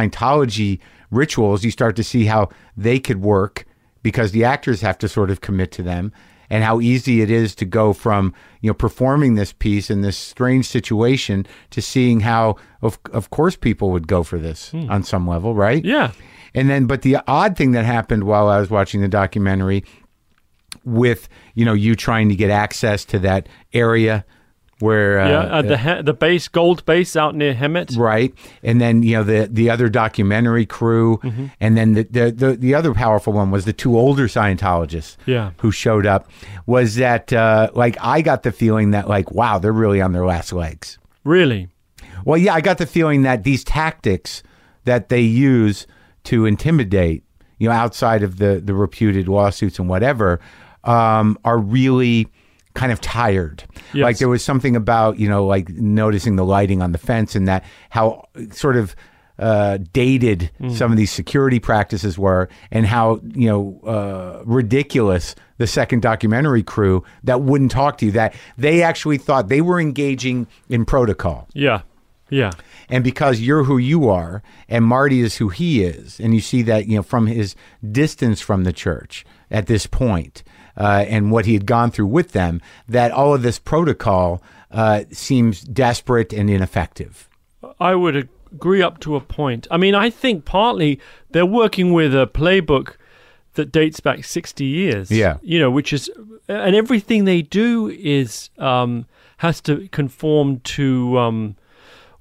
Scientology 0.02 0.78
rituals, 1.10 1.64
you 1.64 1.70
start 1.70 1.96
to 1.96 2.04
see 2.04 2.24
how 2.26 2.48
they 2.76 2.98
could 2.98 3.20
work 3.22 3.64
because 4.02 4.32
the 4.32 4.44
actors 4.44 4.80
have 4.80 4.98
to 4.98 5.08
sort 5.08 5.30
of 5.30 5.40
commit 5.40 5.70
to 5.72 5.82
them 5.82 6.12
and 6.50 6.64
how 6.64 6.80
easy 6.80 7.20
it 7.20 7.30
is 7.30 7.54
to 7.56 7.64
go 7.64 7.92
from 7.92 8.32
you 8.60 8.70
know 8.70 8.74
performing 8.74 9.34
this 9.34 9.52
piece 9.52 9.90
in 9.90 10.00
this 10.02 10.16
strange 10.16 10.66
situation 10.66 11.46
to 11.70 11.80
seeing 11.82 12.20
how 12.20 12.56
of 12.82 12.98
of 13.12 13.30
course 13.30 13.56
people 13.56 13.90
would 13.90 14.06
go 14.08 14.22
for 14.22 14.38
this 14.38 14.70
hmm. 14.70 14.90
on 14.90 15.02
some 15.02 15.26
level 15.26 15.54
right 15.54 15.84
Yeah. 15.84 16.12
and 16.54 16.68
then 16.70 16.86
but 16.86 17.02
the 17.02 17.18
odd 17.26 17.56
thing 17.56 17.72
that 17.72 17.84
happened 17.84 18.24
while 18.24 18.48
I 18.48 18.58
was 18.60 18.70
watching 18.70 19.00
the 19.00 19.08
documentary 19.08 19.84
with 20.84 21.28
you 21.54 21.64
know 21.64 21.72
you 21.74 21.94
trying 21.94 22.28
to 22.28 22.36
get 22.36 22.50
access 22.50 23.04
to 23.06 23.18
that 23.20 23.48
area 23.72 24.24
where 24.80 25.18
uh, 25.20 25.28
yeah. 25.28 25.58
At 25.58 25.68
the 25.68 25.76
he- 25.78 26.02
the 26.02 26.14
base, 26.14 26.46
gold 26.48 26.84
base 26.86 27.16
out 27.16 27.34
near 27.34 27.52
Hemet. 27.54 27.96
right 27.98 28.32
and 28.62 28.80
then 28.80 29.02
you 29.02 29.16
know 29.16 29.24
the 29.24 29.48
the 29.50 29.70
other 29.70 29.88
documentary 29.88 30.66
crew 30.66 31.18
Mm-hmm. 31.22 31.46
and 31.60 31.76
then 31.76 31.94
the, 31.94 32.02
the 32.04 32.30
the 32.30 32.56
the 32.56 32.74
other 32.74 32.94
powerful 32.94 33.32
one 33.32 33.50
was 33.50 33.64
the 33.64 33.72
two 33.72 33.98
older 33.98 34.26
scientologists 34.28 35.16
Yeah. 35.26 35.50
who 35.58 35.70
showed 35.72 36.06
up 36.06 36.30
was 36.66 36.94
that 36.96 37.32
uh 37.32 37.70
like 37.74 37.96
i 38.00 38.20
got 38.22 38.42
the 38.44 38.52
feeling 38.52 38.92
that 38.92 39.08
like 39.08 39.30
wow 39.32 39.58
they're 39.58 39.72
really 39.72 40.00
on 40.00 40.12
their 40.12 40.24
last 40.26 40.52
legs 40.52 40.98
Really. 41.24 41.68
well 42.24 42.38
yeah 42.38 42.54
i 42.54 42.60
got 42.60 42.78
the 42.78 42.86
feeling 42.86 43.22
that 43.22 43.42
these 43.44 43.64
tactics 43.64 44.42
that 44.84 45.08
they 45.08 45.20
use 45.20 45.86
to 46.24 46.46
intimidate 46.46 47.24
you 47.58 47.68
know 47.68 47.74
outside 47.74 48.22
of 48.22 48.38
the 48.38 48.60
the 48.64 48.74
reputed 48.74 49.26
lawsuits 49.28 49.78
and 49.80 49.88
whatever 49.88 50.38
um 50.84 51.36
are 51.44 51.58
really 51.58 52.28
kind 52.78 52.92
of 52.92 53.00
tired 53.00 53.64
Yes. 53.92 54.04
like 54.04 54.18
there 54.18 54.28
was 54.28 54.44
something 54.44 54.76
about 54.76 55.18
you 55.18 55.28
know 55.28 55.44
like 55.46 55.68
noticing 55.70 56.36
the 56.36 56.44
lighting 56.44 56.80
on 56.82 56.92
the 56.92 56.98
fence 56.98 57.34
and 57.34 57.48
that 57.48 57.64
how 57.90 58.28
sort 58.52 58.76
of 58.76 58.94
uh, 59.38 59.78
dated 59.92 60.50
some 60.74 60.90
of 60.90 60.96
these 60.98 61.12
security 61.12 61.60
practices 61.60 62.18
were, 62.18 62.48
and 62.72 62.84
how 62.86 63.20
you 63.22 63.48
know 63.48 63.80
uh, 63.86 64.42
ridiculous 64.44 65.36
the 65.58 65.66
second 65.66 66.02
documentary 66.02 66.62
crew 66.64 67.04
that 67.22 67.40
wouldn't 67.42 67.70
talk 67.70 67.98
to 67.98 68.06
you. 68.06 68.10
That 68.12 68.34
they 68.56 68.82
actually 68.82 69.16
thought 69.18 69.46
they 69.48 69.60
were 69.60 69.78
engaging 69.80 70.48
in 70.68 70.84
protocol, 70.84 71.46
Yeah. 71.54 71.82
Yeah. 72.30 72.50
and 72.90 73.04
because 73.04 73.40
you're 73.40 73.62
who 73.62 73.78
you 73.78 74.08
are, 74.08 74.42
and 74.68 74.84
Marty 74.84 75.20
is 75.20 75.36
who 75.36 75.50
he 75.50 75.84
is, 75.84 76.18
and 76.18 76.34
you 76.34 76.40
see 76.40 76.62
that 76.62 76.88
you 76.88 76.96
know 76.96 77.04
from 77.04 77.28
his 77.28 77.54
distance 77.92 78.40
from 78.40 78.64
the 78.64 78.72
church 78.72 79.24
at 79.52 79.66
this 79.68 79.86
point, 79.86 80.42
uh, 80.78 81.04
and 81.08 81.30
what 81.30 81.44
he 81.44 81.52
had 81.52 81.66
gone 81.66 81.90
through 81.90 82.06
with 82.06 82.32
them, 82.32 82.62
that 82.88 83.10
all 83.10 83.34
of 83.34 83.42
this 83.42 83.58
protocol 83.58 84.42
uh, 84.70 85.04
seems 85.10 85.60
desperate 85.62 86.32
and 86.32 86.48
ineffective. 86.48 87.28
I 87.80 87.94
would 87.94 88.28
agree 88.52 88.80
up 88.80 89.00
to 89.00 89.16
a 89.16 89.20
point. 89.20 89.66
I 89.70 89.76
mean, 89.76 89.94
I 89.94 90.08
think 90.08 90.44
partly 90.44 91.00
they're 91.30 91.44
working 91.44 91.92
with 91.92 92.14
a 92.14 92.26
playbook 92.26 92.94
that 93.54 93.72
dates 93.72 94.00
back 94.00 94.24
60 94.24 94.64
years. 94.64 95.10
Yeah. 95.10 95.38
You 95.42 95.58
know, 95.58 95.70
which 95.70 95.92
is, 95.92 96.08
and 96.46 96.76
everything 96.76 97.24
they 97.24 97.42
do 97.42 97.88
is, 97.88 98.50
um, 98.58 99.06
has 99.38 99.60
to 99.62 99.88
conform 99.88 100.60
to 100.60 101.18
um, 101.18 101.56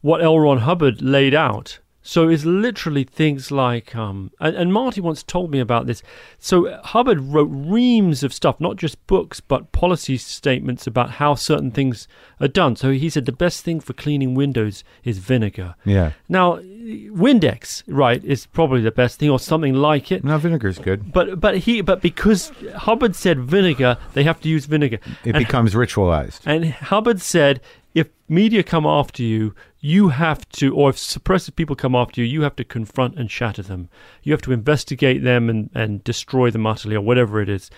what 0.02 0.24
L. 0.24 0.40
Ron 0.40 0.60
Hubbard 0.60 1.02
laid 1.02 1.34
out. 1.34 1.80
So 2.08 2.30
it's 2.30 2.46
literally 2.46 3.04
things 3.04 3.52
like, 3.52 3.94
um, 3.94 4.32
and, 4.40 4.56
and 4.56 4.72
Marty 4.72 5.02
once 5.02 5.24
told 5.24 5.52
me 5.52 5.60
about 5.60 5.88
this. 5.88 6.02
So 6.40 6.80
Hubbard 6.82 7.20
wrote 7.20 7.50
reams 7.52 8.24
of 8.24 8.34
stuff, 8.34 8.62
not 8.62 8.78
just 8.78 9.06
books, 9.08 9.42
but 9.42 9.74
policy 9.74 10.16
statements 10.16 10.88
about 10.88 11.12
how 11.12 11.36
certain 11.36 11.70
things 11.70 12.08
are 12.40 12.48
done. 12.48 12.78
So 12.78 12.92
he 12.92 13.10
said 13.10 13.26
the 13.26 13.34
best 13.34 13.66
thing 13.66 13.82
for 13.82 13.92
cleaning 13.92 14.36
windows 14.36 14.86
is 15.04 15.18
vinegar. 15.18 15.76
Yeah, 15.84 16.14
Now, 16.30 16.60
Windex, 16.60 17.84
right, 17.88 18.24
is 18.24 18.46
probably 18.46 18.80
the 18.80 18.92
best 18.92 19.20
thing, 19.20 19.30
or 19.30 19.38
something 19.38 19.74
like 19.74 20.10
it. 20.10 20.24
no 20.24 20.38
vinegar's 20.38 20.80
good. 20.80 21.12
But 21.12 21.42
but 21.42 21.58
he 21.58 21.82
but 21.82 22.02
because 22.02 22.54
Hubbard 22.74 23.18
said 23.18 23.42
vinegar, 23.42 23.98
they 24.14 24.24
have 24.24 24.40
to 24.42 24.48
use 24.48 24.66
vinegar. 24.66 25.00
It 25.26 25.36
and, 25.36 25.46
becomes 25.46 25.74
ritualized. 25.74 26.40
and 26.46 26.72
Hubbard 26.72 27.20
said 27.20 27.60
if 27.98 28.10
media 28.30 28.62
come 28.62 28.86
after 28.86 29.24
you, 29.24 29.56
you 29.94 30.10
have 30.10 30.42
to, 30.60 30.66
or 30.76 30.90
if 30.90 30.98
suppressive 30.98 31.56
people 31.56 31.76
come 31.76 31.96
after 31.96 32.22
you, 32.22 32.28
you 32.28 32.42
have 32.42 32.56
to 32.58 32.64
confront 32.64 33.18
and 33.20 33.30
shatter 33.32 33.62
them. 33.64 33.90
You 34.24 34.34
have 34.34 34.42
to 34.44 34.52
investigate 34.52 35.24
them 35.24 35.50
and, 35.50 35.70
and 35.74 36.04
destroy 36.04 36.52
them 36.52 36.66
utterly, 36.66 36.96
or 36.96 37.02
whatever 37.02 37.42
it 37.42 37.50
is. 37.50 37.70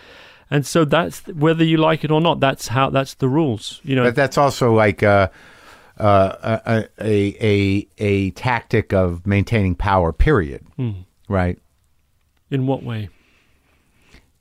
And 0.51 0.66
so 0.66 0.86
that's 0.86 1.20
whether 1.28 1.64
you 1.64 1.78
like 1.78 2.03
it 2.03 2.12
or 2.12 2.22
not. 2.22 2.39
That's 2.39 2.70
how. 2.70 2.89
That's 2.89 3.14
the 3.16 3.30
rules. 3.30 3.80
You 3.84 3.95
know. 3.95 4.03
But 4.05 4.16
that's 4.16 4.38
also 4.38 4.74
like 4.74 5.03
uh, 5.03 5.28
uh, 5.99 6.57
a, 6.66 6.88
a 6.99 7.45
a 7.53 7.88
a 7.99 8.32
tactic 8.32 8.91
of 8.93 9.28
maintaining 9.28 9.76
power. 9.76 10.12
Period. 10.12 10.66
Right. 11.28 11.60
in 12.49 12.66
what 12.66 12.82
way? 12.82 13.10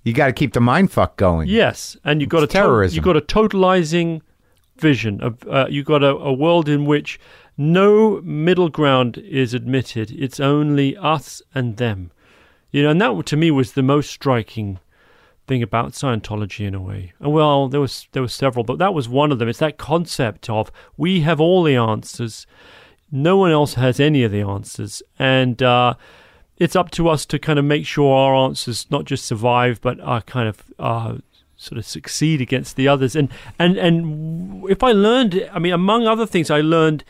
You 0.05 0.15
got 0.15 0.29
to 0.29 0.33
keep 0.33 0.55
the 0.55 0.61
mind 0.61 0.91
fuck 0.91 1.17
going. 1.17 1.49
Yes, 1.49 1.99
and 2.05 2.21
you've 2.23 2.31
got 2.31 2.43
a 2.43 2.47
to- 2.47 2.53
terrorism. 2.53 2.97
you've 2.97 3.05
got 3.05 3.17
a 3.19 3.21
totalizing 3.21 4.23
vision 4.79 5.21
of 5.21 5.33
uh, 5.47 5.67
you've 5.69 5.85
got 5.87 6.03
a, 6.03 6.17
a 6.17 6.33
world 6.33 6.69
in 6.69 6.87
which 6.87 7.21
no 7.59 8.21
middle 8.23 8.69
ground 8.69 9.19
is 9.19 9.53
admitted. 9.53 10.13
It's 10.13 10.39
only 10.39 10.97
us 10.97 11.43
and 11.55 11.77
them. 11.77 12.13
You 12.71 12.85
know, 12.85 12.91
and 12.91 13.01
that 13.01 13.27
to 13.27 13.37
me 13.37 13.51
was 13.51 13.73
the 13.73 13.83
most 13.83 14.11
striking 14.11 14.79
thing 15.49 15.63
about 15.63 15.93
Scientology 15.93 16.67
in 16.67 16.75
a 16.75 16.81
way. 16.81 17.13
And 17.19 17.33
well, 17.33 17.69
there 17.69 17.81
was 17.81 18.07
there 18.13 18.23
were 18.23 18.29
several, 18.29 18.65
but 18.65 18.79
that 18.79 18.95
was 18.95 19.09
one 19.09 19.33
of 19.33 19.41
them. 19.41 19.49
It's 19.49 19.59
that 19.59 19.77
concept 19.77 20.49
of 20.49 20.71
we 20.97 21.21
have 21.23 21.41
all 21.41 21.65
the 21.65 21.77
answers. 21.77 22.47
No 23.11 23.37
one 23.37 23.51
else 23.51 23.75
has 23.75 23.99
any 23.99 24.23
of 24.23 24.31
the 24.31 24.43
answers, 24.43 25.03
and 25.19 25.61
uh, 25.63 25.95
it's 26.59 26.77
up 26.77 26.91
to 26.93 27.09
us 27.09 27.25
to 27.27 27.39
kind 27.39 27.59
of 27.59 27.65
make 27.65 27.87
sure 27.87 28.15
our 28.15 28.35
answers 28.35 28.87
not 28.91 29.07
just 29.07 29.25
survive, 29.25 29.81
but 29.81 29.99
are 30.01 30.21
kind 30.21 30.49
of 30.49 30.63
uh, 30.79 31.17
sort 31.57 31.79
of 31.79 31.87
succeed 31.87 32.43
against 32.43 32.77
the 32.77 32.87
others. 32.87 33.17
And 33.17 33.31
and 33.59 33.79
and 33.79 34.71
if 34.71 34.83
I 34.83 34.93
learned, 34.93 35.49
I 35.53 35.59
mean, 35.59 35.73
among 35.73 36.07
other 36.07 36.27
things, 36.27 36.51
I 36.51 36.61
learned 36.61 37.03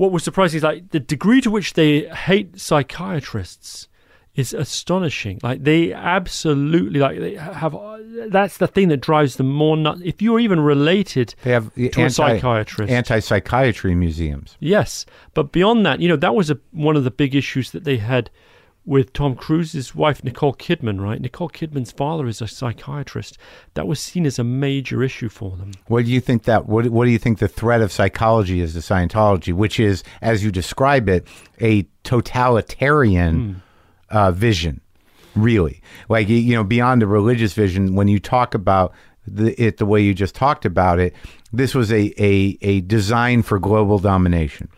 what 0.00 0.12
was 0.12 0.24
surprising 0.24 0.56
is 0.56 0.62
like 0.62 0.88
the 0.92 0.98
degree 0.98 1.42
to 1.42 1.50
which 1.50 1.74
they 1.74 2.08
hate 2.08 2.58
psychiatrists 2.58 3.86
is 4.34 4.54
astonishing. 4.54 5.38
Like 5.42 5.62
they 5.62 5.92
absolutely 5.92 6.98
like 7.00 7.18
they 7.18 7.34
have. 7.34 7.76
That's 8.28 8.56
the 8.56 8.66
thing 8.66 8.88
that 8.88 9.02
drives 9.02 9.36
them 9.36 9.52
more 9.52 9.76
nuts. 9.76 10.00
If 10.02 10.22
you're 10.22 10.40
even 10.40 10.58
related 10.58 11.34
They 11.42 11.50
have 11.50 11.74
to 11.74 12.04
a 12.04 12.08
psychiatrist, 12.08 12.90
anti-psychiatry 12.90 13.94
museums. 13.94 14.56
Yes, 14.58 15.04
but 15.34 15.52
beyond 15.52 15.84
that, 15.84 16.00
you 16.00 16.08
know, 16.08 16.16
that 16.16 16.34
was 16.34 16.50
a, 16.50 16.58
one 16.70 16.96
of 16.96 17.04
the 17.04 17.10
big 17.10 17.34
issues 17.34 17.72
that 17.72 17.84
they 17.84 17.98
had 17.98 18.30
with 18.84 19.12
Tom 19.12 19.34
Cruise's 19.34 19.94
wife 19.94 20.24
Nicole 20.24 20.54
Kidman, 20.54 21.00
right? 21.00 21.20
Nicole 21.20 21.48
Kidman's 21.48 21.92
father 21.92 22.26
is 22.26 22.40
a 22.40 22.48
psychiatrist. 22.48 23.38
That 23.74 23.86
was 23.86 24.00
seen 24.00 24.26
as 24.26 24.38
a 24.38 24.44
major 24.44 25.02
issue 25.02 25.28
for 25.28 25.56
them. 25.56 25.72
What 25.86 26.06
do 26.06 26.10
you 26.10 26.20
think 26.20 26.44
that? 26.44 26.66
What, 26.66 26.86
what 26.88 27.04
do 27.04 27.10
you 27.10 27.18
think 27.18 27.38
the 27.38 27.48
threat 27.48 27.82
of 27.82 27.92
psychology 27.92 28.60
is 28.60 28.72
to 28.72 28.80
Scientology, 28.80 29.52
which 29.52 29.78
is, 29.78 30.02
as 30.22 30.42
you 30.42 30.50
describe 30.50 31.08
it, 31.08 31.26
a 31.60 31.86
totalitarian 32.04 33.62
uh, 34.08 34.32
vision? 34.32 34.80
Really, 35.36 35.80
like 36.08 36.28
you 36.28 36.54
know, 36.54 36.64
beyond 36.64 37.02
the 37.02 37.06
religious 37.06 37.52
vision. 37.52 37.94
When 37.94 38.08
you 38.08 38.18
talk 38.18 38.54
about 38.54 38.92
the, 39.26 39.54
it 39.62 39.76
the 39.76 39.86
way 39.86 40.00
you 40.00 40.12
just 40.12 40.34
talked 40.34 40.64
about 40.64 40.98
it, 40.98 41.14
this 41.52 41.72
was 41.72 41.92
a 41.92 42.12
a, 42.20 42.58
a 42.62 42.80
design 42.80 43.42
for 43.42 43.60
global 43.60 44.00
domination. 44.00 44.68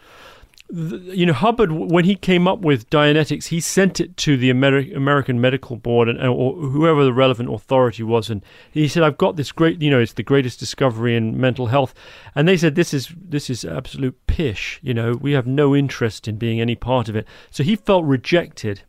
You 0.74 1.26
know, 1.26 1.34
Hubbard, 1.34 1.70
when 1.70 2.06
he 2.06 2.14
came 2.14 2.48
up 2.48 2.60
with 2.60 2.88
Dianetics, 2.88 3.48
he 3.48 3.60
sent 3.60 4.00
it 4.00 4.16
to 4.18 4.38
the 4.38 4.50
Ameri- 4.50 4.96
American 4.96 5.38
Medical 5.38 5.76
Board 5.76 6.08
and 6.08 6.18
or 6.26 6.54
whoever 6.54 7.04
the 7.04 7.12
relevant 7.12 7.52
authority 7.52 8.02
was, 8.02 8.30
and 8.30 8.42
he 8.70 8.88
said, 8.88 9.02
"I've 9.02 9.18
got 9.18 9.36
this 9.36 9.52
great, 9.52 9.82
you 9.82 9.90
know, 9.90 10.00
it's 10.00 10.14
the 10.14 10.22
greatest 10.22 10.58
discovery 10.58 11.14
in 11.14 11.38
mental 11.38 11.66
health," 11.66 11.92
and 12.34 12.48
they 12.48 12.56
said, 12.56 12.74
"This 12.74 12.94
is 12.94 13.12
this 13.14 13.50
is 13.50 13.66
absolute 13.66 14.26
pish. 14.26 14.80
You 14.82 14.94
know, 14.94 15.12
we 15.12 15.32
have 15.32 15.46
no 15.46 15.76
interest 15.76 16.26
in 16.26 16.36
being 16.36 16.58
any 16.58 16.74
part 16.74 17.10
of 17.10 17.16
it." 17.16 17.26
So 17.50 17.62
he 17.62 17.76
felt 17.76 18.06
rejected, 18.06 18.80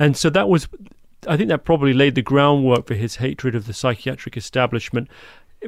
and 0.00 0.16
so 0.16 0.30
that 0.30 0.48
was, 0.48 0.66
I 1.28 1.36
think, 1.36 1.48
that 1.48 1.64
probably 1.64 1.92
laid 1.92 2.16
the 2.16 2.22
groundwork 2.22 2.88
for 2.88 2.94
his 2.94 3.16
hatred 3.16 3.54
of 3.54 3.68
the 3.68 3.72
psychiatric 3.72 4.36
establishment 4.36 5.08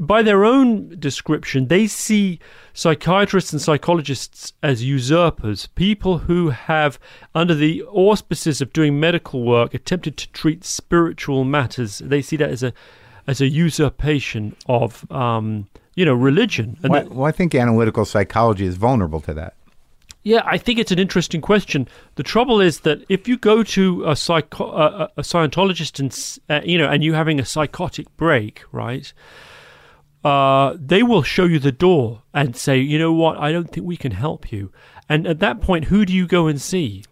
by 0.00 0.22
their 0.22 0.44
own 0.44 0.96
description, 1.00 1.66
they 1.68 1.86
see 1.86 2.38
psychiatrists 2.74 3.52
and 3.52 3.60
psychologists 3.60 4.52
as 4.62 4.84
usurpers, 4.84 5.66
people 5.74 6.18
who 6.18 6.50
have, 6.50 6.98
under 7.34 7.54
the 7.54 7.82
auspices 7.84 8.60
of 8.60 8.72
doing 8.72 9.00
medical 9.00 9.42
work, 9.42 9.74
attempted 9.74 10.16
to 10.18 10.30
treat 10.30 10.64
spiritual 10.64 11.44
matters. 11.44 11.98
They 11.98 12.22
see 12.22 12.36
that 12.36 12.50
as 12.50 12.62
a 12.62 12.72
as 13.26 13.40
a 13.40 13.46
usurpation 13.48 14.56
of, 14.66 15.08
um, 15.12 15.68
you 15.94 16.04
know, 16.04 16.14
religion. 16.14 16.76
And 16.82 16.90
Well, 16.90 17.02
that- 17.02 17.12
well, 17.12 17.26
I 17.26 17.32
think 17.32 17.54
analytical 17.54 18.04
psychology 18.04 18.64
is 18.66 18.76
vulnerable 18.76 19.20
to 19.20 19.34
that. 19.34 19.54
yeah, 20.22 20.42
I 20.44 20.58
think 20.58 20.78
it's 20.78 20.90
an 20.92 20.98
interesting 20.98 21.40
question. 21.40 21.86
The 22.16 22.22
trouble 22.22 22.60
is 22.60 22.80
that 22.80 22.98
if 23.08 23.28
you 23.28 23.36
go 23.36 23.62
to 23.62 24.04
a 24.06 24.16
psycho- 24.16 24.70
a 24.72 25.10
a 25.16 25.22
Scientologist 25.22 25.98
and 26.00 26.10
uh, 26.48 26.60
you 26.64 26.78
know, 26.78 26.88
and 26.88 27.02
you 27.04 27.14
having 27.14 27.38
a 27.40 27.44
psychotic 27.44 28.06
break, 28.16 28.62
right? 28.72 29.12
Uh, 30.24 30.76
they 30.78 31.02
will 31.02 31.22
show 31.22 31.44
you 31.44 31.58
the 31.58 31.72
door 31.72 32.22
and 32.34 32.54
say, 32.56 32.78
you 32.78 32.98
know 32.98 33.12
what, 33.12 33.38
I 33.38 33.52
don't 33.52 33.70
think 33.70 33.86
we 33.86 33.96
can 33.96 34.12
help 34.12 34.52
you. 34.52 34.70
And 35.08 35.26
at 35.26 35.40
that 35.40 35.60
point, 35.60 35.86
who 35.86 36.04
do 36.04 36.12
you 36.12 36.26
go 36.26 36.46
and 36.46 36.60
see? 36.60 37.04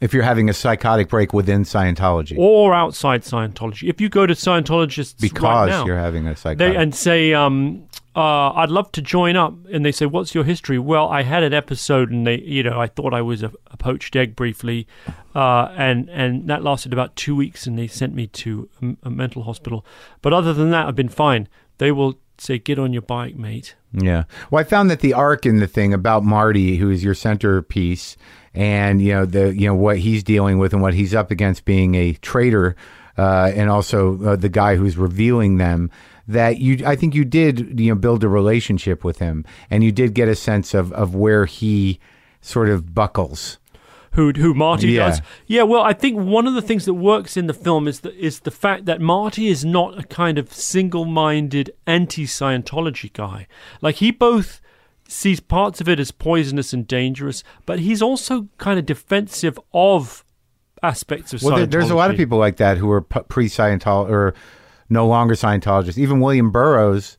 If 0.00 0.12
you're 0.12 0.22
having 0.22 0.50
a 0.50 0.52
psychotic 0.52 1.08
break 1.08 1.32
within 1.32 1.62
Scientology, 1.64 2.36
Or 2.38 2.74
outside 2.74 3.22
Scientology? 3.22 3.88
If 3.88 4.00
you 4.00 4.08
go 4.10 4.26
to 4.26 4.34
Scientologists 4.34 5.14
right 5.14 5.20
because 5.20 5.68
now, 5.70 5.86
you're 5.86 5.96
having 5.98 6.26
a 6.26 6.36
psychotic. 6.36 6.58
they 6.58 6.76
and 6.76 6.94
say, 6.94 7.32
um, 7.32 7.88
uh, 8.14 8.52
"I'd 8.52 8.68
love 8.68 8.92
to 8.92 9.00
join 9.02 9.36
up," 9.36 9.54
and 9.72 9.86
they 9.86 9.92
say, 9.92 10.04
"What's 10.04 10.34
your 10.34 10.44
history?" 10.44 10.78
Well, 10.78 11.08
I 11.08 11.22
had 11.22 11.42
an 11.42 11.54
episode, 11.54 12.10
and 12.10 12.26
they, 12.26 12.40
you 12.40 12.62
know, 12.62 12.78
I 12.78 12.88
thought 12.88 13.14
I 13.14 13.22
was 13.22 13.42
a, 13.42 13.50
a 13.70 13.78
poached 13.78 14.14
egg 14.16 14.36
briefly, 14.36 14.86
uh, 15.34 15.72
and 15.76 16.10
and 16.10 16.46
that 16.48 16.62
lasted 16.62 16.92
about 16.92 17.16
two 17.16 17.34
weeks, 17.34 17.66
and 17.66 17.78
they 17.78 17.86
sent 17.86 18.14
me 18.14 18.26
to 18.26 18.68
a, 18.82 18.96
a 19.04 19.10
mental 19.10 19.44
hospital. 19.44 19.84
But 20.20 20.34
other 20.34 20.52
than 20.52 20.70
that, 20.72 20.86
I've 20.86 20.94
been 20.94 21.08
fine. 21.08 21.48
They 21.78 21.90
will 21.90 22.18
say, 22.38 22.58
"Get 22.58 22.78
on 22.78 22.92
your 22.92 23.02
bike, 23.02 23.36
mate." 23.36 23.74
Yeah. 23.92 24.24
Well, 24.50 24.60
I 24.60 24.64
found 24.64 24.90
that 24.90 25.00
the 25.00 25.14
arc 25.14 25.46
in 25.46 25.58
the 25.58 25.66
thing 25.66 25.94
about 25.94 26.24
Marty, 26.24 26.76
who 26.76 26.90
is 26.90 27.02
your 27.02 27.14
centerpiece, 27.14 28.16
and 28.54 29.00
you 29.00 29.12
know 29.12 29.24
the 29.26 29.54
you 29.54 29.66
know 29.66 29.74
what 29.74 29.98
he's 29.98 30.22
dealing 30.22 30.58
with 30.58 30.72
and 30.72 30.82
what 30.82 30.94
he's 30.94 31.14
up 31.14 31.30
against, 31.30 31.64
being 31.64 31.94
a 31.94 32.12
traitor, 32.14 32.76
uh, 33.18 33.52
and 33.54 33.70
also 33.70 34.22
uh, 34.22 34.36
the 34.36 34.48
guy 34.48 34.76
who's 34.76 34.96
revealing 34.96 35.58
them. 35.58 35.90
That 36.28 36.58
you, 36.58 36.84
I 36.84 36.96
think 36.96 37.14
you 37.14 37.24
did, 37.24 37.78
you 37.78 37.90
know, 37.90 37.94
build 37.94 38.24
a 38.24 38.28
relationship 38.28 39.04
with 39.04 39.20
him, 39.20 39.44
and 39.70 39.84
you 39.84 39.92
did 39.92 40.12
get 40.12 40.28
a 40.28 40.34
sense 40.34 40.74
of 40.74 40.92
of 40.92 41.14
where 41.14 41.46
he 41.46 42.00
sort 42.40 42.68
of 42.68 42.94
buckles. 42.94 43.58
Who 44.16 44.32
who 44.32 44.52
Marty 44.54 44.88
Yeah. 44.92 45.10
does. 45.10 45.22
Yeah, 45.46 45.62
well, 45.62 45.82
I 45.82 45.92
think 45.92 46.18
one 46.18 46.46
of 46.46 46.54
the 46.54 46.62
things 46.62 46.84
that 46.86 46.94
works 46.94 47.36
in 47.36 47.46
the 47.46 47.54
film 47.54 47.86
is 47.86 48.00
the 48.00 48.12
is 48.16 48.40
the 48.40 48.50
fact 48.50 48.86
that 48.86 49.00
Marty 49.00 49.48
is 49.48 49.64
not 49.64 49.98
a 49.98 50.02
kind 50.02 50.38
of 50.38 50.52
single-minded 50.52 51.70
anti-Scientology 51.86 53.12
guy. 53.12 53.46
Like 53.80 53.96
he 53.96 54.10
both 54.10 54.60
sees 55.08 55.38
parts 55.38 55.80
of 55.80 55.88
it 55.88 56.00
as 56.00 56.10
poisonous 56.10 56.72
and 56.72 56.86
dangerous, 56.86 57.44
but 57.64 57.78
he's 57.78 58.02
also 58.02 58.48
kind 58.58 58.78
of 58.78 58.86
defensive 58.86 59.58
of 59.72 60.24
aspects 60.82 61.32
of 61.32 61.42
Well, 61.42 61.66
there's 61.66 61.90
a 61.90 61.94
lot 61.94 62.10
of 62.10 62.16
people 62.16 62.38
like 62.38 62.56
that 62.56 62.78
who 62.78 62.90
are 62.90 63.00
pre 63.00 63.48
Scientology 63.48 64.10
or 64.10 64.34
no 64.88 65.06
longer 65.06 65.34
Scientologists. 65.34 65.98
Even 65.98 66.20
William 66.20 66.50
Burroughs, 66.50 67.16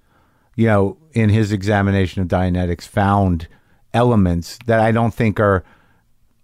you 0.56 0.66
know, 0.68 0.98
in 1.14 1.30
his 1.30 1.52
examination 1.52 2.22
of 2.22 2.28
Dianetics, 2.28 2.88
found 2.88 3.48
elements 3.94 4.60
that 4.66 4.80
I 4.80 4.92
don't 4.92 5.14
think 5.14 5.40
are 5.40 5.64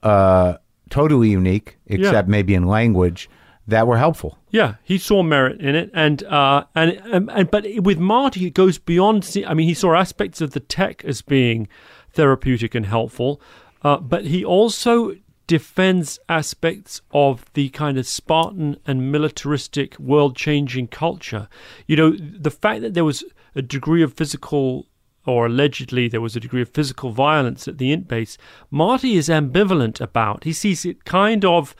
uh, 0.03 0.57
totally 0.89 1.29
unique, 1.29 1.77
except 1.87 2.27
maybe 2.27 2.53
in 2.53 2.65
language, 2.67 3.29
that 3.67 3.87
were 3.87 3.97
helpful. 3.97 4.37
Yeah, 4.49 4.75
he 4.83 4.97
saw 4.97 5.23
merit 5.23 5.61
in 5.61 5.75
it, 5.75 5.89
and 5.93 6.23
uh, 6.23 6.65
and, 6.75 6.91
and 7.11 7.31
and 7.31 7.49
but 7.49 7.65
with 7.77 7.97
Marty, 7.97 8.45
it 8.45 8.53
goes 8.53 8.77
beyond. 8.77 9.23
se- 9.23 9.45
I 9.45 9.53
mean, 9.53 9.67
he 9.67 9.73
saw 9.73 9.95
aspects 9.95 10.41
of 10.41 10.51
the 10.51 10.59
tech 10.59 11.03
as 11.05 11.21
being 11.21 11.67
therapeutic 12.11 12.75
and 12.75 12.85
helpful, 12.85 13.41
uh, 13.81 13.97
but 13.97 14.25
he 14.25 14.45
also 14.45 15.15
defends 15.47 16.19
aspects 16.29 17.01
of 17.11 17.45
the 17.53 17.69
kind 17.69 17.97
of 17.97 18.05
Spartan 18.07 18.77
and 18.85 19.11
militaristic, 19.11 19.99
world-changing 19.99 20.87
culture. 20.87 21.49
You 21.85 21.95
know, 21.97 22.15
the 22.17 22.51
fact 22.51 22.81
that 22.81 22.93
there 22.93 23.03
was 23.03 23.23
a 23.55 23.61
degree 23.61 24.03
of 24.03 24.13
physical 24.13 24.87
or 25.25 25.45
allegedly 25.45 26.07
there 26.07 26.21
was 26.21 26.35
a 26.35 26.39
degree 26.39 26.61
of 26.61 26.69
physical 26.69 27.11
violence 27.11 27.67
at 27.67 27.77
the 27.77 27.91
int 27.91 28.07
base, 28.07 28.37
Marty 28.69 29.15
is 29.15 29.29
ambivalent 29.29 30.01
about. 30.01 30.43
He 30.43 30.53
sees 30.53 30.85
it 30.85 31.05
kind 31.05 31.45
of 31.45 31.75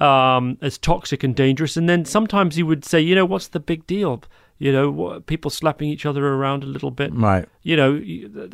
um, 0.00 0.58
as 0.60 0.78
toxic 0.78 1.22
and 1.24 1.34
dangerous, 1.34 1.76
and 1.76 1.88
then 1.88 2.04
sometimes 2.04 2.56
he 2.56 2.62
would 2.62 2.84
say, 2.84 3.00
you 3.00 3.14
know, 3.14 3.24
what's 3.24 3.48
the 3.48 3.60
big 3.60 3.86
deal? 3.86 4.22
You 4.58 4.72
know, 4.72 4.90
what, 4.90 5.26
people 5.26 5.50
slapping 5.50 5.90
each 5.90 6.06
other 6.06 6.26
around 6.26 6.62
a 6.64 6.66
little 6.66 6.90
bit. 6.90 7.12
Right. 7.14 7.46
You 7.62 7.76
know, 7.76 7.98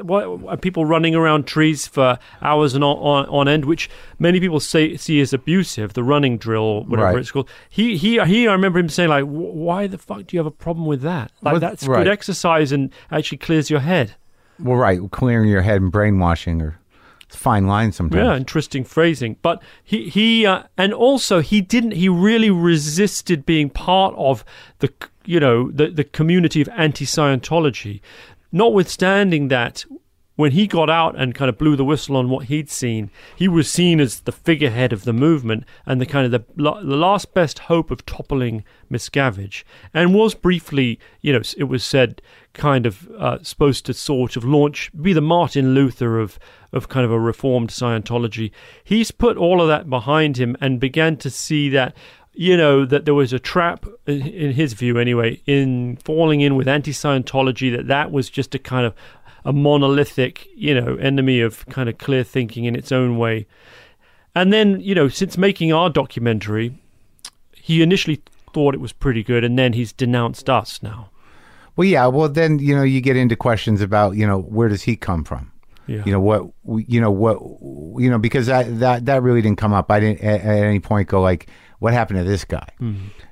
what, 0.02 0.60
people 0.60 0.84
running 0.84 1.14
around 1.14 1.46
trees 1.46 1.86
for 1.86 2.18
hours 2.40 2.74
and 2.74 2.82
on, 2.82 2.96
on, 2.98 3.26
on 3.26 3.46
end, 3.48 3.64
which 3.66 3.88
many 4.18 4.40
people 4.40 4.58
say 4.58 4.96
see 4.96 5.20
as 5.20 5.32
abusive. 5.32 5.92
The 5.92 6.02
running 6.02 6.38
drill, 6.38 6.62
or 6.62 6.84
whatever 6.84 7.08
Right. 7.12 7.18
it's 7.18 7.30
called. 7.30 7.48
He 7.70 7.96
he 7.96 8.20
he. 8.24 8.48
I 8.48 8.52
remember 8.52 8.80
him 8.80 8.88
saying 8.88 9.10
like, 9.10 9.24
"Why 9.26 9.86
the 9.86 9.96
fuck 9.98 10.26
do 10.26 10.36
you 10.36 10.40
have 10.40 10.46
a 10.46 10.50
problem 10.50 10.86
with 10.86 11.02
that? 11.02 11.30
Like 11.40 11.52
Well, 11.52 11.60
that's 11.60 11.84
right. 11.86 11.98
good 11.98 12.08
exercise 12.08 12.72
and 12.72 12.90
actually 13.12 13.38
clears 13.38 13.70
your 13.70 13.80
head." 13.80 14.14
Well, 14.58 14.76
right. 14.76 15.00
Clearing 15.10 15.48
your 15.48 15.62
head 15.62 15.82
and 15.82 15.90
brainwashing 15.92 16.62
a 16.62 16.78
fine 17.28 17.66
line 17.66 17.92
sometimes. 17.92 18.22
Yeah, 18.22 18.36
interesting 18.36 18.84
phrasing. 18.84 19.36
But 19.42 19.62
he 19.82 20.08
he 20.08 20.46
uh, 20.46 20.64
and 20.76 20.92
also 20.92 21.40
he 21.40 21.60
didn't. 21.60 21.92
He 21.92 22.08
really 22.08 22.50
resisted 22.50 23.46
being 23.46 23.70
part 23.70 24.14
of 24.16 24.44
the 24.80 24.92
you 25.24 25.40
know 25.40 25.70
the 25.70 25.88
the 25.88 26.04
community 26.04 26.60
of 26.60 26.68
anti-Scientology. 26.76 28.00
Notwithstanding 28.52 29.48
that, 29.48 29.86
when 30.36 30.52
he 30.52 30.66
got 30.66 30.90
out 30.90 31.18
and 31.18 31.34
kind 31.34 31.48
of 31.48 31.56
blew 31.56 31.74
the 31.74 31.86
whistle 31.86 32.18
on 32.18 32.28
what 32.28 32.46
he'd 32.46 32.68
seen, 32.68 33.10
he 33.34 33.48
was 33.48 33.70
seen 33.70 33.98
as 33.98 34.20
the 34.20 34.32
figurehead 34.32 34.92
of 34.92 35.04
the 35.04 35.12
movement 35.14 35.64
and 35.86 36.00
the 36.00 36.06
kind 36.06 36.26
of 36.26 36.32
the, 36.32 36.44
the 36.56 36.96
last 36.96 37.32
best 37.32 37.60
hope 37.60 37.90
of 37.90 38.04
toppling 38.04 38.62
Miscavige, 38.90 39.64
and 39.94 40.14
was 40.14 40.34
briefly, 40.34 41.00
you 41.22 41.32
know, 41.32 41.40
it 41.56 41.64
was 41.64 41.82
said, 41.82 42.20
kind 42.54 42.86
of 42.86 43.08
uh, 43.18 43.38
supposed 43.42 43.86
to 43.86 43.94
sort 43.94 44.36
of 44.36 44.44
launch, 44.44 44.90
be 45.00 45.12
the 45.12 45.20
Martin 45.20 45.74
Luther 45.74 46.18
of 46.18 46.38
of 46.72 46.88
kind 46.88 47.04
of 47.04 47.12
a 47.12 47.20
reformed 47.20 47.68
Scientology. 47.68 48.50
He's 48.82 49.10
put 49.10 49.36
all 49.36 49.60
of 49.60 49.68
that 49.68 49.90
behind 49.90 50.38
him 50.38 50.56
and 50.58 50.80
began 50.80 51.18
to 51.18 51.28
see 51.28 51.68
that 51.68 51.94
you 52.34 52.56
know 52.56 52.84
that 52.84 53.04
there 53.04 53.14
was 53.14 53.32
a 53.32 53.38
trap 53.38 53.86
in 54.06 54.52
his 54.52 54.72
view 54.72 54.98
anyway 54.98 55.40
in 55.46 55.96
falling 55.96 56.40
in 56.40 56.56
with 56.56 56.66
anti-scientology 56.66 57.74
that 57.76 57.88
that 57.88 58.10
was 58.10 58.30
just 58.30 58.54
a 58.54 58.58
kind 58.58 58.86
of 58.86 58.94
a 59.44 59.52
monolithic 59.52 60.48
you 60.56 60.74
know 60.74 60.96
enemy 60.96 61.40
of 61.40 61.66
kind 61.66 61.88
of 61.88 61.98
clear 61.98 62.24
thinking 62.24 62.64
in 62.64 62.74
its 62.74 62.90
own 62.90 63.18
way 63.18 63.46
and 64.34 64.52
then 64.52 64.80
you 64.80 64.94
know 64.94 65.08
since 65.08 65.36
making 65.36 65.72
our 65.72 65.90
documentary 65.90 66.72
he 67.52 67.82
initially 67.82 68.22
thought 68.54 68.74
it 68.74 68.80
was 68.80 68.92
pretty 68.92 69.22
good 69.22 69.44
and 69.44 69.58
then 69.58 69.74
he's 69.74 69.92
denounced 69.92 70.48
us 70.48 70.82
now 70.82 71.10
Well, 71.76 71.86
yeah. 71.86 72.06
Well, 72.06 72.28
then 72.28 72.58
you 72.58 72.76
know 72.76 72.82
you 72.82 73.00
get 73.00 73.16
into 73.16 73.36
questions 73.36 73.80
about 73.80 74.16
you 74.16 74.26
know 74.26 74.38
where 74.38 74.68
does 74.68 74.82
he 74.82 74.96
come 74.96 75.24
from? 75.24 75.50
yeah 75.86 76.02
You 76.04 76.12
know 76.12 76.20
what? 76.20 76.50
You 76.88 77.00
know 77.00 77.10
what? 77.10 77.38
You 78.00 78.10
know 78.10 78.18
because 78.18 78.46
that 78.46 78.78
that 78.80 79.06
that 79.06 79.22
really 79.22 79.42
didn't 79.42 79.58
come 79.58 79.72
up. 79.72 79.90
I 79.90 80.00
didn't 80.00 80.20
at, 80.20 80.40
at 80.40 80.64
any 80.64 80.80
point 80.80 81.08
go 81.08 81.20
like, 81.20 81.48
what 81.78 81.92
happened 81.92 82.18
to 82.18 82.24
this 82.24 82.44
guy? 82.44 82.68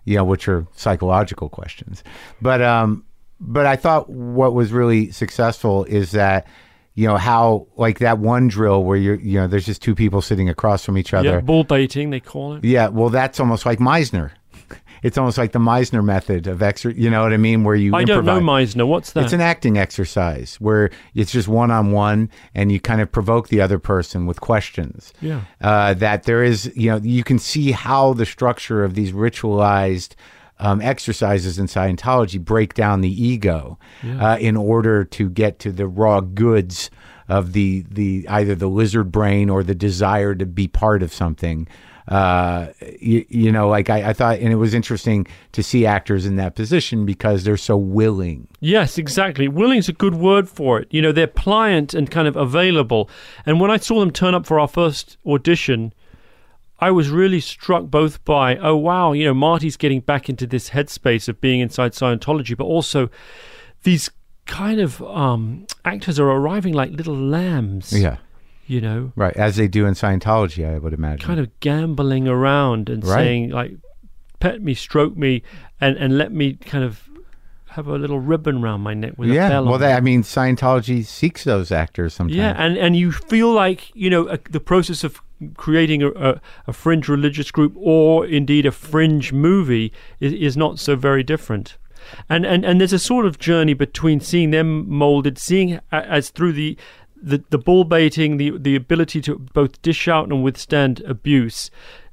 You 0.05 0.17
know, 0.17 0.25
which 0.25 0.49
are 0.49 0.67
psychological 0.75 1.49
questions. 1.49 2.03
But 2.41 2.63
um, 2.63 3.05
but 3.39 3.67
I 3.67 3.77
thought 3.77 4.09
what 4.11 4.55
was 4.55 4.73
really 4.73 5.11
successful 5.11 5.85
is 5.85 6.13
that 6.13 6.47
you 6.95 7.07
know 7.07 7.17
how 7.17 7.69
like 7.77 8.01
that 8.01 8.19
one 8.19 8.49
drill 8.49 8.85
where 8.85 8.97
you're 8.97 9.21
you 9.21 9.39
know 9.39 9.47
there's 9.47 9.67
just 9.67 9.81
two 9.83 9.95
people 9.95 10.21
sitting 10.21 10.49
across 10.49 10.85
from 10.85 10.99
each 10.99 11.15
other. 11.15 11.29
Yeah, 11.29 11.41
bull 11.41 11.65
baiting 11.65 12.11
they 12.11 12.21
call 12.21 12.55
it. 12.55 12.65
Yeah, 12.65 12.89
well, 12.89 13.11
that's 13.11 13.39
almost 13.41 13.65
like 13.65 13.79
Meisner. 13.79 14.33
It's 15.03 15.19
almost 15.19 15.39
like 15.39 15.53
the 15.53 15.59
Meisner 15.59 16.05
method 16.05 16.47
of 16.47 16.59
exer. 16.59 16.97
You 16.97 17.11
know 17.11 17.23
what 17.23 17.33
I 17.33 17.37
mean? 17.37 17.65
Where 17.65 17.75
you 17.75 17.95
I 17.95 18.05
don't 18.05 18.25
know 18.25 18.37
improvise. 18.37 18.75
Meisner. 18.75 18.87
What's 18.87 19.13
that? 19.13 19.25
It's 19.25 19.33
an 19.33 19.41
acting 19.41 19.79
exercise 19.79 20.57
where 20.57 20.91
it's 21.15 21.33
just 21.33 21.49
one 21.49 21.71
on 21.71 21.93
one, 21.93 22.31
and 22.55 22.71
you 22.71 22.81
kind 22.81 23.01
of 23.01 23.11
provoke 23.11 23.49
the 23.49 23.61
other 23.61 23.79
person 23.79 24.27
with 24.27 24.41
questions. 24.41 25.13
Yeah. 25.21 25.43
Uh, 25.61 25.95
that 25.95 26.25
there 26.25 26.43
is, 26.43 26.73
you 26.77 26.91
know, 26.91 26.97
you 26.99 27.25
can 27.25 27.39
see 27.39 27.73
how 27.73 28.13
the 28.13 28.27
structure 28.27 28.85
of 28.85 28.95
these 28.95 29.13
ritualized 29.13 30.15
um, 30.59 30.81
exercises 30.83 31.59
in 31.59 31.67
Scientology 31.67 32.39
break 32.39 32.75
down 32.75 33.01
the 33.01 33.25
ego 33.25 33.79
uh, 34.21 34.37
in 34.39 34.57
order 34.57 35.05
to 35.05 35.31
get 35.31 35.59
to 35.61 35.73
the 35.73 35.87
raw 35.87 36.21
goods 36.21 36.91
of 37.29 37.53
the 37.53 37.85
the 37.89 38.27
either 38.29 38.55
the 38.55 38.69
lizard 38.69 39.11
brain 39.13 39.49
or 39.49 39.63
the 39.63 39.75
desire 39.75 40.35
to 40.35 40.45
be 40.45 40.69
part 40.69 41.03
of 41.03 41.13
something. 41.13 41.67
Uh, 42.11 42.73
you, 42.99 43.25
you 43.29 43.53
know, 43.53 43.69
like 43.69 43.89
I, 43.89 44.11
I 44.11 44.13
thought, 44.13 44.41
and 44.41 44.53
it 44.53 44.57
was 44.57 44.75
interesting 44.75 45.29
to 45.53 45.63
see 45.63 45.87
actors 45.87 46.27
in 46.27 46.35
that 46.37 46.57
position 46.57 47.07
because 47.07 47.45
they're 47.45 47.57
so 47.57 47.77
willing. 47.77 48.49
Yes, 48.59 48.99
exactly. 48.99 49.47
Willing's 49.47 49.89
a 49.89 49.93
good 49.93 50.17
word 50.17 50.49
for 50.49 50.81
it. 50.81 50.89
You 50.91 51.03
know, 51.03 51.13
they're 51.13 51.29
pliant 51.29 51.95
and 51.95 52.11
kind 52.11 52.27
of 52.27 52.35
available. 52.35 53.09
And 53.47 53.61
when 53.61 53.71
I 53.71 53.77
saw 53.77 54.01
them 54.01 54.11
turn 54.11 54.35
up 54.35 54.45
for 54.45 54.59
our 54.59 54.67
first 54.67 55.19
audition, 55.25 55.95
I 56.81 56.91
was 56.91 57.11
really 57.11 57.41
struck 57.41 57.85
both 57.85 58.25
by, 58.25 58.57
oh, 58.57 58.77
wow, 58.77 59.13
you 59.13 59.25
know, 59.25 59.35
Marty's 59.35 59.77
getting 59.77 60.01
back 60.01 60.29
into 60.29 60.47
this 60.49 60.71
headspace 60.71 61.29
of 61.29 61.41
being 61.41 61.61
inside 61.61 61.93
Scientology, 61.93 62.57
but 62.57 62.65
also 62.65 63.09
these 63.85 64.11
kind 64.47 64.81
of 64.81 65.01
um, 65.03 65.67
actors 65.85 66.19
are 66.19 66.29
arriving 66.29 66.75
like 66.75 66.91
little 66.91 67.15
lambs, 67.17 67.93
Yeah. 67.93 68.17
You 68.71 68.81
know, 68.81 69.13
Right, 69.17 69.37
as 69.37 69.57
they 69.57 69.67
do 69.69 69.85
in 69.85 69.95
Scientology, 69.95 70.65
I 70.65 70.79
would 70.79 70.93
imagine. 70.93 71.27
kind 71.27 71.41
of 71.41 71.49
gambling 71.61 72.29
around 72.29 72.89
and 72.89 73.05
Right. 73.05 73.15
saying, 73.15 73.51
like, 73.51 73.73
pet 74.39 74.63
me, 74.63 74.75
stroke 74.75 75.17
me, 75.17 75.43
and, 75.81 75.97
and 75.97 76.17
let 76.17 76.33
me 76.33 76.55
kind 76.55 76.85
of 76.85 77.09
have 77.71 77.87
a 77.89 77.99
little 77.99 78.21
ribbon 78.21 78.63
round 78.63 78.83
my 78.83 78.95
neck 78.95 79.15
with 79.17 79.31
a 79.31 79.35
bell 79.35 79.65
well, 79.65 79.75
on 79.75 79.81
they. 79.81 79.93
I 79.93 80.01
mean, 80.01 80.23
Scientology 80.23 81.05
seeks 81.05 81.45
those 81.45 81.71
actors 81.73 82.15
sometimes. 82.15 82.37
Yeah, 82.37 82.55
and, 82.57 82.77
and 82.77 82.97
you 82.97 83.13
feel 83.13 83.53
like 83.53 83.91
you 83.95 84.11
know 84.11 84.29
a, 84.29 84.39
the 84.51 84.61
process 84.61 85.05
of 85.05 85.21
creating 85.57 86.03
a, 86.03 86.11
a, 86.11 86.41
a 86.67 86.73
fringe 86.73 87.09
religious 87.09 87.51
group 87.51 87.73
or 87.77 88.27
indeed 88.27 88.67
a 88.67 88.73
fringe 88.73 89.33
movie 89.33 89.93
is, 90.19 90.33
is 90.33 90.57
not 90.57 90.79
so 90.79 90.97
very 90.97 91.23
different. 91.23 91.77
And, 92.29 92.45
and 92.45 92.65
and 92.65 92.81
there's 92.81 92.93
a 92.93 92.99
sort 92.99 93.27
of 93.27 93.39
journey 93.39 93.75
between 93.75 94.21
seeing 94.21 94.51
them 94.51 94.89
molded, 94.89 95.39
seeing 95.39 95.81
as 95.93 96.31
through 96.31 96.53
the 96.55 96.77
the, 97.23 97.43
the 97.51 97.59
bull 97.59 97.85
baiting, 97.85 98.37
the 98.37 98.57
the 98.59 98.77
ability 98.77 99.21
to 99.23 99.39
both 99.39 99.81
dish 99.83 100.09
out 100.09 100.29
and 100.29 100.43
withstand 100.43 101.01
abuse, 101.01 101.71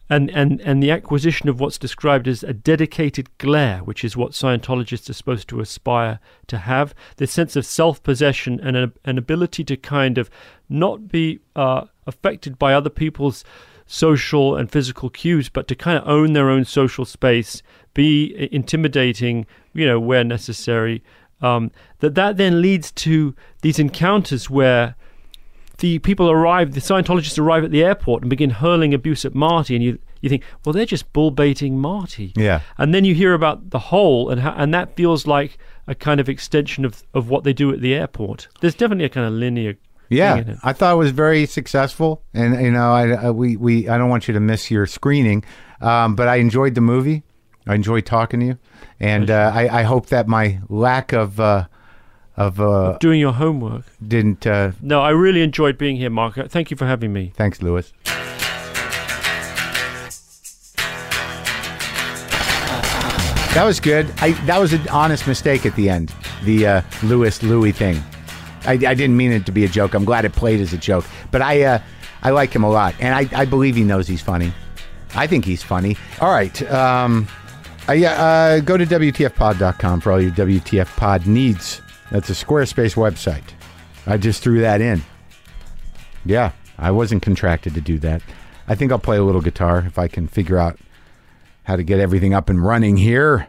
and, 0.09 0.29
and, 0.31 0.61
and 0.61 0.81
the 0.81 0.91
acquisition 0.91 1.49
of 1.49 1.59
what's 1.59 1.77
described 1.77 2.27
as 2.27 2.43
a 2.43 2.53
dedicated 2.53 3.35
glare, 3.37 3.79
which 3.79 4.03
is 4.03 4.15
what 4.15 4.31
Scientologists 4.31 5.09
are 5.09 5.13
supposed 5.13 5.49
to 5.49 5.59
aspire 5.59 6.19
to 6.47 6.59
have. 6.59 6.95
This 7.17 7.31
sense 7.31 7.55
of 7.55 7.65
self 7.65 8.01
possession 8.03 8.59
and 8.61 8.77
an, 8.77 8.93
an 9.03 9.17
ability 9.17 9.63
to 9.65 9.75
kind 9.77 10.17
of 10.17 10.29
not 10.69 11.09
be 11.09 11.39
uh, 11.55 11.85
affected 12.05 12.57
by 12.57 12.73
other 12.73 12.89
people's 12.89 13.43
social 13.85 14.55
and 14.55 14.71
physical 14.71 15.09
cues, 15.09 15.49
but 15.49 15.67
to 15.67 15.75
kind 15.75 15.97
of 15.97 16.07
own 16.07 16.33
their 16.33 16.49
own 16.49 16.65
social 16.65 17.05
space, 17.05 17.61
be 17.93 18.49
intimidating, 18.51 19.45
you 19.73 19.85
know, 19.85 19.99
where 19.99 20.23
necessary. 20.23 21.03
Um, 21.41 21.71
that 21.99 22.15
that 22.15 22.37
then 22.37 22.61
leads 22.61 22.91
to 22.93 23.35
these 23.61 23.79
encounters 23.79 24.49
where 24.49 24.95
the 25.79 25.99
people 25.99 26.29
arrive, 26.31 26.73
the 26.73 26.79
Scientologists 26.79 27.37
arrive 27.37 27.63
at 27.63 27.71
the 27.71 27.83
airport 27.83 28.23
and 28.23 28.29
begin 28.29 28.49
hurling 28.49 28.93
abuse 28.93 29.25
at 29.25 29.35
Marty, 29.35 29.75
and 29.75 29.83
you 29.83 29.99
you 30.21 30.29
think, 30.29 30.43
well, 30.65 30.73
they're 30.73 30.85
just 30.85 31.13
bull 31.13 31.29
baiting 31.29 31.79
Marty. 31.79 32.33
Yeah. 32.35 32.61
And 32.79 32.93
then 32.93 33.05
you 33.05 33.13
hear 33.13 33.33
about 33.33 33.69
the 33.69 33.77
whole, 33.77 34.29
and 34.29 34.41
how, 34.41 34.53
and 34.57 34.73
that 34.73 34.95
feels 34.95 35.27
like 35.27 35.59
a 35.85 35.93
kind 35.93 36.19
of 36.19 36.27
extension 36.27 36.85
of 36.85 37.03
of 37.13 37.29
what 37.29 37.43
they 37.43 37.53
do 37.53 37.71
at 37.71 37.81
the 37.81 37.93
airport. 37.93 38.47
There's 38.61 38.75
definitely 38.75 39.05
a 39.05 39.09
kind 39.09 39.27
of 39.27 39.33
linear. 39.33 39.77
Yeah, 40.09 40.35
thing 40.35 40.43
in 40.43 40.49
it. 40.51 40.59
I 40.63 40.71
thought 40.71 40.93
it 40.93 40.97
was 40.97 41.11
very 41.11 41.45
successful, 41.45 42.23
and 42.33 42.59
you 42.61 42.71
know, 42.71 42.91
I, 42.93 43.09
I 43.09 43.31
we 43.31 43.57
we 43.57 43.89
I 43.89 43.97
don't 43.97 44.09
want 44.09 44.27
you 44.27 44.33
to 44.33 44.39
miss 44.39 44.71
your 44.71 44.85
screening, 44.85 45.43
um, 45.81 46.15
but 46.15 46.29
I 46.29 46.37
enjoyed 46.37 46.75
the 46.75 46.81
movie. 46.81 47.23
I 47.67 47.75
enjoyed 47.75 48.05
talking 48.05 48.39
to 48.39 48.45
you, 48.45 48.57
and 48.99 49.29
uh, 49.29 49.51
I, 49.53 49.79
I 49.79 49.83
hope 49.83 50.07
that 50.07 50.27
my 50.27 50.59
lack 50.69 51.11
of 51.13 51.39
uh, 51.39 51.65
of 52.35 52.59
uh, 52.61 52.97
Doing 52.99 53.19
your 53.19 53.33
homework. 53.33 53.83
didn't. 54.05 54.45
Uh, 54.47 54.71
No, 54.81 55.01
I 55.01 55.09
really 55.09 55.41
enjoyed 55.41 55.77
being 55.77 55.95
here, 55.97 56.09
Marc. 56.09 56.35
Thank 56.49 56.71
you 56.71 56.77
for 56.77 56.85
having 56.85 57.11
me. 57.13 57.33
thanks, 57.35 57.61
Lewis. 57.61 57.93
That 63.53 63.63
was 63.65 63.79
good. 63.79 64.05
I 64.19 64.31
that 64.45 64.59
was 64.59 64.71
an 64.73 64.87
honest 64.89 65.25
mistake 65.25 65.65
at 65.65 65.75
the 65.75 65.89
end. 65.89 66.13
The 66.43 66.67
uh, 66.67 66.81
Lewis 67.01 67.41
Louis 67.41 67.71
thing. 67.71 68.03
I, 68.65 68.73
I 68.73 68.93
didn't 68.93 69.17
mean 69.17 69.31
it 69.31 69.45
to 69.47 69.51
be 69.51 69.63
a 69.65 69.67
joke. 69.67 69.95
I'm 69.95 70.05
glad 70.05 70.25
it 70.25 70.33
played 70.33 70.59
as 70.59 70.73
a 70.73 70.77
joke. 70.77 71.05
But 71.31 71.41
I 71.41 71.63
uh, 71.63 71.79
I 72.21 72.29
like 72.29 72.53
him 72.53 72.63
a 72.63 72.69
lot, 72.69 72.93
and 72.99 73.15
I, 73.15 73.27
I 73.41 73.45
believe 73.45 73.75
he 73.75 73.83
knows 73.83 74.07
he's 74.07 74.21
funny. 74.21 74.53
I 75.15 75.25
think 75.25 75.43
he's 75.43 75.63
funny. 75.63 75.97
All 76.21 76.31
right. 76.31 76.61
Um, 76.71 77.27
I, 77.87 78.03
uh, 78.03 78.59
go 78.59 78.75
to 78.75 78.85
WTFpod.com 78.85 80.01
for 80.01 80.11
all 80.11 80.21
your 80.21 80.31
WTF 80.31 80.93
pod 80.97 81.25
needs. 81.25 81.81
That's 82.11 82.29
a 82.29 82.33
Squarespace 82.33 82.95
website. 82.95 83.43
I 84.05 84.17
just 84.17 84.43
threw 84.43 84.59
that 84.61 84.81
in. 84.81 85.01
Yeah, 86.25 86.51
I 86.77 86.91
wasn't 86.91 87.21
contracted 87.21 87.73
to 87.75 87.81
do 87.81 87.97
that. 87.99 88.21
I 88.67 88.75
think 88.75 88.91
I'll 88.91 88.99
play 88.99 89.17
a 89.17 89.23
little 89.23 89.41
guitar 89.41 89.79
if 89.87 89.97
I 89.97 90.07
can 90.09 90.27
figure 90.27 90.57
out 90.57 90.77
how 91.63 91.77
to 91.77 91.83
get 91.83 91.99
everything 91.99 92.33
up 92.33 92.49
and 92.49 92.63
running 92.63 92.97
here. 92.97 93.47